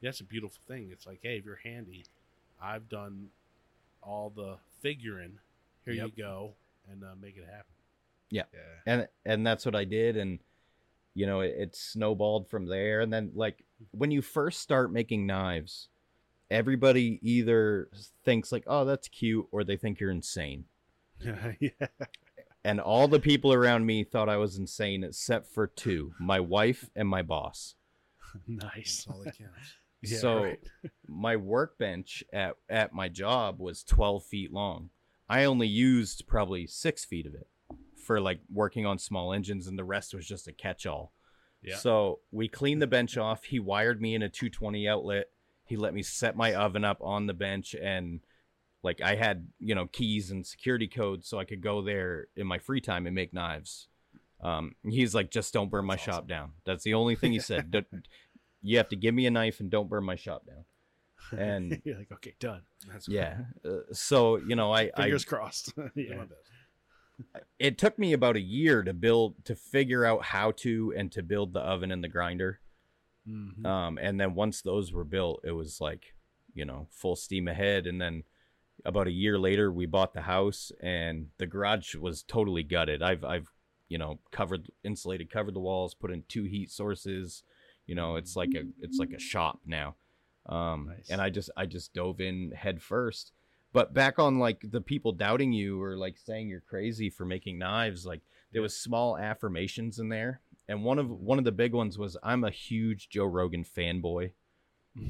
yeah, 0.01 0.11
it's 0.11 0.21
a 0.21 0.25
beautiful 0.25 0.59
thing. 0.69 0.91
It's 0.93 1.07
like, 1.07 1.21
hey, 1.23 1.37
if 1.39 1.45
you're 1.45 1.61
handy, 1.65 2.05
I've 2.63 2.89
done 2.89 3.29
all 4.03 4.31
the 4.35 4.57
figuring. 4.81 5.39
Here 5.85 5.95
Yep. 5.95 6.07
you 6.17 6.23
go, 6.23 6.53
and 6.91 7.03
uh, 7.03 7.15
make 7.21 7.37
it 7.37 7.45
happen. 7.47 7.65
Yeah. 8.31 8.43
and 8.87 9.09
and 9.25 9.47
that's 9.47 9.65
what 9.65 9.75
I 9.75 9.85
did 9.85 10.17
and 10.17 10.39
you 11.15 11.27
know 11.27 11.41
it, 11.41 11.55
it 11.59 11.77
snowballed 11.77 12.49
from 12.49 12.67
there 12.67 13.01
and 13.01 13.13
then 13.13 13.31
like 13.35 13.65
when 13.91 14.11
you 14.11 14.23
first 14.23 14.61
start 14.61 14.93
making 14.93 15.27
knives 15.27 15.89
everybody 16.51 17.19
either 17.23 17.89
thinks 18.25 18.53
like 18.53 18.65
oh 18.67 18.85
that's 18.85 19.09
cute 19.09 19.47
or 19.51 19.65
they 19.65 19.77
think 19.77 20.01
you're 20.01 20.11
insane 20.11 20.65
yeah. 21.61 21.71
and 22.65 22.81
all 22.81 23.09
the 23.09 23.21
people 23.21 23.53
around 23.53 23.85
me 23.85 24.05
thought 24.05 24.29
I 24.29 24.37
was 24.37 24.57
insane 24.57 25.05
except 25.05 25.49
for 25.53 25.67
two 25.67 26.13
my 26.19 26.41
wife 26.41 26.89
and 26.95 27.09
my 27.09 27.23
boss 27.23 27.75
Nice. 28.47 29.05
That's 29.05 29.07
all 29.09 29.25
that 29.25 29.39
counts. 29.39 29.53
Yeah, 30.01 30.19
so 30.19 30.45
right. 30.45 30.61
my 31.09 31.35
workbench 31.35 32.23
at 32.33 32.55
at 32.69 32.93
my 32.93 33.09
job 33.09 33.59
was 33.59 33.83
12 33.83 34.25
feet 34.25 34.53
long 34.53 34.91
I 35.29 35.43
only 35.43 35.67
used 35.67 36.29
probably 36.29 36.69
six 36.69 37.05
feet 37.05 37.27
of 37.27 37.35
it 37.35 37.49
for 38.09 38.21
like 38.21 38.41
working 38.53 38.87
on 38.87 38.99
small 38.99 39.33
engines 39.33 39.67
and 39.69 39.79
the 39.79 39.85
rest 39.85 40.15
was 40.15 40.27
just 40.27 40.49
a 40.49 40.53
catch-all 40.53 41.13
Yeah. 41.63 41.77
So 41.77 42.21
we 42.33 42.49
cleaned 42.49 42.81
the 42.83 42.87
bench 42.87 43.17
off. 43.19 43.45
He 43.45 43.61
wired 43.61 44.01
me 44.01 44.15
in 44.15 44.23
a 44.23 44.29
220 44.29 44.89
outlet. 44.89 45.27
He 45.65 45.77
let 45.77 45.93
me 45.95 46.03
set 46.03 46.35
my 46.35 46.55
oven 46.55 46.85
up 46.85 46.99
on 47.03 47.27
the 47.27 47.35
bench 47.35 47.75
and 47.75 48.21
like 48.83 49.01
I 49.03 49.15
had, 49.17 49.47
you 49.61 49.75
know, 49.75 49.87
keys 49.87 50.31
and 50.31 50.47
security 50.47 50.89
codes 50.89 51.29
so 51.29 51.39
I 51.39 51.45
could 51.45 51.61
go 51.61 51.83
there 51.83 52.29
in 52.37 52.47
my 52.47 52.59
free 52.59 52.81
time 52.81 53.07
and 53.07 53.15
make 53.15 53.35
knives. 53.35 53.89
Um, 54.41 54.75
he's 54.89 55.15
like, 55.15 55.31
just 55.31 55.53
don't 55.53 55.71
burn 55.71 55.85
my 55.85 55.95
That's 55.95 56.05
shop 56.05 56.15
awesome. 56.15 56.27
down. 56.29 56.53
That's 56.65 56.85
the 56.85 56.95
only 56.95 57.15
thing 57.17 57.33
he 57.33 57.41
said. 57.41 57.85
You 58.61 58.79
have 58.79 58.89
to 58.89 58.97
give 58.97 59.15
me 59.15 59.25
a 59.27 59.31
knife 59.31 59.61
and 59.61 59.71
don't 59.71 59.89
burn 59.89 60.05
my 60.05 60.17
shop 60.17 60.45
down. 60.47 60.65
And 61.39 61.81
you're 61.85 61.99
like, 61.99 62.11
okay, 62.13 62.35
done. 62.41 62.63
That's 62.91 63.07
yeah, 63.19 63.37
uh, 63.65 63.93
so 63.93 64.37
you 64.39 64.57
know, 64.57 64.73
I, 64.73 64.91
I 64.97 65.03
Fingers 65.03 65.25
crossed. 65.25 65.73
yeah. 65.95 66.25
It 67.59 67.79
took 67.79 67.99
me 67.99 68.13
about 68.13 68.37
a 68.37 68.41
year 68.41 68.83
to 68.83 68.93
build 68.93 69.45
to 69.45 69.55
figure 69.55 70.05
out 70.05 70.25
how 70.25 70.53
to 70.53 70.93
and 70.97 71.11
to 71.13 71.23
build 71.23 71.53
the 71.53 71.61
oven 71.61 71.91
and 71.91 72.03
the 72.03 72.09
grinder. 72.09 72.61
Mhm. 73.29 73.67
Um, 73.67 73.99
and 74.01 74.21
then 74.21 74.35
once 74.35 74.63
those 74.63 74.93
were 74.93 75.05
built, 75.05 75.41
it 75.45 75.53
was 75.53 75.81
like, 75.81 76.15
you 76.55 76.65
know, 76.65 76.87
full 76.91 77.17
steam 77.17 77.49
ahead. 77.49 77.87
And 77.87 78.01
then 78.01 78.23
about 78.85 79.09
a 79.09 79.13
year 79.13 79.39
later, 79.39 79.73
we 79.73 79.87
bought 79.87 80.15
the 80.15 80.23
house, 80.23 80.71
and 80.81 81.31
the 81.39 81.47
garage 81.47 81.95
was 81.97 82.23
totally 82.23 82.63
gutted. 82.63 83.03
I've, 83.03 83.25
I've, 83.25 83.51
you 83.89 83.99
know, 83.99 84.21
covered, 84.31 84.71
insulated, 84.85 85.31
covered 85.31 85.55
the 85.55 85.61
walls, 85.61 85.95
put 85.95 86.13
in 86.13 86.23
two 86.29 86.45
heat 86.45 86.71
sources. 86.71 87.43
You 87.87 87.97
know, 87.97 88.17
it's 88.17 88.37
like 88.37 88.55
a, 88.55 88.63
it's 88.81 88.99
like 88.99 89.13
a 89.13 89.19
shop 89.19 89.61
now. 89.67 89.97
Um, 90.47 90.87
Nice. 90.97 91.11
and 91.11 91.21
I 91.21 91.29
just, 91.31 91.51
I 91.57 91.67
just 91.67 91.93
dove 91.93 92.21
in 92.21 92.53
head 92.53 92.81
first. 92.83 93.33
But 93.73 93.93
back 93.93 94.19
on 94.19 94.39
like 94.39 94.63
the 94.71 94.81
people 94.81 95.13
doubting 95.13 95.53
you 95.53 95.83
or 95.83 95.97
like 95.97 96.17
saying 96.19 96.49
you're 96.49 96.61
crazy 96.61 97.11
for 97.11 97.25
making 97.25 97.59
knives, 97.59 98.07
like 98.07 98.23
there 98.53 98.63
was 98.63 98.77
small 98.77 99.19
affirmations 99.19 99.99
in 99.99 100.09
there. 100.09 100.41
And 100.69 100.85
one 100.85 100.99
of 100.99 101.11
one 101.11 101.39
of 101.39 101.45
the 101.45 101.53
big 101.53 101.73
ones 101.73 101.99
was 101.99 102.17
I'm 102.23 102.45
a 102.45 102.51
huge 102.51 103.09
Joe 103.09 103.25
Rogan 103.25 103.65
fanboy, 103.65 104.33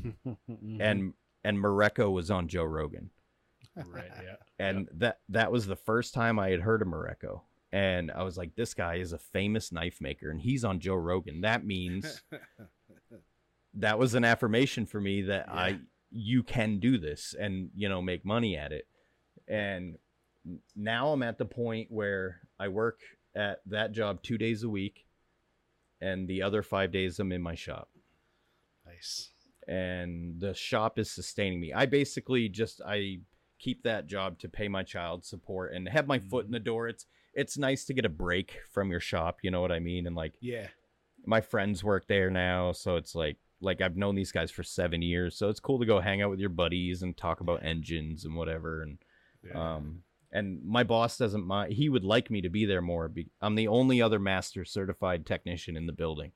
and 0.81 1.15
and 1.45 1.59
Mareko 1.59 2.13
was 2.13 2.31
on 2.31 2.47
Joe 2.47 2.65
Rogan, 2.65 3.11
right, 3.75 4.11
yeah. 4.23 4.37
and 4.59 4.89
that 4.95 5.19
that 5.31 5.51
was 5.51 5.67
the 5.67 5.75
first 5.75 6.15
time 6.15 6.39
I 6.39 6.51
had 6.51 6.61
heard 6.61 6.81
of 6.81 6.87
Mareko, 6.87 7.41
and 7.73 8.13
I 8.13 8.23
was 8.23 8.37
like, 8.37 8.55
this 8.55 8.73
guy 8.73 8.97
is 8.97 9.13
a 9.13 9.19
famous 9.19 9.73
knife 9.73 10.01
maker, 10.01 10.31
and 10.31 10.41
he's 10.41 10.65
on 10.65 10.79
Joe 10.79 10.95
Rogan. 10.95 11.41
That 11.41 11.65
means 11.65 12.23
that 13.75 13.99
was 13.99 14.15
an 14.15 14.25
affirmation 14.25 14.87
for 14.87 15.01
me 15.01 15.23
that 15.23 15.49
I 15.49 15.81
you 16.11 16.43
can 16.43 16.79
do 16.79 16.99
this 16.99 17.35
and 17.39 17.71
you 17.75 17.89
know 17.89 18.01
make 18.01 18.25
money 18.25 18.57
at 18.57 18.73
it. 18.73 18.87
And 19.47 19.97
now 20.77 21.13
I'm 21.13 21.23
at 21.23 21.39
the 21.39 21.45
point 21.45 21.89
where 21.91 22.41
I 22.59 22.69
work 22.69 23.01
at 23.37 23.61
that 23.67 23.93
job 23.93 24.23
two 24.23 24.39
days 24.39 24.63
a 24.63 24.69
week, 24.69 25.07
and 26.01 26.29
the 26.29 26.43
other 26.43 26.63
five 26.63 26.93
days 26.93 27.19
I'm 27.19 27.33
in 27.33 27.43
my 27.43 27.55
shop 27.55 27.91
Nice. 28.87 29.31
and 29.67 30.41
the 30.41 30.55
shop 30.55 30.99
is 30.99 31.11
sustaining 31.11 31.61
me. 31.61 31.73
I 31.73 31.87
basically 31.87 32.49
just 32.49 32.81
I 32.87 33.21
keep 33.59 33.83
that 33.83 34.07
job 34.07 34.39
to 34.39 34.49
pay 34.49 34.69
my 34.69 34.83
child 34.83 35.25
support 35.25 35.73
and 35.75 35.89
have 35.89 36.07
my 36.07 36.19
foot 36.19 36.45
in 36.45 36.47
mm-hmm. 36.47 36.55
the 36.55 36.61
door. 36.61 36.89
It's 36.89 37.07
it's 37.35 37.59
nice 37.59 37.85
to 37.85 37.95
get 37.95 38.05
a 38.05 38.11
break 38.11 38.61
from 38.71 38.91
your 38.91 39.01
shop, 39.01 39.39
you 39.43 39.51
know 39.51 39.61
what 39.61 39.73
I 39.73 39.79
mean? 39.79 40.07
And 40.07 40.17
like 40.17 40.35
Yeah. 40.41 40.69
my 41.27 41.41
friends 41.41 41.85
work 41.85 42.07
there 42.09 42.31
now, 42.31 42.73
so 42.73 42.97
it's 42.97 43.15
like 43.15 43.37
like 43.61 43.81
I've 43.81 43.97
known 43.97 44.15
these 44.15 44.33
guys 44.33 44.51
for 44.51 44.63
7 44.63 45.03
years, 45.03 45.37
so 45.37 45.49
it's 45.49 45.61
cool 45.61 45.79
to 45.81 45.87
go 45.87 46.01
hang 46.01 46.23
out 46.23 46.31
with 46.31 46.41
your 46.41 46.49
buddies 46.51 47.03
and 47.03 47.17
talk 47.17 47.41
about 47.41 47.65
engines 47.65 48.25
and 48.25 48.35
whatever 48.37 48.83
and 48.83 48.99
um 49.57 50.03
and 50.31 50.63
my 50.65 50.85
boss 50.85 51.17
doesn't 51.17 51.47
mind. 51.47 51.73
He 51.73 51.89
would 51.89 52.05
like 52.05 52.31
me 52.31 52.43
to 52.43 52.51
be 52.51 52.67
there 52.67 52.83
more. 52.83 53.09
Be- 53.09 53.31
I'm 53.41 53.55
the 53.55 53.69
only 53.69 54.03
other 54.03 54.19
master 54.19 54.65
certified 54.65 55.25
technician 55.25 55.75
in 55.77 55.87
the 55.87 55.93
building. 55.93 56.33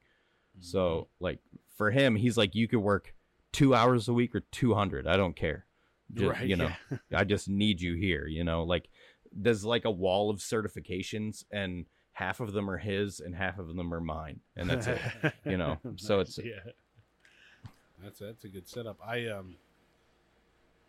So, 0.60 1.08
like, 1.20 1.40
for 1.76 1.90
him, 1.90 2.16
he's 2.16 2.36
like, 2.38 2.54
you 2.54 2.68
could 2.68 2.78
work 2.80 3.14
two 3.52 3.74
hours 3.74 4.08
a 4.08 4.12
week 4.14 4.34
or 4.34 4.40
200. 4.40 5.06
I 5.06 5.16
don't 5.18 5.36
care. 5.36 5.66
Ju- 6.14 6.30
Right, 6.30 6.46
you 6.46 6.56
know, 6.56 6.70
I 7.14 7.24
just 7.24 7.48
need 7.50 7.80
you 7.82 7.94
here. 7.94 8.26
You 8.26 8.44
know, 8.44 8.62
like, 8.64 8.88
there's 9.30 9.64
like 9.64 9.84
a 9.84 9.90
wall 9.90 10.30
of 10.30 10.38
certifications, 10.38 11.44
and 11.52 11.84
half 12.12 12.40
of 12.40 12.52
them 12.52 12.70
are 12.70 12.78
his 12.78 13.20
and 13.20 13.34
half 13.34 13.58
of 13.58 13.74
them 13.76 13.92
are 13.92 14.00
mine. 14.00 14.40
And 14.56 14.70
that's 14.70 14.86
it. 14.86 15.00
you 15.44 15.56
know, 15.58 15.78
so 15.96 16.20
it's- 16.20 16.38
yeah. 16.42 16.72
That's 18.02 18.18
that's 18.18 18.44
a 18.44 18.48
good 18.48 18.68
setup. 18.68 18.98
I 19.06 19.26
um, 19.28 19.56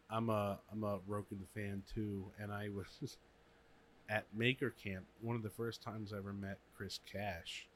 I'm 0.10 0.30
a 0.30 0.60
I'm 0.72 0.84
a 0.84 1.00
Rogan 1.08 1.46
fan 1.54 1.84
too, 1.94 2.26
and 2.40 2.52
I 2.52 2.70
was 2.70 3.18
at 4.10 4.26
Maker 4.36 4.72
Camp. 4.72 5.06
One 5.22 5.36
of 5.36 5.44
the 5.44 5.50
first 5.50 5.82
times 5.82 6.14
I 6.14 6.18
ever 6.18 6.34
met 6.34 6.58
Chris 6.76 7.00
Cash. 7.12 7.68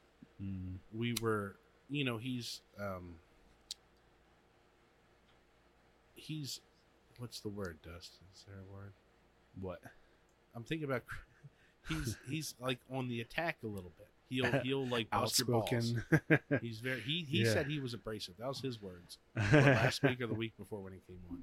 We 0.94 1.14
were, 1.20 1.56
you 1.90 2.04
know, 2.04 2.16
he's 2.16 2.60
um, 2.80 3.14
he's 6.14 6.60
what's 7.18 7.40
the 7.40 7.48
word? 7.48 7.78
Dust 7.82 8.18
is 8.34 8.44
there 8.46 8.56
a 8.56 8.72
word? 8.72 8.92
What? 9.60 9.80
I'm 10.54 10.62
thinking 10.64 10.88
about. 10.88 11.02
He's 11.88 12.18
he's 12.28 12.54
like 12.60 12.80
on 12.92 13.08
the 13.08 13.22
attack 13.22 13.56
a 13.64 13.66
little 13.66 13.92
bit. 13.96 14.08
He'll 14.28 14.50
he'll 14.62 14.86
like 14.88 15.10
bust 15.10 15.38
your 15.38 15.46
balls. 15.46 15.94
He's 16.60 16.80
very 16.80 17.00
he 17.00 17.24
he 17.28 17.44
Yeah. 17.44 17.52
said 17.54 17.66
he 17.66 17.78
was 17.78 17.94
abrasive. 17.94 18.34
That 18.38 18.48
was 18.48 18.60
his 18.60 18.80
words. 18.80 19.18
Last 19.52 20.02
week 20.02 20.20
or 20.20 20.26
the 20.26 20.34
week 20.34 20.56
before 20.58 20.80
when 20.80 20.92
he 20.92 21.00
came 21.06 21.20
on. 21.30 21.38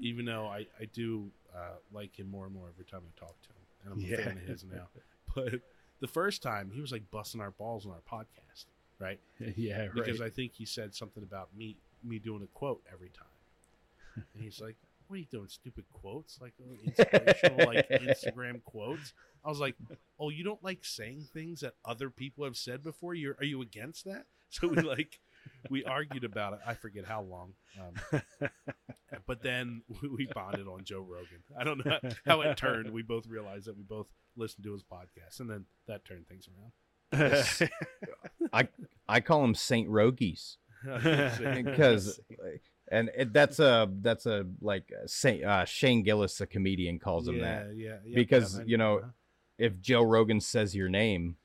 Even 0.00 0.24
though 0.24 0.46
I 0.46 0.66
I 0.80 0.86
do 0.92 1.30
uh, 1.54 1.76
like 1.92 2.18
him 2.18 2.30
more 2.30 2.44
and 2.46 2.54
more 2.54 2.68
every 2.68 2.84
time 2.84 3.02
I 3.06 3.20
talk 3.20 3.40
to 3.42 3.48
him, 3.48 3.62
and 3.84 3.92
I'm 3.92 3.98
a 3.98 4.02
Yeah. 4.02 4.24
fan 4.24 4.36
of 4.38 4.42
his 4.44 4.64
now. 4.64 4.88
But 5.34 5.60
the 6.00 6.08
first 6.08 6.42
time 6.42 6.70
he 6.72 6.80
was 6.80 6.90
like 6.92 7.10
busting 7.10 7.40
our 7.40 7.50
balls 7.52 7.86
on 7.86 7.92
our 7.92 8.00
podcast, 8.10 8.64
right? 8.98 9.20
yeah, 9.56 9.82
right. 9.82 9.94
Because 9.94 10.20
I 10.20 10.30
think 10.30 10.52
he 10.54 10.64
said 10.64 10.94
something 10.94 11.22
about 11.22 11.54
me 11.56 11.76
me 12.02 12.18
doing 12.18 12.42
a 12.42 12.46
quote 12.46 12.82
every 12.92 13.10
time, 13.10 14.24
and 14.34 14.42
he's 14.42 14.60
like, 14.60 14.76
"What 15.10 15.16
are 15.16 15.18
you 15.18 15.26
doing? 15.26 15.48
Stupid 15.48 15.86
quotes? 15.92 16.40
Like 16.40 16.54
uh, 16.60 16.72
inspirational 16.86 17.66
like 17.66 17.88
Instagram 17.90 18.62
quotes?" 18.62 19.12
I 19.44 19.48
was 19.48 19.58
like, 19.58 19.74
"Oh, 20.20 20.28
you 20.28 20.44
don't 20.44 20.62
like 20.62 20.84
saying 20.84 21.26
things 21.32 21.60
that 21.60 21.74
other 21.84 22.10
people 22.10 22.44
have 22.44 22.56
said 22.56 22.84
before? 22.84 23.14
You 23.14 23.34
are 23.40 23.44
you 23.44 23.60
against 23.60 24.04
that?" 24.04 24.26
So 24.52 24.66
we 24.66 24.82
like 24.82 25.20
we 25.70 25.84
argued 25.84 26.24
about 26.24 26.54
it. 26.54 26.58
I 26.66 26.74
forget 26.74 27.04
how 27.04 27.22
long, 27.22 27.54
um, 27.80 28.22
but 29.28 29.44
then 29.44 29.82
we, 30.02 30.08
we 30.08 30.28
bonded 30.34 30.66
on 30.66 30.82
Joe 30.82 31.06
Rogan. 31.08 31.44
I 31.56 31.62
don't 31.62 31.86
know 31.86 32.00
how 32.26 32.40
it 32.40 32.56
turned. 32.56 32.90
We 32.90 33.02
both 33.02 33.28
realized 33.28 33.66
that 33.66 33.76
we 33.76 33.84
both 33.84 34.08
listened 34.36 34.64
to 34.64 34.72
his 34.72 34.82
podcast, 34.82 35.38
and 35.38 35.48
then 35.48 35.66
that 35.86 36.04
turned 36.04 36.26
things 36.26 36.48
around. 36.48 37.72
I 38.52 38.68
I 39.08 39.20
call 39.20 39.42
them 39.42 39.54
Saint 39.54 39.88
Rogies. 39.88 40.56
because 40.82 42.20
and 42.90 43.10
it, 43.16 43.32
that's 43.32 43.58
a 43.58 43.88
that's 44.00 44.26
a 44.26 44.46
like 44.60 44.90
uh, 44.92 45.06
Saint, 45.06 45.44
uh, 45.44 45.64
Shane 45.64 46.02
Gillis, 46.02 46.40
a 46.40 46.46
comedian, 46.46 46.98
calls 46.98 47.28
him 47.28 47.36
yeah, 47.36 47.42
that. 47.42 47.76
yeah, 47.76 47.96
yeah, 48.04 48.14
Because, 48.14 48.58
yeah, 48.58 48.64
you 48.66 48.76
know, 48.76 48.98
uh-huh. 48.98 49.08
If 49.58 49.78
Joe 49.82 50.02
Rogan 50.02 50.40
says 50.40 50.74
your 50.74 50.88
name, 50.88 51.36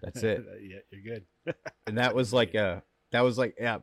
that's 0.00 0.22
it. 0.22 0.42
yeah, 0.62 0.78
you're 0.90 1.02
good. 1.02 1.54
and 1.86 1.98
that 1.98 2.14
was 2.14 2.32
like 2.32 2.54
a 2.54 2.82
that 3.12 3.20
was 3.20 3.36
like 3.36 3.54
yeah, 3.60 3.78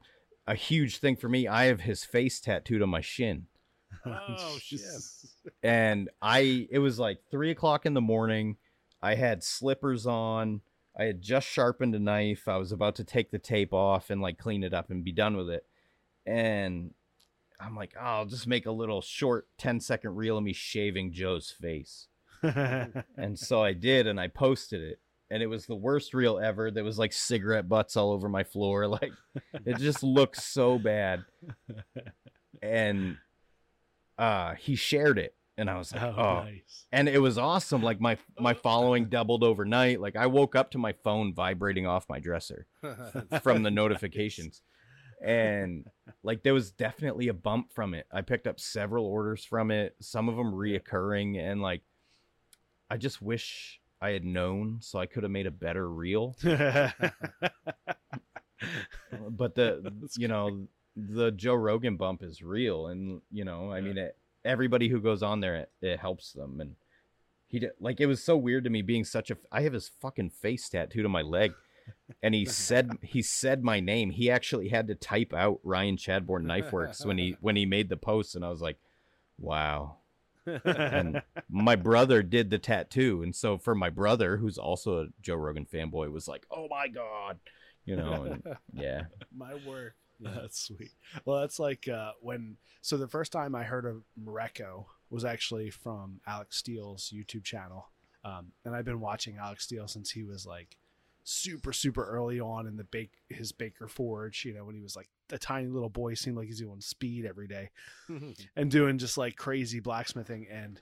a 0.48 0.56
huge 0.56 0.98
thing 0.98 1.16
for 1.16 1.30
me. 1.30 1.48
I 1.48 1.66
have 1.66 1.82
his 1.82 2.04
face 2.04 2.40
tattooed 2.40 2.82
on 2.82 2.90
my 2.90 3.02
shin, 3.02 3.46
Oh 4.06 4.58
shit! 4.60 4.82
and 5.62 6.10
I 6.24 6.68
it 6.72 6.80
was 6.80 6.98
like 6.98 7.20
three 7.30 7.52
o'clock 7.52 7.86
in 7.86 7.94
the 7.94 8.02
morning. 8.02 8.58
I 9.02 9.14
had 9.14 9.44
slippers 9.44 10.08
on. 10.08 10.62
I 10.98 11.04
had 11.04 11.22
just 11.22 11.48
sharpened 11.48 11.94
a 11.94 12.00
knife. 12.00 12.48
I 12.48 12.58
was 12.58 12.72
about 12.72 12.96
to 12.96 13.04
take 13.04 13.30
the 13.30 13.38
tape 13.38 13.74
off 13.74 14.10
and 14.10 14.22
like 14.22 14.40
clean 14.40 14.64
it 14.64 14.74
up 14.74 14.90
and 14.90 15.04
be 15.04 15.12
done 15.12 15.38
with 15.38 15.50
it. 15.50 15.66
And 16.26 16.92
I'm 17.60 17.76
like, 17.76 17.94
oh, 17.98 18.04
I'll 18.04 18.26
just 18.26 18.48
make 18.48 18.66
a 18.66 18.72
little 18.72 19.02
short 19.02 19.48
10 19.58 19.80
second 19.80 20.16
reel 20.16 20.38
of 20.38 20.44
me 20.44 20.54
shaving 20.54 21.14
Joe's 21.14 21.52
face. 21.52 22.08
and 22.44 23.38
so 23.38 23.64
I 23.64 23.74
did, 23.74 24.08
and 24.08 24.20
I 24.20 24.28
posted 24.28 24.82
it. 24.82 25.00
And 25.32 25.42
it 25.42 25.48
was 25.48 25.66
the 25.66 25.76
worst 25.76 26.14
reel 26.14 26.38
ever. 26.38 26.70
There 26.70 26.84
was 26.84 27.00
like 27.00 27.12
cigarette 27.12 27.68
butts 27.68 27.98
all 27.98 28.12
over 28.12 28.30
my 28.30 28.44
floor. 28.44 28.88
Like 29.02 29.12
it 29.66 29.78
just 29.78 30.04
looked 30.04 30.38
so 30.42 30.78
bad. 30.78 31.26
And 32.62 33.18
uh 34.18 34.54
he 34.56 34.76
shared 34.76 35.18
it. 35.18 35.36
And 35.58 35.70
I 35.70 35.78
was 35.78 35.94
like, 35.94 36.04
oh, 36.04 36.16
oh, 36.18 36.44
nice. 36.44 36.86
and 36.92 37.08
it 37.08 37.20
was 37.20 37.38
awesome 37.38 37.82
like 37.82 38.00
my 38.02 38.18
my 38.40 38.54
following 38.54 39.06
doubled 39.06 39.42
overnight 39.42 40.02
like 40.02 40.18
i 40.18 40.26
woke 40.28 40.54
up 40.54 40.72
to 40.72 40.78
my 40.78 40.92
phone 40.92 41.34
vibrating 41.34 41.88
off 41.88 42.10
my 42.10 42.20
dresser 42.20 42.68
from 43.42 43.64
the 43.64 43.72
notifications 43.72 44.62
and 45.24 45.86
like 46.24 46.44
there 46.44 46.54
was 46.54 46.72
definitely 46.72 47.28
a 47.28 47.34
bump 47.34 47.72
from 47.72 47.94
it. 47.94 48.08
I 48.12 48.22
picked 48.22 48.48
up 48.48 48.60
several 48.60 49.06
orders 49.06 49.44
from 49.44 49.72
it 49.72 49.96
some 50.00 50.30
of 50.30 50.36
them 50.36 50.54
reoccurring 50.54 51.40
and 51.40 51.62
like 51.62 51.82
i 52.90 52.98
just 52.98 53.22
wish 53.22 53.80
i 54.02 54.12
had 54.12 54.24
known 54.24 54.78
so 54.82 55.00
i 55.00 55.06
could 55.06 55.24
have 55.24 55.32
made 55.32 55.48
a 55.48 55.52
better 55.52 55.90
reel. 55.90 56.36
But 59.30 59.56
the 59.56 59.94
you 60.18 60.28
know 60.28 60.68
the 60.96 61.32
joe 61.32 61.54
rogan 61.56 61.98
bump 61.98 62.24
is 62.24 62.42
real 62.42 62.88
and 62.88 63.22
you 63.30 63.44
know 63.44 63.70
i 63.72 63.82
mean 63.82 63.98
it 63.98 64.18
everybody 64.46 64.88
who 64.88 65.02
goes 65.02 65.22
on 65.22 65.42
there 65.42 65.56
it, 65.56 65.72
it 65.82 66.00
helps 66.00 66.32
them 66.32 66.62
and 66.62 66.76
he 67.48 67.60
did 67.60 67.72
like 67.82 68.00
it 68.00 68.06
was 68.06 68.24
so 68.24 68.38
weird 68.38 68.64
to 68.64 68.70
me 68.70 68.82
being 68.82 69.04
such 69.04 69.30
a 69.30 69.38
i 69.52 69.62
have 69.62 69.74
his 69.74 69.90
fucking 70.00 70.30
face 70.30 70.70
tattooed 70.70 71.04
on 71.04 71.12
my 71.12 71.22
leg 71.22 71.52
and 72.22 72.34
he 72.34 72.46
said 72.46 72.92
he 73.02 73.22
said 73.22 73.64
my 73.64 73.80
name 73.80 74.10
he 74.10 74.30
actually 74.30 74.70
had 74.70 74.88
to 74.88 74.96
type 74.96 75.34
out 75.34 75.60
ryan 75.64 75.98
chadbourne 75.98 76.46
knife 76.46 76.72
works 76.72 77.06
when 77.06 77.18
he 77.18 77.36
when 77.42 77.56
he 77.56 77.66
made 77.66 77.90
the 77.90 77.98
post 77.98 78.36
and 78.36 78.46
i 78.46 78.50
was 78.50 78.62
like 78.62 78.78
wow 79.38 79.98
and 80.64 81.22
my 81.50 81.76
brother 81.90 82.22
did 82.22 82.50
the 82.50 82.60
tattoo 82.60 83.22
and 83.24 83.36
so 83.36 83.58
for 83.58 83.76
my 83.76 83.90
brother 83.90 84.38
who's 84.38 84.58
also 84.58 85.02
a 85.02 85.08
joe 85.22 85.36
rogan 85.36 85.66
fanboy 85.66 86.12
was 86.12 86.28
like 86.28 86.46
oh 86.52 86.68
my 86.70 86.88
god 86.88 87.40
you 87.86 87.96
know 87.96 88.24
and 88.24 88.44
yeah 88.74 89.04
My 89.36 89.56
work. 89.66 89.96
That's 90.20 90.60
sweet. 90.60 90.92
Well, 91.26 91.42
that's 91.42 91.60
like 91.60 91.88
uh, 91.88 92.12
when. 92.22 92.58
So 92.82 92.98
the 92.98 93.08
first 93.08 93.32
time 93.32 93.54
I 93.54 93.64
heard 93.64 93.86
of 93.86 94.04
Mareko 94.22 94.86
was 95.10 95.26
actually 95.26 95.70
from 95.70 96.22
Alec 96.26 96.54
Steele's 96.54 97.12
YouTube 97.14 97.44
channel, 97.44 97.90
um, 98.24 98.54
and 98.64 98.76
I've 98.76 98.86
been 98.86 99.02
watching 99.02 99.38
Alex 99.38 99.66
Steele 99.66 99.88
since 99.88 100.12
he 100.12 100.24
was 100.24 100.46
like 100.46 100.78
super 101.26 101.74
super 101.74 102.06
early 102.06 102.40
on 102.40 102.68
in 102.68 102.78
the 102.78 102.84
bake 102.84 103.12
his 103.30 103.52
Baker 103.52 103.88
Forge. 103.88 104.46
You 104.46 104.54
know, 104.54 104.64
when 104.64 104.76
he 104.76 104.82
was 104.82 104.96
like 104.96 105.10
a 105.32 105.38
tiny 105.38 105.68
little 105.68 105.90
boy, 105.90 106.14
seemed 106.14 106.38
like 106.38 106.48
he's 106.48 106.60
doing 106.60 106.80
speed 106.80 107.26
every 107.26 107.48
day 107.48 107.72
and 108.56 108.72
doing 108.72 108.98
just 108.98 109.18
like 109.18 109.36
crazy 109.36 109.80
blacksmithing 109.80 110.48
and 110.50 110.80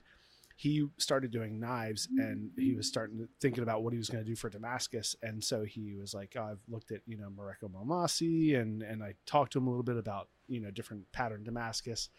he 0.56 0.86
started 0.98 1.32
doing 1.32 1.58
knives 1.58 2.06
and 2.16 2.50
he 2.56 2.76
was 2.76 2.86
starting 2.86 3.18
to 3.18 3.28
thinking 3.40 3.64
about 3.64 3.82
what 3.82 3.92
he 3.92 3.98
was 3.98 4.08
going 4.08 4.22
to 4.22 4.30
do 4.30 4.36
for 4.36 4.48
Damascus 4.48 5.16
and 5.22 5.42
so 5.42 5.64
he 5.64 5.96
was 5.96 6.14
like 6.14 6.36
oh, 6.38 6.42
I've 6.44 6.60
looked 6.68 6.92
at 6.92 7.00
you 7.06 7.16
know 7.16 7.28
Mareko 7.28 7.68
Maumasi 7.68 8.60
and 8.60 8.82
and 8.82 9.02
I 9.02 9.14
talked 9.26 9.54
to 9.54 9.58
him 9.58 9.66
a 9.66 9.70
little 9.70 9.82
bit 9.82 9.96
about 9.96 10.28
you 10.46 10.60
know 10.60 10.70
different 10.70 11.10
pattern 11.10 11.42
Damascus 11.42 12.10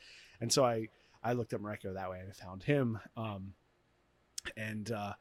and 0.41 0.51
so 0.51 0.65
I 0.65 0.87
I 1.23 1.33
looked 1.33 1.53
at 1.53 1.61
Mareko 1.61 1.93
that 1.93 2.09
way 2.09 2.19
and 2.19 2.29
I 2.29 2.33
found 2.33 2.63
him 2.63 2.99
um 3.15 3.53
and 4.57 4.91
uh 4.91 5.13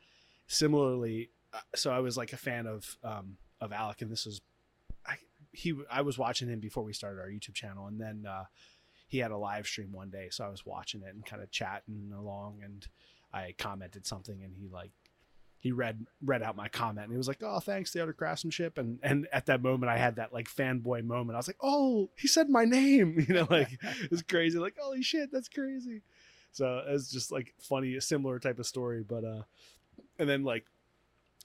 similarly 0.48 1.30
so 1.74 1.92
I 1.92 2.00
was 2.00 2.16
like 2.16 2.32
a 2.32 2.36
fan 2.36 2.66
of 2.66 2.96
um 3.02 3.36
of 3.60 3.72
Alec 3.72 4.02
and 4.02 4.10
this 4.10 4.26
was 4.26 4.40
I 5.06 5.16
he 5.52 5.74
I 5.90 6.02
was 6.02 6.18
watching 6.18 6.48
him 6.48 6.60
before 6.60 6.82
we 6.82 6.92
started 6.92 7.20
our 7.20 7.28
YouTube 7.28 7.54
channel 7.54 7.86
and 7.86 8.00
then 8.00 8.24
uh 8.28 8.44
he 9.06 9.18
had 9.18 9.30
a 9.30 9.36
live 9.36 9.66
stream 9.66 9.92
one 9.92 10.10
day 10.10 10.28
so 10.30 10.44
i 10.44 10.48
was 10.48 10.66
watching 10.66 11.02
it 11.02 11.14
and 11.14 11.24
kind 11.24 11.42
of 11.42 11.50
chatting 11.50 12.10
along 12.18 12.58
and 12.64 12.88
i 13.32 13.54
commented 13.58 14.04
something 14.06 14.42
and 14.42 14.54
he 14.56 14.66
like 14.66 14.90
he 15.64 15.72
read 15.72 16.06
read 16.22 16.42
out 16.42 16.56
my 16.56 16.68
comment 16.68 17.04
and 17.04 17.12
he 17.12 17.16
was 17.16 17.26
like, 17.26 17.42
"Oh, 17.42 17.58
thanks, 17.58 17.90
the 17.90 18.02
other 18.02 18.12
craftsmanship." 18.12 18.76
And 18.76 18.98
and 19.02 19.26
at 19.32 19.46
that 19.46 19.62
moment, 19.62 19.90
I 19.90 19.96
had 19.96 20.16
that 20.16 20.30
like 20.30 20.46
fanboy 20.46 21.02
moment. 21.04 21.36
I 21.36 21.38
was 21.38 21.48
like, 21.48 21.56
"Oh, 21.62 22.10
he 22.18 22.28
said 22.28 22.50
my 22.50 22.66
name," 22.66 23.18
you 23.26 23.34
know, 23.34 23.46
like 23.48 23.78
it 23.82 24.10
was 24.10 24.22
crazy. 24.22 24.58
Like, 24.58 24.74
holy 24.78 25.02
shit, 25.02 25.32
that's 25.32 25.48
crazy. 25.48 26.02
So 26.52 26.82
it's 26.86 27.10
just 27.10 27.32
like 27.32 27.54
funny, 27.62 27.96
a 27.96 28.02
similar 28.02 28.38
type 28.38 28.58
of 28.58 28.66
story. 28.66 29.02
But 29.08 29.24
uh, 29.24 29.42
and 30.18 30.28
then 30.28 30.44
like, 30.44 30.66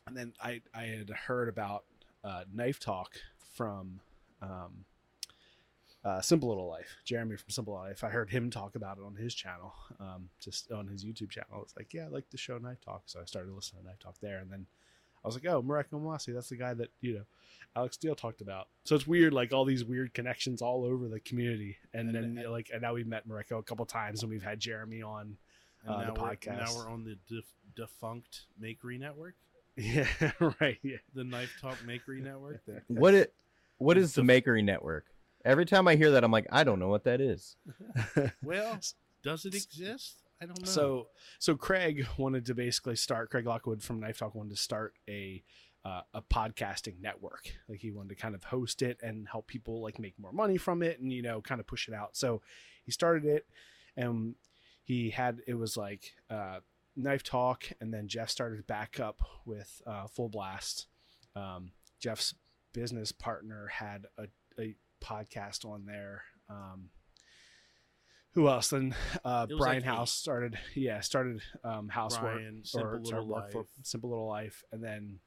and 0.09 0.17
then 0.17 0.33
I 0.41 0.61
I 0.73 0.83
had 0.83 1.09
heard 1.09 1.47
about 1.47 1.85
uh, 2.23 2.43
knife 2.53 2.79
talk 2.79 3.15
from 3.55 4.01
um 4.41 4.85
uh, 6.03 6.21
Simple 6.21 6.47
Little 6.47 6.67
Life, 6.69 6.95
Jeremy 7.03 7.35
from 7.35 7.49
Simple 7.49 7.73
Little 7.73 7.89
Life. 7.89 8.03
I 8.05 8.09
heard 8.09 8.29
him 8.29 8.49
talk 8.49 8.75
about 8.75 8.97
it 8.97 9.03
on 9.03 9.15
his 9.15 9.35
channel, 9.35 9.73
um, 9.99 10.29
just 10.39 10.71
on 10.71 10.87
his 10.87 11.03
YouTube 11.03 11.29
channel. 11.29 11.61
It's 11.61 11.75
like, 11.75 11.93
yeah, 11.93 12.05
I 12.05 12.07
like 12.07 12.29
the 12.29 12.37
show 12.37 12.57
Knife 12.57 12.79
Talk, 12.79 13.03
so 13.05 13.19
I 13.19 13.25
started 13.25 13.53
listening 13.53 13.81
to 13.83 13.89
Knife 13.89 13.99
Talk 13.99 14.15
there, 14.21 14.39
and 14.39 14.49
then 14.49 14.65
I 15.23 15.27
was 15.27 15.35
like, 15.35 15.45
oh, 15.47 15.61
Mareko 15.61 16.01
Maumasi, 16.01 16.33
that's 16.33 16.47
the 16.47 16.55
guy 16.55 16.73
that 16.73 16.89
you 17.01 17.15
know 17.15 17.23
Alec 17.75 17.93
Steele 17.93 18.15
talked 18.15 18.39
about. 18.39 18.69
So 18.85 18.95
it's 18.95 19.05
weird, 19.05 19.33
like 19.33 19.51
all 19.51 19.65
these 19.65 19.83
weird 19.83 20.13
connections 20.13 20.61
all 20.61 20.85
over 20.85 21.09
the 21.09 21.19
community, 21.19 21.75
and, 21.93 22.15
then 22.15 22.35
you 22.35 22.43
know, 22.43 22.51
like, 22.51 22.69
and 22.73 22.81
now 22.81 22.93
we've 22.93 23.05
met 23.05 23.27
Mareko 23.27 23.59
a 23.59 23.63
couple 23.63 23.85
times, 23.85 24.23
and 24.23 24.31
we've 24.31 24.41
had 24.41 24.59
Jeremy 24.59 25.01
on 25.01 25.37
And 25.85 25.95
uh, 25.95 25.97
now, 25.99 26.13
the 26.13 26.21
we're, 26.21 26.29
podcast. 26.29 26.59
now 26.59 26.75
we're 26.75 26.89
on 26.89 27.03
the 27.03 27.17
def- 27.27 27.53
defunct 27.75 28.45
Makery 28.61 28.97
Network, 28.99 29.35
yeah, 29.79 30.07
right, 30.59 30.77
yeah. 30.83 30.97
the 31.13 31.23
Knife 31.23 31.57
Talk 31.61 31.77
Makery 31.85 32.21
Network. 32.21 32.61
What 32.87 33.13
it? 33.13 33.33
What 33.77 33.97
is 33.97 34.13
the 34.13 34.21
Makery 34.21 34.63
Network? 34.63 35.05
Every 35.45 35.65
time 35.65 35.87
I 35.87 35.95
hear 35.95 36.11
that, 36.11 36.23
I'm 36.23 36.31
like, 36.31 36.47
I 36.51 36.65
don't 36.65 36.79
know 36.79 36.89
what 36.89 37.05
that 37.05 37.21
is. 37.21 37.55
Well, 38.43 38.79
does 39.23 39.45
it 39.45 39.55
exist? 39.55 40.17
I 40.41 40.45
don't 40.45 40.59
know. 40.59 40.65
So 40.65 41.07
so 41.39 41.55
Craig 41.55 42.05
wanted 42.17 42.45
to 42.47 42.55
basically 42.55 42.95
start 42.95 43.29
Craig 43.29 43.45
Lockwood 43.45 43.81
from 43.81 43.99
Knife 43.99 44.19
Talk 44.19 44.35
wanted 44.35 44.51
to 44.51 44.61
start 44.61 44.93
a 45.07 45.43
uh, 45.85 46.01
a 46.13 46.21
podcasting 46.21 46.99
network. 47.01 47.53
Like 47.67 47.79
he 47.79 47.91
wanted 47.91 48.09
to 48.09 48.15
kind 48.15 48.35
of 48.35 48.45
host 48.45 48.81
it 48.81 48.97
and 49.01 49.27
help 49.29 49.47
people 49.47 49.81
like 49.81 49.99
make 49.99 50.19
more 50.19 50.33
money 50.33 50.57
from 50.57 50.83
it 50.83 50.99
and 50.99 51.11
you 51.11 51.21
know 51.21 51.41
kind 51.41 51.61
of 51.61 51.67
push 51.67 51.87
it 51.87 51.93
out. 51.93 52.15
So 52.17 52.41
he 52.83 52.91
started 52.91 53.25
it 53.25 53.45
and 53.95 54.35
he 54.83 55.11
had 55.11 55.41
it 55.47 55.53
was 55.53 55.77
like 55.77 56.13
uh, 56.29 56.59
Knife 56.99 57.23
Talk 57.23 57.65
and 57.79 57.93
then 57.93 58.07
Jeff 58.07 58.29
started 58.29 58.67
back 58.67 58.99
up 58.99 59.21
with 59.45 59.81
uh, 59.87 60.07
Full 60.07 60.29
Blast. 60.29 60.87
Um, 61.35 61.71
Jeff's 61.99 62.35
business 62.73 63.11
partner 63.11 63.67
had 63.67 64.05
a, 64.17 64.27
a 64.59 64.75
podcast 65.01 65.65
on 65.65 65.85
there. 65.85 66.23
Um, 66.49 66.89
who 68.33 68.47
else? 68.47 68.69
Then 68.69 68.95
uh, 69.25 69.47
Brian 69.57 69.77
like 69.77 69.83
House 69.83 70.11
started. 70.11 70.57
Yeah, 70.75 70.99
started 70.99 71.41
um, 71.63 71.89
housework 71.89 72.35
Brian, 72.35 72.61
Simple 72.63 72.87
or 72.87 72.91
Little 72.91 73.05
started 73.05 73.27
work 73.27 73.51
for 73.51 73.57
Life. 73.59 73.67
Simple 73.83 74.09
Little 74.09 74.27
Life, 74.27 74.63
and 74.71 74.83
then 74.83 75.19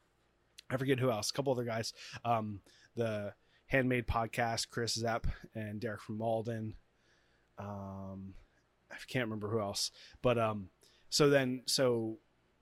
I 0.71 0.77
forget 0.77 1.01
who 1.01 1.11
else. 1.11 1.31
A 1.31 1.33
couple 1.33 1.53
other 1.53 1.65
guys. 1.65 1.93
Um, 2.25 2.61
the 2.95 3.35
Handmade 3.67 4.07
Podcast, 4.07 4.69
Chris 4.69 4.95
Zepp 4.95 5.27
and 5.55 5.81
Derek 5.81 6.03
from 6.03 6.19
Malden. 6.19 6.75
Um, 7.59 8.35
I 8.91 8.97
can't 9.09 9.25
remember 9.25 9.49
who 9.49 9.61
else, 9.61 9.91
but 10.21 10.39
um, 10.39 10.69
so 11.13 11.29
then 11.29 11.61
so 11.67 12.17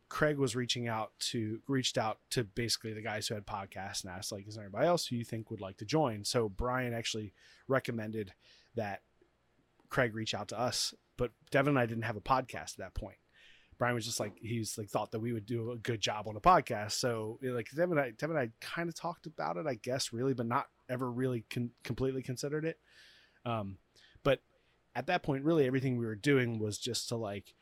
Craig 0.09 0.37
was 0.37 0.57
reaching 0.57 0.89
out 0.89 1.13
to 1.21 1.61
reached 1.69 1.97
out 1.97 2.19
to 2.31 2.43
basically 2.43 2.93
the 2.93 3.01
guys 3.01 3.29
who 3.29 3.37
had 3.37 3.47
podcasts 3.47 4.03
and 4.03 4.13
asked 4.13 4.33
like, 4.33 4.49
is 4.49 4.57
there 4.57 4.65
anybody 4.65 4.89
else 4.89 5.07
who 5.07 5.15
you 5.15 5.25
think 5.25 5.53
would 5.53 5.61
like 5.61 5.77
to 5.77 5.85
join? 5.85 6.25
So 6.25 6.49
Brian 6.49 6.93
actually 6.93 7.33
recommended 7.69 8.33
that 8.75 9.03
Craig 9.89 10.17
reach 10.17 10.35
out 10.35 10.49
to 10.49 10.59
us, 10.59 10.93
but 11.17 11.31
Devon 11.53 11.71
and 11.71 11.79
I 11.79 11.87
didn't 11.87 12.03
have 12.03 12.17
a 12.17 12.21
podcast 12.21 12.73
at 12.73 12.79
that 12.79 12.95
point. 12.95 13.19
Brian 13.79 13.95
was 13.95 14.05
just 14.05 14.19
like 14.19 14.33
he's 14.37 14.77
like 14.77 14.91
thought 14.91 15.13
that 15.13 15.21
we 15.21 15.33
would 15.33 15.47
do 15.47 15.71
a 15.71 15.77
good 15.77 16.01
job 16.01 16.27
on 16.27 16.35
a 16.35 16.41
podcast. 16.41 16.93
So 16.93 17.39
like 17.41 17.69
Devon 17.71 17.99
and 17.99 18.07
I, 18.07 18.11
Devon 18.11 18.37
and 18.37 18.51
I 18.51 18.53
kind 18.61 18.89
of 18.89 18.97
talked 18.97 19.27
about 19.27 19.59
it, 19.59 19.67
I 19.69 19.77
guess, 19.77 20.13
really, 20.13 20.35
but 20.35 20.47
not 20.47 20.67
ever 20.89 21.09
really 21.09 21.45
con- 21.49 21.71
completely 21.85 22.23
considered 22.23 22.65
it. 22.65 22.81
Um, 23.47 23.79
but 24.25 24.41
at 24.97 25.07
that 25.07 25.23
point, 25.23 25.45
really 25.45 25.69
everything 25.69 25.97
we 25.97 26.07
were 26.07 26.17
doing 26.17 26.59
was 26.59 26.79
just 26.79 27.11
to 27.11 27.17
like, 27.17 27.55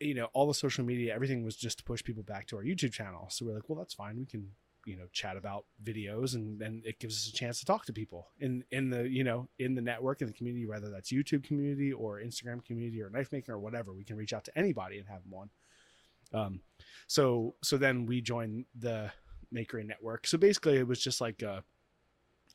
you 0.00 0.14
know, 0.14 0.28
all 0.32 0.46
the 0.46 0.54
social 0.54 0.84
media, 0.84 1.14
everything 1.14 1.44
was 1.44 1.56
just 1.56 1.78
to 1.78 1.84
push 1.84 2.02
people 2.02 2.22
back 2.22 2.46
to 2.48 2.56
our 2.56 2.62
YouTube 2.62 2.92
channel. 2.92 3.26
So 3.30 3.46
we're 3.46 3.54
like, 3.54 3.68
well, 3.68 3.78
that's 3.78 3.94
fine. 3.94 4.18
We 4.18 4.26
can, 4.26 4.50
you 4.84 4.96
know, 4.96 5.06
chat 5.12 5.36
about 5.36 5.64
videos 5.82 6.34
and 6.34 6.60
then 6.60 6.82
it 6.84 6.98
gives 6.98 7.16
us 7.16 7.28
a 7.28 7.32
chance 7.32 7.58
to 7.60 7.66
talk 7.66 7.86
to 7.86 7.92
people 7.92 8.28
in, 8.38 8.62
in 8.70 8.90
the, 8.90 9.08
you 9.08 9.24
know, 9.24 9.48
in 9.58 9.74
the 9.74 9.80
network, 9.80 10.20
in 10.20 10.26
the 10.26 10.32
community, 10.32 10.66
whether 10.66 10.90
that's 10.90 11.10
YouTube 11.10 11.44
community 11.44 11.92
or 11.92 12.20
Instagram 12.20 12.64
community 12.64 13.02
or 13.02 13.10
knife 13.10 13.32
making 13.32 13.52
or 13.52 13.58
whatever, 13.58 13.92
we 13.92 14.04
can 14.04 14.16
reach 14.16 14.32
out 14.32 14.44
to 14.44 14.58
anybody 14.58 14.98
and 14.98 15.08
have 15.08 15.22
them 15.24 15.34
on. 15.34 15.50
Um, 16.32 16.60
so, 17.06 17.54
so 17.62 17.76
then 17.76 18.06
we 18.06 18.20
joined 18.20 18.66
the 18.78 19.10
Makery 19.54 19.86
network. 19.86 20.26
So 20.26 20.38
basically 20.38 20.76
it 20.76 20.86
was 20.86 21.02
just 21.02 21.20
like, 21.20 21.42
a, 21.42 21.64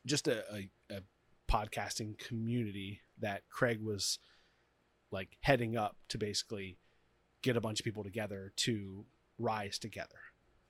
just 0.06 0.28
a, 0.28 0.44
a, 0.54 0.70
a 0.90 1.02
podcasting 1.52 2.18
community 2.18 3.02
that 3.20 3.44
Craig 3.50 3.82
was 3.82 4.20
like 5.12 5.38
heading 5.42 5.76
up 5.76 5.98
to 6.10 6.18
basically 6.18 6.78
get 7.42 7.58
a 7.58 7.62
bunch 7.62 7.80
of 7.80 7.84
people 7.84 8.04
together 8.04 8.52
to 8.56 9.06
rise 9.38 9.80
together. 9.80 10.20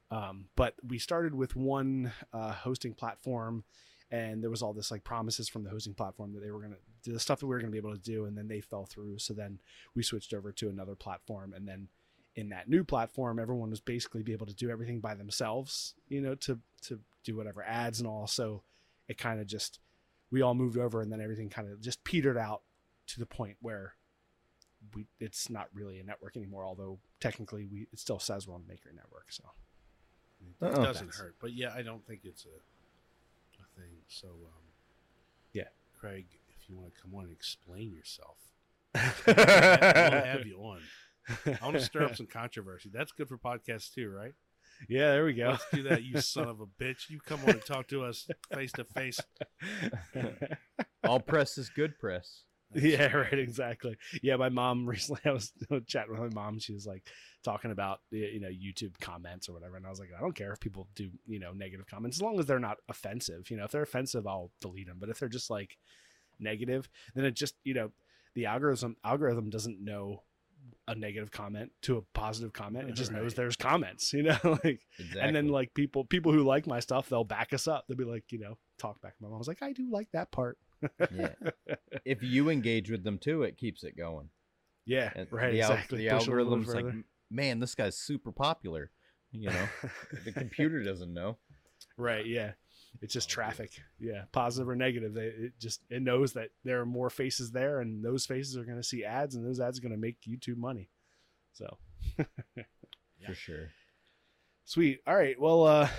Um, 0.09 0.45
but 0.55 0.75
we 0.85 0.99
started 0.99 1.33
with 1.33 1.55
one 1.55 2.11
uh, 2.33 2.51
hosting 2.51 2.93
platform, 2.93 3.63
and 4.11 4.43
there 4.43 4.49
was 4.49 4.61
all 4.61 4.73
this 4.73 4.91
like 4.91 5.03
promises 5.03 5.47
from 5.47 5.63
the 5.63 5.69
hosting 5.69 5.93
platform 5.93 6.33
that 6.33 6.41
they 6.41 6.51
were 6.51 6.61
gonna 6.61 6.75
do 7.01 7.13
the 7.13 7.19
stuff 7.19 7.39
that 7.39 7.45
we 7.47 7.55
were 7.55 7.59
gonna 7.59 7.71
be 7.71 7.77
able 7.77 7.95
to 7.95 8.01
do, 8.01 8.25
and 8.25 8.37
then 8.37 8.47
they 8.47 8.59
fell 8.59 8.85
through. 8.85 9.19
So 9.19 9.33
then 9.33 9.59
we 9.95 10.03
switched 10.03 10.33
over 10.33 10.51
to 10.51 10.69
another 10.69 10.95
platform, 10.95 11.53
and 11.53 11.67
then 11.67 11.87
in 12.35 12.49
that 12.49 12.69
new 12.69 12.83
platform, 12.83 13.39
everyone 13.39 13.69
was 13.69 13.81
basically 13.81 14.23
be 14.23 14.33
able 14.33 14.45
to 14.45 14.53
do 14.53 14.69
everything 14.69 14.99
by 14.99 15.15
themselves, 15.15 15.93
you 16.09 16.21
know, 16.21 16.35
to 16.35 16.59
to 16.81 16.99
do 17.23 17.35
whatever 17.35 17.63
ads 17.63 17.99
and 17.99 18.07
all. 18.07 18.27
So 18.27 18.63
it 19.07 19.17
kind 19.17 19.39
of 19.39 19.47
just 19.47 19.79
we 20.29 20.41
all 20.41 20.55
moved 20.55 20.77
over, 20.77 21.01
and 21.01 21.11
then 21.11 21.21
everything 21.21 21.49
kind 21.49 21.71
of 21.71 21.79
just 21.81 22.03
petered 22.03 22.37
out 22.37 22.63
to 23.07 23.19
the 23.19 23.25
point 23.25 23.57
where 23.61 23.95
we 24.95 25.05
it's 25.19 25.49
not 25.49 25.67
really 25.73 25.99
a 25.99 26.03
network 26.03 26.35
anymore. 26.37 26.65
Although 26.65 26.99
technically 27.19 27.65
we 27.65 27.87
it 27.91 27.99
still 27.99 28.19
says 28.19 28.47
we're 28.47 28.55
on 28.55 28.61
the 28.61 28.67
Maker 28.67 28.91
Network. 28.95 29.31
So 29.31 29.43
it 30.61 30.65
Uh-oh. 30.65 30.83
doesn't 30.83 31.13
hurt, 31.15 31.35
but 31.39 31.53
yeah, 31.53 31.71
I 31.75 31.81
don't 31.83 32.05
think 32.07 32.21
it's 32.23 32.45
a, 32.45 32.49
a 33.61 33.79
thing. 33.79 33.91
So, 34.07 34.27
um, 34.27 34.63
Yeah. 35.53 35.67
Craig, 35.99 36.25
if 36.49 36.67
you 36.67 36.75
want 36.77 36.93
to 36.95 37.01
come 37.01 37.13
on 37.13 37.25
and 37.25 37.31
explain 37.31 37.93
yourself, 37.93 38.37
we'll 39.27 39.35
have 39.35 40.47
you 40.47 40.57
on. 40.61 40.81
I 41.45 41.63
want 41.63 41.75
to 41.77 41.81
stir 41.81 42.03
up 42.05 42.15
some 42.15 42.25
controversy. 42.25 42.89
That's 42.91 43.11
good 43.11 43.27
for 43.29 43.37
podcasts 43.37 43.93
too, 43.93 44.09
right? 44.09 44.33
yeah, 44.89 45.11
there 45.11 45.25
we 45.25 45.33
go. 45.33 45.49
Let's 45.49 45.65
do 45.71 45.83
that, 45.83 46.01
you 46.01 46.19
son 46.21 46.47
of 46.47 46.59
a 46.59 46.65
bitch. 46.65 47.07
You 47.09 47.19
come 47.19 47.39
on 47.43 47.51
and 47.51 47.63
talk 47.65 47.87
to 47.89 48.03
us 48.03 48.27
face 48.51 48.71
to 48.73 48.83
face. 48.83 49.19
All 51.03 51.19
press 51.19 51.57
is 51.59 51.69
good 51.69 51.99
press. 51.99 52.43
Yeah, 52.75 53.11
right, 53.15 53.37
exactly. 53.39 53.97
Yeah, 54.21 54.35
my 54.37 54.49
mom 54.49 54.85
recently, 54.89 55.21
I 55.25 55.31
was 55.31 55.51
chatting 55.87 56.11
with 56.11 56.33
my 56.33 56.41
mom. 56.43 56.59
She 56.59 56.73
was 56.73 56.85
like 56.85 57.03
talking 57.43 57.71
about 57.71 57.99
you 58.11 58.39
know 58.39 58.49
YouTube 58.49 58.99
comments 58.99 59.49
or 59.49 59.53
whatever, 59.53 59.75
and 59.77 59.85
I 59.85 59.89
was 59.89 59.99
like, 59.99 60.09
I 60.17 60.21
don't 60.21 60.35
care 60.35 60.51
if 60.53 60.59
people 60.59 60.87
do 60.95 61.09
you 61.27 61.39
know 61.39 61.51
negative 61.53 61.87
comments 61.87 62.17
as 62.17 62.21
long 62.21 62.39
as 62.39 62.45
they're 62.45 62.59
not 62.59 62.77
offensive. 62.89 63.49
You 63.49 63.57
know, 63.57 63.65
if 63.65 63.71
they're 63.71 63.83
offensive, 63.83 64.27
I'll 64.27 64.51
delete 64.61 64.87
them. 64.87 64.97
But 64.99 65.09
if 65.09 65.19
they're 65.19 65.29
just 65.29 65.49
like 65.49 65.77
negative, 66.39 66.89
then 67.15 67.25
it 67.25 67.35
just 67.35 67.55
you 67.63 67.73
know 67.73 67.91
the 68.35 68.45
algorithm 68.45 68.95
algorithm 69.03 69.49
doesn't 69.49 69.83
know 69.83 70.23
a 70.87 70.95
negative 70.95 71.31
comment 71.31 71.71
to 71.81 71.97
a 71.97 72.01
positive 72.13 72.53
comment. 72.53 72.89
It 72.89 72.95
just 72.95 73.11
knows 73.11 73.33
there's 73.33 73.55
comments. 73.55 74.13
You 74.13 74.23
know, 74.23 74.37
like 74.43 74.81
Exactly. 74.99 75.21
and 75.21 75.35
then 75.35 75.47
like 75.47 75.73
people 75.73 76.05
people 76.05 76.31
who 76.31 76.43
like 76.43 76.67
my 76.67 76.79
stuff, 76.79 77.09
they'll 77.09 77.23
back 77.23 77.53
us 77.53 77.67
up. 77.67 77.85
They'll 77.87 77.97
be 77.97 78.03
like, 78.03 78.31
you 78.31 78.39
know, 78.39 78.57
talk 78.77 79.01
back. 79.01 79.15
My 79.19 79.27
mom 79.27 79.39
was 79.39 79.47
like, 79.47 79.61
I 79.61 79.73
do 79.73 79.89
like 79.91 80.09
that 80.13 80.31
part. 80.31 80.57
Yeah. 81.13 81.33
If 82.05 82.23
you 82.23 82.49
engage 82.49 82.89
with 82.89 83.03
them 83.03 83.17
too, 83.19 83.43
it 83.43 83.57
keeps 83.57 83.83
it 83.83 83.95
going. 83.97 84.29
Yeah, 84.85 85.11
And 85.15 85.27
right. 85.31 85.51
the, 85.51 85.61
al- 85.61 85.71
exactly. 85.73 86.07
the 86.07 86.15
Push 86.15 86.27
'em 86.27 86.33
a 86.33 86.37
little 86.37 86.53
algorithm's 86.57 86.95
like, 86.95 87.05
man, 87.29 87.59
this 87.59 87.75
guy's 87.75 87.97
super 87.97 88.31
popular. 88.31 88.89
You 89.31 89.49
know, 89.49 89.65
the 90.25 90.31
computer 90.31 90.83
doesn't 90.83 91.13
know. 91.13 91.37
right. 91.97 92.25
Yeah, 92.25 92.51
it's 93.01 93.13
just 93.13 93.29
Oh, 93.29 93.33
traffic. 93.35 93.71
Yeah, 93.99 94.23
positive 94.31 94.67
or 94.67 94.75
negative. 94.75 95.13
They, 95.13 95.27
it 95.27 95.53
just 95.59 95.81
it 95.89 96.01
knows 96.01 96.33
that 96.33 96.49
there 96.63 96.81
are 96.81 96.85
more 96.85 97.09
faces 97.09 97.51
there, 97.51 97.79
and 97.79 98.03
those 98.03 98.25
faces 98.25 98.57
are 98.57 98.65
going 98.65 98.77
to 98.77 98.83
see 98.83 99.05
ads, 99.05 99.35
and 99.35 99.45
those 99.45 99.59
ads 99.59 99.77
are 99.77 99.81
going 99.81 99.93
to 99.93 99.97
make 99.97 100.17
YouTube 100.27 100.57
money. 100.57 100.89
So 101.53 101.77
For 103.25 103.35
sure. 103.35 103.69
sweet. 104.65 104.99
All 105.05 105.15
right. 105.15 105.39
Well, 105.39 105.63
uh, 105.65 105.89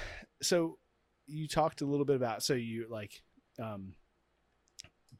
so 0.42 0.78
you 1.26 1.46
talked 1.48 1.80
a 1.82 1.86
little 1.86 2.04
bit 2.04 2.16
about 2.16 2.42
so 2.42 2.54
you 2.54 2.86
like, 2.90 3.22
um, 3.60 3.94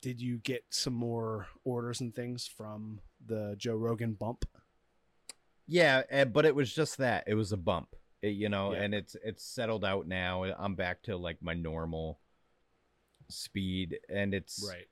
did 0.02 0.20
you 0.20 0.36
get 0.38 0.64
some 0.68 0.92
more 0.92 1.46
orders 1.64 2.00
and 2.02 2.14
things 2.14 2.46
from 2.46 3.00
the 3.24 3.54
Joe 3.56 3.76
Rogan 3.76 4.12
bump? 4.12 4.44
Yeah, 5.66 6.02
eh, 6.10 6.24
but 6.24 6.44
it 6.44 6.54
was 6.54 6.74
just 6.74 6.98
that. 6.98 7.24
It 7.26 7.34
was 7.34 7.52
a 7.52 7.56
bump. 7.56 7.94
It- 8.20 8.34
you 8.34 8.48
know, 8.50 8.72
Yeah. 8.72 8.82
and 8.82 8.94
it's 8.94 9.14
it's 9.24 9.42
settled 9.44 9.84
out 9.84 10.06
now. 10.06 10.44
I'm 10.44 10.74
back 10.74 11.02
to 11.04 11.16
like 11.16 11.40
my 11.40 11.54
normal 11.54 12.20
speed 13.30 13.98
and 14.10 14.34
it's 14.34 14.62
Right. 14.68 14.86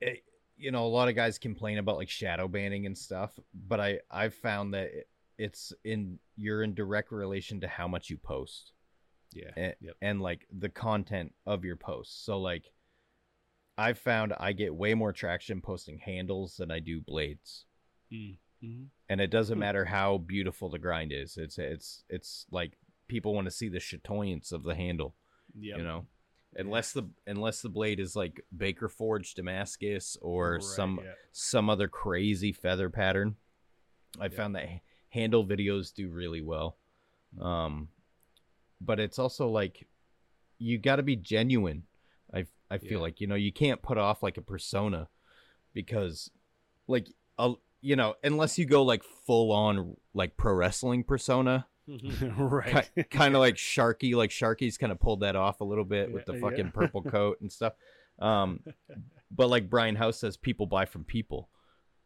it, 0.00 0.24
you 0.56 0.70
know, 0.70 0.84
a 0.84 0.88
lot 0.88 1.08
of 1.08 1.14
guys 1.14 1.38
complain 1.38 1.78
about 1.78 1.96
like 1.96 2.08
shadow 2.08 2.48
banning 2.48 2.86
and 2.86 2.96
stuff, 2.96 3.38
but 3.54 3.80
I 3.80 4.00
I've 4.10 4.34
found 4.34 4.74
that 4.74 4.90
it, 4.92 5.08
it's 5.38 5.72
in 5.84 6.18
you're 6.36 6.62
in 6.62 6.74
direct 6.74 7.12
relation 7.12 7.60
to 7.60 7.68
how 7.68 7.86
much 7.88 8.10
you 8.10 8.16
post 8.16 8.72
Yeah. 9.32 9.52
and, 9.56 9.74
Yep. 9.80 9.96
and 10.02 10.20
like 10.22 10.46
the 10.50 10.68
content 10.68 11.34
of 11.46 11.64
your 11.64 11.76
posts. 11.76 12.14
So 12.24 12.40
like 12.40 12.72
I've 13.82 13.98
found 13.98 14.32
I 14.38 14.52
get 14.52 14.74
way 14.74 14.94
more 14.94 15.12
traction 15.12 15.60
posting 15.60 15.98
handles 15.98 16.56
than 16.56 16.70
I 16.70 16.78
do 16.78 17.00
blades. 17.00 17.66
Mhm. 18.12 18.88
And 19.08 19.20
it 19.20 19.30
doesn't 19.30 19.56
Hmm. 19.56 19.60
matter 19.60 19.84
how 19.86 20.18
beautiful 20.18 20.68
the 20.70 20.78
grind 20.78 21.12
is. 21.12 21.36
It's 21.36 21.58
it's 21.58 22.04
it's 22.08 22.46
like 22.50 22.78
people 23.08 23.34
want 23.34 23.46
to 23.46 23.50
see 23.50 23.68
the 23.68 23.78
chatoyance 23.80 24.52
of 24.52 24.62
the 24.62 24.74
handle, 24.74 25.16
Yep. 25.58 25.78
you 25.78 25.82
know. 25.84 26.06
Unless 26.54 26.92
the 26.92 27.10
unless 27.26 27.60
the 27.62 27.68
blade 27.70 27.98
is 27.98 28.14
like 28.14 28.40
Baker 28.56 28.88
Forge 28.88 29.34
Damascus 29.34 30.16
or 30.22 30.54
Right, 30.54 30.62
some 30.62 31.00
yeah. 31.02 31.14
some 31.32 31.68
other 31.70 31.88
crazy 31.88 32.52
feather 32.52 32.88
pattern. 32.90 33.36
I 34.20 34.24
Yeah. 34.26 34.36
found 34.36 34.54
that 34.56 34.68
handle 35.08 35.44
videos 35.46 35.92
do 35.92 36.08
really 36.10 36.40
well. 36.42 36.78
Um, 37.40 37.88
but 38.80 39.00
it's 39.00 39.18
also 39.18 39.48
like 39.48 39.88
you 40.58 40.78
got 40.78 40.96
to 40.96 41.02
be 41.02 41.16
genuine. 41.16 41.86
I 42.72 42.76
I 42.76 42.78
feel 42.78 42.98
Yeah. 42.98 42.98
like 42.98 43.20
you 43.20 43.26
know 43.26 43.34
you 43.34 43.52
can't 43.52 43.82
put 43.82 43.98
off 43.98 44.22
like 44.22 44.36
a 44.38 44.42
persona 44.42 45.08
because 45.74 46.30
like 46.86 47.08
a, 47.38 47.52
you 47.80 47.96
know 47.96 48.14
unless 48.22 48.58
you 48.58 48.64
go 48.66 48.82
like 48.82 49.02
full 49.26 49.52
on 49.52 49.96
like 50.14 50.36
pro 50.36 50.54
wrestling 50.54 51.04
persona 51.04 51.66
right. 52.38 52.88
kind 53.10 53.34
of 53.34 53.40
like 53.40 53.56
Sharky. 53.56 54.14
Like 54.14 54.30
Sharky's 54.30 54.78
kind 54.78 54.92
of 54.92 55.00
pulled 55.00 55.20
that 55.20 55.34
off 55.36 55.60
a 55.60 55.64
little 55.64 55.84
bit 55.84 56.12
with 56.12 56.24
the 56.26 56.34
fucking 56.34 56.66
yeah. 56.66 56.70
purple 56.72 57.02
coat 57.02 57.40
and 57.40 57.50
stuff. 57.50 57.72
Um, 58.20 58.60
but 59.30 59.48
like 59.48 59.68
Brian 59.68 59.96
House 59.96 60.18
says, 60.18 60.36
people 60.36 60.66
buy 60.66 60.84
from 60.84 61.04
people. 61.04 61.48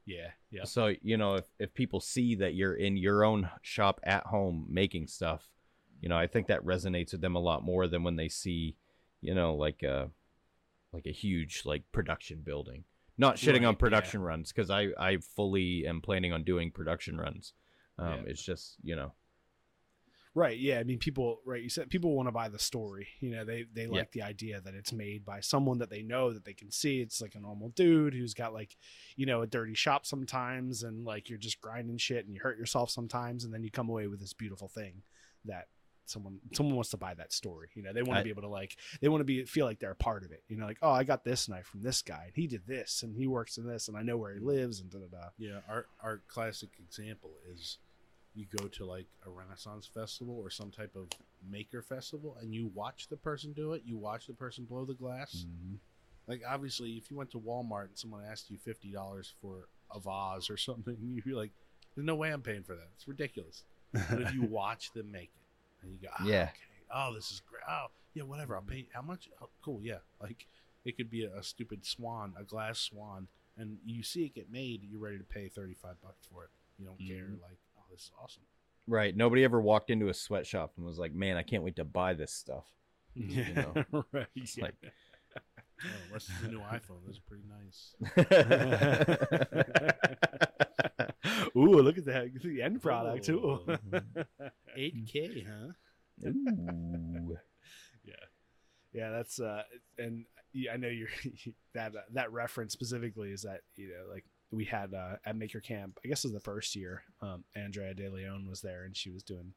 yeah. 0.07 0.31
Yeah. 0.51 0.65
So 0.65 0.95
you 1.03 1.17
know, 1.19 1.35
if 1.35 1.45
if 1.59 1.75
people 1.75 2.01
see 2.01 2.37
that 2.37 2.55
you're 2.55 2.75
in 2.75 2.97
your 2.97 3.23
own 3.25 3.51
shop 3.61 4.01
at 4.05 4.25
home 4.25 4.67
making 4.71 5.09
stuff, 5.09 5.51
you 6.01 6.09
know, 6.09 6.17
I 6.17 6.27
think 6.27 6.47
that 6.47 6.65
resonates 6.65 7.13
with 7.13 7.21
them 7.21 7.37
a 7.37 7.41
lot 7.41 7.63
more 7.63 7.87
than 7.87 8.03
when 8.03 8.17
they 8.17 8.29
see, 8.29 8.77
you 9.21 9.35
know, 9.35 9.55
like 9.55 9.83
a 9.83 10.09
like 10.97 11.07
a 11.07 11.13
huge 11.13 11.63
like 11.65 11.83
production 11.93 12.41
building. 12.43 12.85
Not 13.19 13.37
shitting 13.37 13.61
Right, 13.61 13.65
on 13.67 13.75
yeah. 13.75 13.79
production 13.79 14.21
runs 14.23 14.53
because 14.53 14.71
I 14.71 14.89
I 14.99 15.19
fully 15.19 15.87
am 15.87 16.01
planning 16.01 16.33
on 16.33 16.43
doing 16.43 16.71
production 16.71 17.19
runs. 17.19 17.53
Um, 17.99 18.09
Yeah. 18.09 18.23
It's 18.27 18.43
just 18.43 18.77
you 18.83 18.97
know, 18.97 19.13
Right. 20.35 20.59
Yeah. 20.59 20.81
I 20.81 20.85
mean, 20.85 20.99
people. 20.99 21.41
Right. 21.47 21.63
You 21.63 21.71
said 21.71 21.89
people 21.89 22.15
want 22.15 22.29
to 22.29 22.33
buy 22.33 22.51
the 22.51 22.59
story. 22.59 23.09
You 23.21 23.31
know, 23.31 23.45
they 23.47 23.65
they 23.73 23.87
like 23.87 24.13
the 24.13 24.21
idea 24.23 24.61
that 24.61 24.75
it's 24.75 24.93
made 24.93 25.25
by 25.25 25.41
someone 25.41 25.79
that 25.79 25.89
they 25.89 26.03
know 26.03 26.35
that 26.35 26.45
they 26.45 26.53
can 26.53 26.71
see. 26.71 27.01
It's 27.01 27.23
like 27.23 27.35
a 27.37 27.41
normal 27.41 27.71
dude 27.71 28.13
who's 28.13 28.35
got 28.35 28.53
like, 28.53 28.77
you 29.17 29.25
know, 29.25 29.41
a 29.41 29.47
dirty 29.47 29.73
shop 29.75 30.05
sometimes, 30.05 30.83
and 30.83 31.07
like 31.07 31.31
you're 31.31 31.39
just 31.39 31.63
grinding 31.63 31.97
shit 31.97 32.27
and 32.27 32.35
you 32.35 32.41
hurt 32.43 32.59
yourself 32.59 32.91
sometimes, 32.91 33.45
and 33.45 33.55
then 33.55 33.63
you 33.63 33.71
come 33.71 33.89
away 33.89 34.09
with 34.09 34.21
this 34.21 34.35
beautiful 34.35 34.69
thing 34.69 35.03
that 35.47 35.69
someone 36.09 36.39
someone 36.53 36.75
wants 36.75 36.91
to 36.91 36.97
buy 36.97 37.15
that 37.15 37.33
story. 37.33 37.69
You 37.75 37.83
know, 37.83 37.93
they 37.93 38.03
want 38.03 38.19
to 38.19 38.25
be 38.25 38.31
able 38.31 38.43
to 38.43 38.49
like 38.49 38.77
they 39.01 39.09
want 39.09 39.21
to 39.21 39.25
be 39.25 39.45
feel 39.45 39.67
like 39.67 39.79
they're 39.79 39.91
a 39.91 39.97
part 39.97 40.25
of 40.25 40.33
it. 40.33 40.43
You 40.49 40.57
know, 40.57 40.67
like 40.67 40.79
oh, 40.83 40.91
I 40.91 41.05
got 41.05 41.25
this 41.25 41.49
knife 41.49 41.67
from 41.67 41.83
this 41.83 42.03
guy, 42.03 42.25
and 42.27 42.33
he 42.35 42.47
did 42.47 42.67
this, 42.67 43.03
and 43.03 43.17
he 43.17 43.27
works 43.27 43.59
in 43.59 43.67
this, 43.67 43.89
and 43.89 43.97
I 43.97 44.03
know 44.03 44.17
where 44.17 44.35
he 44.35 44.41
mm. 44.41 44.47
lives, 44.47 44.81
and 44.81 44.91
da 44.91 44.99
da 44.99 45.07
da. 45.07 45.29
Yeah, 45.39 45.61
our 45.69 45.87
our 46.03 46.23
classic 46.29 46.71
example 46.79 47.31
is 47.53 47.79
you 48.37 48.45
go 48.55 48.69
to 48.69 48.85
like 48.85 49.07
a 49.27 49.31
Renaissance 49.31 49.87
festival 49.93 50.39
or 50.39 50.51
some 50.51 50.71
type 50.71 50.95
of 50.95 51.09
maker 51.51 51.81
festival 51.83 52.37
and 52.41 52.53
you 52.53 52.71
watch 52.75 53.09
the 53.09 53.17
person 53.17 53.53
do 53.53 53.73
it, 53.73 53.83
you 53.85 53.97
watch 53.97 54.27
the 54.27 54.35
person 54.35 54.65
blow 54.65 54.85
the 54.85 54.95
glass. 54.95 55.47
Mm-hmm. 55.47 55.77
Like 56.29 56.43
obviously 56.47 56.93
if 56.93 57.11
you 57.11 57.17
went 57.17 57.31
to 57.31 57.41
Walmart 57.41 57.87
and 57.87 57.99
someone 57.99 58.23
asked 58.31 58.51
you 58.51 58.59
fifty 58.59 58.93
dollars 58.93 59.35
for 59.41 59.69
a 59.93 59.99
vase 59.99 60.51
or 60.51 60.57
something, 60.57 60.97
you'd 61.01 61.25
be 61.25 61.33
like, 61.33 61.53
There's 61.95 62.07
no 62.07 62.15
way 62.15 62.31
I'm 62.31 62.43
paying 62.43 62.63
for 62.63 62.75
that. 62.75 62.89
It's 62.95 63.09
ridiculous. 63.09 63.65
But 63.93 64.21
if 64.21 64.35
you 64.35 64.43
watch 64.51 64.93
them 64.93 65.11
make 65.11 65.31
it 65.35 65.46
and 65.87 65.99
you 66.01 66.09
go, 66.09 66.15
oh, 66.21 66.27
Yeah. 66.27 66.43
okay. 66.45 66.53
Oh, 66.95 67.13
this 67.15 67.31
is 67.33 67.41
great. 67.49 67.63
Oh, 67.69 67.87
yeah, 68.15 68.23
whatever. 68.25 68.55
I'll 68.57 68.63
pay 68.63 68.83
mm-hmm. 68.83 68.95
how 68.95 69.03
much? 69.03 69.29
Oh, 69.43 69.49
cool, 69.63 69.81
yeah. 69.83 69.99
Like 70.21 70.47
it 70.85 70.97
could 70.97 71.11
be 71.11 71.25
a, 71.25 71.37
a 71.39 71.43
stupid 71.43 71.85
swan, 71.85 72.33
a 72.39 72.45
glass 72.45 72.79
swan, 72.79 73.29
and 73.59 73.79
you 73.85 74.03
see 74.03 74.25
it 74.25 74.35
get 74.35 74.51
made, 74.51 74.83
you're 74.85 75.01
ready 75.01 75.19
to 75.19 75.25
pay 75.25 75.49
thirty 75.49 75.75
five 75.75 76.01
bucks 76.03 76.27
for 76.33 76.45
it. 76.45 76.51
You 76.79 76.87
don't 76.87 76.99
care, 76.99 77.25
Mhm. 77.27 77.43
like, 77.43 77.59
oh, 77.79 77.83
this 77.91 78.03
is 78.03 78.11
awesome. 78.23 78.43
right? 78.87 79.15
Nobody 79.17 79.43
ever 79.45 79.61
walked 79.61 79.91
into 79.91 80.09
a 80.09 80.15
sweatshop 80.15 80.73
and 80.77 80.87
was 80.87 80.99
like, 80.99 81.13
"Man, 81.15 81.37
I 81.37 81.43
can't 81.43 81.63
wait 81.65 81.77
to 81.77 81.85
buy 81.85 82.15
this 82.15 82.33
stuff." 82.33 82.65
Yeah. 83.17 83.67
know, 83.93 84.05
right. 84.13 84.27
It's 84.37 84.57
yeah. 84.57 84.65
like, 84.65 84.75
Oh, 85.85 85.89
what's 86.11 86.29
a 86.43 86.49
new 86.49 86.61
iPhone? 86.61 87.05
that's 87.05 87.19
pretty 87.19 87.45
nice. 87.49 87.95
Ooh, 91.57 91.81
look 91.83 91.99
at 91.99 92.05
that. 92.07 92.31
The 92.43 92.63
end 92.63 92.81
product 92.83 93.25
too. 93.25 93.41
Oh, 93.43 93.61
mm-hmm. 93.73 94.36
Oh. 94.77 94.81
8K, 94.81 95.47
huh? 95.47 95.73
Ooh. 96.29 97.37
yeah, 98.93 99.11
that's 99.11 99.41
uh 99.41 99.63
and 99.99 100.25
I 100.73 100.77
know 100.77 100.89
you're 100.89 101.09
that 101.75 101.95
uh, 101.95 102.01
that 102.15 102.33
reference 102.33 102.73
specifically 102.73 103.31
is 103.31 103.43
that, 103.43 103.61
you 103.77 103.89
know, 103.89 104.11
like 104.13 104.25
we 104.51 104.65
had 104.65 104.95
uh 104.95 105.17
at 105.25 105.37
Maker 105.37 105.61
Camp, 105.61 105.99
I 106.05 106.09
guess 106.09 106.25
it 106.25 106.29
was 106.29 106.33
the 106.35 106.41
first 106.41 106.75
year, 106.77 107.03
um 107.21 107.45
Andrea 107.55 107.95
De 107.95 108.09
Leon 108.09 108.47
was 108.49 108.61
there 108.63 108.85
and 108.85 108.97
she 108.97 109.11
was 109.11 109.23
doing 109.23 109.53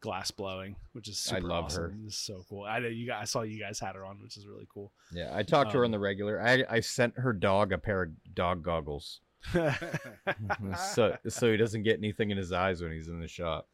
glass 0.00 0.30
blowing, 0.30 0.76
which 0.92 1.08
is 1.08 1.18
super 1.18 1.36
I 1.36 1.40
love 1.40 1.64
awesome. 1.66 1.82
her. 1.82 1.94
It's 2.06 2.18
so 2.18 2.44
cool. 2.48 2.64
I 2.64 2.78
know 2.78 2.88
you 2.88 3.06
guys 3.06 3.22
I 3.22 3.24
saw 3.24 3.42
you 3.42 3.58
guys 3.60 3.78
had 3.80 3.96
her 3.96 4.04
on, 4.04 4.20
which 4.22 4.36
is 4.36 4.46
really 4.46 4.66
cool. 4.72 4.92
Yeah, 5.12 5.30
I 5.34 5.42
talked 5.42 5.72
to 5.72 5.78
her 5.78 5.84
on 5.84 5.88
Um, 5.88 5.92
the 5.92 5.98
regular. 5.98 6.40
I 6.40 6.64
I 6.70 6.80
sent 6.80 7.18
her 7.18 7.32
dog 7.32 7.72
a 7.72 7.78
pair 7.78 8.02
of 8.04 8.34
dog 8.34 8.62
goggles, 8.62 9.20
so 10.94 11.16
so 11.28 11.50
he 11.50 11.56
doesn't 11.56 11.82
get 11.82 11.98
anything 11.98 12.30
in 12.30 12.36
his 12.38 12.52
eyes 12.52 12.82
when 12.82 12.92
he's 12.92 13.08
in 13.08 13.20
the 13.20 13.28
shop. 13.28 13.68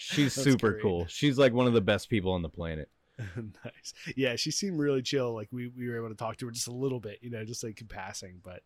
She's 0.00 0.32
super 0.32 0.72
great. 0.72 0.82
cool. 0.82 1.06
She's 1.06 1.38
like 1.38 1.52
one 1.52 1.66
of 1.66 1.74
the 1.74 1.80
best 1.80 2.08
people 2.08 2.32
on 2.32 2.42
the 2.42 2.48
planet. 2.48 2.88
nice. 3.36 3.92
Yeah, 4.16 4.36
she 4.36 4.50
seemed 4.50 4.78
really 4.78 5.02
chill. 5.02 5.34
Like 5.34 5.48
we, 5.52 5.68
we 5.68 5.88
were 5.88 5.98
able 5.98 6.08
to 6.08 6.14
talk 6.14 6.38
to 6.38 6.46
her 6.46 6.52
just 6.52 6.68
a 6.68 6.72
little 6.72 7.00
bit, 7.00 7.18
you 7.20 7.30
know, 7.30 7.44
just 7.44 7.62
like 7.62 7.80
in 7.80 7.86
passing, 7.86 8.40
but 8.42 8.62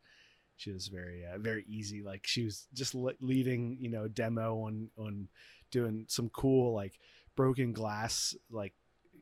she 0.56 0.70
was 0.70 0.86
very 0.86 1.24
uh, 1.26 1.38
very 1.38 1.64
easy. 1.68 2.02
Like 2.02 2.24
she 2.24 2.44
was 2.44 2.68
just 2.72 2.94
le- 2.94 3.14
leading, 3.20 3.76
you 3.80 3.90
know, 3.90 4.06
demo 4.06 4.60
on 4.60 4.90
on 4.96 5.28
doing 5.72 6.04
some 6.08 6.28
cool 6.28 6.72
like 6.72 6.98
broken 7.34 7.72
glass 7.72 8.36
like 8.48 8.74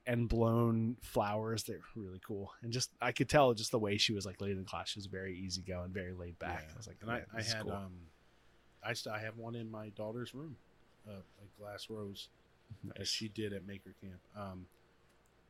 and 0.06 0.28
blown 0.28 0.96
flowers. 1.00 1.62
They're 1.62 1.80
really 1.96 2.20
cool, 2.26 2.52
and 2.62 2.70
just 2.70 2.90
I 3.00 3.12
could 3.12 3.30
tell 3.30 3.54
just 3.54 3.70
the 3.70 3.78
way 3.78 3.96
she 3.96 4.12
was 4.12 4.26
like 4.26 4.40
leading 4.42 4.58
the 4.58 4.64
class. 4.64 4.90
She 4.90 4.98
was 4.98 5.06
very 5.06 5.34
easy 5.38 5.62
going, 5.62 5.92
very 5.92 6.12
laid 6.12 6.38
back. 6.38 6.64
Yeah. 6.66 6.74
I 6.74 6.76
was 6.76 6.86
like, 6.86 6.98
and 7.00 7.10
I, 7.10 7.22
I 7.34 7.42
had 7.42 7.62
cool." 7.62 7.72
um, 7.72 7.92
I 8.84 8.92
still 8.92 9.12
I 9.12 9.20
have 9.20 9.38
one 9.38 9.54
in 9.54 9.70
my 9.70 9.88
daughter's 9.90 10.34
room, 10.34 10.56
uh, 11.08 11.12
a 11.12 11.60
glass 11.60 11.88
rose 11.90 12.28
Nice. 12.82 13.08
she 13.08 13.28
did 13.28 13.52
at 13.52 13.66
Maker 13.66 13.94
Camp. 14.00 14.20
Um, 14.36 14.66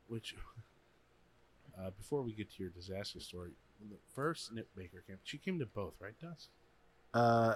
which 0.07 0.35
uh, 1.79 1.89
before 1.97 2.21
we 2.21 2.33
get 2.33 2.51
to 2.51 2.63
your 2.63 2.69
disaster 2.71 3.19
story, 3.19 3.51
the 3.89 3.97
first 4.13 4.51
Nip 4.53 4.67
Maker 4.75 5.03
Camp, 5.07 5.19
she 5.23 5.37
came 5.37 5.59
to 5.59 5.65
both, 5.65 5.93
right, 5.99 6.13
Dust? 6.19 6.49
Uh, 7.13 7.55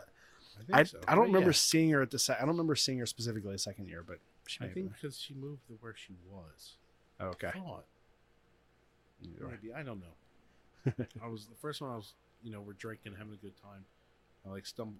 think 0.65 0.79
I, 0.79 0.83
so. 0.83 0.99
I 1.07 1.15
don't 1.15 1.25
Yeah. 1.29 1.33
remember 1.33 1.53
seeing 1.53 1.89
her 1.91 2.01
at 2.01 2.11
the 2.11 2.19
se- 2.19 2.35
I 2.35 2.39
don't 2.41 2.49
remember 2.49 2.75
seeing 2.75 2.99
her 2.99 3.05
specifically 3.05 3.51
the 3.51 3.57
second 3.59 3.87
year, 3.89 4.03
but 4.05 4.19
I 4.61 4.67
think 4.67 4.93
because 4.93 5.19
she 5.19 5.33
moved 5.33 5.67
to 5.67 5.73
where 5.81 5.95
she 5.95 6.15
was. 6.29 6.75
okay. 7.21 7.47
I 7.47 7.51
thought. 7.59 7.85
Maybe 9.21 9.73
I 9.73 9.83
don't 9.83 9.99
know. 9.99 10.93
I 11.23 11.27
was 11.27 11.47
the 11.47 11.55
first 11.55 11.81
one. 11.81 11.91
I 11.91 11.95
was, 11.95 12.13
you 12.43 12.51
know, 12.51 12.61
we're 12.61 12.73
drinking, 12.73 13.13
having 13.17 13.33
a 13.33 13.37
good 13.37 13.59
time. 13.61 13.83
I 14.45 14.49
like 14.51 14.65
stumble, 14.65 14.95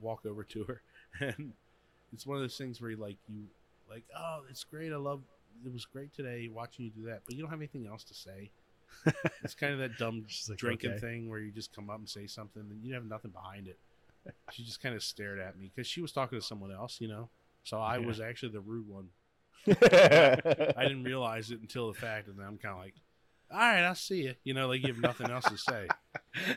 walk 0.00 0.24
over 0.24 0.44
to 0.44 0.64
her, 0.64 0.82
and 1.20 1.52
it's 2.12 2.26
one 2.26 2.36
of 2.36 2.42
those 2.42 2.56
things 2.56 2.80
where 2.80 2.90
you 2.90 2.96
like 2.96 3.16
you, 3.28 3.44
like, 3.88 4.04
oh, 4.16 4.42
it's 4.50 4.64
great. 4.64 4.92
I 4.92 4.96
love. 4.96 5.22
It 5.64 5.72
was 5.72 5.84
great 5.84 6.14
today 6.14 6.48
watching 6.52 6.86
you 6.86 6.90
do 6.90 7.08
that, 7.10 7.22
but 7.26 7.34
you 7.34 7.42
don't 7.42 7.50
have 7.50 7.58
anything 7.60 7.86
else 7.86 8.04
to 8.04 8.14
say. 8.14 8.50
it's 9.42 9.54
kind 9.54 9.72
of 9.72 9.78
that 9.80 9.98
dumb 9.98 10.24
like, 10.48 10.58
drinking 10.58 10.92
okay. 10.92 11.00
thing 11.00 11.28
where 11.28 11.38
you 11.38 11.50
just 11.52 11.74
come 11.74 11.90
up 11.90 11.98
and 11.98 12.08
say 12.08 12.26
something 12.26 12.62
and 12.70 12.84
you 12.84 12.94
have 12.94 13.04
nothing 13.04 13.30
behind 13.30 13.68
it. 13.68 13.78
She 14.52 14.64
just 14.64 14.82
kind 14.82 14.94
of 14.94 15.02
stared 15.02 15.38
at 15.38 15.58
me 15.58 15.70
because 15.74 15.86
she 15.86 16.00
was 16.00 16.12
talking 16.12 16.38
to 16.38 16.44
someone 16.44 16.72
else, 16.72 17.00
you 17.00 17.08
know. 17.08 17.28
So 17.64 17.78
I 17.78 17.98
Yeah. 17.98 18.06
was 18.06 18.20
actually 18.20 18.52
the 18.52 18.60
rude 18.60 18.88
one. 18.88 19.08
I 19.68 20.82
didn't 20.82 21.04
realize 21.04 21.50
it 21.50 21.60
until 21.60 21.92
the 21.92 21.98
fact, 21.98 22.28
and 22.28 22.38
then 22.38 22.46
I'm 22.46 22.58
kind 22.58 22.74
of 22.74 22.80
like, 22.80 22.94
"All 23.50 23.58
right, 23.58 23.82
I'll 23.82 23.94
see 23.94 24.22
you." 24.22 24.34
You 24.44 24.54
know, 24.54 24.68
like 24.68 24.80
you 24.82 24.88
have 24.88 24.98
nothing 24.98 25.30
else 25.30 25.46
to 25.46 25.58
say. 25.58 25.88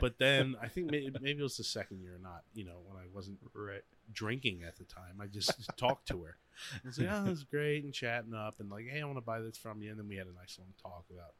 But 0.00 0.18
then 0.18 0.56
I 0.60 0.68
think 0.68 0.90
maybe, 0.90 1.10
maybe 1.20 1.40
it 1.40 1.42
was 1.42 1.58
the 1.58 1.64
second 1.64 2.00
year, 2.00 2.14
or 2.16 2.18
not 2.18 2.42
you 2.54 2.64
know 2.64 2.80
when 2.86 2.96
I 2.96 3.06
wasn't 3.14 3.38
Right. 3.54 3.82
drinking 4.12 4.62
at 4.66 4.76
the 4.76 4.84
time. 4.84 5.20
I 5.20 5.26
just 5.26 5.70
talked 5.76 6.08
to 6.08 6.22
her. 6.24 6.36
I 6.74 6.86
was 6.86 6.98
like, 6.98 7.08
"Oh, 7.10 7.24
this 7.26 7.38
is 7.38 7.44
great," 7.44 7.84
and 7.84 7.92
chatting 7.92 8.34
up, 8.34 8.58
and 8.58 8.70
like, 8.70 8.86
"Hey, 8.88 9.00
I 9.00 9.04
want 9.04 9.18
to 9.18 9.22
buy 9.22 9.40
this 9.40 9.58
from 9.58 9.82
you." 9.82 9.90
And 9.90 9.98
then 9.98 10.08
we 10.08 10.16
had 10.16 10.26
a 10.26 10.32
nice 10.32 10.58
long 10.58 10.72
talk 10.82 11.04
about 11.10 11.34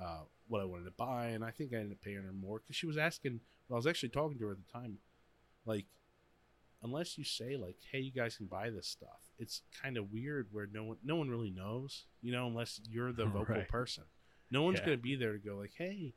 uh, 0.00 0.24
what 0.48 0.60
I 0.60 0.64
wanted 0.64 0.84
to 0.86 0.90
buy, 0.92 1.28
and 1.28 1.44
I 1.44 1.50
think 1.50 1.72
I 1.72 1.76
ended 1.76 1.92
up 1.92 2.02
paying 2.02 2.16
her 2.22 2.32
more 2.32 2.58
because 2.60 2.76
she 2.76 2.86
was 2.86 2.96
asking. 2.96 3.40
Well, 3.68 3.76
I 3.76 3.78
was 3.78 3.86
actually 3.86 4.08
talking 4.10 4.38
to 4.38 4.46
her 4.46 4.52
at 4.52 4.58
the 4.58 4.72
time, 4.72 4.98
like, 5.64 5.86
unless 6.84 7.18
you 7.18 7.24
say 7.24 7.56
like, 7.56 7.76
"Hey, 7.90 7.98
you 8.00 8.12
guys 8.12 8.36
can 8.36 8.46
buy 8.46 8.70
this 8.70 8.86
stuff," 8.86 9.22
it's 9.38 9.62
kind 9.82 9.96
of 9.96 10.12
weird 10.12 10.48
where 10.52 10.68
no 10.72 10.84
one 10.84 10.96
no 11.02 11.16
one 11.16 11.28
really 11.28 11.50
knows, 11.50 12.04
you 12.22 12.30
know, 12.32 12.46
unless 12.46 12.80
you're 12.88 13.12
the 13.12 13.24
vocal 13.38 13.56
Right. 13.56 13.68
person. 13.68 14.04
No 14.50 14.62
one's 14.62 14.78
Yeah. 14.78 14.84
gonna 14.86 14.96
be 14.98 15.16
there 15.16 15.32
to 15.32 15.38
go 15.38 15.56
like, 15.56 15.72
"Hey." 15.76 16.14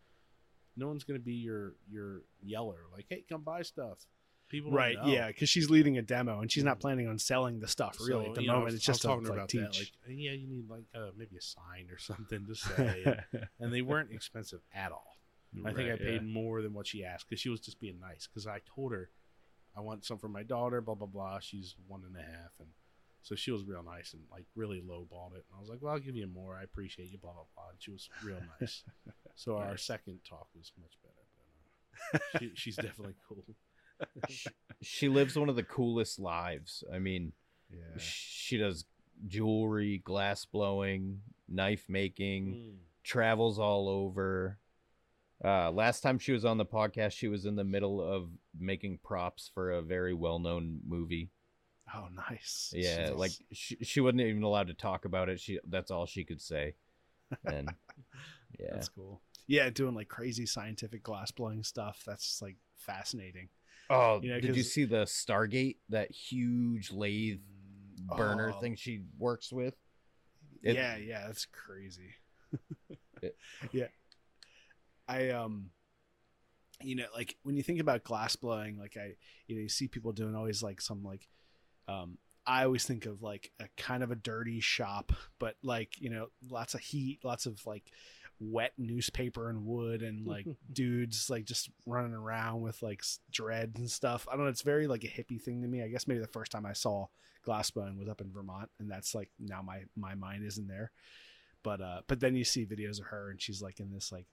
No 0.80 0.88
one's 0.88 1.04
gonna 1.04 1.18
be 1.18 1.34
your 1.34 1.74
your 1.90 2.22
yeller 2.44 2.82
like, 2.94 3.08
"Hey, 3.10 3.26
come 3.28 3.42
buy 3.42 3.64
stuff." 3.64 4.06
People 4.50 4.72
right 4.72 4.96
yeah 5.06 5.28
because 5.28 5.50
she's 5.50 5.70
leading 5.72 5.98
a 5.98 6.02
demo 6.04 6.40
and 6.40 6.50
she's 6.52 6.64
not 6.64 6.80
planning 6.80 7.08
on 7.08 7.18
selling 7.20 7.60
the 7.60 7.68
stuff 7.68 7.98
really 8.00 8.26
So, 8.26 8.30
at 8.30 8.36
the 8.36 8.42
you 8.44 8.48
know, 8.48 8.54
moment 8.54 8.66
was- 8.66 8.76
it's 8.76 8.86
just 8.86 9.02
to 9.02 9.08
talking 9.08 9.24
like, 9.26 9.34
about 9.34 9.50
teach 9.50 9.62
that. 9.62 10.08
Like, 10.08 10.18
yeah, 10.20 10.32
you 10.34 10.48
need 10.48 10.70
like 10.70 10.86
uh, 10.96 11.10
maybe 11.18 11.36
a 11.36 11.42
sign 11.42 11.90
or 11.92 11.98
something 12.12 12.46
to 12.46 12.54
say, 12.56 13.20
and 13.60 13.74
they 13.74 13.82
weren't 13.82 14.12
expensive 14.12 14.62
at 14.72 14.92
all. 14.92 15.18
I 15.66 15.74
think 15.74 15.90
I 15.92 15.98
paid 15.98 16.22
yeah. 16.22 16.34
more 16.34 16.62
than 16.62 16.74
what 16.74 16.86
she 16.86 17.04
asked 17.04 17.28
because 17.28 17.42
she 17.42 17.50
was 17.50 17.60
just 17.60 17.80
being 17.80 18.00
nice. 18.00 18.28
Because 18.28 18.46
I 18.46 18.60
told 18.74 18.92
her 18.94 19.10
I 19.78 19.82
want 19.82 20.06
some 20.06 20.18
for 20.18 20.28
my 20.30 20.44
daughter, 20.44 20.82
blah 20.82 20.96
blah 20.96 21.08
blah. 21.08 21.40
She's 21.40 21.76
one 21.88 22.02
and 22.06 22.16
a 22.16 22.22
half, 22.22 22.52
and 22.60 22.70
so 23.22 23.36
she 23.36 23.52
was 23.52 23.64
real 23.66 23.84
nice 23.84 24.14
and 24.14 24.24
like 24.32 24.46
really 24.56 24.82
lowballed 24.82 25.34
it. 25.36 25.46
And 25.50 25.58
I 25.58 25.60
was 25.60 25.70
like, 25.70 25.80
"Well, 25.82 25.94
I'll 25.94 26.00
give 26.00 26.16
you 26.16 26.28
more. 26.28 26.56
I 26.56 26.64
appreciate 26.64 27.12
you." 27.12 27.18
Blah 27.18 27.34
blah 27.34 27.44
blah. 27.56 27.70
And 27.70 27.78
she 27.82 27.92
was 27.92 28.10
real 28.24 28.40
nice. 28.60 28.84
so 29.36 29.58
our 29.58 29.78
second 29.78 30.20
talk 30.28 30.48
was 30.56 30.72
much 30.80 30.98
better. 31.04 31.14
But, 32.14 32.22
uh, 32.36 32.40
she, 32.40 32.52
she's 32.56 32.76
definitely 32.76 33.16
cool. 33.28 33.44
she, 34.30 34.50
she 34.82 35.10
lives 35.10 35.38
one 35.38 35.50
of 35.50 35.56
the 35.56 35.64
coolest 35.64 36.20
lives. 36.20 36.84
I 36.94 37.00
mean, 37.00 37.34
yeah 37.70 37.98
she 38.00 38.58
does 38.58 38.86
jewelry, 39.28 39.98
glass 40.04 40.46
blowing, 40.46 41.22
knife 41.50 41.86
making, 41.90 42.46
Mm. 42.54 42.76
travels 43.04 43.58
all 43.60 43.90
over. 43.90 44.60
Uh, 45.44 45.72
last 45.72 46.02
time 46.02 46.18
she 46.18 46.32
was 46.32 46.46
on 46.46 46.58
the 46.58 46.66
podcast, 46.66 47.12
she 47.12 47.28
was 47.28 47.46
in 47.46 47.56
the 47.56 47.64
middle 47.64 48.02
of 48.02 48.30
making 48.60 49.00
props 49.04 49.52
for 49.54 49.72
a 49.72 49.82
very 49.82 50.14
well-known 50.14 50.80
movie. 50.88 51.30
oh 51.96 52.08
nice 52.30 52.74
Yeah, 52.76 53.10
Jeez. 53.10 53.18
like 53.18 53.32
she, 53.52 53.78
she 53.84 54.02
wasn't 54.02 54.22
even 54.22 54.44
allowed 54.44 54.68
to 54.68 54.74
talk 54.74 55.06
about 55.06 55.30
it. 55.30 55.40
She 55.40 55.60
that's 55.68 55.92
all 55.92 56.06
she 56.06 56.24
could 56.24 56.42
say. 56.42 56.74
And 57.46 57.70
yeah, 58.60 58.68
that's 58.72 58.90
cool 58.90 59.22
yeah 59.50 59.70
doing 59.70 59.94
like 59.96 60.10
crazy 60.10 60.46
scientific 60.46 61.04
glass 61.04 61.32
blowing 61.32 61.64
stuff 61.64 62.04
that's 62.06 62.42
like 62.42 62.58
fascinating 62.76 63.48
oh, 63.90 64.20
you 64.22 64.30
know, 64.30 64.40
did 64.42 64.58
you 64.58 64.64
see 64.64 64.84
the 64.84 65.06
Stargate? 65.06 65.78
That 65.90 66.12
huge 66.12 66.92
lathe 66.92 67.40
burner 68.18 68.54
Oh, 68.56 68.60
thing 68.60 68.76
she 68.76 69.02
works 69.18 69.52
with. 69.54 69.76
It- 70.64 70.76
yeah, 70.76 70.98
yeah, 70.98 71.28
that's 71.28 71.46
crazy. 71.46 72.16
It- 73.22 73.36
yeah. 73.72 73.88
I 75.08 75.30
um 75.30 75.72
you 76.82 76.96
know, 76.96 77.06
like 77.16 77.38
when 77.44 77.56
you 77.56 77.64
think 77.64 77.80
about 77.80 78.04
glass 78.04 78.36
blowing, 78.36 78.78
like 78.78 78.98
I 78.98 79.16
you 79.48 79.56
know, 79.56 79.62
you 79.62 79.70
see 79.70 79.88
people 79.88 80.12
doing 80.12 80.36
always 80.36 80.62
like 80.62 80.82
some 80.82 81.04
like 81.04 81.28
um 81.88 82.18
I 82.46 82.64
always 82.64 82.86
think 82.86 83.06
of 83.06 83.22
like 83.22 83.52
a 83.60 83.66
kind 83.76 84.04
of 84.04 84.10
a 84.10 84.16
dirty 84.16 84.62
shop, 84.62 85.12
but 85.38 85.56
like, 85.64 86.00
you 86.00 86.10
know, 86.10 86.28
lots 86.50 86.74
of 86.76 86.80
heat, 86.80 87.20
lots 87.24 87.46
of 87.46 87.66
like 87.66 87.92
wet 88.40 88.72
newspaper 88.78 89.50
and 89.50 89.66
wood 89.66 90.02
and 90.02 90.26
like 90.26 90.46
dudes 90.72 91.30
like 91.30 91.44
just 91.44 91.70
running 91.86 92.14
around 92.14 92.62
with 92.62 92.82
like 92.82 93.04
dreads 93.32 93.78
and 93.80 93.92
stuff. 93.92 94.28
I 94.32 94.36
don't 94.36 94.46
know, 94.46 94.50
it's 94.50 94.62
very 94.62 94.88
like 94.88 95.04
a 95.04 95.08
hippie 95.08 95.42
thing 95.42 95.62
to 95.62 95.68
me. 95.68 95.84
I 95.84 95.90
guess 95.90 96.08
maybe 96.08 96.22
the 96.22 96.28
first 96.28 96.52
time 96.52 96.66
I 96.66 96.74
saw 96.74 97.08
glass 97.44 97.70
blowing 97.70 97.98
was 97.98 98.08
up 98.08 98.22
in 98.22 98.32
Vermont 98.32 98.70
and 98.80 98.90
that's 98.90 99.14
like 99.14 99.30
now 99.40 99.62
my 99.62 99.82
my 99.98 100.16
mind 100.16 100.46
isn't 100.46 100.68
there. 100.68 100.92
But 101.64 101.82
uh 101.82 102.02
but 102.08 102.22
then 102.22 102.36
you 102.36 102.46
see 102.46 102.66
videos 102.66 103.00
of 103.00 103.08
her 103.08 103.30
and 103.32 103.42
she's 103.42 103.62
like 103.62 103.82
in 103.82 103.92
this 103.92 104.12
like 104.12 104.28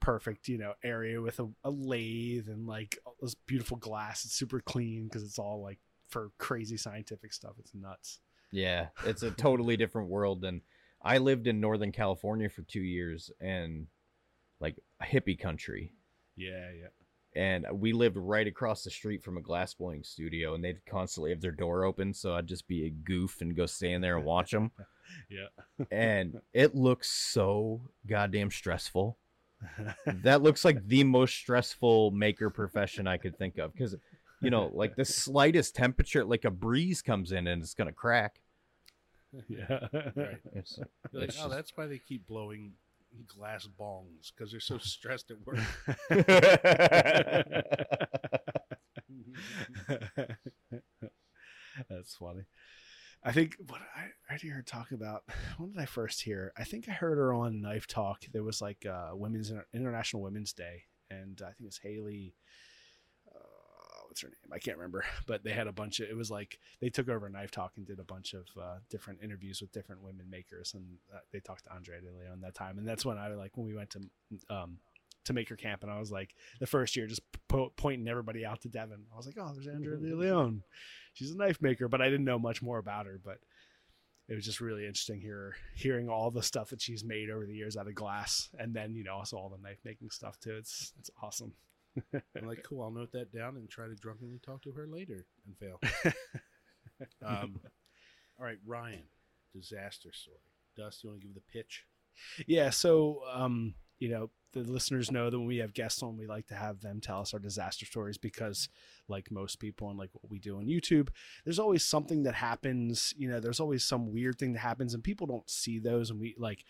perfect, 0.00 0.48
you 0.48 0.58
know, 0.58 0.74
area 0.82 1.20
with 1.20 1.38
a, 1.40 1.48
a 1.64 1.70
lathe 1.70 2.48
and 2.48 2.66
like 2.66 2.98
all 3.04 3.16
this 3.20 3.34
beautiful 3.34 3.76
glass. 3.76 4.24
It's 4.24 4.34
super 4.34 4.60
clean 4.60 5.04
because 5.04 5.22
it's 5.22 5.38
all 5.38 5.62
like 5.62 5.78
for 6.08 6.30
crazy 6.38 6.76
scientific 6.76 7.32
stuff. 7.32 7.52
It's 7.58 7.74
nuts. 7.74 8.20
Yeah, 8.50 8.88
it's 9.04 9.22
a 9.22 9.30
totally 9.30 9.76
different 9.76 10.08
world 10.08 10.40
than 10.40 10.62
I 11.02 11.18
lived 11.18 11.46
in 11.46 11.60
Northern 11.60 11.92
California 11.92 12.48
for 12.48 12.62
two 12.62 12.80
years 12.80 13.30
and 13.40 13.86
like 14.60 14.76
hippie 15.02 15.38
country. 15.38 15.92
Yeah, 16.36 16.70
yeah. 16.80 16.88
And 17.36 17.66
we 17.72 17.92
lived 17.92 18.16
right 18.16 18.46
across 18.46 18.82
the 18.82 18.90
street 18.90 19.22
from 19.22 19.36
a 19.36 19.42
glass 19.42 19.74
blowing 19.74 20.02
studio, 20.02 20.54
and 20.54 20.64
they'd 20.64 20.84
constantly 20.86 21.30
have 21.30 21.42
their 21.42 21.52
door 21.52 21.84
open. 21.84 22.14
So 22.14 22.34
I'd 22.34 22.46
just 22.46 22.66
be 22.66 22.86
a 22.86 22.90
goof 22.90 23.40
and 23.42 23.54
go 23.54 23.66
stand 23.66 24.02
there 24.02 24.16
and 24.16 24.24
watch 24.24 24.50
them. 24.50 24.70
Yeah. 25.30 25.86
and 25.90 26.38
it 26.52 26.74
looks 26.74 27.10
so 27.10 27.80
goddamn 28.06 28.50
stressful. 28.50 29.16
That 30.06 30.42
looks 30.42 30.64
like 30.64 30.86
the 30.86 31.04
most 31.04 31.34
stressful 31.34 32.10
maker 32.12 32.50
profession 32.50 33.06
I 33.06 33.16
could 33.16 33.36
think 33.36 33.58
of 33.58 33.72
because, 33.72 33.96
you 34.40 34.50
know, 34.50 34.70
like 34.72 34.96
the 34.96 35.04
slightest 35.04 35.74
temperature, 35.74 36.24
like 36.24 36.44
a 36.44 36.50
breeze 36.50 37.02
comes 37.02 37.32
in 37.32 37.46
and 37.46 37.62
it's 37.62 37.74
gonna 37.74 37.92
crack. 37.92 38.40
yeah. 39.48 39.88
Right. 39.92 40.38
It's, 40.54 40.78
like, 41.12 41.28
it's 41.28 41.38
oh, 41.38 41.42
just- 41.42 41.50
that's 41.50 41.76
why 41.76 41.86
they 41.86 41.98
keep 41.98 42.26
blowing 42.26 42.72
glass 43.26 43.68
bongs 43.78 44.32
because 44.36 44.50
they're 44.50 44.60
so 44.60 44.78
stressed 44.82 45.30
at 45.30 45.38
work. 45.46 45.58
That's 51.88 52.16
funny. 52.16 52.42
I 53.22 53.32
think 53.32 53.56
what 53.66 53.80
I, 53.96 54.34
I 54.34 54.38
heard 54.48 54.66
talk 54.66 54.92
about. 54.92 55.24
When 55.58 55.72
did 55.72 55.80
I 55.80 55.86
first 55.86 56.22
hear? 56.22 56.52
I 56.56 56.64
think 56.64 56.88
I 56.88 56.92
heard 56.92 57.18
her 57.18 57.32
on 57.32 57.60
Knife 57.60 57.86
Talk. 57.86 58.24
There 58.32 58.44
was 58.44 58.62
like 58.62 58.86
uh, 58.86 59.10
Women's 59.14 59.52
International 59.74 60.22
Women's 60.22 60.52
Day, 60.52 60.84
and 61.10 61.40
I 61.42 61.50
think 61.52 61.66
it's 61.66 61.78
Haley. 61.78 62.34
Uh, 63.28 64.04
what's 64.06 64.22
her 64.22 64.28
name? 64.28 64.52
I 64.52 64.58
can't 64.58 64.76
remember. 64.76 65.04
But 65.26 65.42
they 65.42 65.50
had 65.50 65.66
a 65.66 65.72
bunch 65.72 66.00
of. 66.00 66.08
It 66.08 66.16
was 66.16 66.30
like 66.30 66.58
they 66.80 66.90
took 66.90 67.08
over 67.08 67.28
Knife 67.28 67.50
Talk 67.50 67.72
and 67.76 67.86
did 67.86 67.98
a 67.98 68.04
bunch 68.04 68.34
of 68.34 68.46
uh, 68.60 68.76
different 68.88 69.20
interviews 69.22 69.60
with 69.60 69.72
different 69.72 70.02
women 70.02 70.30
makers, 70.30 70.74
and 70.74 70.84
uh, 71.12 71.18
they 71.32 71.40
talked 71.40 71.64
to 71.64 71.72
Andrea 71.72 72.00
De 72.00 72.06
Leon 72.06 72.40
that 72.42 72.54
time. 72.54 72.78
And 72.78 72.86
that's 72.86 73.04
when 73.04 73.18
I 73.18 73.28
like 73.28 73.56
when 73.56 73.66
we 73.66 73.74
went 73.74 73.90
to 73.90 74.00
um, 74.48 74.78
to 75.24 75.32
Maker 75.32 75.56
Camp, 75.56 75.82
and 75.82 75.92
I 75.92 75.98
was 75.98 76.10
like 76.10 76.34
the 76.60 76.66
first 76.66 76.96
year 76.96 77.06
just 77.06 77.22
po- 77.48 77.72
pointing 77.76 78.08
everybody 78.08 78.44
out 78.44 78.62
to 78.62 78.68
Devon. 78.68 79.04
I 79.12 79.16
was 79.16 79.26
like, 79.26 79.36
oh, 79.38 79.52
there's 79.52 79.68
Andrea 79.68 79.96
De 79.96 80.16
Leon. 80.16 80.62
She's 81.14 81.30
a 81.30 81.36
knife 81.36 81.60
maker, 81.60 81.88
but 81.88 82.00
I 82.00 82.08
didn't 82.08 82.24
know 82.24 82.38
much 82.38 82.62
more 82.62 82.78
about 82.78 83.06
her. 83.06 83.20
But 83.22 83.38
it 84.28 84.34
was 84.34 84.44
just 84.44 84.60
really 84.60 84.86
interesting 84.86 85.20
here 85.20 85.56
hearing 85.74 86.08
all 86.08 86.30
the 86.30 86.42
stuff 86.42 86.70
that 86.70 86.82
she's 86.82 87.04
made 87.04 87.30
over 87.30 87.46
the 87.46 87.54
years 87.54 87.76
out 87.76 87.88
of 87.88 87.94
glass, 87.94 88.50
and 88.58 88.74
then 88.74 88.94
you 88.94 89.04
know 89.04 89.14
also 89.14 89.36
all 89.36 89.48
the 89.48 89.62
knife 89.62 89.78
making 89.84 90.10
stuff 90.10 90.38
too. 90.40 90.56
It's 90.56 90.92
it's 90.98 91.10
awesome. 91.22 91.52
I'm 92.14 92.46
like, 92.46 92.62
cool. 92.62 92.82
I'll 92.82 92.90
note 92.90 93.12
that 93.12 93.32
down 93.32 93.56
and 93.56 93.68
try 93.68 93.86
to 93.86 93.94
drunkenly 93.94 94.38
talk 94.44 94.62
to 94.62 94.72
her 94.72 94.86
later 94.86 95.26
and 95.46 95.56
fail. 95.58 95.80
um, 97.26 97.58
all 98.38 98.46
right, 98.46 98.58
Ryan, 98.64 99.02
disaster 99.52 100.12
story. 100.12 100.36
Dust, 100.76 101.02
you 101.02 101.10
want 101.10 101.20
to 101.20 101.26
give 101.26 101.34
the 101.34 101.40
pitch? 101.52 101.84
Yeah, 102.46 102.70
so 102.70 103.22
um, 103.32 103.74
you 103.98 104.08
know, 104.08 104.30
the 104.52 104.60
listeners 104.60 105.10
know 105.10 105.28
that 105.28 105.38
when 105.38 105.46
we 105.46 105.58
have 105.58 105.74
guests 105.74 106.02
on, 106.02 106.16
we 106.16 106.26
like 106.26 106.46
to 106.46 106.54
have 106.54 106.80
them 106.80 107.00
tell 107.00 107.20
us 107.20 107.34
our 107.34 107.40
disaster 107.40 107.84
stories 107.84 108.16
because, 108.16 108.68
like 109.08 109.30
most 109.30 109.58
people 109.60 109.90
and 109.90 109.98
like 109.98 110.10
what 110.12 110.30
we 110.30 110.38
do 110.38 110.56
on 110.56 110.66
YouTube, 110.66 111.08
there's 111.44 111.58
always 111.58 111.84
something 111.84 112.22
that 112.22 112.34
happens. 112.34 113.12
You 113.16 113.28
know, 113.28 113.40
there's 113.40 113.60
always 113.60 113.84
some 113.84 114.12
weird 114.12 114.38
thing 114.38 114.54
that 114.54 114.60
happens, 114.60 114.94
and 114.94 115.04
people 115.04 115.26
don't 115.26 115.48
see 115.50 115.78
those. 115.78 116.10
And 116.10 116.20
we 116.20 116.34
like 116.38 116.64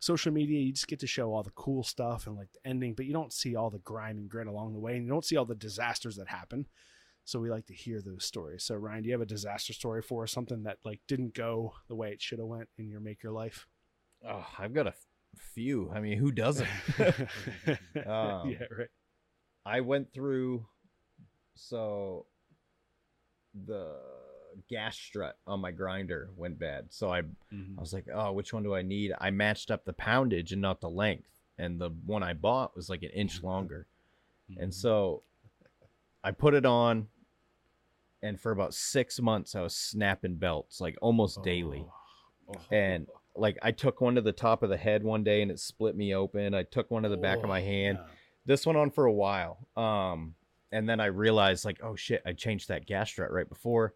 social 0.00 0.32
media, 0.32 0.60
you 0.60 0.72
just 0.72 0.88
get 0.88 1.00
to 1.00 1.06
show 1.06 1.32
all 1.32 1.42
the 1.42 1.50
cool 1.50 1.82
stuff 1.82 2.26
and 2.26 2.36
like 2.36 2.52
the 2.52 2.68
ending, 2.68 2.94
but 2.94 3.06
you 3.06 3.12
don't 3.12 3.32
see 3.32 3.56
all 3.56 3.70
the 3.70 3.78
grime 3.78 4.18
and 4.18 4.28
grit 4.28 4.46
along 4.46 4.72
the 4.72 4.80
way, 4.80 4.96
and 4.96 5.04
you 5.04 5.10
don't 5.10 5.24
see 5.24 5.36
all 5.36 5.44
the 5.46 5.54
disasters 5.54 6.16
that 6.16 6.28
happen. 6.28 6.66
So 7.24 7.40
we 7.40 7.50
like 7.50 7.66
to 7.66 7.74
hear 7.74 8.02
those 8.02 8.24
stories. 8.24 8.64
So 8.64 8.74
Ryan, 8.74 9.02
do 9.02 9.08
you 9.08 9.14
have 9.14 9.22
a 9.22 9.26
disaster 9.26 9.72
story 9.72 10.02
for 10.02 10.24
us? 10.24 10.32
Something 10.32 10.64
that 10.64 10.78
like 10.84 11.00
didn't 11.08 11.34
go 11.34 11.72
the 11.88 11.94
way 11.94 12.10
it 12.10 12.20
should 12.20 12.38
have 12.38 12.48
went 12.48 12.68
in 12.76 12.88
your 12.90 13.00
maker 13.00 13.30
life? 13.30 13.66
oh, 14.28 14.46
I've 14.58 14.74
got 14.74 14.86
a 14.86 14.94
few. 15.34 15.90
I 15.94 16.00
mean, 16.00 16.18
who 16.18 16.32
doesn't? 16.32 16.68
Um, 18.06 18.50
yeah, 18.50 18.66
right. 18.76 18.88
I 19.64 19.80
went 19.80 20.12
through 20.12 20.66
so 21.54 22.26
the 23.66 23.96
gas 24.68 24.96
strut 24.96 25.38
on 25.46 25.60
my 25.60 25.70
grinder 25.70 26.30
went 26.36 26.58
bad. 26.58 26.86
So 26.90 27.12
I 27.12 27.22
mm-hmm. 27.22 27.78
I 27.78 27.80
was 27.80 27.92
like, 27.92 28.06
"Oh, 28.12 28.32
which 28.32 28.52
one 28.52 28.62
do 28.62 28.74
I 28.74 28.82
need?" 28.82 29.12
I 29.20 29.30
matched 29.30 29.70
up 29.70 29.84
the 29.84 29.92
poundage 29.92 30.52
and 30.52 30.60
not 30.60 30.80
the 30.80 30.90
length. 30.90 31.28
And 31.56 31.80
the 31.80 31.90
one 32.04 32.22
I 32.22 32.32
bought 32.32 32.76
was 32.76 32.90
like 32.90 33.02
an 33.02 33.10
inch 33.10 33.38
mm-hmm. 33.38 33.46
longer. 33.46 33.86
And 34.48 34.70
mm-hmm. 34.70 34.70
so 34.70 35.22
I 36.22 36.32
put 36.32 36.54
it 36.54 36.66
on 36.66 37.08
and 38.22 38.40
for 38.40 38.50
about 38.50 38.74
6 38.74 39.20
months 39.20 39.54
I 39.54 39.60
was 39.60 39.76
snapping 39.76 40.36
belts 40.36 40.80
like 40.80 40.96
almost 41.00 41.42
daily. 41.42 41.86
Oh. 42.48 42.54
oh. 42.56 42.74
And 42.74 43.06
like 43.36 43.58
I 43.62 43.72
took 43.72 44.00
one 44.00 44.14
to 44.14 44.20
the 44.20 44.32
top 44.32 44.62
of 44.62 44.70
the 44.70 44.76
head 44.76 45.02
one 45.02 45.24
day 45.24 45.42
and 45.42 45.50
it 45.50 45.58
split 45.58 45.96
me 45.96 46.14
open. 46.14 46.54
I 46.54 46.62
took 46.62 46.90
one 46.90 47.02
to 47.02 47.08
the 47.08 47.16
back 47.16 47.38
of 47.38 47.48
my 47.48 47.60
hand. 47.60 47.98
This 48.46 48.66
went 48.66 48.78
on 48.78 48.90
for 48.90 49.06
a 49.06 49.12
while. 49.12 49.66
Um, 49.76 50.34
and 50.72 50.88
then 50.88 51.00
I 51.00 51.06
realized 51.06 51.64
like, 51.64 51.80
oh 51.82 51.96
shit, 51.96 52.22
I 52.26 52.32
changed 52.32 52.68
that 52.68 52.86
gas 52.86 53.08
strut 53.10 53.32
right 53.32 53.48
before. 53.48 53.94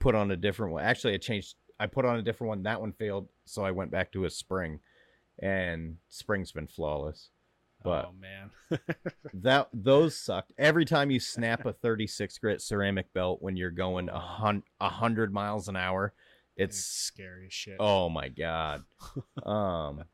Put 0.00 0.14
on 0.14 0.30
a 0.30 0.36
different 0.36 0.72
one. 0.72 0.84
Actually, 0.84 1.14
I 1.14 1.18
changed. 1.18 1.56
I 1.80 1.86
put 1.86 2.04
on 2.04 2.18
a 2.18 2.22
different 2.22 2.48
one. 2.48 2.62
That 2.64 2.80
one 2.80 2.92
failed, 2.92 3.28
so 3.44 3.64
I 3.64 3.70
went 3.70 3.90
back 3.90 4.12
to 4.12 4.24
a 4.24 4.30
spring, 4.30 4.80
and 5.40 5.96
spring's 6.08 6.52
been 6.52 6.66
flawless. 6.66 7.30
But 7.82 8.06
oh 8.06 8.14
man, 8.20 8.80
that 9.34 9.68
those 9.72 10.16
sucked. 10.16 10.52
Every 10.58 10.84
time 10.84 11.10
you 11.10 11.20
snap 11.20 11.66
a 11.66 11.72
36 11.72 12.38
grit 12.38 12.60
ceramic 12.60 13.12
belt 13.12 13.40
when 13.40 13.56
you're 13.56 13.70
going 13.70 14.08
a 14.08 14.18
hun- 14.18 14.64
a 14.80 14.88
hundred 14.88 15.32
miles 15.32 15.68
an 15.68 15.76
hour, 15.76 16.12
it's 16.58 16.76
it's 16.76 16.86
scary 16.86 17.48
shit. 17.50 17.76
oh 17.78 18.08
my 18.08 18.28
god. 18.28 18.84
Um, 19.44 20.04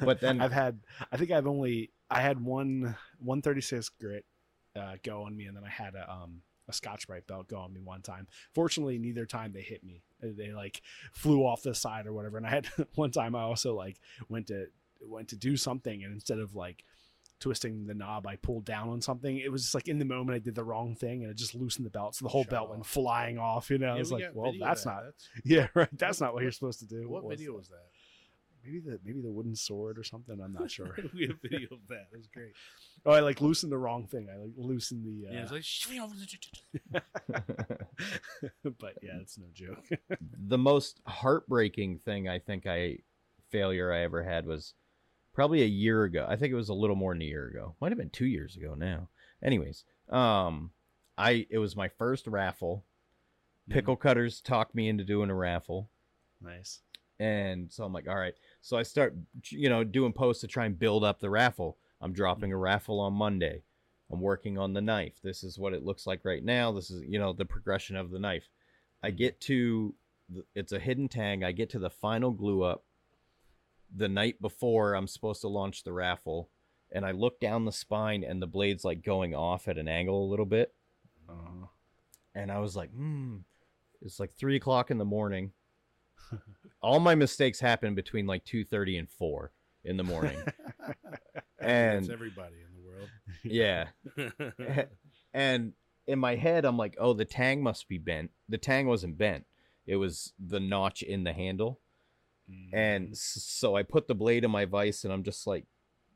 but 0.00 0.20
then 0.20 0.40
I've 0.42 0.52
had, 0.52 0.80
I 1.12 1.16
think 1.16 1.30
I've 1.30 1.46
only, 1.46 1.90
I 2.10 2.20
had 2.20 2.42
one 2.42 2.96
136 3.18 3.88
grit 4.00 4.24
uh, 4.76 4.94
go 5.02 5.22
on 5.22 5.36
me, 5.36 5.46
and 5.46 5.56
then 5.56 5.64
I 5.64 5.68
had 5.68 5.94
a 5.94 6.10
um 6.10 6.42
a 6.68 6.72
Scotch 6.72 7.06
Brite 7.06 7.26
belt 7.26 7.48
go 7.48 7.58
on 7.58 7.72
me 7.72 7.80
one 7.80 8.00
time. 8.00 8.26
Fortunately, 8.54 8.98
neither 8.98 9.26
time 9.26 9.52
they 9.52 9.60
hit 9.60 9.84
me. 9.84 10.02
They, 10.20 10.30
they 10.30 10.52
like 10.52 10.80
flew 11.12 11.40
off 11.40 11.62
the 11.62 11.74
side 11.74 12.06
or 12.06 12.12
whatever. 12.12 12.38
And 12.38 12.46
I 12.46 12.50
had 12.50 12.68
one 12.94 13.10
time 13.10 13.34
I 13.34 13.42
also 13.42 13.74
like 13.74 14.00
went 14.28 14.46
to 14.46 14.66
went 15.02 15.28
to 15.28 15.36
do 15.36 15.56
something 15.56 16.04
and 16.04 16.12
instead 16.12 16.38
of 16.38 16.54
like 16.54 16.84
twisting 17.40 17.86
the 17.86 17.94
knob, 17.94 18.26
I 18.26 18.36
pulled 18.36 18.64
down 18.64 18.88
on 18.90 19.00
something. 19.00 19.38
It 19.38 19.50
was 19.50 19.62
just 19.62 19.74
like 19.74 19.88
in 19.88 19.98
the 19.98 20.04
moment 20.04 20.36
I 20.36 20.38
did 20.38 20.54
the 20.54 20.62
wrong 20.64 20.94
thing 20.94 21.22
and 21.22 21.30
it 21.30 21.36
just 21.36 21.54
loosened 21.54 21.84
the 21.86 21.90
belt, 21.90 22.14
so 22.14 22.24
the 22.24 22.28
whole 22.28 22.44
Shut 22.44 22.50
belt 22.50 22.64
off. 22.68 22.70
went 22.70 22.86
flying 22.86 23.38
off. 23.38 23.70
You 23.70 23.78
know, 23.78 23.94
I 23.94 23.98
was 23.98 24.12
we 24.12 24.22
like, 24.22 24.30
well, 24.34 24.52
that's 24.60 24.84
that. 24.84 24.90
not. 24.90 25.02
That's- 25.04 25.28
Yeah, 25.44 25.66
right. 25.74 25.88
That's 25.98 26.20
not 26.20 26.34
what 26.34 26.42
you're 26.42 26.52
supposed 26.52 26.78
to 26.80 26.86
do. 26.86 27.08
What 27.08 27.24
was 27.24 27.36
video 27.38 27.52
that? 27.52 27.58
was 27.58 27.68
that? 27.68 27.86
Maybe 28.62 28.80
the 28.80 29.00
maybe 29.02 29.22
the 29.22 29.30
wooden 29.32 29.56
sword 29.56 29.98
or 29.98 30.04
something. 30.04 30.38
I'm 30.38 30.52
not 30.52 30.70
sure. 30.70 30.94
we 31.14 31.26
have 31.28 31.40
video 31.40 31.68
of 31.72 31.78
that. 31.88 32.08
It 32.12 32.18
was 32.18 32.26
great. 32.26 32.52
oh, 33.06 33.12
I 33.12 33.20
like 33.20 33.40
loosened 33.40 33.72
the 33.72 33.78
wrong 33.78 34.06
thing. 34.06 34.28
I 34.30 34.36
like 34.36 34.52
loosened 34.54 35.02
the. 35.06 35.28
Uh, 35.28 35.32
Yeah, 35.32 35.42
it's 35.42 35.50
like 35.50 35.64
but 38.78 38.94
yeah, 39.02 39.18
it's 39.20 39.38
no 39.38 39.46
joke. 39.54 39.86
the 40.46 40.58
most 40.58 41.00
heartbreaking 41.06 41.98
thing 42.04 42.28
I 42.28 42.38
think 42.38 42.66
I 42.66 42.98
failure 43.50 43.92
I 43.92 44.00
ever 44.02 44.22
had 44.22 44.46
was 44.46 44.74
probably 45.32 45.62
a 45.62 45.66
year 45.66 46.04
ago. 46.04 46.26
I 46.28 46.36
think 46.36 46.52
it 46.52 46.56
was 46.56 46.68
a 46.68 46.74
little 46.74 46.96
more 46.96 47.14
than 47.14 47.22
a 47.22 47.26
year 47.26 47.48
ago. 47.48 47.74
Might 47.80 47.92
have 47.92 47.98
been 47.98 48.10
two 48.10 48.26
years 48.26 48.56
ago 48.56 48.74
now. 48.74 49.08
Anyways, 49.42 49.84
um, 50.10 50.70
I 51.16 51.46
it 51.50 51.58
was 51.58 51.76
my 51.76 51.88
first 51.88 52.26
raffle. 52.26 52.84
Mm-hmm. 53.64 53.74
Pickle 53.74 53.96
cutters 53.96 54.40
talked 54.40 54.74
me 54.74 54.88
into 54.88 55.04
doing 55.04 55.30
a 55.30 55.34
raffle, 55.34 55.88
nice. 56.40 56.80
and 57.18 57.70
so 57.70 57.84
I'm 57.84 57.92
like, 57.92 58.08
all 58.08 58.16
right. 58.16 58.34
So 58.60 58.76
I 58.76 58.82
start, 58.82 59.14
you 59.48 59.68
know, 59.68 59.84
doing 59.84 60.12
posts 60.12 60.40
to 60.40 60.46
try 60.46 60.66
and 60.66 60.78
build 60.78 61.04
up 61.04 61.20
the 61.20 61.30
raffle. 61.30 61.76
I'm 62.00 62.12
dropping 62.12 62.52
a 62.52 62.54
mm-hmm. 62.54 62.62
raffle 62.62 63.00
on 63.00 63.12
Monday. 63.12 63.62
I'm 64.10 64.20
working 64.20 64.58
on 64.58 64.72
the 64.72 64.80
knife. 64.80 65.20
This 65.22 65.44
is 65.44 65.58
what 65.58 65.72
it 65.72 65.84
looks 65.84 66.06
like 66.06 66.24
right 66.24 66.44
now. 66.44 66.72
This 66.72 66.90
is, 66.90 67.04
you 67.06 67.18
know, 67.18 67.32
the 67.32 67.44
progression 67.44 67.94
of 67.96 68.10
the 68.10 68.18
knife. 68.18 68.48
I 69.02 69.08
mm-hmm. 69.08 69.16
get 69.18 69.40
to, 69.42 69.94
the, 70.28 70.44
it's 70.54 70.72
a 70.72 70.80
hidden 70.80 71.08
tag. 71.08 71.42
I 71.42 71.52
get 71.52 71.70
to 71.70 71.78
the 71.78 71.90
final 71.90 72.32
glue 72.32 72.62
up 72.62 72.84
the 73.94 74.08
night 74.08 74.40
before 74.40 74.94
I'm 74.94 75.06
supposed 75.08 75.40
to 75.42 75.48
launch 75.48 75.82
the 75.84 75.92
raffle. 75.92 76.48
And 76.92 77.04
I 77.06 77.12
look 77.12 77.38
down 77.40 77.64
the 77.64 77.72
spine 77.72 78.24
and 78.24 78.42
the 78.42 78.46
blade's 78.46 78.84
like 78.84 79.02
going 79.02 79.34
off 79.34 79.68
at 79.68 79.78
an 79.78 79.86
angle 79.88 80.24
a 80.24 80.30
little 80.30 80.46
bit. 80.46 80.74
Uh, 81.28 81.66
And 82.34 82.50
I 82.50 82.58
was 82.58 82.74
like, 82.76 82.90
hmm, 82.92 83.38
it's 84.02 84.18
like 84.18 84.32
three 84.34 84.56
o'clock 84.56 84.90
in 84.90 84.98
the 84.98 85.04
morning. 85.04 85.52
All 86.82 86.98
my 87.00 87.14
mistakes 87.14 87.60
happen 87.60 87.94
between 87.94 88.26
like 88.26 88.44
2.30 88.44 88.98
and 88.98 89.08
4 89.10 89.52
in 89.84 89.96
the 89.96 90.02
morning. 90.04 90.38
and 91.60 92.04
That's 92.04 92.08
everybody 92.10 92.56
in 92.56 92.74
the 92.74 92.88
world. 92.88 93.08
Yeah. 93.44 93.86
and 95.32 95.72
in 96.06 96.18
my 96.18 96.34
head 96.34 96.64
i'm 96.64 96.76
like 96.76 96.96
oh 96.98 97.12
the 97.12 97.24
tang 97.24 97.62
must 97.62 97.88
be 97.88 97.98
bent 97.98 98.30
the 98.48 98.58
tang 98.58 98.86
wasn't 98.86 99.16
bent 99.16 99.46
it 99.86 99.96
was 99.96 100.32
the 100.38 100.58
notch 100.60 101.02
in 101.02 101.24
the 101.24 101.32
handle 101.32 101.78
and 102.72 103.16
so 103.16 103.76
i 103.76 103.82
put 103.82 104.06
the 104.08 104.14
blade 104.14 104.44
in 104.44 104.50
my 104.50 104.64
vise 104.64 105.04
and 105.04 105.12
i'm 105.12 105.22
just 105.22 105.46
like 105.46 105.64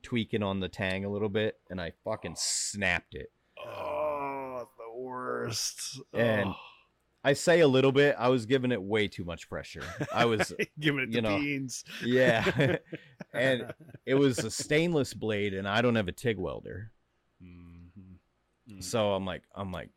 tweaking 0.03 0.43
on 0.43 0.61
the 0.61 0.69
tang 0.69 1.05
a 1.05 1.11
little 1.11 1.29
bit 1.29 1.59
and 1.71 1.81
i 1.81 1.93
fucking 2.05 2.35
snapped 2.37 3.15
it 3.15 3.31
oh, 3.65 4.69
the 4.79 5.01
worst. 5.01 6.01
And- 6.13 6.49
Oh. 6.51 6.55
i 7.25 7.33
say 7.33 7.61
a 7.61 7.69
little 7.69 7.93
bit 7.93 8.15
i 8.19 8.29
was 8.29 8.45
giving 8.47 8.71
it 8.73 8.83
way 8.83 9.09
too 9.09 9.25
much 9.25 9.49
pressure 9.49 9.83
i 10.13 10.25
was 10.27 10.53
giving 10.81 11.01
it 11.03 11.09
you 11.09 11.15
the 11.17 11.23
know, 11.23 11.39
beans. 11.39 11.85
yeah 12.05 12.77
and 13.33 13.73
it 14.07 14.15
was 14.15 14.39
a 14.41 14.51
stainless 14.51 15.15
blade 15.15 15.55
and 15.55 15.67
i 15.67 15.81
don't 15.83 15.97
have 15.97 16.09
a 16.09 16.13
tig 16.13 16.39
welder 16.39 16.91
Mm-hmm. 17.43 18.81
So 18.81 19.13
I'm 19.13 19.27
like, 19.27 19.43
I'm 19.55 19.71
like, 19.73 19.91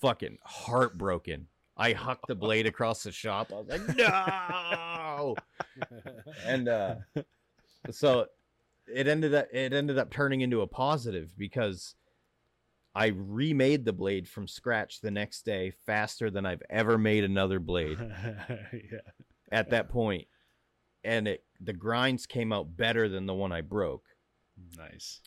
fucking 0.00 0.38
heartbroken. 0.44 1.48
I 1.78 1.92
hucked 1.92 2.26
the 2.28 2.34
blade 2.34 2.66
across 2.66 3.02
the 3.02 3.12
shop. 3.12 3.52
I 3.52 3.56
was 3.56 3.68
like, 3.68 3.96
no. 3.96 5.36
and 6.44 6.68
uh, 6.68 6.96
so 7.90 8.26
it 8.92 9.06
ended 9.06 9.34
up 9.34 9.46
it 9.52 9.72
ended 9.72 9.98
up 9.98 10.10
turning 10.10 10.40
into 10.40 10.62
a 10.62 10.66
positive 10.66 11.36
because 11.36 11.94
I 12.94 13.08
remade 13.08 13.84
the 13.84 13.92
blade 13.92 14.28
from 14.28 14.48
scratch 14.48 15.00
the 15.00 15.10
next 15.10 15.44
day 15.44 15.72
faster 15.86 16.30
than 16.30 16.44
I've 16.46 16.62
ever 16.68 16.98
made 16.98 17.24
another 17.24 17.60
blade 17.60 17.98
yeah. 18.72 18.98
at 19.52 19.70
that 19.70 19.88
point, 19.88 20.26
and 21.04 21.28
it 21.28 21.44
the 21.60 21.72
grinds 21.72 22.26
came 22.26 22.52
out 22.52 22.76
better 22.76 23.08
than 23.08 23.26
the 23.26 23.34
one 23.34 23.52
I 23.52 23.60
broke 23.60 24.04
Nice. 24.76 25.20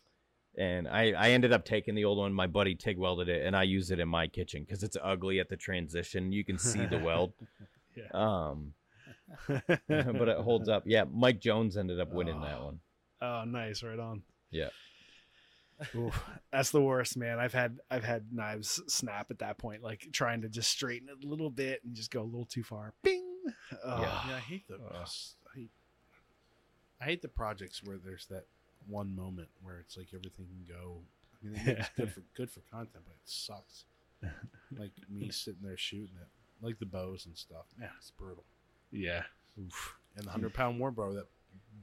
And 0.57 0.87
I, 0.87 1.11
I 1.11 1.31
ended 1.31 1.53
up 1.53 1.65
taking 1.65 1.95
the 1.95 2.05
old 2.05 2.17
one. 2.17 2.33
My 2.33 2.47
buddy 2.47 2.75
TIG 2.75 2.97
welded 2.97 3.29
it, 3.29 3.45
and 3.45 3.55
I 3.55 3.63
use 3.63 3.91
it 3.91 3.99
in 3.99 4.07
my 4.09 4.27
kitchen 4.27 4.63
because 4.63 4.83
it's 4.83 4.97
ugly 5.01 5.39
at 5.39 5.49
the 5.49 5.57
transition. 5.57 6.31
You 6.31 6.43
can 6.43 6.57
see 6.57 6.85
the 6.85 6.97
weld. 7.03 7.33
Yeah. 7.93 8.07
Um, 8.13 8.73
but 9.49 10.29
it 10.29 10.37
holds 10.37 10.69
up. 10.69 10.83
Yeah, 10.85 11.03
Mike 11.11 11.41
Jones 11.41 11.75
ended 11.75 11.99
up 11.99 12.13
winning 12.13 12.39
that 12.39 12.55
Oh. 12.57 12.65
one. 12.65 12.79
Oh, 13.21 13.43
nice. 13.45 13.83
Right 13.83 13.99
on. 13.99 14.23
Yeah. 14.49 14.69
Oof, 15.93 16.23
that's 16.53 16.71
the 16.71 16.79
worst, 16.81 17.17
man. 17.17 17.37
I've 17.37 17.51
had 17.53 17.79
I've 17.89 18.05
had 18.05 18.31
knives 18.31 18.81
snap 18.87 19.27
at 19.29 19.39
that 19.39 19.57
point, 19.57 19.83
like 19.83 20.07
trying 20.13 20.41
to 20.43 20.47
just 20.47 20.69
straighten 20.69 21.09
it 21.09 21.25
a 21.25 21.27
little 21.27 21.49
bit 21.49 21.81
and 21.83 21.93
just 21.93 22.11
go 22.11 22.21
a 22.21 22.23
little 22.23 22.45
too 22.45 22.63
far. 22.63 22.93
Bing. 23.03 23.25
Oh, 23.83 24.01
yeah, 24.01 24.35
I 24.35 24.39
hate 24.39 24.67
the. 24.69 24.75
I 24.75 25.05
hate, 25.57 25.71
I 27.01 27.03
hate 27.03 27.21
the 27.21 27.27
projects 27.27 27.81
where 27.83 27.97
there's 27.97 28.27
that 28.27 28.45
one 28.87 29.15
moment 29.15 29.49
where 29.61 29.79
it's 29.79 29.97
like 29.97 30.07
everything 30.13 30.47
can 30.47 30.75
go. 30.75 30.97
I 31.43 31.47
mean, 31.47 31.77
it's 31.77 31.89
good 31.97 32.11
for 32.11 32.21
good 32.35 32.49
for 32.51 32.61
content, 32.71 33.03
but 33.05 33.13
it 33.13 33.21
sucks. 33.25 33.85
like 34.77 34.91
me 35.09 35.29
sitting 35.31 35.61
there 35.63 35.77
shooting 35.77 36.15
it, 36.21 36.27
like 36.65 36.77
the 36.79 36.85
bows 36.85 37.25
and 37.25 37.35
stuff. 37.37 37.65
Yeah, 37.79 37.87
it's 37.97 38.11
brutal. 38.11 38.43
yeah. 38.91 39.23
Oof. 39.59 39.95
And 40.15 40.25
the 40.25 40.31
hundred 40.31 40.53
pound 40.53 40.79
war 40.79 40.91
bow 40.91 41.13
that 41.13 41.25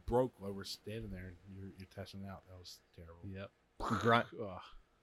broke 0.07 0.33
while 0.39 0.53
we're 0.53 0.65
standing 0.65 1.11
there 1.11 1.27
and 1.27 1.57
you're, 1.57 1.71
you're 1.79 1.89
testing 1.95 2.23
it 2.23 2.29
out. 2.31 2.43
That 2.49 2.59
was 2.59 2.79
terrible. 2.95 3.21
Yep. 3.25 3.51
Grind, 4.01 4.27
Ugh. 4.43 4.61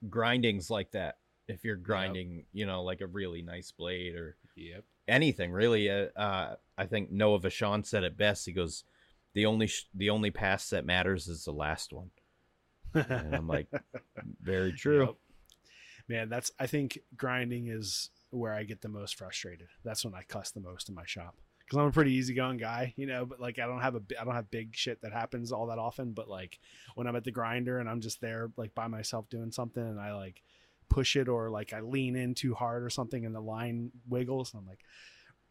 grinding's 0.10 0.70
like 0.70 0.92
that. 0.92 1.18
If 1.48 1.64
you're 1.64 1.76
grinding, 1.76 2.46
you 2.54 2.66
know, 2.66 2.82
like 2.84 3.02
a 3.02 3.08
really 3.08 3.42
nice 3.44 3.72
blade 3.72 4.16
or 4.16 4.36
Yep. 4.56 4.84
anything 5.08 5.52
really, 5.52 5.90
uh, 5.92 6.08
uh, 6.16 6.56
I 6.78 6.86
think 6.86 7.12
Noah 7.12 7.40
Vachon 7.40 7.86
said 7.86 8.04
it 8.04 8.18
best. 8.18 8.46
He 8.46 8.52
goes, 8.52 8.84
"The 9.36 9.45
only 9.45 9.68
sh- 9.68 9.88
the 9.94 10.10
only 10.10 10.32
pass 10.32 10.72
that 10.72 10.86
matters 10.86 11.28
is 11.28 11.45
the 11.45 11.53
last 11.53 11.94
one." 11.94 12.10
And 12.95 13.36
I'm 13.36 13.48
like, 13.48 13.68
very 14.41 14.72
true. 14.74 15.06
Yep. 15.06 15.16
Man, 16.07 16.30
that's 16.30 16.52
I 16.60 16.68
think 16.68 16.99
grinding 17.16 17.68
is 17.68 18.10
where 18.32 18.53
I 18.53 18.64
get 18.64 18.82
the 18.82 18.90
most 18.90 19.16
frustrated. 19.16 19.68
That's 19.84 20.03
when 20.03 20.14
I 20.16 20.24
cuss 20.24 20.52
the 20.52 20.60
most 20.60 20.90
in 20.90 20.95
my 20.95 21.06
shop 21.06 21.36
because 21.60 21.80
I'm 21.80 21.88
a 21.88 21.91
pretty 21.91 22.14
easygoing 22.14 22.57
guy, 22.57 22.94
you 22.95 23.06
know. 23.07 23.26
But 23.26 23.40
like 23.40 23.60
I 23.60 23.66
don't 23.66 23.82
have 23.82 23.95
a 23.95 24.02
I 24.20 24.24
don't 24.24 24.36
have 24.36 24.52
big 24.52 24.76
shit 24.76 25.02
that 25.02 25.14
happens 25.14 25.52
all 25.52 25.68
that 25.68 25.80
often. 25.80 26.12
But 26.14 26.30
like 26.30 26.60
when 26.95 27.07
I'm 27.07 27.16
at 27.16 27.24
the 27.24 27.32
grinder 27.32 27.80
and 27.80 27.90
I'm 27.90 28.02
just 28.02 28.22
there 28.22 28.52
like 28.57 28.76
by 28.76 28.88
myself 28.88 29.30
doing 29.30 29.52
something 29.52 29.84
and 29.84 29.99
I 29.99 30.14
like 30.14 30.41
push 30.90 31.16
it 31.16 31.28
or 31.28 31.49
like 31.49 31.74
I 31.74 31.82
lean 31.82 32.16
in 32.16 32.36
too 32.36 32.53
hard 32.53 32.84
or 32.84 32.90
something 32.90 33.26
and 33.26 33.34
the 33.34 33.41
line 33.41 33.91
wiggles 34.07 34.53
and 34.53 34.62
I'm 34.62 34.68
like 34.68 34.84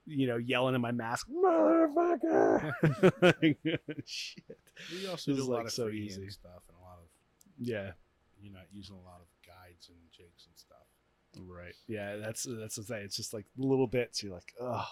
you 0.06 0.26
know 0.26 0.36
yelling 0.36 0.74
in 0.74 0.80
my 0.80 0.92
mask 0.92 1.26
motherfucker 1.28 2.72
shit 4.04 4.44
We 4.92 5.06
also 5.06 5.32
This 5.32 5.40
do 5.40 5.44
a 5.44 5.50
lot 5.50 5.56
like, 5.58 5.66
of 5.66 5.72
so 5.72 5.88
easy. 5.88 6.28
stuff 6.30 6.62
and 6.68 6.76
a 6.78 6.82
lot 6.82 6.98
of 6.98 7.06
yeah 7.58 7.92
you're 8.42 8.52
not 8.52 8.66
using 8.72 8.96
a 8.96 9.00
lot 9.00 9.20
of 9.20 9.26
guides 9.46 9.88
and 9.88 9.96
jigs 10.12 10.46
and 10.46 10.56
stuff. 10.56 10.86
right 11.48 11.74
yeah 11.88 12.16
that's 12.16 12.46
that's 12.48 12.76
the 12.76 12.82
thing 12.82 13.02
it's 13.04 13.16
just 13.16 13.32
like 13.32 13.46
little 13.56 13.86
bits 13.86 14.22
you're 14.22 14.34
like 14.34 14.52
oh 14.60 14.86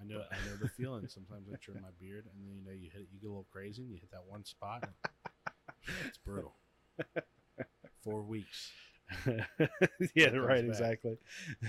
I 0.00 0.04
know 0.04 0.20
I 0.32 0.34
know 0.48 0.56
the 0.60 0.68
feeling. 0.68 1.06
Sometimes 1.06 1.46
I 1.52 1.56
trim 1.58 1.80
my 1.80 1.90
beard 2.00 2.24
and 2.26 2.34
then 2.44 2.56
you 2.58 2.64
know 2.64 2.72
you 2.72 2.90
hit 2.92 3.06
you 3.12 3.20
get 3.20 3.28
a 3.28 3.30
little 3.30 3.46
crazy 3.52 3.82
and 3.82 3.90
you 3.92 3.98
hit 4.00 4.10
that 4.10 4.24
one 4.26 4.44
spot. 4.44 4.82
And 5.86 5.94
it's 6.08 6.18
brutal. 6.18 6.56
Four 8.02 8.22
weeks. 8.22 8.72
yeah 10.14 10.28
right 10.28 10.60
back. 10.66 10.68
exactly 10.68 11.16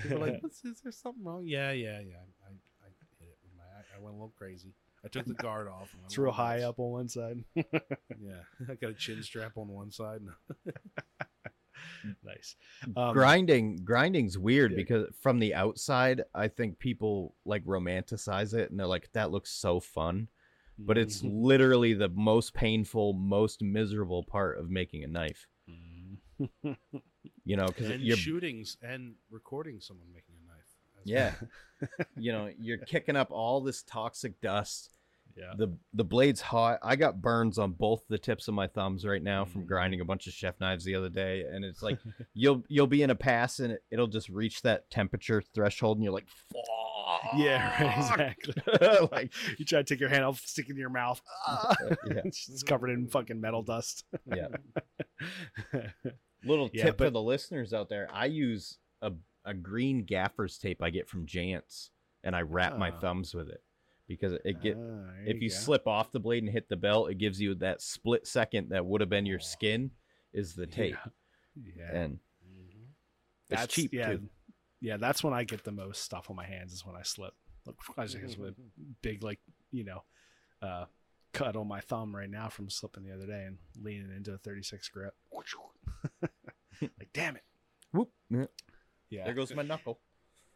People 0.02 0.18
like, 0.20 0.40
is 0.64 0.80
there 0.82 0.92
something 0.92 1.22
wrong? 1.24 1.42
Yeah, 1.46 1.72
yeah, 1.72 2.00
yeah. 2.00 2.16
I, 2.46 2.50
I 2.82 2.88
hit 3.18 3.28
it 3.28 3.36
with 3.42 3.52
my. 3.56 3.62
I, 3.62 3.96
I 3.98 4.00
went 4.00 4.14
a 4.14 4.16
little 4.16 4.32
crazy. 4.36 4.72
I 5.04 5.08
took 5.08 5.26
the 5.26 5.34
guard 5.42 5.68
off. 5.68 5.92
and 5.92 6.02
it's 6.04 6.16
real 6.16 6.26
little 6.30 6.44
high 6.44 6.62
up 6.62 6.78
on 6.78 6.90
one 6.90 7.08
side 7.08 7.44
Yeah, 7.54 8.42
I 8.70 8.74
got 8.74 8.90
a 8.90 8.94
chin 8.94 9.22
strap 9.22 9.52
on 9.56 9.68
one 9.68 9.90
side. 9.90 10.20
nice 12.22 12.56
um, 12.96 13.12
grinding 13.12 13.76
grinding's 13.84 14.38
weird 14.38 14.72
yeah. 14.72 14.76
because 14.76 15.06
from 15.20 15.38
the 15.38 15.54
outside 15.54 16.22
i 16.34 16.48
think 16.48 16.78
people 16.78 17.34
like 17.44 17.64
romanticize 17.64 18.54
it 18.54 18.70
and 18.70 18.78
they're 18.78 18.86
like 18.86 19.10
that 19.12 19.30
looks 19.30 19.50
so 19.50 19.80
fun 19.80 20.28
but 20.78 20.96
it's 20.98 21.22
Mhm. 21.22 21.30
literally 21.42 21.94
the 21.94 22.08
most 22.10 22.52
painful 22.54 23.12
most 23.14 23.62
miserable 23.62 24.22
part 24.22 24.58
of 24.58 24.70
making 24.70 25.02
a 25.04 25.08
knife 25.08 25.46
Mhm. 25.68 26.76
You 27.44 27.56
know 27.56 27.66
because 27.66 27.90
you're 28.00 28.16
shootings 28.16 28.76
and 28.82 29.14
recording 29.30 29.80
someone 29.80 30.06
making 30.12 30.34
a 30.44 30.46
knife. 30.48 30.60
Yeah 31.04 31.34
you 32.16 32.32
know 32.32 32.50
you're 32.58 32.78
kicking 32.92 33.16
up 33.16 33.30
all 33.30 33.60
this 33.60 33.82
toxic 33.82 34.40
dust 34.40 34.90
Yeah. 35.36 35.52
the 35.58 35.76
the 35.92 36.04
blade's 36.04 36.40
hot. 36.40 36.78
I 36.82 36.96
got 36.96 37.20
burns 37.20 37.58
on 37.58 37.72
both 37.72 38.04
the 38.08 38.18
tips 38.18 38.46
of 38.48 38.54
my 38.54 38.66
thumbs 38.68 39.04
right 39.04 39.22
now 39.22 39.44
from 39.44 39.62
Mm. 39.62 39.66
grinding 39.66 40.00
a 40.00 40.04
bunch 40.04 40.26
of 40.28 40.32
chef 40.32 40.58
knives 40.60 40.84
the 40.84 40.94
other 40.94 41.08
day, 41.10 41.42
and 41.42 41.64
it's 41.64 41.82
like 41.82 41.98
you'll 42.34 42.62
you'll 42.68 42.86
be 42.86 43.02
in 43.02 43.10
a 43.10 43.14
pass 43.16 43.58
and 43.58 43.72
it, 43.72 43.82
it'll 43.90 44.06
just 44.06 44.28
reach 44.28 44.62
that 44.62 44.88
temperature 44.90 45.42
threshold, 45.54 45.98
and 45.98 46.04
you're 46.04 46.12
like, 46.14 46.28
Fuck. 46.52 46.64
Yeah, 47.36 47.84
right, 47.84 47.96
exactly. 47.98 49.08
like 49.12 49.32
you 49.58 49.64
try 49.64 49.80
to 49.80 49.84
take 49.84 50.00
your 50.00 50.08
hand 50.08 50.24
off, 50.24 50.40
stick 50.40 50.66
it 50.68 50.72
in 50.72 50.78
your 50.78 50.90
mouth. 50.90 51.20
yeah, 52.06 52.20
it's 52.24 52.62
covered 52.62 52.90
in 52.90 53.08
fucking 53.08 53.40
metal 53.40 53.62
dust. 53.62 54.04
yeah. 54.32 54.48
Little 56.44 56.70
Yeah, 56.72 56.84
tip 56.84 56.98
for 56.98 57.10
the 57.10 57.22
listeners 57.22 57.72
out 57.72 57.88
there: 57.88 58.08
I 58.12 58.26
use 58.26 58.78
a 59.02 59.12
a 59.44 59.54
green 59.54 60.04
gaffer's 60.04 60.58
tape 60.58 60.82
I 60.82 60.90
get 60.90 61.08
from 61.08 61.26
Jance, 61.26 61.90
and 62.22 62.34
I 62.34 62.42
wrap 62.42 62.78
my 62.78 62.90
Ah. 62.90 62.98
thumbs 63.00 63.34
with 63.34 63.48
it 63.48 63.62
because 64.06 64.32
it 64.44 64.60
get 64.62 64.76
Ah, 64.76 65.12
if 65.26 65.40
you 65.42 65.48
go. 65.48 65.54
slip 65.54 65.86
off 65.86 66.12
the 66.12 66.20
blade 66.20 66.42
and 66.42 66.52
hit 66.52 66.68
the 66.68 66.76
belt, 66.76 67.10
it 67.10 67.18
gives 67.18 67.40
you 67.40 67.54
that 67.56 67.80
split 67.82 68.26
second 68.26 68.70
that 68.70 68.84
would 68.86 69.00
have 69.00 69.10
been 69.10 69.26
your 69.26 69.40
skin 69.40 69.90
is 70.32 70.54
the 70.54 70.66
tape, 70.66 70.96
yeah, 71.54 71.90
and 71.92 72.18
it's 73.50 73.60
that's 73.62 73.74
cheap 73.74 73.92
yeah, 73.92 74.12
too. 74.12 74.28
yeah. 74.80 74.96
That's 74.96 75.22
when 75.22 75.32
I 75.34 75.44
get 75.44 75.64
the 75.64 75.72
most 75.72 76.02
stuff 76.02 76.30
on 76.30 76.36
my 76.36 76.46
hands 76.46 76.72
is 76.72 76.84
when 76.84 76.96
I 76.96 77.02
slip. 77.02 77.34
Look, 77.66 77.76
I 77.96 78.04
just 78.06 78.16
have 78.18 78.40
a 78.40 78.54
big 79.02 79.22
like 79.22 79.40
you 79.70 79.84
know, 79.84 80.02
uh, 80.62 80.86
cut 81.32 81.56
on 81.56 81.66
my 81.68 81.80
thumb 81.80 82.14
right 82.14 82.28
now 82.30 82.48
from 82.48 82.68
slipping 82.70 83.04
the 83.04 83.12
other 83.14 83.26
day 83.26 83.44
and 83.44 83.58
leaning 83.80 84.10
into 84.14 84.32
a 84.32 84.38
36 84.38 84.88
grip. 84.88 85.14
like 86.98 87.10
damn 87.12 87.36
it. 87.36 87.42
Whoop. 87.92 88.10
Yeah. 88.30 88.46
Yeah, 89.10 89.24
There 89.26 89.34
goes 89.34 89.54
my 89.54 89.62
knuckle. 89.62 90.00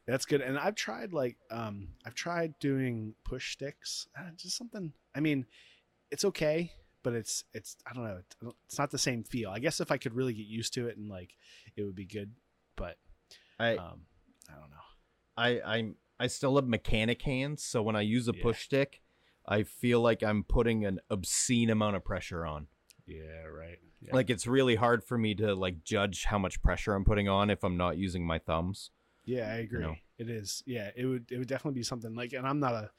That's 0.06 0.24
good. 0.24 0.40
And 0.40 0.59
I've 0.59 0.74
tried 0.74 1.12
like 1.12 1.36
um 1.50 1.88
I've 2.05 2.14
tried 2.14 2.59
doing 2.59 3.14
push 3.24 3.52
sticks. 3.52 4.09
Uh, 4.18 4.30
just 4.36 4.56
something. 4.56 4.92
I 5.14 5.20
mean, 5.20 5.46
it's 6.10 6.24
okay, 6.24 6.72
but 7.02 7.12
it's 7.12 7.44
it's 7.52 7.76
I 7.86 7.92
don't 7.92 8.05
know. 8.05 8.18
It's, 8.20 8.55
it's 8.66 8.78
not 8.78 8.90
the 8.90 8.98
same 8.98 9.22
feel. 9.22 9.50
I 9.50 9.59
guess 9.59 9.80
if 9.80 9.92
I 9.92 9.98
could 9.98 10.14
really 10.14 10.32
get 10.32 10.46
used 10.46 10.72
to 10.74 10.88
it 10.88 10.96
and 10.96 11.09
like 11.09 11.34
it 11.76 11.82
would 11.82 11.94
be 11.94 12.06
good, 12.06 12.32
but 12.76 12.96
I 13.60 13.76
um 13.76 14.06
I 14.48 14.55
don't 14.59 14.70
know. 14.70 14.76
I 15.36 15.60
I'm 15.76 15.96
I 16.18 16.26
still 16.26 16.56
have 16.56 16.66
mechanic 16.66 17.22
hands, 17.22 17.62
so 17.62 17.82
when 17.82 17.94
I 17.94 18.00
use 18.00 18.28
a 18.28 18.32
Yeah. 18.34 18.42
push 18.42 18.64
stick, 18.64 19.02
I 19.46 19.62
feel 19.62 20.00
like 20.00 20.22
I'm 20.22 20.42
putting 20.42 20.84
an 20.84 21.00
obscene 21.10 21.70
amount 21.70 21.96
of 21.96 22.05
pressure 22.05 22.44
on. 22.46 22.66
Yeah, 23.06 23.44
right. 23.44 23.78
Yeah. 24.01 24.15
Like 24.15 24.31
it's 24.31 24.47
really 24.47 24.77
hard 24.77 25.03
for 25.03 25.19
me 25.19 25.35
to 25.37 25.55
like 25.55 25.83
judge 25.83 26.25
how 26.25 26.39
much 26.39 26.62
pressure 26.62 26.95
I'm 26.95 27.05
putting 27.05 27.29
on 27.29 27.51
if 27.51 27.65
I'm 27.65 27.77
not 27.77 27.97
using 27.97 28.25
my 28.27 28.39
thumbs. 28.39 28.91
Yeah, 29.25 29.49
I 29.49 29.57
agree. 29.57 29.81
know? 29.81 29.97
It 30.19 30.31
is. 30.31 30.62
Yeah, 30.66 30.91
it 30.97 31.05
would 31.05 31.31
it 31.31 31.39
would 31.39 31.49
definitely 31.49 31.79
be 31.79 31.83
something 31.83 32.15
like 32.15 32.33
and 32.33 32.47
I'm 32.47 32.61
not 32.61 32.75
a 32.75 32.91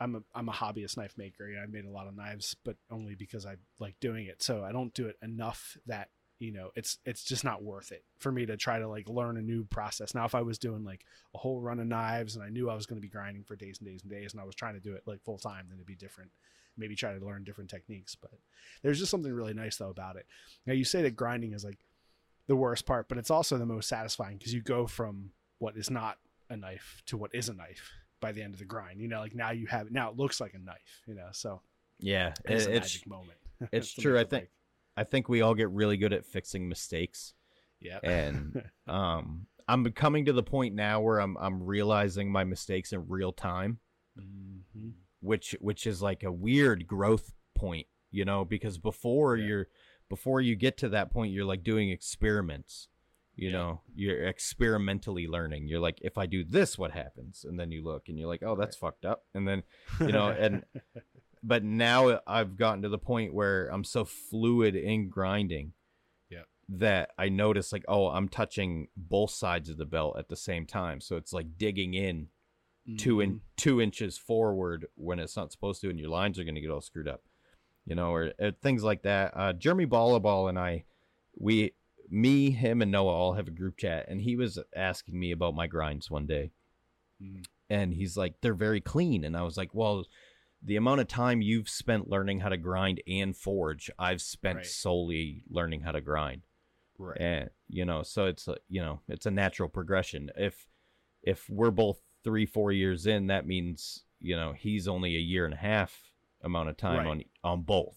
I'm 0.00 0.16
a 0.16 0.22
I'm 0.34 0.48
a 0.48 0.52
hobbyist 0.52 0.96
knife 0.96 1.14
maker. 1.16 1.48
Yeah, 1.48 1.60
I 1.62 1.66
made 1.66 1.84
a 1.84 1.90
lot 1.90 2.06
of 2.06 2.16
knives, 2.16 2.56
but 2.64 2.76
only 2.90 3.14
because 3.14 3.46
I 3.46 3.56
like 3.78 3.98
doing 4.00 4.26
it. 4.26 4.42
So 4.42 4.64
I 4.64 4.72
don't 4.72 4.94
do 4.94 5.06
it 5.06 5.16
enough 5.22 5.76
that, 5.86 6.08
you 6.38 6.52
know, 6.52 6.70
it's 6.74 6.98
it's 7.04 7.24
just 7.24 7.44
not 7.44 7.62
worth 7.62 7.92
it 7.92 8.04
for 8.18 8.30
me 8.32 8.44
to 8.46 8.56
try 8.56 8.78
to 8.78 8.88
like 8.88 9.08
learn 9.08 9.36
a 9.36 9.42
new 9.42 9.64
process. 9.64 10.14
Now 10.14 10.24
if 10.24 10.34
I 10.34 10.42
was 10.42 10.58
doing 10.58 10.84
like 10.84 11.04
a 11.34 11.38
whole 11.38 11.60
run 11.60 11.78
of 11.80 11.86
knives 11.86 12.34
and 12.36 12.44
I 12.44 12.48
knew 12.48 12.68
I 12.68 12.74
was 12.74 12.86
going 12.86 12.96
to 12.96 13.02
be 13.02 13.08
grinding 13.08 13.44
for 13.44 13.56
days 13.56 13.78
and 13.78 13.88
days 13.88 14.02
and 14.02 14.10
days 14.10 14.32
and 14.32 14.40
I 14.40 14.44
was 14.44 14.54
trying 14.54 14.74
to 14.74 14.80
do 14.80 14.94
it 14.94 15.02
like 15.06 15.22
full 15.22 15.38
time, 15.38 15.66
then 15.68 15.76
it'd 15.76 15.86
be 15.86 15.94
different. 15.94 16.30
Maybe 16.76 16.96
try 16.96 17.16
to 17.16 17.24
learn 17.24 17.44
different 17.44 17.70
techniques, 17.70 18.16
but 18.16 18.32
there's 18.82 18.98
just 18.98 19.10
something 19.10 19.32
really 19.32 19.54
nice 19.54 19.76
though 19.76 19.90
about 19.90 20.16
it. 20.16 20.26
Now 20.66 20.72
you 20.72 20.84
say 20.84 21.02
that 21.02 21.14
grinding 21.16 21.52
is 21.52 21.64
like 21.64 21.78
the 22.48 22.56
worst 22.56 22.84
part, 22.84 23.08
but 23.08 23.16
it's 23.16 23.30
also 23.30 23.56
the 23.56 23.64
most 23.66 23.88
satisfying 23.88 24.36
because 24.36 24.52
you 24.52 24.60
go 24.60 24.86
from 24.86 25.30
what 25.58 25.76
is 25.76 25.88
not 25.88 26.18
a 26.50 26.56
knife 26.56 27.00
to 27.06 27.16
what 27.16 27.32
is 27.34 27.48
a 27.48 27.54
knife 27.54 27.92
by 28.20 28.32
the 28.32 28.42
end 28.42 28.54
of 28.54 28.58
the 28.58 28.64
grind. 28.66 29.00
You 29.00 29.06
know, 29.08 29.20
like 29.20 29.34
now 29.36 29.52
you 29.52 29.66
have 29.68 29.90
now 29.92 30.10
it 30.10 30.16
looks 30.16 30.40
like 30.40 30.54
a 30.54 30.58
knife. 30.58 31.00
You 31.06 31.14
know, 31.14 31.28
so 31.30 31.60
Yeah, 32.00 32.34
it's 32.44 32.64
it- 32.64 32.70
a 32.70 32.74
it's 32.76 32.84
magic 32.94 33.06
moment. 33.06 33.38
it's 33.72 33.94
true, 33.94 34.16
I 34.18 34.24
think- 34.24 34.30
break. 34.30 34.50
I 34.96 35.04
think 35.04 35.28
we 35.28 35.40
all 35.40 35.54
get 35.54 35.70
really 35.70 35.96
good 35.96 36.12
at 36.12 36.24
fixing 36.24 36.68
mistakes. 36.68 37.34
Yeah, 37.80 37.98
and 38.02 38.62
um 38.86 39.46
I'm 39.66 39.84
coming 39.92 40.26
to 40.26 40.32
the 40.32 40.42
point 40.42 40.74
now 40.74 41.00
where 41.00 41.18
I'm 41.20 41.36
I'm 41.38 41.62
realizing 41.62 42.30
my 42.30 42.44
mistakes 42.44 42.92
in 42.92 43.08
real 43.08 43.32
time, 43.32 43.78
Mhm. 44.18 44.92
which 45.20 45.56
which 45.60 45.86
is 45.86 46.02
like 46.02 46.22
a 46.22 46.32
weird 46.32 46.86
growth 46.86 47.32
point, 47.54 47.86
you 48.10 48.24
know, 48.24 48.44
because 48.44 48.78
before 48.78 49.36
Yeah. 49.36 49.46
you're 49.46 49.68
before 50.08 50.40
you 50.40 50.54
get 50.54 50.76
to 50.78 50.88
that 50.90 51.10
point 51.10 51.32
you're 51.32 51.44
like 51.46 51.62
doing 51.64 51.90
experiments. 51.90 52.88
You 53.36 53.48
Yeah. 53.48 53.52
know, 53.56 53.80
you're 53.96 54.26
experimentally 54.28 55.26
learning. 55.26 55.66
You're 55.66 55.80
like 55.80 55.98
if 56.02 56.16
I 56.18 56.26
do 56.26 56.44
this 56.44 56.78
what 56.78 56.92
happens? 56.92 57.44
And 57.44 57.58
then 57.58 57.72
you 57.72 57.82
look 57.82 58.08
and 58.08 58.16
you're 58.18 58.28
like, 58.28 58.44
"Oh, 58.44 58.54
that's 58.54 58.76
fucked 58.76 59.04
up." 59.04 59.24
And 59.34 59.48
then 59.48 59.62
you 60.00 60.12
know, 60.12 60.28
and 60.30 60.64
but 61.46 61.62
now 61.62 62.20
I've 62.26 62.56
gotten 62.56 62.82
to 62.82 62.88
the 62.88 62.98
point 62.98 63.34
where 63.34 63.66
I'm 63.68 63.84
so 63.84 64.04
fluid 64.04 64.74
in 64.74 65.08
grinding 65.10 65.72
Yep. 66.30 66.46
that 66.70 67.10
I 67.18 67.28
notice 67.28 67.70
like, 67.72 67.84
oh, 67.86 68.08
I'm 68.08 68.28
touching 68.28 68.88
both 68.96 69.30
sides 69.30 69.68
of 69.68 69.76
the 69.76 69.84
belt 69.84 70.16
at 70.18 70.28
the 70.28 70.36
same 70.36 70.64
time. 70.66 71.00
So 71.00 71.16
it's 71.16 71.32
like 71.32 71.58
digging 71.58 71.92
in 71.94 72.28
two 72.98 73.20
in 73.20 73.40
two 73.56 73.80
inches 73.80 74.18
forward 74.18 74.86
when 74.94 75.18
it's 75.18 75.36
not 75.36 75.52
supposed 75.52 75.80
to, 75.82 75.90
and 75.90 75.98
your 76.00 76.10
lines 76.10 76.38
are 76.38 76.44
going 76.44 76.54
to 76.54 76.60
get 76.60 76.70
all 76.70 76.80
screwed 76.80 77.08
up. 77.08 77.22
You 77.86 77.94
know, 77.94 78.12
or, 78.14 78.32
uh 78.42 78.52
things 78.62 78.82
like 78.82 79.02
that. 79.02 79.32
Uh, 79.36 79.52
Jeremy 79.52 79.84
Ballaball 79.86 80.48
and 80.48 80.58
I, 80.58 80.84
we, 81.38 81.72
me, 82.08 82.50
him, 82.50 82.80
and 82.80 82.90
Noah 82.90 83.12
all 83.12 83.32
have 83.34 83.48
a 83.48 83.50
group 83.50 83.76
chat, 83.76 84.06
and 84.08 84.20
he 84.22 84.36
was 84.36 84.58
asking 84.74 85.18
me 85.20 85.32
about 85.32 85.54
my 85.54 85.66
grinds 85.66 86.10
one 86.10 86.26
day, 86.26 86.52
Mm. 87.22 87.44
and 87.70 87.92
he's 87.94 88.16
like, 88.16 88.34
they're 88.40 88.54
very 88.54 88.80
clean, 88.80 89.22
and 89.24 89.36
I 89.36 89.42
was 89.42 89.56
like, 89.56 89.74
well, 89.74 90.04
the 90.66 90.76
amount 90.76 91.00
of 91.00 91.08
time 91.08 91.42
you've 91.42 91.68
spent 91.68 92.08
learning 92.08 92.40
how 92.40 92.48
to 92.48 92.56
grind 92.56 93.02
and 93.06 93.36
forge, 93.36 93.90
I've 93.98 94.22
spent 94.22 94.56
Right. 94.56 94.66
solely 94.66 95.44
learning 95.50 95.82
how 95.82 95.92
to 95.92 96.00
grind 96.00 96.42
right. 96.98 97.20
and 97.20 97.50
you 97.68 97.84
know 97.84 98.02
so 98.02 98.26
it's 98.26 98.48
a, 98.48 98.56
you 98.68 98.80
know 98.80 99.00
it's 99.08 99.26
a 99.26 99.30
natural 99.30 99.68
progression 99.68 100.30
if 100.36 100.68
if 101.22 101.48
we're 101.50 101.70
both 101.70 102.00
three 102.22 102.46
four 102.46 102.72
years 102.72 103.06
in 103.06 103.26
that 103.26 103.46
means 103.46 104.04
you 104.20 104.36
know 104.36 104.52
he's 104.52 104.86
only 104.88 105.16
a 105.16 105.20
year 105.20 105.44
and 105.44 105.54
a 105.54 105.58
half 105.58 106.12
amount 106.42 106.68
of 106.68 106.76
time 106.76 106.98
Right. 106.98 107.06
on 107.08 107.22
on 107.42 107.62
both 107.62 107.96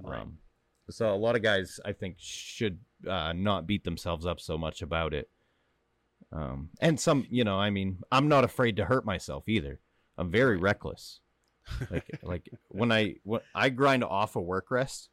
Right. 0.00 0.20
um, 0.20 0.38
so 0.90 1.12
a 1.12 1.16
lot 1.16 1.36
of 1.36 1.42
guys 1.42 1.80
i 1.84 1.92
think 1.92 2.16
should 2.18 2.78
uh, 3.08 3.32
not 3.32 3.66
beat 3.66 3.84
themselves 3.84 4.26
up 4.26 4.40
so 4.40 4.56
much 4.58 4.82
about 4.82 5.14
it 5.14 5.28
um, 6.32 6.70
and 6.80 7.00
some 7.00 7.26
you 7.30 7.44
know 7.44 7.58
i 7.58 7.70
mean 7.70 7.98
i'm 8.12 8.28
not 8.28 8.44
afraid 8.44 8.76
to 8.76 8.84
hurt 8.84 9.04
myself 9.04 9.48
either 9.48 9.80
i'm 10.16 10.30
very 10.30 10.56
reckless 10.56 11.20
like 11.90 12.18
like 12.22 12.48
when 12.68 12.90
i 12.92 13.14
when 13.24 13.40
i 13.54 13.68
grind 13.68 14.02
off 14.04 14.36
a 14.36 14.40
work 14.40 14.70
rest 14.70 15.10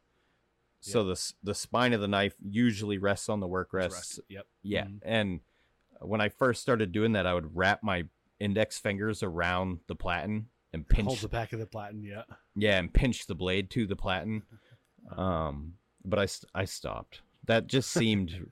so 0.80 1.02
the 1.04 1.32
the 1.42 1.54
spine 1.54 1.92
of 1.92 2.00
the 2.00 2.06
knife 2.08 2.34
usually 2.48 2.98
rests 2.98 3.28
on 3.28 3.40
the 3.40 3.48
work 3.48 3.72
rest. 3.72 4.20
Yep. 4.28 4.46
yeah, 4.62 4.84
Mhm. 4.84 4.98
and 5.02 5.40
when 6.00 6.20
I 6.20 6.28
first 6.28 6.62
started 6.62 6.92
doing 6.92 7.12
that, 7.12 7.26
I 7.26 7.34
would 7.34 7.56
wrap 7.56 7.82
my 7.82 8.04
index 8.38 8.78
fingers 8.78 9.20
around 9.22 9.80
the 9.88 9.96
platen 9.96 10.48
and 10.72 10.86
pinch, 10.88 11.06
Hold 11.06 11.18
the 11.20 11.28
back 11.28 11.52
of 11.52 11.58
the 11.58 11.66
platen. 11.66 12.04
Yeah. 12.04 12.22
yeah, 12.54 12.78
and 12.78 12.92
pinch 12.92 13.26
the 13.26 13.34
blade 13.34 13.70
to 13.70 13.86
the 13.86 13.96
platen. 13.96 14.42
Um, 15.16 15.74
but 16.04 16.18
I 16.20 16.26
I 16.60 16.64
stopped. 16.66 17.22
That 17.46 17.66
just 17.68 17.90
seemed 17.92 18.50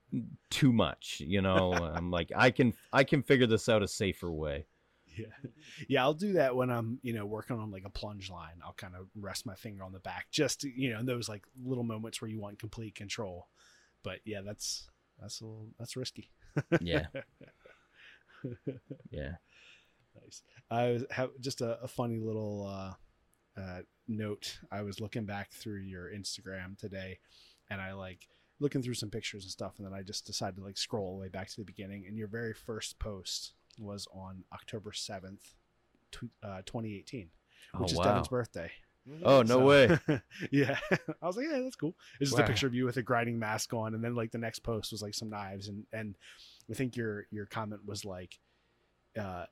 too 0.50 0.72
much, 0.72 1.20
you 1.26 1.40
know. 1.42 1.72
I'm 1.72 2.10
like, 2.10 2.30
I 2.36 2.50
can 2.50 2.74
I 2.92 3.04
can 3.04 3.22
figure 3.22 3.46
this 3.46 3.68
out 3.68 3.82
a 3.82 3.88
safer 3.88 4.30
way. 4.30 4.66
Yeah. 5.16 5.26
Yeah, 5.88 6.02
I'll 6.02 6.14
do 6.14 6.34
that 6.34 6.56
when 6.56 6.70
I'm, 6.70 6.98
you 7.02 7.12
know, 7.12 7.26
working 7.26 7.58
on 7.58 7.70
like 7.70 7.84
a 7.84 7.90
plunge 7.90 8.30
line. 8.30 8.60
I'll 8.64 8.74
kind 8.74 8.94
of 8.94 9.06
rest 9.14 9.46
my 9.46 9.54
finger 9.54 9.82
on 9.82 9.92
the 9.92 9.98
back 9.98 10.26
just 10.30 10.60
to, 10.62 10.68
you 10.68 10.92
know, 10.92 11.00
in 11.00 11.06
those 11.06 11.28
like 11.28 11.44
little 11.64 11.84
moments 11.84 12.20
where 12.20 12.30
you 12.30 12.40
want 12.40 12.58
complete 12.58 12.94
control. 12.94 13.48
But 14.02 14.20
yeah, 14.24 14.40
that's 14.42 14.88
that's 15.20 15.40
a 15.40 15.44
little, 15.44 15.68
that's 15.78 15.96
risky. 15.96 16.30
Yeah, 16.80 17.06
yeah. 19.10 19.32
Nice. 20.22 20.42
I 20.70 20.90
was 20.90 21.04
have 21.10 21.30
just 21.40 21.60
a, 21.60 21.80
a 21.82 21.88
funny 21.88 22.18
little 22.18 22.66
uh, 22.66 23.60
uh, 23.60 23.80
note. 24.06 24.58
I 24.70 24.82
was 24.82 25.00
looking 25.00 25.24
back 25.24 25.50
through 25.52 25.80
your 25.80 26.10
Instagram 26.10 26.78
today, 26.78 27.18
and 27.70 27.80
I 27.80 27.92
like 27.94 28.28
looking 28.60 28.82
through 28.82 28.94
some 28.94 29.10
pictures 29.10 29.44
and 29.44 29.50
stuff, 29.50 29.74
and 29.78 29.86
then 29.86 29.94
I 29.94 30.02
just 30.02 30.26
decided 30.26 30.56
to 30.56 30.64
like 30.64 30.78
scroll 30.78 31.06
all 31.06 31.14
the 31.16 31.22
way 31.22 31.28
back 31.28 31.48
to 31.48 31.56
the 31.56 31.64
beginning. 31.64 32.04
And 32.06 32.16
your 32.16 32.28
very 32.28 32.54
first 32.54 32.98
post 32.98 33.52
was 33.78 34.06
on 34.12 34.44
October 34.52 34.92
seventh, 34.92 35.54
tw- 36.10 36.30
uh, 36.42 36.62
twenty 36.66 36.96
eighteen, 36.96 37.30
which 37.78 37.90
oh 37.90 37.92
is 37.92 37.98
wow. 37.98 38.04
Devon's 38.04 38.28
birthday. 38.28 38.70
Oh 39.22 39.42
no 39.42 39.58
So- 39.58 39.66
way. 39.66 39.98
yeah, 40.50 40.78
I 41.22 41.26
was 41.26 41.36
like, 41.36 41.46
yeah, 41.50 41.60
that's 41.60 41.76
cool. 41.76 41.94
It's 42.20 42.30
just 42.30 42.38
Wow. 42.38 42.44
a 42.44 42.48
picture 42.48 42.66
of 42.66 42.74
you 42.74 42.86
with 42.86 42.96
a 42.96 43.02
grinding 43.02 43.38
mask 43.38 43.72
on, 43.74 43.94
and 43.94 44.02
then 44.02 44.14
like 44.14 44.30
the 44.32 44.38
next 44.38 44.60
post 44.60 44.92
was 44.92 45.02
like 45.02 45.14
some 45.14 45.28
knives, 45.30 45.68
and 45.68 45.84
and 45.92 46.14
I 46.70 46.74
think 46.74 46.96
your 46.96 47.26
your 47.30 47.46
comment 47.46 47.82
was 47.84 48.04
like, 48.04 48.38
uh, 49.18 49.44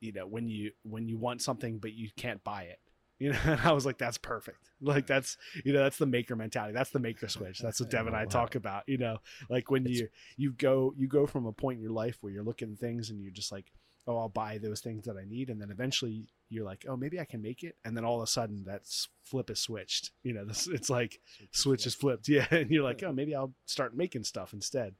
you 0.00 0.12
know, 0.12 0.26
when 0.26 0.48
you 0.48 0.70
when 0.84 1.08
you 1.08 1.18
want 1.18 1.42
something 1.42 1.78
but 1.78 1.92
you 1.92 2.08
can't 2.16 2.42
buy 2.44 2.64
it, 2.64 2.78
you 3.20 3.32
know, 3.32 3.38
and 3.44 3.60
I 3.60 3.72
was 3.72 3.84
like, 3.84 3.98
that's 3.98 4.18
perfect. 4.18 4.70
Like 4.80 5.06
that's 5.06 5.36
you 5.64 5.72
know 5.72 5.82
that's 5.82 5.98
the 5.98 6.06
maker 6.06 6.36
mentality. 6.36 6.72
That's 6.72 6.90
the 6.90 7.00
maker 7.00 7.28
switch. 7.28 7.58
That's 7.58 7.80
what 7.80 7.90
Devon 7.90 8.14
and 8.14 8.16
I 8.16 8.24
talk 8.30 8.54
about. 8.54 8.84
You 8.86 8.98
know, 8.98 9.18
like 9.50 9.70
when 9.70 9.84
It's- 9.84 9.98
you 9.98 10.08
you 10.36 10.52
go 10.52 10.94
you 10.96 11.08
go 11.08 11.26
from 11.26 11.46
a 11.46 11.52
point 11.52 11.78
in 11.78 11.82
your 11.82 11.92
life 11.92 12.18
where 12.20 12.32
you're 12.32 12.44
looking 12.44 12.72
at 12.72 12.78
things 12.78 13.10
and 13.10 13.20
you're 13.20 13.32
just 13.32 13.50
like 13.50 13.72
oh 14.06 14.16
I'll 14.16 14.28
buy 14.30 14.56
those 14.56 14.80
things 14.80 15.04
that 15.04 15.16
I 15.16 15.24
need, 15.26 15.50
and 15.50 15.60
then 15.60 15.70
eventually 15.70 16.28
you're 16.48 16.64
like 16.64 16.86
oh 16.88 16.96
maybe 16.96 17.20
I 17.20 17.24
can 17.24 17.42
make 17.42 17.62
it, 17.64 17.76
and 17.84 17.96
then 17.96 18.04
all 18.04 18.16
of 18.16 18.22
a 18.22 18.26
sudden 18.26 18.64
that 18.66 18.82
flip 19.24 19.50
is 19.50 19.58
switched. 19.60 20.12
You 20.22 20.32
know, 20.34 20.44
this 20.44 20.66
it's 20.68 20.88
like 20.88 21.18
switch 21.50 21.84
is 21.86 21.94
flipped, 21.94 22.28
yeah, 22.28 22.46
and 22.50 22.70
you're 22.70 22.84
like 22.84 23.02
oh 23.02 23.12
maybe 23.12 23.34
I'll 23.34 23.52
start 23.66 23.96
making 23.96 24.24
stuff 24.24 24.52
instead. 24.52 24.94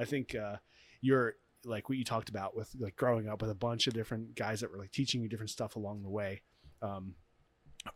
I 0.00 0.04
think 0.04 0.34
uh, 0.34 0.56
you're 1.00 1.34
like 1.64 1.88
what 1.88 1.98
you 1.98 2.04
talked 2.04 2.28
about 2.28 2.56
with 2.56 2.70
like 2.78 2.96
growing 2.96 3.28
up 3.28 3.40
with 3.40 3.50
a 3.50 3.54
bunch 3.54 3.86
of 3.86 3.94
different 3.94 4.34
guys 4.34 4.60
that 4.60 4.70
were 4.70 4.78
like 4.78 4.92
teaching 4.92 5.22
you 5.22 5.28
different 5.28 5.50
stuff 5.50 5.76
along 5.76 6.02
the 6.02 6.10
way. 6.10 6.42
Um, 6.82 7.14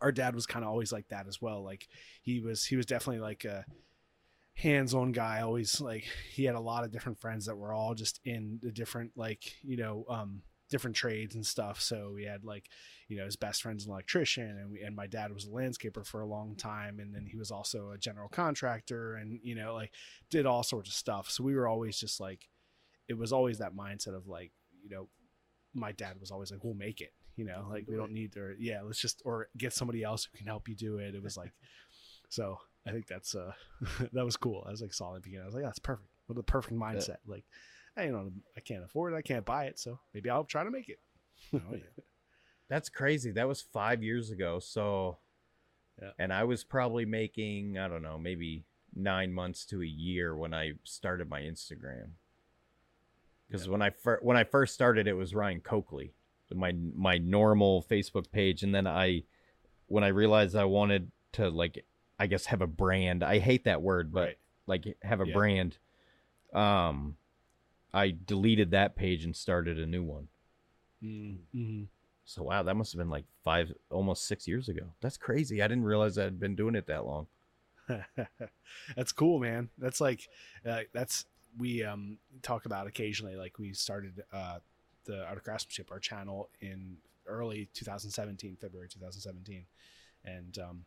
our 0.01 0.11
dad 0.11 0.35
was 0.35 0.45
kind 0.45 0.63
of 0.63 0.71
always 0.71 0.91
like 0.91 1.07
that 1.09 1.27
as 1.27 1.41
well. 1.41 1.63
Like 1.63 1.87
he 2.21 2.39
was 2.39 2.65
he 2.65 2.75
was 2.75 2.85
definitely 2.85 3.21
like 3.21 3.45
a 3.45 3.65
hands-on 4.59 5.13
guy 5.13 5.39
always 5.39 5.79
like 5.79 6.03
he 6.33 6.43
had 6.43 6.55
a 6.55 6.59
lot 6.59 6.83
of 6.83 6.91
different 6.91 7.17
friends 7.17 7.45
that 7.45 7.55
were 7.55 7.71
all 7.71 7.93
just 7.95 8.19
in 8.25 8.59
the 8.61 8.71
different 8.71 9.09
like 9.15 9.55
you 9.63 9.77
know 9.77 10.03
um 10.09 10.41
different 10.69 10.97
trades 10.97 11.33
and 11.33 11.45
stuff 11.45 11.81
so 11.81 12.11
we 12.13 12.25
had 12.25 12.43
like 12.43 12.69
you 13.07 13.17
know 13.17 13.23
his 13.23 13.37
best 13.37 13.61
friend's 13.61 13.85
an 13.85 13.91
electrician 13.91 14.57
and 14.59 14.69
we, 14.69 14.81
and 14.81 14.95
my 14.95 15.07
dad 15.07 15.33
was 15.33 15.45
a 15.45 15.49
landscaper 15.49 16.05
for 16.05 16.19
a 16.19 16.27
long 16.27 16.55
time 16.57 16.99
and 16.99 17.15
then 17.15 17.25
he 17.25 17.37
was 17.37 17.51
also 17.51 17.91
a 17.91 17.97
general 17.97 18.27
contractor 18.27 19.15
and 19.15 19.39
you 19.41 19.55
know 19.55 19.73
like 19.73 19.91
did 20.29 20.45
all 20.45 20.61
sorts 20.61 20.89
of 20.89 20.95
stuff 20.95 21.29
so 21.31 21.41
we 21.41 21.55
were 21.55 21.67
always 21.67 21.97
just 21.97 22.19
like 22.19 22.49
it 23.07 23.17
was 23.17 23.31
always 23.31 23.59
that 23.59 23.75
mindset 23.75 24.15
of 24.15 24.27
like 24.27 24.51
you 24.83 24.89
know 24.89 25.07
my 25.73 25.93
dad 25.93 26.19
was 26.19 26.31
always 26.31 26.51
like 26.51 26.63
we'll 26.65 26.73
make 26.73 26.99
it 26.99 27.13
you 27.39 27.45
know 27.45 27.65
like 27.71 27.85
we 27.87 27.95
don't 27.95 28.11
need 28.11 28.33
to 28.33 28.53
yeah 28.59 28.81
let's 28.83 28.99
just 28.99 29.21
or 29.25 29.47
get 29.57 29.71
somebody 29.73 30.03
else 30.03 30.25
who 30.25 30.37
can 30.37 30.47
help 30.47 30.67
you 30.67 30.75
do 30.75 30.97
it. 30.97 31.15
It 31.15 31.23
was 31.23 31.37
like 31.37 31.53
so 32.29 32.59
i 32.87 32.91
think 32.91 33.07
that's 33.07 33.33
uh 33.35 33.51
that 34.13 34.25
was 34.25 34.37
cool. 34.37 34.63
I 34.67 34.71
was 34.71 34.81
like 34.81 34.93
saw 34.93 35.09
in 35.09 35.15
the 35.15 35.21
beginning. 35.21 35.43
I 35.43 35.45
was 35.47 35.55
like 35.55 35.63
that's 35.63 35.79
perfect. 35.79 36.09
What 36.27 36.37
a 36.37 36.43
perfect 36.43 36.75
mindset. 36.75 37.17
Like 37.25 37.45
i 37.97 38.03
you 38.03 38.11
know 38.11 38.31
i 38.57 38.59
can't 38.59 38.83
afford 38.83 39.13
it. 39.13 39.17
I 39.17 39.21
can't 39.21 39.45
buy 39.45 39.65
it. 39.65 39.79
So 39.79 39.99
maybe 40.13 40.29
i'll 40.29 40.43
try 40.43 40.63
to 40.63 40.71
make 40.71 40.89
it. 40.89 40.99
Oh 41.53 41.73
yeah. 41.73 42.03
That's 42.69 42.89
crazy. 42.89 43.31
That 43.31 43.47
was 43.47 43.61
five 43.63 44.03
years 44.03 44.29
ago. 44.29 44.59
So, 44.59 45.17
Yeah. 45.99 46.11
and 46.19 46.31
I 46.31 46.43
was 46.43 46.63
probably 46.63 47.05
making 47.05 47.77
I 47.79 47.87
don't 47.87 48.03
know, 48.03 48.17
maybe 48.19 48.65
nine 48.93 49.31
months 49.33 49.65
to 49.67 49.81
a 49.81 49.85
year 49.87 50.35
when 50.35 50.53
I 50.53 50.73
started 50.83 51.29
my 51.29 51.41
Instagram. 51.41 52.11
Because 53.47 53.67
when 53.67 53.81
I 53.81 53.89
fir- 53.89 54.19
when 54.21 54.37
I 54.37 54.43
first 54.43 54.73
started, 54.75 55.07
it 55.07 55.13
was 55.13 55.33
Ryan 55.33 55.61
Coakley, 55.61 56.13
my 56.53 56.73
my 56.95 57.17
normal 57.17 57.83
Facebook 57.89 58.31
page, 58.31 58.63
and 58.63 58.73
then 58.73 58.87
I, 58.87 59.23
when 59.87 60.03
I 60.03 60.07
realized 60.09 60.55
I 60.55 60.65
wanted 60.65 61.11
to 61.33 61.49
like, 61.49 61.85
I 62.19 62.27
guess 62.27 62.45
have 62.47 62.61
a 62.61 62.67
brand. 62.67 63.23
I 63.23 63.39
hate 63.39 63.63
that 63.65 63.81
word, 63.81 64.11
but 64.11 64.19
Right. 64.21 64.37
like 64.67 64.97
have 65.03 65.21
a 65.21 65.25
Yeah. 65.27 65.33
brand. 65.33 65.77
Um, 66.53 67.17
I 67.93 68.15
deleted 68.25 68.71
that 68.71 68.95
page 68.95 69.23
and 69.25 69.35
started 69.35 69.79
a 69.79 69.85
new 69.85 70.03
one. 70.03 70.27
mm-hmm. 71.03 71.83
So 72.25 72.43
wow, 72.43 72.61
that 72.63 72.75
must 72.75 72.91
have 72.93 72.99
been 72.99 73.09
like 73.09 73.25
five, 73.43 73.73
almost 73.89 74.25
six 74.27 74.47
years 74.47 74.69
ago. 74.69 74.93
That's 75.01 75.17
crazy. 75.17 75.61
I 75.63 75.67
didn't 75.67 75.85
realize 75.85 76.17
I 76.17 76.23
had 76.25 76.39
been 76.39 76.55
doing 76.55 76.75
it 76.75 76.85
that 76.87 77.05
long. 77.05 77.27
that's 78.95 79.11
cool 79.11 79.39
man 79.39 79.67
that's 79.79 79.99
like 79.99 80.29
uh, 80.63 80.81
that's 80.93 81.25
we 81.57 81.83
um 81.83 82.19
talk 82.43 82.65
about 82.65 82.85
occasionally 82.85 83.35
like 83.35 83.57
we 83.57 83.73
started 83.73 84.23
uh 84.31 84.59
the 85.05 85.23
art 85.25 85.37
of 85.37 85.43
craftsmanship 85.43 85.91
our 85.91 85.99
channel 85.99 86.49
in 86.61 86.97
early 87.27 87.69
2017 87.73 88.57
february 88.59 88.87
2017 88.89 89.65
and 90.25 90.57
um 90.59 90.85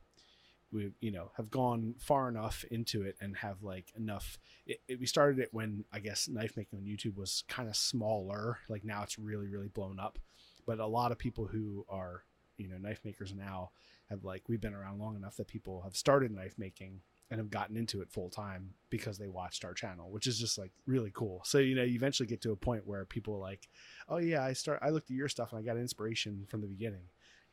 we 0.72 0.90
you 1.01 1.10
know 1.10 1.30
have 1.36 1.51
gone 1.51 1.94
far 1.98 2.28
enough 2.28 2.64
into 2.70 3.02
it 3.02 3.16
and 3.20 3.36
have 3.36 3.62
like 3.62 3.93
enough 3.97 4.39
it, 4.66 4.80
it- 4.89 4.98
we 4.98 5.06
started 5.06 5.39
it 5.39 5.48
when 5.52 5.84
i 5.93 5.98
guess 5.98 6.28
knife 6.28 6.56
making 6.56 6.78
on 6.78 6.84
youtube 6.84 7.16
was 7.16 7.44
kind 7.48 7.68
of 7.68 7.76
smaller. 7.76 8.59
Like 8.68 8.84
now 8.84 9.02
it's 9.02 9.18
really 9.18 9.48
really 9.48 9.68
blown 9.68 9.98
up. 10.01 10.18
But 10.66 10.78
a 10.78 10.86
lot 10.86 11.12
of 11.12 11.18
people 11.18 11.47
who 11.47 11.84
are 11.89 12.24
you 12.56 12.68
know 12.68 12.78
knife 12.78 13.01
makers 13.05 13.34
now 13.34 13.70
have 14.09 14.24
like 14.24 14.48
we've 14.48 14.60
been 14.60 14.74
around 14.74 14.98
long 14.98 15.16
enough 15.16 15.36
that 15.36 15.48
people 15.48 15.82
have 15.82 15.97
started 15.97 16.30
knife 16.32 16.55
making 16.59 17.01
and 17.33 17.41
have 17.41 17.51
gotten 17.51 17.79
into 17.79 18.03
it 18.03 18.11
full 18.11 18.29
time 18.29 18.75
because 18.91 19.17
they 19.17 19.27
watched 19.27 19.65
our 19.65 19.73
channel, 19.73 20.11
which 20.11 20.27
is 20.27 20.39
just 20.39 20.59
like 20.59 20.71
really 20.87 21.11
cool. 21.15 21.41
So 21.47 21.57
you 21.57 21.75
know, 21.75 21.83
you 21.83 21.95
eventually 21.95 22.27
get 22.27 22.43
to 22.43 22.53
a 22.53 22.57
point 22.57 22.87
where 22.87 23.07
people 23.07 23.35
are 23.35 23.41
like, 23.41 23.71
"Oh 24.07 24.19
yeah, 24.19 24.45
I 24.45 24.53
start. 24.53 24.81
I 24.83 24.91
looked 24.91 25.11
at 25.11 25.17
your 25.17 25.31
stuff 25.31 25.51
and 25.51 25.59
I 25.59 25.63
got 25.63 25.79
inspiration 25.79 26.45
from 26.47 26.61
the 26.61 26.67
beginning." 26.67 27.05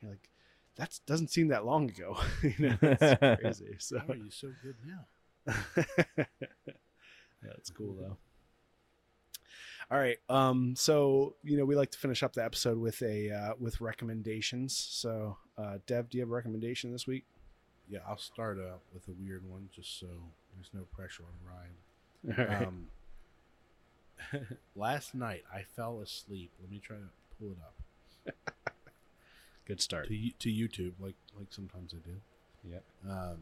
You're 0.02 0.12
like, 0.12 0.30
"That 0.76 1.00
doesn't 1.08 1.30
seem 1.32 1.48
that 1.48 1.64
long 1.66 1.90
ago." 1.90 2.18
you 2.44 2.56
know, 2.60 2.78
that's 2.82 3.20
crazy. 3.42 3.78
So 3.80 4.00
How 4.00 4.14
are 4.14 4.18
you 4.18 4.32
so 4.32 4.50
good 4.62 4.76
now? 4.86 5.06
yeah, 6.18 6.26
it's 7.58 7.70
cool 7.70 7.96
though. 7.98 8.18
All 9.90 9.98
right. 9.98 10.18
Um, 10.28 10.76
so 10.76 11.36
you 11.44 11.58
know, 11.58 11.64
we 11.64 11.76
like 11.76 11.92
to 11.92 11.98
finish 11.98 12.22
up 12.22 12.34
the 12.34 12.44
episode 12.44 12.78
with 12.78 13.02
a 13.02 13.32
uh, 13.32 13.54
with 13.58 13.80
recommendations. 13.80 14.76
So, 14.76 15.38
uh, 15.58 15.78
Dev, 15.88 16.10
do 16.10 16.18
you 16.18 16.22
have 16.22 16.30
a 16.30 16.34
recommendation 16.34 16.92
this 16.92 17.08
week? 17.08 17.26
Yeah, 17.90 18.00
I'll 18.08 18.18
start 18.18 18.60
out 18.60 18.82
with 18.94 19.08
a 19.08 19.12
weird 19.20 19.44
one 19.50 19.70
just 19.76 20.00
so 20.00 20.08
there's 20.56 20.70
no 20.74 20.82
pressure 20.96 21.24
on 21.24 22.36
Ryan. 22.36 22.68
Um, 22.68 22.88
last 24.76 25.16
night 25.16 25.44
I 25.54 25.62
fell 25.76 26.02
asleep. 26.02 26.52
Let 26.62 26.70
me 26.70 26.80
try 26.80 26.98
to 26.98 27.10
pull 27.40 27.52
it 27.52 27.58
up 27.64 28.36
Good 29.66 29.80
start. 29.82 30.08
to 30.10 30.30
to 30.40 30.50
YouTube, 30.50 30.94
like 31.00 31.16
like 31.38 31.48
sometimes 31.52 31.94
I 31.94 32.00
do. 32.08 32.16
Yep. 32.70 32.84
Um, 33.10 33.38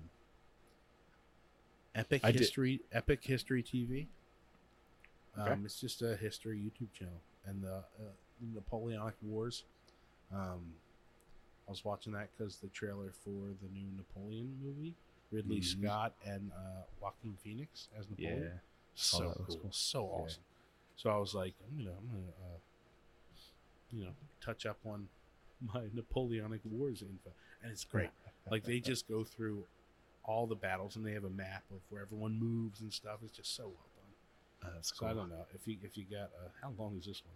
Epic 1.95 2.21
I 2.23 2.31
did- 2.31 2.41
History, 2.41 2.81
Epic 2.91 3.23
History 3.23 3.63
TV. 3.63 4.05
Okay. 5.39 5.51
Um, 5.51 5.63
it's 5.65 5.79
just 5.81 6.01
a 6.03 6.15
history 6.15 6.57
YouTube 6.59 6.91
channel, 6.93 7.21
and 7.45 7.63
the 7.63 7.77
uh, 7.77 8.11
Napoleonic 8.53 9.15
Wars. 9.23 9.63
Um, 10.33 10.73
I 11.67 11.71
was 11.71 11.83
watching 11.83 12.13
that 12.13 12.29
because 12.37 12.57
the 12.57 12.67
trailer 12.69 13.11
for 13.23 13.53
the 13.61 13.69
new 13.73 13.87
Napoleon 13.97 14.57
movie, 14.63 14.93
Ridley 15.31 15.59
Mhm. 15.59 15.65
Scott 15.83 16.13
and 16.25 16.51
uh, 16.53 16.83
Joaquin 17.01 17.35
Phoenix 17.43 17.89
as 17.97 18.09
Napoleon. 18.09 18.43
Yeah. 18.53 18.59
so 18.95 19.25
Oh, 19.37 19.43
cool, 19.45 19.57
cool. 19.57 19.71
so 19.71 20.03
Yeah. 20.05 20.23
awesome. 20.23 20.43
So 20.95 21.09
I 21.11 21.17
was 21.17 21.35
like, 21.35 21.53
I'm 21.69 21.77
gonna, 21.77 21.95
I'm 21.97 22.07
gonna, 22.07 22.27
uh, 22.29 22.57
you 23.91 24.05
know, 24.05 24.11
touch 24.41 24.65
up 24.65 24.77
on 24.85 25.07
my 25.61 25.81
Napoleonic 25.93 26.61
Wars 26.65 27.01
info, 27.01 27.31
and 27.61 27.71
it's 27.71 27.83
great. 27.83 28.09
like 28.51 28.63
they 28.63 28.79
just 28.79 29.07
go 29.07 29.23
through 29.23 29.65
all 30.23 30.47
the 30.47 30.55
battles, 30.55 30.95
and 30.95 31.05
they 31.05 31.13
have 31.13 31.23
a 31.25 31.29
map 31.29 31.63
of 31.71 31.79
where 31.89 32.01
everyone 32.01 32.33
moves 32.39 32.81
and 32.81 32.93
stuff. 32.93 33.19
It's 33.23 33.35
just 33.37 33.55
so 33.55 33.63
well 33.67 33.89
done. 33.95 34.69
Uh, 34.71 34.73
that's 34.75 34.97
So 34.97 35.05
I 35.05 35.13
don't 35.13 35.29
know 35.29 35.45
if 35.53 35.67
you 35.67 35.77
if 35.83 35.97
you 35.97 36.05
got 36.09 36.31
uh, 36.43 36.49
how 36.61 36.73
long 36.77 36.97
is 36.97 37.05
this 37.05 37.21
one? 37.25 37.35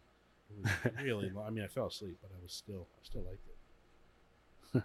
It 0.50 0.94
was 0.96 1.04
really 1.06 1.30
long. 1.34 1.48
I 1.48 1.50
mean, 1.52 1.64
I 1.64 1.68
fell 1.68 1.88
asleep, 1.88 2.18
but 2.22 2.32
I 2.32 2.42
was 2.42 2.54
still 2.54 2.88
I 2.96 3.00
still 3.04 3.22
liked 3.24 3.46
it. 3.48 3.51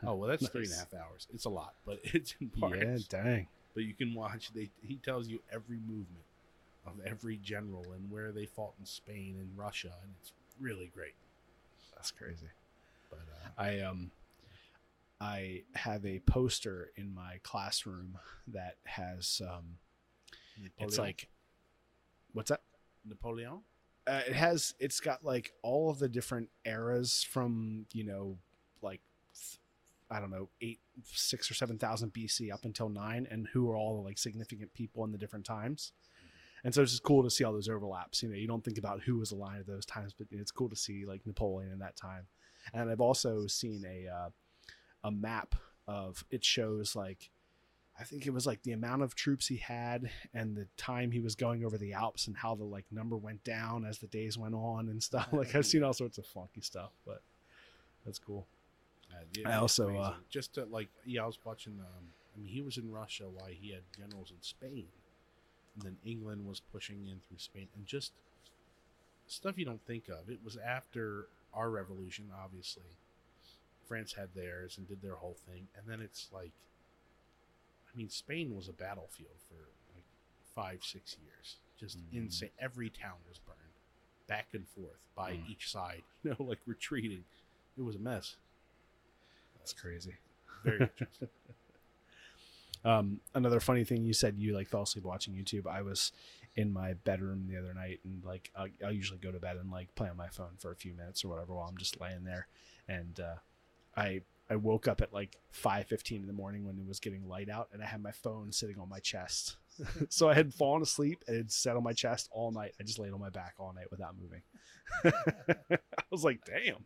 Oh 0.05 0.15
well, 0.15 0.29
that's 0.29 0.49
three 0.49 0.65
and 0.65 0.73
a 0.73 0.77
Nice. 0.77 0.79
half 0.79 0.95
hours. 0.95 1.27
It's 1.33 1.45
a 1.45 1.51
lot, 1.51 1.75
but 1.85 2.01
it's 2.05 2.35
in 2.41 2.49
parts. 2.51 2.77
Yeah, 2.81 2.99
dang. 3.09 3.47
But 3.75 3.85
you 3.85 3.95
can 3.95 4.15
watch. 4.15 4.51
They 4.55 4.71
he 4.83 4.97
tells 4.97 5.29
you 5.29 5.41
every 5.53 5.79
movement 5.79 6.25
of 6.87 6.95
every 7.05 7.37
general 7.37 7.85
and 7.95 8.11
where 8.11 8.33
they 8.33 8.47
fought 8.47 8.75
in 8.79 8.87
Spain 8.87 9.37
and 9.39 9.51
Russia, 9.57 9.93
and 10.03 10.13
it's 10.21 10.33
really 10.61 10.91
great. 10.95 11.15
That's 11.95 12.11
crazy. 12.11 12.47
But 13.11 13.21
uh, 13.31 13.61
I 13.61 13.81
um 13.81 14.11
I 15.21 15.63
have 15.75 16.05
a 16.05 16.19
poster 16.21 16.91
in 16.97 17.15
my 17.15 17.39
classroom 17.43 18.19
that 18.49 18.77
has 18.85 19.41
um 19.49 19.79
it's 20.79 20.99
like 20.99 21.29
what's 22.33 22.51
that? 22.51 22.63
Napoleon. 23.05 23.61
Uh, 24.07 24.21
it 24.27 24.35
has 24.35 24.75
it's 24.79 25.01
got 25.01 25.25
like 25.25 25.53
all 25.63 25.91
of 25.91 25.99
the 25.99 26.09
different 26.09 26.49
eras 26.65 27.25
from, 27.29 27.87
you 27.93 28.05
know, 28.05 28.39
like 28.83 29.01
I 30.11 30.20
don't 30.20 30.31
know, 30.31 30.49
eight, 30.61 30.81
six 31.05 31.51
or 31.51 31.55
seven 31.55 31.78
thousand 31.78 32.12
BC 32.12 32.53
up 32.53 32.65
until 32.65 32.89
nine, 32.89 33.27
and 33.31 33.49
who 33.53 33.70
are 33.70 33.77
all 33.77 33.97
the 33.97 34.03
like 34.03 34.19
significant 34.19 34.73
people 34.74 35.05
in 35.05 35.12
the 35.12 35.19
different 35.19 35.45
times. 35.45 35.93
And 36.65 36.74
so 36.74 36.83
it's 36.83 36.93
just 36.93 37.03
cool 37.03 37.23
to 37.23 37.31
see 37.31 37.45
all 37.45 37.53
those 37.53 37.69
overlaps. 37.69 38.23
You 38.23 38.28
know, 38.28 38.35
you 38.35 38.49
don't 38.49 38.65
think 38.65 38.78
about 38.78 39.03
who 39.03 39.19
was 39.19 39.31
alive 39.31 39.61
at 39.61 39.66
those 39.66 39.87
times, 39.87 40.15
but 40.16 40.27
it's 40.31 40.51
cool 40.51 40.69
to 40.69 40.77
see 40.77 41.05
like 41.07 41.27
Napoleon 41.27 41.73
in 41.73 41.78
that 41.78 41.97
time. 41.97 42.27
And 42.74 42.91
I've 42.91 43.01
also 43.01 43.47
seen 43.47 43.85
a 43.87 44.09
uh, 44.09 44.28
a 45.05 45.11
map 45.11 45.55
of 45.87 46.24
it 46.31 46.45
shows 46.45 46.97
like 46.97 47.31
I 47.99 48.05
think 48.05 48.27
it 48.27 48.33
was 48.33 48.47
like 48.47 48.62
the 48.62 48.73
amount 48.73 49.03
of 49.03 49.15
troops 49.15 49.47
he 49.47 49.57
had 49.57 50.11
and 50.35 50.55
the 50.55 50.66
time 50.77 51.11
he 51.11 51.20
was 51.20 51.35
going 51.35 51.65
over 51.65 51.78
the 51.78 51.95
Alps 51.95 52.27
and 52.27 52.37
how 52.37 52.55
the 52.55 52.65
like 52.65 52.85
number 52.91 53.16
went 53.16 53.43
down 53.43 53.87
as 53.87 53.99
the 53.99 54.07
days 54.07 54.37
went 54.37 54.55
on 54.55 54.89
and 54.89 55.03
stuff. 55.03 55.28
Like 55.33 55.55
I've 55.55 55.66
seen 55.66 55.83
all 55.83 55.95
sorts 55.95 56.19
of 56.19 56.27
funky 56.27 56.61
stuff, 56.61 56.91
but 57.07 57.23
that's 58.05 58.19
cool. 58.19 58.47
Uh, 59.12 59.16
yeah, 59.33 59.49
I 59.49 59.57
also, 59.61 59.97
uh, 59.97 60.15
just 60.28 60.55
to, 60.55 60.65
like 60.65 60.89
yeah, 61.05 61.23
I 61.23 61.27
was 61.27 61.39
watching. 61.45 61.74
Um, 61.81 62.05
I 62.35 62.39
mean, 62.41 62.49
he 62.49 62.61
was 62.62 62.77
in 62.77 62.91
Russia 62.91 63.24
while 63.33 63.49
he 63.49 63.70
had 63.70 63.83
generals 63.97 64.31
in 64.31 64.43
Spain, 64.43 64.87
and 65.74 65.83
then 65.85 65.97
England 66.05 66.47
was 66.47 66.61
pushing 66.61 67.07
in 67.09 67.20
through 67.27 67.39
Spain, 67.39 67.69
and 67.77 67.87
just 67.87 68.12
stuff 69.27 69.57
you 69.59 69.65
don't 69.65 69.85
think 69.87 70.09
of. 70.09 70.28
It 70.28 70.41
was 70.45 70.57
after 70.57 71.28
our 71.55 71.70
revolution, 71.70 72.27
obviously. 72.43 72.83
France 73.89 74.12
had 74.15 74.35
theirs 74.35 74.78
and 74.78 74.89
did 74.89 75.01
their 75.01 75.15
whole 75.15 75.37
thing, 75.49 75.69
and 75.77 75.87
then 75.87 76.01
it's 76.01 76.28
like, 76.33 76.51
I 77.93 77.97
mean, 77.97 78.11
Spain 78.11 78.55
was 78.57 78.69
a 78.69 78.73
battlefield 78.73 79.37
for 79.49 79.69
like 79.95 80.05
five, 80.55 80.83
six 80.85 81.16
years. 81.23 81.57
Just 81.78 81.99
Mhm. 81.99 82.12
insane. 82.24 82.51
Every 82.59 82.91
town 82.91 83.19
was 83.28 83.39
burned. 83.39 83.57
back 84.28 84.55
and 84.55 84.66
forth 84.69 85.07
by 85.15 85.35
Mm. 85.35 85.49
each 85.51 85.70
side, 85.70 86.03
you 86.24 86.31
know, 86.31 86.43
like 86.43 86.59
retreating. 86.66 87.24
It 87.78 87.83
was 87.83 87.95
a 87.95 88.01
mess. 88.01 88.35
That's 89.67 89.73
crazy. 89.81 90.15
Very 90.65 90.83
interesting. 90.83 91.29
Um, 92.85 93.19
another 93.35 93.59
funny 93.59 93.83
thing 93.83 94.05
you 94.05 94.13
said 94.13 94.37
you 94.39 94.55
like 94.55 94.69
fell 94.69 94.83
asleep 94.83 95.05
watching 95.05 95.35
YouTube. 95.35 95.67
I 95.67 95.83
was 95.83 96.13
in 96.55 96.73
my 96.73 96.93
bedroom 96.93 97.49
the 97.49 97.57
other 97.57 97.75
night 97.75 97.99
and 98.05 98.23
like 98.25 98.53
I'll, 98.55 98.69
I'll 98.85 98.93
usually 98.93 99.19
go 99.19 99.33
to 99.33 99.41
bed 99.41 99.57
and 99.57 99.73
like 99.73 99.93
play 99.97 100.09
on 100.09 100.17
my 100.17 100.29
phone 100.29 100.53
for 100.59 100.71
a 100.71 100.77
few 100.77 100.95
minutes 100.95 101.25
or 101.25 101.29
whatever 101.29 101.53
while 101.53 101.67
I'm 101.69 101.79
just 101.79 102.01
laying 102.01 102.23
there. 102.23 102.47
And 102.87 103.19
uh, 103.19 103.35
I 103.97 104.21
I 104.49 104.55
woke 104.55 104.87
up 104.87 105.01
at 105.01 105.13
like 105.13 105.37
five 105.51 105.89
fifteen 105.89 106.21
in 106.21 106.29
the 106.29 106.33
morning 106.33 106.65
when 106.65 106.79
it 106.79 106.87
was 106.87 107.01
getting 107.01 107.29
light 107.29 107.49
out 107.49 107.71
and 107.73 107.83
I 107.83 107.87
had 107.87 108.01
my 108.01 108.13
phone 108.13 108.53
sitting 108.53 108.79
on 108.79 108.89
my 108.89 109.01
chest. 109.01 109.57
so 110.09 110.28
I 110.28 110.35
had 110.35 110.55
fallen 110.55 110.82
asleep 110.82 111.23
and 111.27 111.36
it 111.36 111.51
sat 111.53 111.77
on 111.77 111.82
my 111.82 111.93
chest 111.93 112.28
all 112.32 112.51
night. 112.53 112.73
I 112.81 112.85
just 112.85 112.98
laid 112.98 113.12
on 113.12 113.20
my 113.20 113.31
back 113.31 113.55
all 113.59 113.73
night 113.74 113.90
without 113.90 114.15
moving. 114.20 114.43
I 115.69 116.03
was 116.11 116.24
like, 116.24 116.40
damn. 116.44 116.85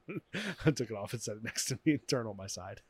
I 0.66 0.70
took 0.70 0.90
it 0.90 0.96
off 0.96 1.12
and 1.12 1.22
set 1.22 1.36
it 1.36 1.44
next 1.44 1.66
to 1.66 1.78
me 1.84 1.92
and 1.92 2.08
turned 2.08 2.28
on 2.28 2.36
my 2.36 2.46
side. 2.46 2.80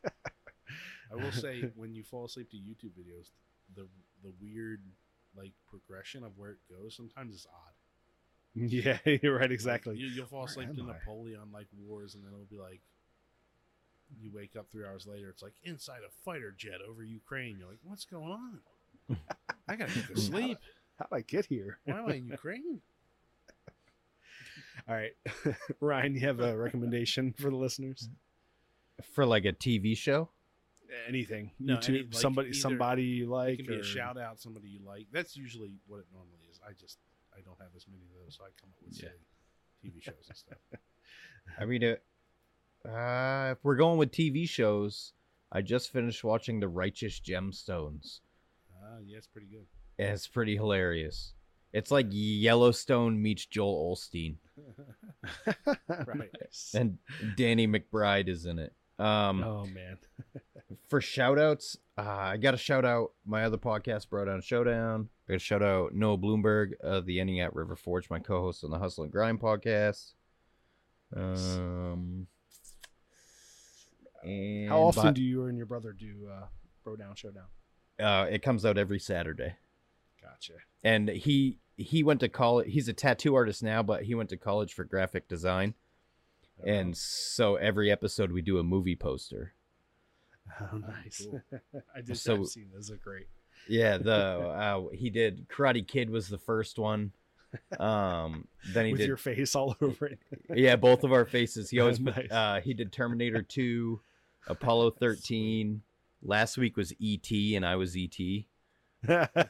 I 1.12 1.14
will 1.16 1.32
say 1.32 1.70
when 1.74 1.94
you 1.94 2.05
fall 2.05 2.27
asleep 2.27 2.51
to 2.51 2.56
YouTube 2.56 2.93
videos, 2.98 3.31
the 3.74 3.89
the 4.22 4.32
weird 4.40 4.81
like 5.36 5.52
progression 5.68 6.24
of 6.24 6.36
where 6.39 6.51
it 6.52 6.59
goes 6.68 6.94
sometimes 6.97 7.35
is 7.35 7.47
odd. 7.52 7.74
yeah, 8.55 8.98
you're 9.22 9.35
right. 9.35 9.43
Like, 9.43 9.51
Exactly. 9.51 9.97
you, 9.97 10.06
you'll 10.06 10.27
fall 10.27 10.44
asleep 10.44 10.74
to 10.74 10.82
I? 10.82 10.86
Napoleon 10.86 11.52
like 11.52 11.66
wars, 11.77 12.14
and 12.14 12.24
then 12.24 12.32
it'll 12.32 12.44
be 12.47 12.59
like 12.59 12.81
you 14.20 14.31
wake 14.32 14.56
up 14.56 14.66
three 14.70 14.85
hours 14.85 15.06
later. 15.06 15.28
It's 15.28 15.43
like 15.43 15.55
inside 15.62 16.01
a 16.06 16.10
fighter 16.24 16.52
jet 16.56 16.81
over 16.89 17.02
Ukraine. 17.02 17.56
You're 17.59 17.68
like, 17.68 17.78
what's 17.82 18.05
going 18.05 18.31
on? 18.32 18.60
I 19.69 19.77
gotta 19.77 19.93
get 19.95 20.09
to 20.15 20.20
sleep. 20.20 20.59
How'd 20.99 21.09
I 21.12 21.20
get 21.23 21.47
here? 21.47 21.78
Why 21.85 21.99
am 21.99 22.09
I 22.09 22.15
in 22.15 22.27
Ukraine? 22.27 22.81
All 24.89 24.95
right, 24.95 25.12
Ryan, 25.81 26.15
you 26.15 26.20
have 26.20 26.41
a 26.41 26.57
recommendation 26.57 27.35
for 27.39 27.51
the 27.51 27.57
listeners? 27.57 28.09
For 29.15 29.24
like 29.24 29.45
a 29.45 29.53
TV 29.53 29.97
show? 29.97 30.31
Anything? 31.09 31.53
No, 31.61 31.77
YouTube, 31.77 31.89
any- 31.91 31.99
like, 32.03 32.15
somebody, 32.15 32.49
either- 32.49 32.59
somebody 32.59 33.03
you 33.05 33.24
It 33.24 33.28
like, 33.31 33.57
can 33.59 33.66
be 33.66 33.74
or- 33.77 33.81
a 33.81 33.85
shout 33.85 34.19
out, 34.19 34.41
somebody 34.41 34.69
you 34.69 34.81
like. 34.85 35.07
That's 35.12 35.37
usually 35.37 35.74
what 35.87 35.99
it 36.01 36.07
normally 36.12 36.39
is. 36.51 36.59
I 36.66 36.73
just 36.73 36.99
I 37.37 37.41
don't 37.43 37.59
have 37.61 37.70
as 37.77 37.87
many 37.89 38.03
of 38.05 38.24
those, 38.24 38.37
so 38.37 38.45
I 38.45 38.49
come 38.61 38.70
up 38.70 38.77
with 38.85 39.01
Yeah. 39.03 39.11
TV 39.85 40.03
shows 40.03 40.27
and 40.28 40.37
stuff. 40.37 40.59
I 41.61 41.65
mean, 41.65 41.82
it, 41.82 42.03
uh, 42.89 43.51
if 43.53 43.59
we're 43.62 43.77
going 43.77 43.99
with 43.99 44.11
TV 44.11 44.49
shows, 44.49 45.12
I 45.53 45.62
just 45.62 45.93
finished 45.93 46.24
watching 46.24 46.59
The 46.61 46.69
Righteous 46.69 47.20
Gemstones. 47.20 48.20
Ah, 48.91 48.99
yeah, 49.07 49.19
it's 49.19 49.27
pretty 49.29 49.47
good. 49.47 49.67
and 49.99 50.11
It's 50.15 50.27
pretty 50.27 50.57
hilarious. 50.57 51.33
It's 51.73 51.93
like 51.93 52.07
Yellowstone 52.11 53.23
meets 53.23 53.47
Joel 53.47 53.95
Osteen, 53.95 54.37
Right. 56.07 56.31
And 56.75 56.99
Danny 57.37 57.69
McBride 57.69 58.29
is 58.29 58.45
in 58.47 58.59
it. 58.59 58.73
Um, 58.99 59.43
oh 59.45 59.65
man, 59.67 59.97
for 60.89 61.01
shout 61.01 61.39
outs, 61.39 61.77
uh, 61.97 62.03
I 62.03 62.37
got 62.39 62.51
to 62.51 62.57
shout 62.57 62.85
out 62.85 63.12
my 63.25 63.45
other 63.45 63.57
podcast, 63.57 64.09
Bro 64.11 64.25
Down 64.27 64.43
Showdown. 64.43 65.09
I 65.29 65.33
got 65.33 65.39
to 65.39 65.45
shout 65.45 65.62
out 65.62 65.95
Noah 65.95 66.19
Bloomberg 66.19 66.73
of 66.83 67.07
the 67.07 67.19
Entiat 67.19 67.51
River 67.55 67.77
Forge, 67.77 68.11
my 68.11 68.19
co 68.19 68.41
host 68.43 68.65
on 68.65 68.71
the 68.71 68.79
Hustle 68.79 69.05
and 69.05 69.12
Grind 69.12 69.41
podcast. 69.41 70.12
Um, 71.17 72.27
and 74.23 74.69
how 74.69 74.81
often 74.81 75.03
by- 75.05 75.11
do 75.12 75.23
you 75.23 75.45
and 75.47 75.57
your 75.57 75.67
brother 75.67 75.93
do 75.93 76.29
uh, 76.31 76.47
Bro 76.85 76.97
Down 76.97 77.15
Showdown? 77.15 77.47
Uh, 78.01 78.27
it 78.31 78.43
comes 78.43 78.64
out 78.64 78.78
every 78.78 78.98
Saturday. 78.98 79.55
Gotcha. 80.22 80.55
And 80.82 81.09
he 81.09 81.59
he 81.77 82.02
went 82.02 82.20
to 82.20 82.28
college. 82.28 82.70
He's 82.72 82.89
a 82.89 82.93
tattoo 82.93 83.35
artist 83.35 83.62
now, 83.62 83.82
but 83.82 84.02
he 84.05 84.14
went 84.14 84.31
to 84.31 84.36
college 84.36 84.74
for 84.74 84.85
graphic 84.85 85.28
design. 85.28 85.74
And 86.64 86.94
so 86.97 87.56
every 87.56 87.90
episode 87.90 88.32
we 88.32 88.43
do 88.43 88.59
a 88.59 88.62
movie 88.62 88.97
poster. 88.97 89.55
Oh, 90.60 90.77
nice. 91.05 91.27
cool. 91.31 91.40
I 91.97 92.01
did. 92.02 92.18
So- 92.18 92.36
I've 92.40 92.47
seen 92.48 92.68
those. 92.74 92.90
Are 92.90 92.97
great. 92.97 93.28
Yeah, 93.68 93.98
the 93.98 94.14
uh, 94.14 94.82
he 94.93 95.10
did 95.10 95.48
Karate 95.48 95.86
Kid 95.86 96.10
was 96.10 96.28
the 96.28 96.39
first 96.39 96.78
one. 96.78 97.12
Um, 97.81 98.47
then 98.72 98.86
he 98.86 98.93
With 98.93 99.01
did 99.01 99.09
your 99.09 99.16
face 99.16 99.55
all 99.56 99.77
over 99.81 100.06
it. 100.06 100.18
yeah, 100.55 100.77
both 100.77 101.02
of 101.02 101.12
our 101.12 101.24
faces. 101.24 101.68
He 101.70 101.81
always 101.81 101.98
put- 101.98 102.16
Nice. 102.16 102.31
uh, 102.31 102.60
he 102.62 102.74
did 102.74 102.93
Terminator 102.93 103.43
Two, 103.43 104.01
Apollo 104.47 104.93
thirteen. 104.93 105.82
Last 106.22 106.59
week 106.59 106.76
was 106.76 106.92
ET, 107.02 107.30
and 107.30 107.64
I 107.64 107.76
was 107.76 107.97
ET. 107.97 108.18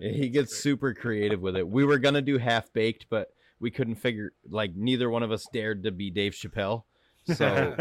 He 0.00 0.28
gets 0.28 0.56
super 0.58 0.92
creative 0.92 1.40
with 1.40 1.56
it. 1.56 1.66
We 1.66 1.84
were 1.84 1.98
gonna 1.98 2.20
do 2.20 2.36
half 2.38 2.70
baked, 2.72 3.06
but 3.08 3.28
we 3.58 3.70
couldn't 3.70 3.94
figure 3.96 4.32
like 4.48 4.74
neither 4.76 5.08
one 5.08 5.22
of 5.22 5.32
us 5.32 5.46
dared 5.52 5.84
to 5.84 5.90
be 5.90 6.10
Dave 6.10 6.32
Chappelle, 6.32 6.84
so 7.34 7.74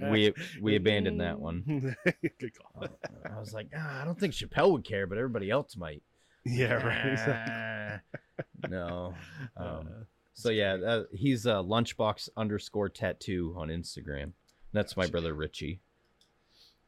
we 0.10 0.32
we 0.60 0.74
abandoned 0.76 1.20
that 1.20 1.38
one. 1.38 1.94
Good 2.40 2.52
call. 2.58 2.84
I 3.24 3.38
was 3.38 3.52
like, 3.54 3.68
ah, 3.76 4.02
I 4.02 4.04
don't 4.04 4.18
think 4.18 4.34
Chappelle 4.34 4.72
would 4.72 4.84
care, 4.84 5.06
but 5.06 5.18
everybody 5.18 5.50
else 5.50 5.76
might. 5.76 6.02
Yeah, 6.44 6.74
right. 6.74 8.00
Ah, 8.18 8.44
no. 8.68 9.14
Um, 9.56 9.66
Uh, 9.66 9.82
so 10.34 10.50
yeah, 10.50 10.74
uh, 10.74 11.02
he's 11.12 11.46
uh, 11.46 11.62
lunchbox 11.62 12.28
underscore 12.36 12.88
tattoo 12.88 13.54
on 13.56 13.68
Instagram. 13.68 14.32
That's 14.72 14.96
my 14.96 15.06
brother 15.06 15.34
Richie. 15.34 15.80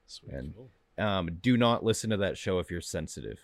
Sweet. 0.06 0.32
And 0.32 0.54
um, 0.98 1.38
do 1.40 1.56
not 1.56 1.84
listen 1.84 2.10
to 2.10 2.16
that 2.18 2.36
show 2.38 2.58
if 2.58 2.70
you're 2.70 2.80
sensitive 2.80 3.40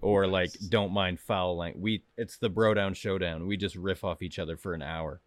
or 0.00 0.26
like 0.28 0.50
don't 0.68 0.92
mind 0.92 1.20
foul 1.20 1.56
language. 1.56 1.82
We 1.82 2.02
it's 2.16 2.38
the 2.38 2.48
bro 2.48 2.74
down 2.74 2.94
showdown. 2.94 3.46
We 3.46 3.56
just 3.56 3.76
riff 3.76 4.04
off 4.04 4.22
each 4.22 4.38
other 4.38 4.56
for 4.56 4.74
an 4.74 4.82
hour, 4.82 5.20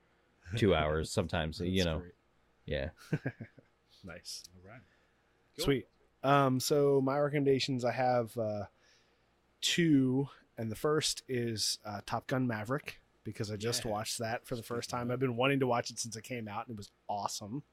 two 0.56 0.74
hours 0.74 1.12
sometimes. 1.12 1.60
you 1.60 1.84
know, 1.84 2.00
great. 2.00 2.14
yeah. 2.66 2.90
Nice. 4.04 4.44
All 4.56 4.70
right. 4.72 4.82
Cool. 5.58 5.66
Sweet. 5.66 5.88
Um, 6.24 6.60
so 6.60 7.02
my 7.02 7.20
recommendations, 7.20 7.84
I 7.84 7.92
have 7.92 8.38
uh, 8.38 8.64
two, 9.62 10.30
and 10.58 10.72
the 10.72 10.76
first 10.76 11.24
is 11.28 11.80
uh, 11.86 12.02
Top 12.06 12.28
Gun 12.28 12.48
Maverick 12.48 13.02
because 13.30 13.52
I 13.52 13.56
just 13.56 13.86
Yeah. 13.86 13.92
watched 13.92 14.20
that 14.20 14.46
for 14.48 14.56
the 14.56 14.64
first 14.64 14.90
time. 14.90 15.12
I've 15.12 15.20
been 15.20 15.36
wanting 15.36 15.60
to 15.62 15.68
watch 15.68 15.90
it 15.90 16.00
since 16.00 16.16
it 16.16 16.24
came 16.24 16.48
out, 16.48 16.68
and 16.68 16.76
it 16.76 16.78
was 16.78 16.92
awesome, 17.08 17.64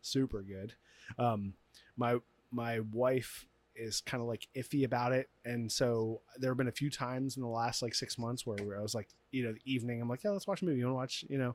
super 0.00 0.42
good. 0.42 0.74
Um, 1.18 1.54
my 1.96 2.18
my 2.50 2.80
wife 2.92 3.46
is 3.74 4.00
kind 4.00 4.20
of 4.20 4.28
like 4.28 4.48
iffy 4.56 4.84
about 4.84 5.12
it, 5.12 5.28
and 5.44 5.70
so 5.70 6.22
there 6.36 6.50
have 6.50 6.58
been 6.58 6.68
a 6.68 6.72
few 6.72 6.90
times 6.90 7.36
in 7.36 7.42
the 7.42 7.48
last 7.48 7.82
like 7.82 7.94
six 7.94 8.18
months 8.18 8.46
where 8.46 8.78
I 8.78 8.82
was 8.82 8.94
like, 8.94 9.08
you 9.30 9.44
know, 9.44 9.52
the 9.52 9.60
evening, 9.64 10.00
I'm 10.00 10.08
like, 10.08 10.24
yeah, 10.24 10.30
let's 10.30 10.46
watch 10.46 10.62
a 10.62 10.64
movie. 10.64 10.78
You 10.78 10.86
want 10.86 10.94
to 10.94 10.96
watch, 10.96 11.24
you 11.28 11.38
know, 11.38 11.54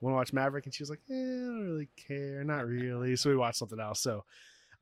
want 0.00 0.12
to 0.12 0.16
watch 0.16 0.32
Maverick? 0.32 0.66
And 0.66 0.74
she 0.74 0.82
was 0.82 0.90
like, 0.90 1.00
eh, 1.10 1.14
I 1.14 1.16
don't 1.16 1.64
really 1.64 1.88
care, 1.96 2.44
not 2.44 2.66
really. 2.66 3.16
So 3.16 3.30
we 3.30 3.36
watched 3.36 3.58
something 3.58 3.80
else. 3.80 4.00
So 4.00 4.24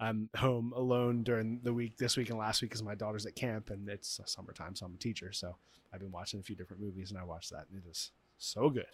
I'm 0.01 0.29
home 0.37 0.73
alone 0.75 1.23
during 1.23 1.61
the 1.63 1.73
week 1.73 1.97
this 1.97 2.17
week 2.17 2.31
and 2.31 2.39
last 2.39 2.63
week 2.63 2.71
because 2.71 2.83
my 2.83 2.95
daughter's 2.95 3.27
at 3.27 3.35
camp 3.35 3.71
and 3.71 3.89
it's 3.89 4.21
summertime, 4.27 4.75
so 4.75 4.87
I'm 4.87 4.95
a 4.95 4.99
teacher. 4.99 5.33
So 5.33 5.57
I've 5.93 6.01
been 6.01 6.13
watching 6.13 6.41
a 6.41 6.43
few 6.43 6.57
different 6.57 6.83
movies 6.83 7.11
and 7.11 7.19
I 7.19 7.25
watched 7.25 7.51
that 7.51 7.67
and 7.71 7.83
it 7.85 7.89
is 7.89 8.11
so 8.39 8.71
good. 8.71 8.87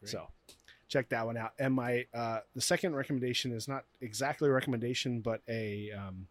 Great. 0.00 0.10
So 0.10 0.28
check 0.88 1.08
that 1.10 1.26
one 1.26 1.36
out. 1.36 1.52
And 1.58 1.74
my 1.74 2.06
uh, 2.14 2.40
the 2.54 2.60
second 2.60 2.94
recommendation 2.94 3.52
is 3.52 3.68
not 3.68 3.84
exactly 4.00 4.48
a 4.48 4.52
recommendation, 4.52 5.20
but 5.20 5.42
a 5.48 5.90
um, 5.92 6.26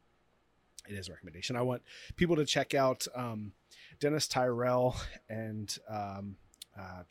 it 0.88 0.94
is 0.94 1.10
a 1.10 1.14
recommendation. 1.14 1.56
I 1.56 1.62
want 1.62 1.82
people 2.16 2.36
to 2.38 2.46
check 2.46 2.74
out 2.74 3.08
um, 3.16 3.54
Dennis 4.00 4.28
Tyrell 4.28 4.96
and 5.30 5.78
um, 5.90 6.36
uh, 6.78 7.04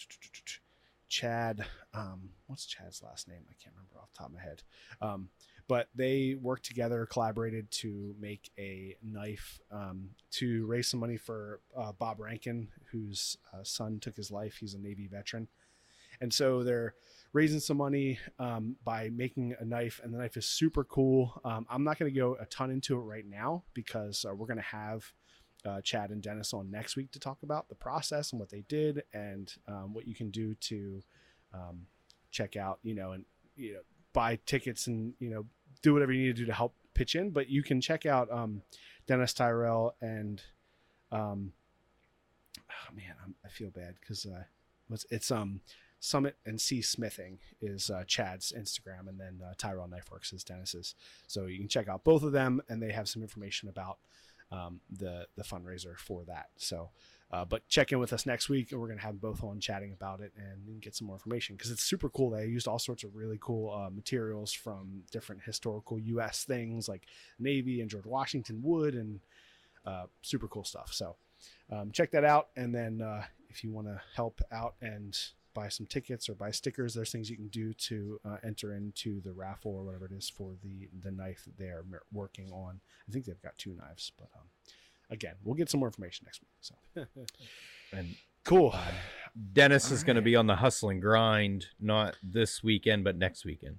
Chad. 1.08 1.64
Um, 1.94 2.30
what's 2.46 2.66
Chad's 2.66 3.02
last 3.02 3.28
name? 3.28 3.44
I 3.48 3.54
can't 3.62 3.74
remember 3.74 3.98
off 4.00 4.12
the 4.12 4.18
top 4.18 4.28
of 4.28 4.34
my 4.34 4.40
head. 4.40 4.62
Um, 5.00 5.28
but 5.68 5.88
they 5.94 6.36
worked 6.40 6.64
together, 6.64 7.06
collaborated 7.06 7.70
to 7.70 8.14
make 8.20 8.50
a 8.58 8.96
knife 9.02 9.60
um, 9.72 10.10
to 10.32 10.64
raise 10.66 10.88
some 10.88 11.00
money 11.00 11.16
for 11.16 11.60
uh, 11.76 11.92
Bob 11.92 12.20
Rankin, 12.20 12.68
whose 12.92 13.36
uh, 13.52 13.64
son 13.64 13.98
took 14.00 14.16
his 14.16 14.30
life. 14.30 14.56
He's 14.60 14.74
a 14.74 14.78
Navy 14.78 15.08
veteran. 15.08 15.48
And 16.20 16.32
so 16.32 16.62
they're 16.62 16.94
raising 17.32 17.60
some 17.60 17.76
money 17.76 18.18
um, 18.38 18.76
by 18.84 19.10
making 19.10 19.54
a 19.58 19.64
knife, 19.64 20.00
and 20.02 20.14
the 20.14 20.18
knife 20.18 20.36
is 20.36 20.46
super 20.46 20.84
cool. 20.84 21.40
Um, 21.44 21.66
I'm 21.68 21.84
not 21.84 21.98
going 21.98 22.12
to 22.12 22.18
go 22.18 22.36
a 22.40 22.46
ton 22.46 22.70
into 22.70 22.96
it 22.96 23.02
right 23.02 23.26
now 23.26 23.64
because 23.74 24.24
uh, 24.24 24.34
we're 24.34 24.46
going 24.46 24.56
to 24.56 24.62
have 24.62 25.12
uh, 25.66 25.80
Chad 25.80 26.10
and 26.10 26.22
Dennis 26.22 26.54
on 26.54 26.70
next 26.70 26.96
week 26.96 27.10
to 27.12 27.18
talk 27.18 27.42
about 27.42 27.68
the 27.68 27.74
process 27.74 28.32
and 28.32 28.40
what 28.40 28.50
they 28.50 28.64
did 28.68 29.02
and 29.12 29.52
um, 29.66 29.92
what 29.92 30.06
you 30.06 30.14
can 30.14 30.30
do 30.30 30.54
to 30.54 31.02
um, 31.52 31.86
check 32.30 32.56
out, 32.56 32.78
you 32.82 32.94
know, 32.94 33.12
and 33.12 33.24
you 33.56 33.74
know, 33.74 33.80
buy 34.16 34.38
tickets 34.46 34.86
and 34.86 35.12
you 35.20 35.28
know, 35.28 35.44
do 35.82 35.92
whatever 35.92 36.10
you 36.10 36.22
need 36.22 36.36
to 36.36 36.42
do 36.42 36.46
to 36.46 36.54
help 36.54 36.74
pitch 36.94 37.14
in. 37.14 37.30
But 37.30 37.50
you 37.50 37.62
can 37.62 37.82
check 37.82 38.06
out 38.06 38.32
um, 38.32 38.62
Dennis 39.06 39.34
Tyrell 39.34 39.94
and 40.00 40.42
um, 41.12 41.52
oh 42.58 42.94
man, 42.94 43.14
I'm, 43.22 43.34
I 43.44 43.48
feel 43.48 43.68
bad 43.68 43.96
because 44.00 44.24
uh, 44.24 44.44
what's 44.88 45.04
it's 45.10 45.30
um 45.30 45.60
Summit 46.00 46.36
and 46.46 46.58
Sea 46.60 46.80
Smithing 46.82 47.38
is 47.60 47.90
uh, 47.90 48.04
Chad's 48.06 48.52
Instagram, 48.56 49.08
and 49.08 49.20
then 49.20 49.40
uh, 49.44 49.52
Tyrell 49.58 49.88
Knifeworks 49.88 50.32
is 50.32 50.44
Dennis's. 50.44 50.94
So 51.26 51.46
you 51.46 51.58
can 51.58 51.68
check 51.68 51.88
out 51.88 52.04
both 52.04 52.22
of 52.22 52.32
them, 52.32 52.62
and 52.68 52.82
they 52.82 52.92
have 52.92 53.08
some 53.08 53.22
information 53.22 53.68
about 53.68 53.98
um, 54.50 54.80
the 54.90 55.26
the 55.36 55.44
fundraiser 55.44 55.96
for 55.98 56.24
that. 56.24 56.46
So. 56.56 56.90
Uh, 57.30 57.44
but 57.44 57.66
check 57.68 57.90
in 57.90 57.98
with 57.98 58.12
us 58.12 58.24
next 58.24 58.48
week, 58.48 58.70
and 58.70 58.80
we're 58.80 58.88
gonna 58.88 59.00
have 59.00 59.20
both 59.20 59.42
on 59.42 59.58
chatting 59.58 59.92
about 59.92 60.20
it 60.20 60.32
and 60.36 60.80
get 60.80 60.94
some 60.94 61.06
more 61.06 61.16
information 61.16 61.56
because 61.56 61.70
it's 61.70 61.82
super 61.82 62.08
cool. 62.08 62.30
They 62.30 62.46
used 62.46 62.68
all 62.68 62.78
sorts 62.78 63.02
of 63.02 63.16
really 63.16 63.38
cool 63.40 63.72
uh, 63.72 63.90
materials 63.90 64.52
from 64.52 65.02
different 65.10 65.42
historical 65.42 65.98
U.S. 65.98 66.44
things 66.44 66.88
like 66.88 67.02
Navy 67.38 67.80
and 67.80 67.90
George 67.90 68.06
Washington 68.06 68.60
wood 68.62 68.94
and 68.94 69.20
uh, 69.84 70.06
super 70.22 70.46
cool 70.46 70.64
stuff. 70.64 70.92
So 70.92 71.16
um, 71.70 71.90
check 71.90 72.12
that 72.12 72.24
out, 72.24 72.48
and 72.56 72.74
then 72.74 73.02
uh, 73.02 73.24
if 73.48 73.64
you 73.64 73.72
want 73.72 73.88
to 73.88 74.00
help 74.14 74.40
out 74.52 74.74
and 74.80 75.18
buy 75.52 75.68
some 75.68 75.86
tickets 75.86 76.28
or 76.28 76.34
buy 76.34 76.50
stickers, 76.50 76.94
there's 76.94 77.10
things 77.10 77.30
you 77.30 77.36
can 77.36 77.48
do 77.48 77.72
to 77.72 78.20
uh, 78.24 78.36
enter 78.44 78.74
into 78.74 79.20
the 79.22 79.32
raffle 79.32 79.72
or 79.72 79.82
whatever 79.82 80.04
it 80.04 80.12
is 80.12 80.28
for 80.28 80.52
the 80.62 80.88
the 81.02 81.10
knife 81.10 81.44
that 81.44 81.56
they 81.56 81.70
are 81.70 81.84
working 82.12 82.52
on. 82.52 82.80
I 83.08 83.12
think 83.12 83.24
they've 83.24 83.42
got 83.42 83.58
two 83.58 83.74
knives, 83.74 84.12
but 84.16 84.28
um, 84.36 84.46
again, 85.10 85.34
we'll 85.44 85.54
get 85.54 85.70
some 85.70 85.80
more 85.80 85.88
information 85.88 86.26
next 86.26 86.40
week. 86.42 86.50
So 86.60 87.06
And 87.92 88.14
cool. 88.44 88.74
Dennis 89.52 89.90
is 89.90 90.02
going 90.02 90.16
to 90.16 90.22
be 90.22 90.36
on 90.36 90.46
the 90.46 90.56
hustle 90.56 90.90
and 90.90 91.00
grind, 91.00 91.66
not 91.80 92.16
this 92.22 92.62
weekend, 92.62 93.04
but 93.04 93.16
next 93.16 93.44
weekend. 93.44 93.76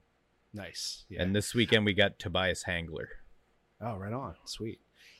Nice. 0.54 1.06
Yeah. 1.10 1.22
And 1.22 1.36
this 1.36 1.54
weekend 1.54 1.86
we 1.86 1.94
got 1.94 2.20
Tobias 2.20 2.64
Hangler. 2.64 3.10
Oh, 3.82 3.95
right 3.95 4.14
on. 4.14 4.36
Sweet. 4.45 4.80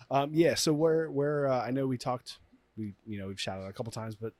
Um, 0.10 0.32
yeah. 0.34 0.56
So 0.56 0.74
where 0.74 1.12
where 1.12 1.48
uh, 1.48 1.62
I 1.62 1.72
know 1.72 1.86
we 1.86 1.98
talked, 1.98 2.40
we 2.78 2.94
you 3.06 3.20
know 3.20 3.28
we've 3.28 3.40
shouted 3.40 3.64
out 3.64 3.70
a 3.70 3.74
couple 3.74 3.92
times, 3.92 4.16
but 4.16 4.34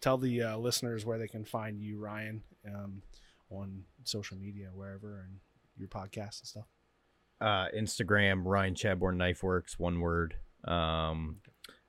tell 0.00 0.18
the 0.18 0.42
uh, 0.42 0.56
listeners 0.56 1.04
where 1.04 1.18
they 1.18 1.28
can 1.28 1.44
find 1.44 1.80
you, 1.80 1.98
Ryan, 1.98 2.42
um, 2.72 3.02
on 3.50 3.84
social 4.04 4.36
media, 4.36 4.68
wherever, 4.72 5.20
and 5.20 5.38
your 5.76 5.88
podcast 5.88 6.40
and 6.40 6.48
stuff. 6.48 6.66
Uh, 7.40 7.66
Instagram 7.76 8.42
Ryan 8.44 8.74
Chadbourne 8.74 9.16
Knife 9.16 9.42
Works, 9.42 9.78
one 9.78 10.00
word. 10.00 10.36
Um, 10.66 11.36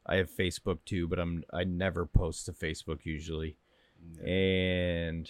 I 0.06 0.16
have 0.18 0.30
Facebook 0.32 0.80
too, 0.86 1.08
but 1.08 1.20
I'm 1.20 1.44
I 1.54 1.64
never 1.64 2.06
post 2.06 2.46
to 2.46 2.54
Facebook 2.54 3.00
usually. 3.04 3.58
And 4.26 5.30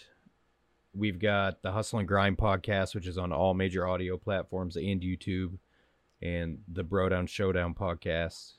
we've 0.94 1.19
got 1.19 1.61
the 1.61 1.72
Hustle 1.72 1.99
and 1.99 2.07
Grind 2.07 2.38
podcast, 2.38 2.94
which 2.94 3.07
is 3.07 3.18
on 3.18 3.32
all 3.32 3.53
major 3.53 3.88
audio 3.88 4.18
platforms 4.18 4.76
and 4.76 5.02
YouTube, 5.02 5.57
and 6.22 6.60
the 6.68 6.84
Bro 6.84 7.10
Down 7.10 7.28
Showdown 7.28 7.74
podcast, 7.74 8.53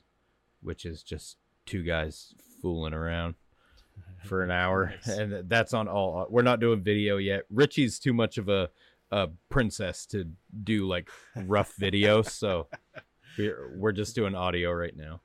which 0.61 0.85
is 0.85 1.03
just 1.03 1.37
two 1.65 1.83
guys 1.83 2.33
fooling 2.61 2.93
around 2.93 3.35
for 4.25 4.43
an 4.43 4.51
hour, 4.51 4.93
Nice. 5.05 5.17
and 5.19 5.49
that's 5.49 5.73
on 5.73 5.87
all. 5.87 6.25
We're 6.29 6.41
not 6.41 6.59
doing 6.59 6.81
video 6.81 7.17
yet. 7.17 7.43
Richie's 7.49 7.99
too 7.99 8.13
much 8.13 8.37
of 8.37 8.49
a 8.49 8.69
a 9.11 9.27
princess 9.49 10.05
to 10.05 10.25
do 10.63 10.87
like 10.87 11.09
rough 11.35 11.73
videos, 11.79 12.29
so 12.29 12.67
we're 13.37 13.71
we're 13.77 13.91
just 13.91 14.15
doing 14.15 14.35
audio 14.35 14.71
right 14.71 14.95
now. 14.95 15.21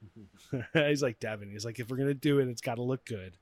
He's 0.75 1.03
like 1.03 1.21
Devon. 1.21 1.51
He's 1.51 1.65
like, 1.65 1.79
if 1.81 1.91
we're 1.91 1.97
gonna 1.97 2.15
do 2.15 2.39
it, 2.41 2.49
it's 2.49 2.61
got 2.63 2.77
to 2.77 2.83
look 2.83 3.05
good. 3.05 3.37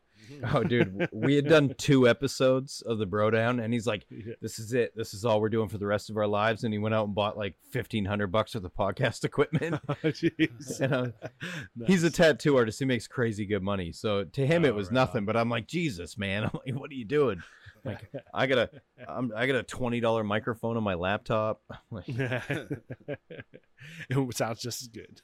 Oh, 0.55 0.62
dude, 0.62 1.09
we 1.12 1.34
had 1.34 1.48
done 1.48 1.74
two 1.78 2.09
episodes 2.09 2.80
of 2.82 2.98
the 2.98 3.06
Bro 3.06 3.32
Down, 3.32 3.59
and 3.59 3.72
he's 3.74 3.89
like, 3.89 4.06
"This 4.40 4.60
is 4.60 4.72
it. 4.72 4.93
This 4.97 5.14
is 5.14 5.24
all 5.24 5.40
we're 5.40 5.48
doing 5.48 5.68
for 5.68 5.78
the 5.78 5.86
rest 5.86 6.10
of 6.10 6.16
our 6.16 6.28
lives." 6.28 6.62
And 6.62 6.72
he 6.72 6.78
went 6.78 6.94
out 6.94 7.06
and 7.06 7.14
bought 7.14 7.36
like 7.36 7.56
fifteen 7.72 8.05
hundred 8.05 8.28
bucks 8.28 8.55
worth 8.55 8.62
of 8.64 8.72
podcast 8.72 9.24
equipment. 9.24 9.80
Oh, 9.89 9.94
jeez. 10.05 10.80
And, 10.80 10.93
uh, 10.94 11.06
He's 11.89 12.05
a 12.05 12.10
tattoo 12.10 12.56
artist. 12.56 12.78
He 12.78 12.84
makes 12.84 13.09
crazy 13.09 13.44
good 13.44 13.64
money. 13.64 13.90
So 13.90 14.22
to 14.22 14.47
him, 14.47 14.64
Oh, 14.64 14.68
it 14.68 14.74
was 14.76 14.86
right 14.89 14.94
nothing. 14.94 15.18
on. 15.22 15.24
But 15.26 15.36
I'm 15.36 15.51
like, 15.51 15.66
Jesus, 15.66 16.16
man. 16.16 16.44
I'm 16.44 16.51
like, 16.64 16.80
what 16.80 16.90
are 16.93 16.94
you 16.94 17.05
doing? 17.05 17.43
Like, 17.84 18.00
I 18.34 18.46
got 18.46 18.59
a, 18.59 18.70
I'm, 19.09 19.32
I 19.36 19.46
got 19.46 19.56
a 19.56 19.62
twenty 19.62 20.00
dollar 20.00 20.24
microphone 20.24 20.76
on 20.76 20.82
my 20.84 20.94
laptop. 20.94 21.62
Like, 21.90 22.04
it 24.09 24.36
sounds 24.36 24.60
just 24.60 24.82
as 24.82 24.88
good. 24.88 25.20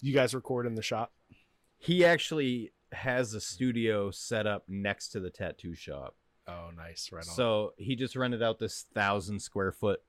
you 0.00 0.12
guys 0.12 0.34
record 0.34 0.66
in 0.66 0.74
the 0.74 0.82
shop? 0.82 1.12
he 1.82 2.04
actually 2.04 2.72
has 2.92 3.32
a 3.32 3.40
studio 3.40 4.10
set 4.10 4.46
up 4.46 4.64
next 4.68 5.08
to 5.10 5.20
the 5.20 5.30
tattoo 5.30 5.74
shop. 5.74 6.14
Oh, 6.46 6.68
nice. 6.76 7.08
Right 7.12 7.26
on. 7.26 7.34
So 7.34 7.72
he 7.78 7.96
just 7.96 8.16
rented 8.16 8.42
out 8.42 8.58
this 8.58 8.84
thousand 8.94 9.40
square 9.40 9.72
foot 9.72 10.00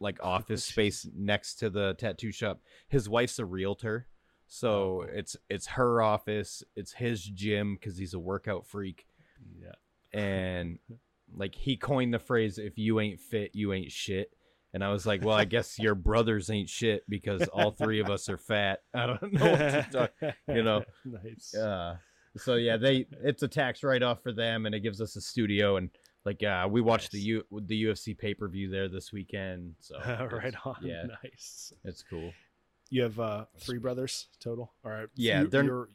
like 0.00 0.18
office 0.24 0.64
space 0.64 1.06
next 1.14 1.56
to 1.56 1.70
the 1.70 1.94
tattoo 1.94 2.32
shop. 2.32 2.60
His 2.88 3.08
wife's 3.08 3.38
a 3.38 3.44
realtor. 3.44 4.08
So 4.46 4.70
Oh, 4.70 5.04
cool. 5.06 5.18
it's 5.18 5.36
it's 5.48 5.66
her 5.68 6.02
office, 6.02 6.62
it's 6.74 6.94
his 6.94 7.22
gym 7.22 7.78
cuz 7.80 7.96
he's 7.98 8.14
a 8.14 8.18
workout 8.18 8.66
freak 8.66 9.06
yeah. 9.60 9.72
And 10.14 10.78
like 11.36 11.54
he 11.54 11.76
coined 11.76 12.14
the 12.14 12.18
phrase 12.18 12.58
if 12.58 12.78
you 12.78 13.00
ain't 13.00 13.20
fit, 13.20 13.50
you 13.54 13.72
ain't 13.72 13.92
shit. 13.92 14.30
And 14.72 14.82
I 14.82 14.88
was 14.88 15.06
like, 15.06 15.24
well, 15.24 15.36
I 15.36 15.44
guess 15.44 15.78
your 15.78 15.94
brothers 15.94 16.50
ain't 16.50 16.68
shit 16.68 17.08
because 17.08 17.42
all 17.52 17.70
three 17.70 18.00
of 18.00 18.10
us 18.10 18.28
are 18.28 18.38
fat. 18.38 18.80
I 18.94 19.06
don't 19.06 19.32
know 19.32 19.50
what 19.50 19.58
to 19.58 19.86
talk, 19.92 20.34
you 20.48 20.62
know. 20.62 20.82
nice. 21.04 21.54
Uh, 21.54 21.96
so 22.36 22.54
yeah, 22.56 22.76
they 22.76 23.06
it's 23.22 23.42
a 23.44 23.48
tax 23.48 23.84
write 23.84 24.02
off 24.02 24.22
for 24.22 24.32
them, 24.32 24.66
and 24.66 24.74
it 24.74 24.80
gives 24.80 25.00
us 25.00 25.14
a 25.16 25.20
studio 25.20 25.76
and 25.76 25.90
like 26.24 26.42
uh, 26.42 26.66
we 26.68 26.80
watched 26.80 27.12
the 27.12 27.20
U 27.20 27.44
the 27.52 27.84
UFC 27.84 28.16
pay 28.18 28.34
per 28.34 28.48
view 28.48 28.68
there 28.70 28.88
this 28.88 29.12
weekend. 29.12 29.74
So 29.80 29.96
right 30.32 30.54
on. 30.64 30.76
yeah, 30.82 31.04
Nice. 31.22 31.72
it's 31.84 32.02
cool. 32.02 32.32
You 32.90 33.02
have 33.02 33.20
uh, 33.20 33.44
three 33.60 33.78
brothers 33.78 34.26
total? 34.40 34.72
All 34.84 34.90
right. 34.90 35.08
Yeah, 35.14 35.42
you, 35.42 35.48
they're- 35.48 35.88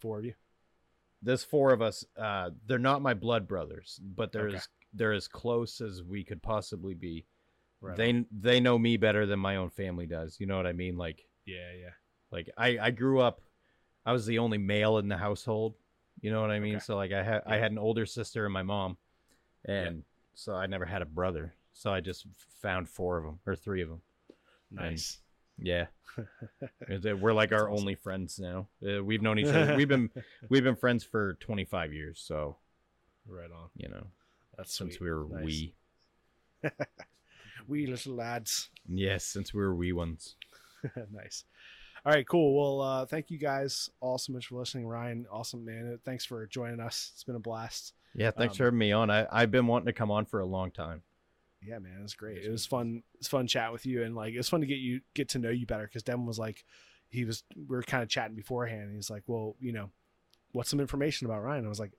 four 0.00 0.18
of 0.18 0.24
you. 0.24 0.34
There's 1.22 1.44
four 1.44 1.72
of 1.72 1.80
us. 1.82 2.04
Uh, 2.16 2.50
they're 2.66 2.78
not 2.78 3.00
my 3.02 3.14
blood 3.14 3.46
brothers, 3.46 4.00
but 4.02 4.32
they're 4.32 4.48
Okay. 4.48 4.56
as 4.56 4.68
they're 4.94 5.12
as 5.12 5.28
close 5.28 5.80
as 5.80 6.02
we 6.02 6.24
could 6.24 6.42
possibly 6.42 6.94
be. 6.94 7.24
Right 7.80 7.96
they 7.96 8.24
they 8.30 8.60
know 8.60 8.78
me 8.78 8.96
better 8.96 9.26
than 9.26 9.38
my 9.38 9.56
own 9.56 9.70
family 9.70 10.06
does. 10.06 10.38
You 10.38 10.46
know 10.46 10.56
what 10.56 10.66
I 10.66 10.72
mean? 10.72 10.96
Like 10.96 11.26
Yeah, 11.46 11.72
yeah. 11.80 11.90
like 12.30 12.50
I 12.56 12.78
I 12.78 12.90
grew 12.90 13.20
up. 13.20 13.40
I 14.04 14.12
was 14.12 14.26
the 14.26 14.38
only 14.38 14.58
male 14.58 14.98
in 14.98 15.08
the 15.08 15.16
household. 15.16 15.74
You 16.20 16.30
know 16.30 16.40
what 16.40 16.50
I 16.50 16.60
mean? 16.60 16.76
Okay. 16.76 16.84
So 16.84 16.96
like 16.96 17.12
I 17.12 17.22
had 17.22 17.42
I 17.46 17.56
had 17.56 17.72
an 17.72 17.78
older 17.78 18.04
sister 18.06 18.44
and 18.44 18.52
my 18.52 18.62
mom, 18.62 18.96
and 19.64 20.04
so 20.34 20.54
I 20.54 20.66
never 20.66 20.84
had 20.84 21.02
a 21.02 21.06
brother. 21.06 21.54
So 21.72 21.92
I 21.92 22.00
just 22.00 22.26
found 22.60 22.88
four 22.88 23.16
of 23.18 23.24
them 23.24 23.38
or 23.46 23.56
three 23.56 23.80
of 23.82 23.88
them. 23.88 24.02
Nice. 24.70 25.18
Yeah, 25.58 25.86
we're 27.20 27.32
like 27.32 27.52
our 27.52 27.68
only 27.68 27.94
friends 27.94 28.38
now. 28.38 28.68
Uh, 28.86 29.02
we've 29.04 29.22
known 29.22 29.38
each 29.38 29.46
other. 29.54 29.76
We've 29.76 29.88
been 29.88 30.10
we've 30.48 30.64
been 30.64 30.76
friends 30.76 31.04
for 31.04 31.34
25 31.34 31.92
years. 31.92 32.20
So 32.24 32.56
right 33.28 33.50
on. 33.50 33.68
you 33.76 33.88
know 33.88 34.06
That's 34.56 34.74
since 34.76 34.94
sweet. 34.96 35.06
we 35.08 35.10
were 35.14 35.26
Nice. 35.30 35.44
wee. 35.44 35.74
wee 37.68 37.86
little 37.86 38.14
lads. 38.14 38.70
Yes, 38.88 39.24
since 39.24 39.52
we 39.54 39.60
were 39.60 39.74
wee 39.74 39.92
ones. 39.92 40.36
nice. 41.12 41.44
All 42.04 42.12
right, 42.12 42.26
cool. 42.26 42.56
Well, 42.78 42.80
uh, 42.86 43.06
thank 43.06 43.30
you 43.30 43.38
guys 43.38 43.88
all 44.00 44.18
so 44.18 44.32
much 44.32 44.46
for 44.48 44.58
listening. 44.58 44.86
Ryan, 44.88 45.24
awesome 45.30 45.64
man. 45.64 45.98
Thanks 46.04 46.24
for 46.24 46.44
joining 46.48 46.80
us. 46.80 47.12
It's 47.14 47.22
been 47.22 47.36
a 47.36 47.40
blast. 47.40 47.94
Yeah, 48.14 48.32
thanks 48.32 48.54
Um, 48.54 48.58
for 48.58 48.64
having 48.64 48.78
me 48.80 48.90
on. 48.90 49.08
I 49.10 49.26
I've 49.30 49.52
been 49.52 49.66
wanting 49.68 49.86
to 49.86 49.92
come 49.92 50.10
on 50.10 50.24
for 50.26 50.40
a 50.40 50.44
long 50.46 50.72
time. 50.72 51.02
Yeah, 51.64 51.78
man, 51.78 51.98
it 51.98 52.02
was 52.02 52.14
great. 52.14 52.38
It 52.38 52.50
was 52.50 52.66
fun. 52.66 53.02
It's 53.18 53.28
fun 53.28 53.46
chat 53.46 53.72
with 53.72 53.86
you, 53.86 54.02
and 54.02 54.14
like 54.14 54.34
it 54.34 54.38
was 54.38 54.48
fun 54.48 54.60
to 54.60 54.66
get 54.66 54.78
you 54.78 55.00
get 55.14 55.30
to 55.30 55.38
know 55.38 55.50
you 55.50 55.66
better. 55.66 55.86
Because 55.86 56.02
Devon 56.02 56.26
was 56.26 56.38
like, 56.38 56.64
he 57.08 57.24
was 57.24 57.44
we 57.56 57.76
were 57.76 57.82
kind 57.82 58.02
of 58.02 58.08
chatting 58.08 58.34
beforehand. 58.34 58.84
And 58.84 58.96
he's 58.96 59.10
like, 59.10 59.22
well, 59.26 59.56
you 59.60 59.72
know, 59.72 59.90
what's 60.52 60.70
some 60.70 60.80
information 60.80 61.26
about 61.26 61.42
Ryan? 61.42 61.64
I 61.64 61.68
was 61.68 61.80
like, 61.80 61.92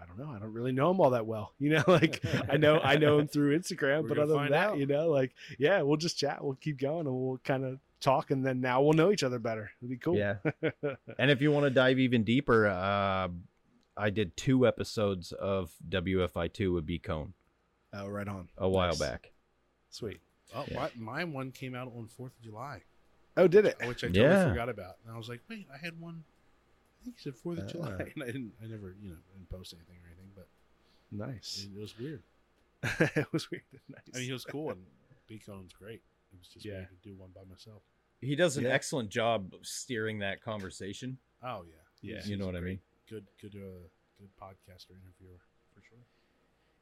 I 0.00 0.06
don't 0.06 0.18
know. 0.18 0.34
I 0.34 0.38
don't 0.38 0.52
really 0.52 0.72
know 0.72 0.90
him 0.90 1.00
all 1.00 1.10
that 1.10 1.26
well. 1.26 1.52
You 1.58 1.70
know, 1.70 1.84
like 1.86 2.24
I 2.48 2.56
know 2.56 2.80
I 2.80 2.96
know 2.96 3.18
him 3.18 3.28
through 3.28 3.58
Instagram, 3.58 4.06
but 4.08 4.18
other 4.18 4.34
than 4.34 4.50
that, 4.50 4.70
out. 4.70 4.78
you 4.78 4.86
know, 4.86 5.10
like 5.10 5.32
yeah, 5.58 5.82
we'll 5.82 5.98
just 5.98 6.18
chat. 6.18 6.42
We'll 6.42 6.54
keep 6.54 6.78
going, 6.78 7.06
and 7.06 7.14
we'll 7.14 7.38
kind 7.44 7.64
of 7.64 7.78
talk, 8.00 8.30
and 8.30 8.44
then 8.44 8.60
now 8.60 8.80
we'll 8.82 8.94
know 8.94 9.12
each 9.12 9.22
other 9.22 9.38
better. 9.38 9.70
It'll 9.80 9.90
be 9.90 9.98
cool. 9.98 10.16
Yeah. 10.16 10.36
and 11.18 11.30
if 11.30 11.42
you 11.42 11.50
want 11.50 11.64
to 11.64 11.70
dive 11.70 11.98
even 11.98 12.24
deeper, 12.24 12.66
uh, 12.66 13.28
I 13.96 14.10
did 14.10 14.36
two 14.36 14.66
episodes 14.66 15.32
of 15.32 15.72
WFI2 15.88 16.74
with 16.74 16.86
B 16.86 16.98
Cone 16.98 17.34
oh, 17.92 18.08
right 18.08 18.28
on. 18.28 18.48
a 18.58 18.68
while 18.68 18.88
Nice. 18.88 18.98
back. 18.98 19.32
Sweet. 19.90 20.20
Oh, 20.54 20.64
Yeah. 20.68 20.88
my, 20.96 21.22
my 21.22 21.24
one 21.24 21.50
came 21.52 21.74
out 21.74 21.92
on 21.96 22.08
Fourth 22.08 22.32
of 22.36 22.42
July, 22.42 22.82
Oh, 23.36 23.46
did 23.48 23.66
it? 23.66 23.76
which 23.86 24.02
I 24.04 24.08
totally 24.08 24.20
Yeah. 24.26 24.48
forgot 24.48 24.68
about. 24.68 24.96
And 25.04 25.14
I 25.14 25.18
was 25.18 25.28
like, 25.28 25.40
wait, 25.48 25.66
I 25.72 25.78
had 25.78 26.00
one. 26.00 26.24
I 27.00 27.04
think 27.04 27.16
he 27.18 27.22
said 27.22 27.36
Fourth 27.36 27.58
of 27.58 27.68
July, 27.70 27.92
Ah. 27.98 28.02
and 28.14 28.22
I 28.22 28.26
didn't. 28.26 28.52
I 28.62 28.66
never, 28.66 28.94
you 29.00 29.10
know, 29.10 29.16
didn't 29.32 29.48
post 29.48 29.72
anything 29.74 29.96
or 30.02 30.06
anything. 30.06 30.30
But 30.34 30.48
Nice. 31.12 31.64
it, 31.66 31.76
it 31.76 31.80
was 31.80 31.98
weird. 31.98 32.22
it 33.16 33.32
was 33.32 33.50
weird. 33.50 33.62
Nice. 33.88 34.00
I 34.14 34.18
mean, 34.18 34.26
he 34.26 34.32
was 34.32 34.44
cool, 34.44 34.70
and 34.70 34.84
Beacon's 35.28 35.72
great. 35.72 36.02
It 36.32 36.38
was 36.38 36.48
just 36.48 36.64
Yeah. 36.64 36.74
weird 36.78 36.88
to 37.02 37.08
do 37.08 37.14
one 37.16 37.30
by 37.34 37.42
myself. 37.48 37.82
He 38.20 38.36
does 38.36 38.56
an 38.56 38.64
Yeah. 38.64 38.70
excellent 38.70 39.08
job 39.10 39.52
of 39.54 39.66
steering 39.66 40.18
that 40.18 40.42
conversation. 40.42 41.18
Oh 41.42 41.64
yeah, 41.66 41.74
Yeah. 42.02 42.14
He's- 42.16 42.28
You 42.28 42.36
know 42.36 42.46
he's 42.46 42.54
what 42.54 42.62
I 42.62 42.64
mean? 42.64 42.80
Good, 43.08 43.26
good, 43.40 43.54
uh, 43.56 43.88
good 44.18 44.30
podcaster 44.40 44.90
interviewer 44.90 45.38
for 45.74 45.82
sure. 45.82 45.98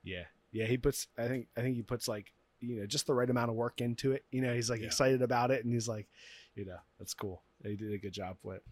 Yeah, 0.02 0.24
yeah. 0.52 0.66
He 0.66 0.76
puts. 0.76 1.06
I 1.18 1.28
think. 1.28 1.46
I 1.56 1.60
think 1.62 1.76
he 1.76 1.82
puts 1.82 2.08
like 2.08 2.32
you 2.60 2.80
know 2.80 2.86
just 2.86 3.06
the 3.06 3.14
right 3.14 3.28
amount 3.30 3.50
of 3.50 3.56
work 3.56 3.80
into 3.80 4.12
it. 4.12 4.24
You 4.30 4.42
know, 4.42 4.54
he's 4.54 4.70
like 4.70 4.80
Yeah. 4.80 4.86
excited 4.86 5.22
about 5.22 5.50
it, 5.50 5.64
and 5.64 5.72
he's 5.72 5.88
like, 5.88 6.08
you 6.54 6.64
know, 6.64 6.78
that's 6.98 7.14
cool. 7.14 7.42
He 7.64 7.76
did 7.76 7.92
a 7.92 7.98
good 7.98 8.12
job 8.12 8.36
with 8.42 8.56
it. 8.56 8.62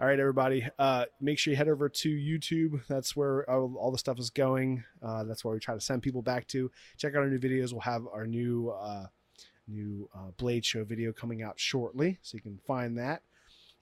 All 0.00 0.06
right, 0.06 0.20
everybody. 0.20 0.68
Uh, 0.78 1.06
make 1.20 1.38
sure 1.38 1.50
you 1.52 1.56
head 1.56 1.68
over 1.68 1.88
to 1.88 2.08
YouTube. 2.08 2.86
That's 2.86 3.16
where 3.16 3.48
all, 3.50 3.90
the 3.90 3.98
stuff 3.98 4.18
is 4.20 4.30
going. 4.30 4.84
Uh, 5.02 5.24
that's 5.24 5.44
where 5.44 5.54
we 5.54 5.58
try 5.60 5.74
to 5.74 5.80
send 5.80 6.02
people 6.02 6.22
back 6.22 6.46
to. 6.48 6.70
Check 6.98 7.14
out 7.14 7.18
our 7.22 7.28
new 7.28 7.38
videos. 7.38 7.72
We'll 7.72 7.80
have 7.80 8.06
our 8.12 8.26
new 8.26 8.70
uh, 8.70 9.06
new 9.66 10.08
uh, 10.14 10.30
Blade 10.36 10.64
Show 10.64 10.84
video 10.84 11.12
coming 11.12 11.42
out 11.42 11.58
shortly, 11.58 12.18
so 12.22 12.36
you 12.36 12.42
can 12.42 12.58
find 12.66 12.96
that. 12.98 13.22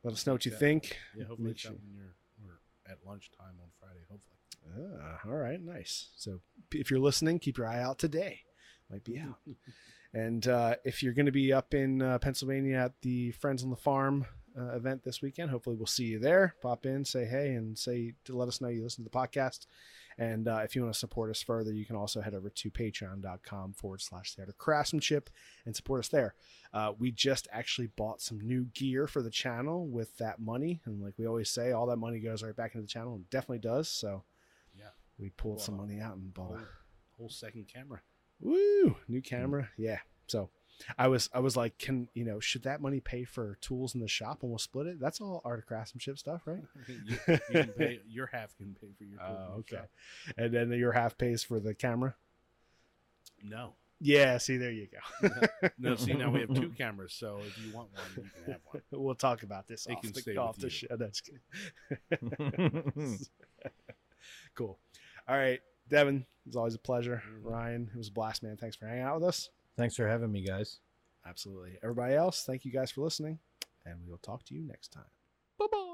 Let 0.04 0.14
us 0.14 0.26
know 0.26 0.32
what 0.32 0.46
you 0.46 0.52
think. 0.52 0.96
Yeah, 1.16 1.24
hopefully 1.24 1.48
Make 1.48 1.52
it's 1.56 1.62
sure- 1.62 1.72
out 1.72 1.78
when 1.82 1.94
you're 1.96 2.14
or 2.50 2.60
at 2.90 2.98
lunchtime 3.06 3.54
on 3.62 3.68
Friday. 3.80 4.00
Hopefully. 4.10 4.33
Ah, 4.76 5.20
all 5.26 5.36
right, 5.36 5.60
nice. 5.60 6.10
So 6.16 6.40
if 6.72 6.90
you're 6.90 7.00
listening, 7.00 7.38
keep 7.38 7.58
your 7.58 7.66
eye 7.66 7.82
out 7.82 7.98
today. 7.98 8.40
Might 8.90 9.04
be 9.04 9.18
out. 9.18 9.38
and 10.14 10.46
uh, 10.46 10.76
if 10.84 11.02
you're 11.02 11.12
going 11.12 11.26
to 11.26 11.32
be 11.32 11.52
up 11.52 11.74
in 11.74 12.02
uh, 12.02 12.18
Pennsylvania 12.18 12.76
at 12.76 13.00
the 13.02 13.32
Friends 13.32 13.62
on 13.62 13.70
the 13.70 13.76
Farm 13.76 14.26
uh, 14.58 14.74
event 14.76 15.02
this 15.02 15.22
weekend, 15.22 15.50
hopefully 15.50 15.76
we'll 15.76 15.86
see 15.86 16.04
you 16.04 16.18
there. 16.18 16.54
Pop 16.62 16.86
in, 16.86 17.04
say 17.04 17.24
hey, 17.24 17.54
and 17.54 17.78
say 17.78 18.14
to 18.24 18.36
let 18.36 18.48
us 18.48 18.60
know 18.60 18.68
you 18.68 18.82
listen 18.82 19.04
to 19.04 19.10
the 19.10 19.16
podcast. 19.16 19.66
And 20.16 20.46
uh, 20.46 20.60
if 20.64 20.76
you 20.76 20.82
want 20.82 20.94
to 20.94 20.98
support 20.98 21.30
us 21.30 21.42
further, 21.42 21.72
you 21.72 21.84
can 21.84 21.96
also 21.96 22.20
head 22.20 22.34
over 22.34 22.48
to 22.48 22.70
patreon.com 22.70 23.72
forward 23.72 24.00
slash 24.00 24.34
the 24.34 24.42
art 24.42 24.48
of 24.48 24.58
craftsmanship 24.58 25.28
and 25.66 25.74
support 25.74 26.00
us 26.00 26.08
there. 26.08 26.34
Uh, 26.72 26.92
we 26.96 27.10
just 27.10 27.48
actually 27.52 27.88
bought 27.88 28.20
some 28.20 28.40
new 28.40 28.64
gear 28.74 29.08
for 29.08 29.22
the 29.22 29.30
channel 29.30 29.88
with 29.88 30.16
that 30.18 30.40
money. 30.40 30.80
And 30.84 31.02
like 31.02 31.14
we 31.18 31.26
always 31.26 31.50
say, 31.50 31.72
all 31.72 31.86
that 31.86 31.96
money 31.96 32.20
goes 32.20 32.42
right 32.42 32.54
back 32.54 32.74
into 32.74 32.82
the 32.82 32.88
channel 32.88 33.14
and 33.14 33.28
definitely 33.30 33.58
does. 33.58 33.88
So. 33.88 34.22
We 35.18 35.30
pulled 35.30 35.60
some 35.60 35.76
money 35.76 36.00
out 36.00 36.16
and 36.16 36.32
bought 36.34 36.48
Whole, 36.48 36.56
a 36.58 37.16
whole 37.16 37.28
second 37.30 37.66
camera. 37.72 38.00
woo 38.40 38.96
new 39.08 39.18
hmm. 39.18 39.20
camera. 39.20 39.68
Yeah. 39.76 39.98
So 40.26 40.50
I 40.98 41.08
was 41.08 41.30
I 41.32 41.38
was 41.38 41.56
like, 41.56 41.78
can 41.78 42.08
you 42.14 42.24
know, 42.24 42.40
should 42.40 42.64
that 42.64 42.80
money 42.80 43.00
pay 43.00 43.24
for 43.24 43.56
tools 43.60 43.94
in 43.94 44.00
the 44.00 44.08
shop 44.08 44.42
and 44.42 44.50
we'll 44.50 44.58
split 44.58 44.86
it? 44.86 44.98
That's 45.00 45.20
all 45.20 45.40
art 45.44 45.60
of 45.60 45.66
craftsmanship 45.66 46.18
stuff, 46.18 46.42
right? 46.46 46.62
you, 46.88 47.16
you 47.26 47.38
can 47.52 47.68
pay, 47.68 48.00
your 48.08 48.26
half 48.26 48.56
can 48.56 48.76
pay 48.80 48.88
for 48.98 49.04
your. 49.04 49.20
Oh, 49.22 49.26
tool 49.46 49.54
okay. 49.60 49.76
shop. 49.76 49.88
And 50.36 50.52
then 50.52 50.70
your 50.72 50.92
half 50.92 51.16
pays 51.16 51.44
for 51.44 51.60
the 51.60 51.74
camera. 51.74 52.16
No, 53.42 53.74
Yeah, 54.00 54.38
see 54.38 54.56
there 54.56 54.72
you 54.72 54.88
go. 54.88 55.28
no. 55.78 55.96
See, 55.96 56.14
now 56.14 56.30
we 56.30 56.40
have 56.40 56.54
two 56.54 56.70
cameras, 56.78 57.12
so 57.12 57.40
if 57.46 57.58
you 57.64 57.72
want 57.74 57.90
one, 57.92 58.02
you 58.16 58.30
can 58.44 58.52
have 58.52 58.60
one. 58.64 58.82
we'll 58.90 59.14
talk 59.14 59.42
about 59.42 59.68
this 59.68 59.86
It 59.86 59.92
off 59.92 60.02
can 60.02 60.12
the, 60.12 60.20
stay 60.20 60.36
off 60.36 60.56
with 60.56 60.62
the 60.62 60.66
you. 60.66 60.70
show. 60.70 60.96
That's 60.96 61.20
good. 61.20 63.18
cool. 64.54 64.78
All 65.26 65.36
right, 65.36 65.60
Devon, 65.88 66.26
it's 66.46 66.56
always 66.56 66.74
a 66.74 66.78
pleasure. 66.78 67.22
Ryan, 67.42 67.90
it 67.94 67.96
was 67.96 68.08
a 68.08 68.12
blast, 68.12 68.42
man. 68.42 68.56
Thanks 68.56 68.76
for 68.76 68.86
hanging 68.86 69.04
out 69.04 69.16
with 69.16 69.24
us. 69.28 69.50
Thanks 69.76 69.96
for 69.96 70.06
having 70.06 70.30
me, 70.30 70.42
guys. 70.42 70.80
Absolutely. 71.26 71.78
Everybody 71.82 72.14
else, 72.14 72.44
thank 72.44 72.64
you 72.64 72.72
guys 72.72 72.90
for 72.90 73.00
listening, 73.00 73.38
and 73.86 73.96
we 74.04 74.10
will 74.10 74.18
talk 74.18 74.44
to 74.44 74.54
you 74.54 74.62
next 74.62 74.88
time. 74.92 75.93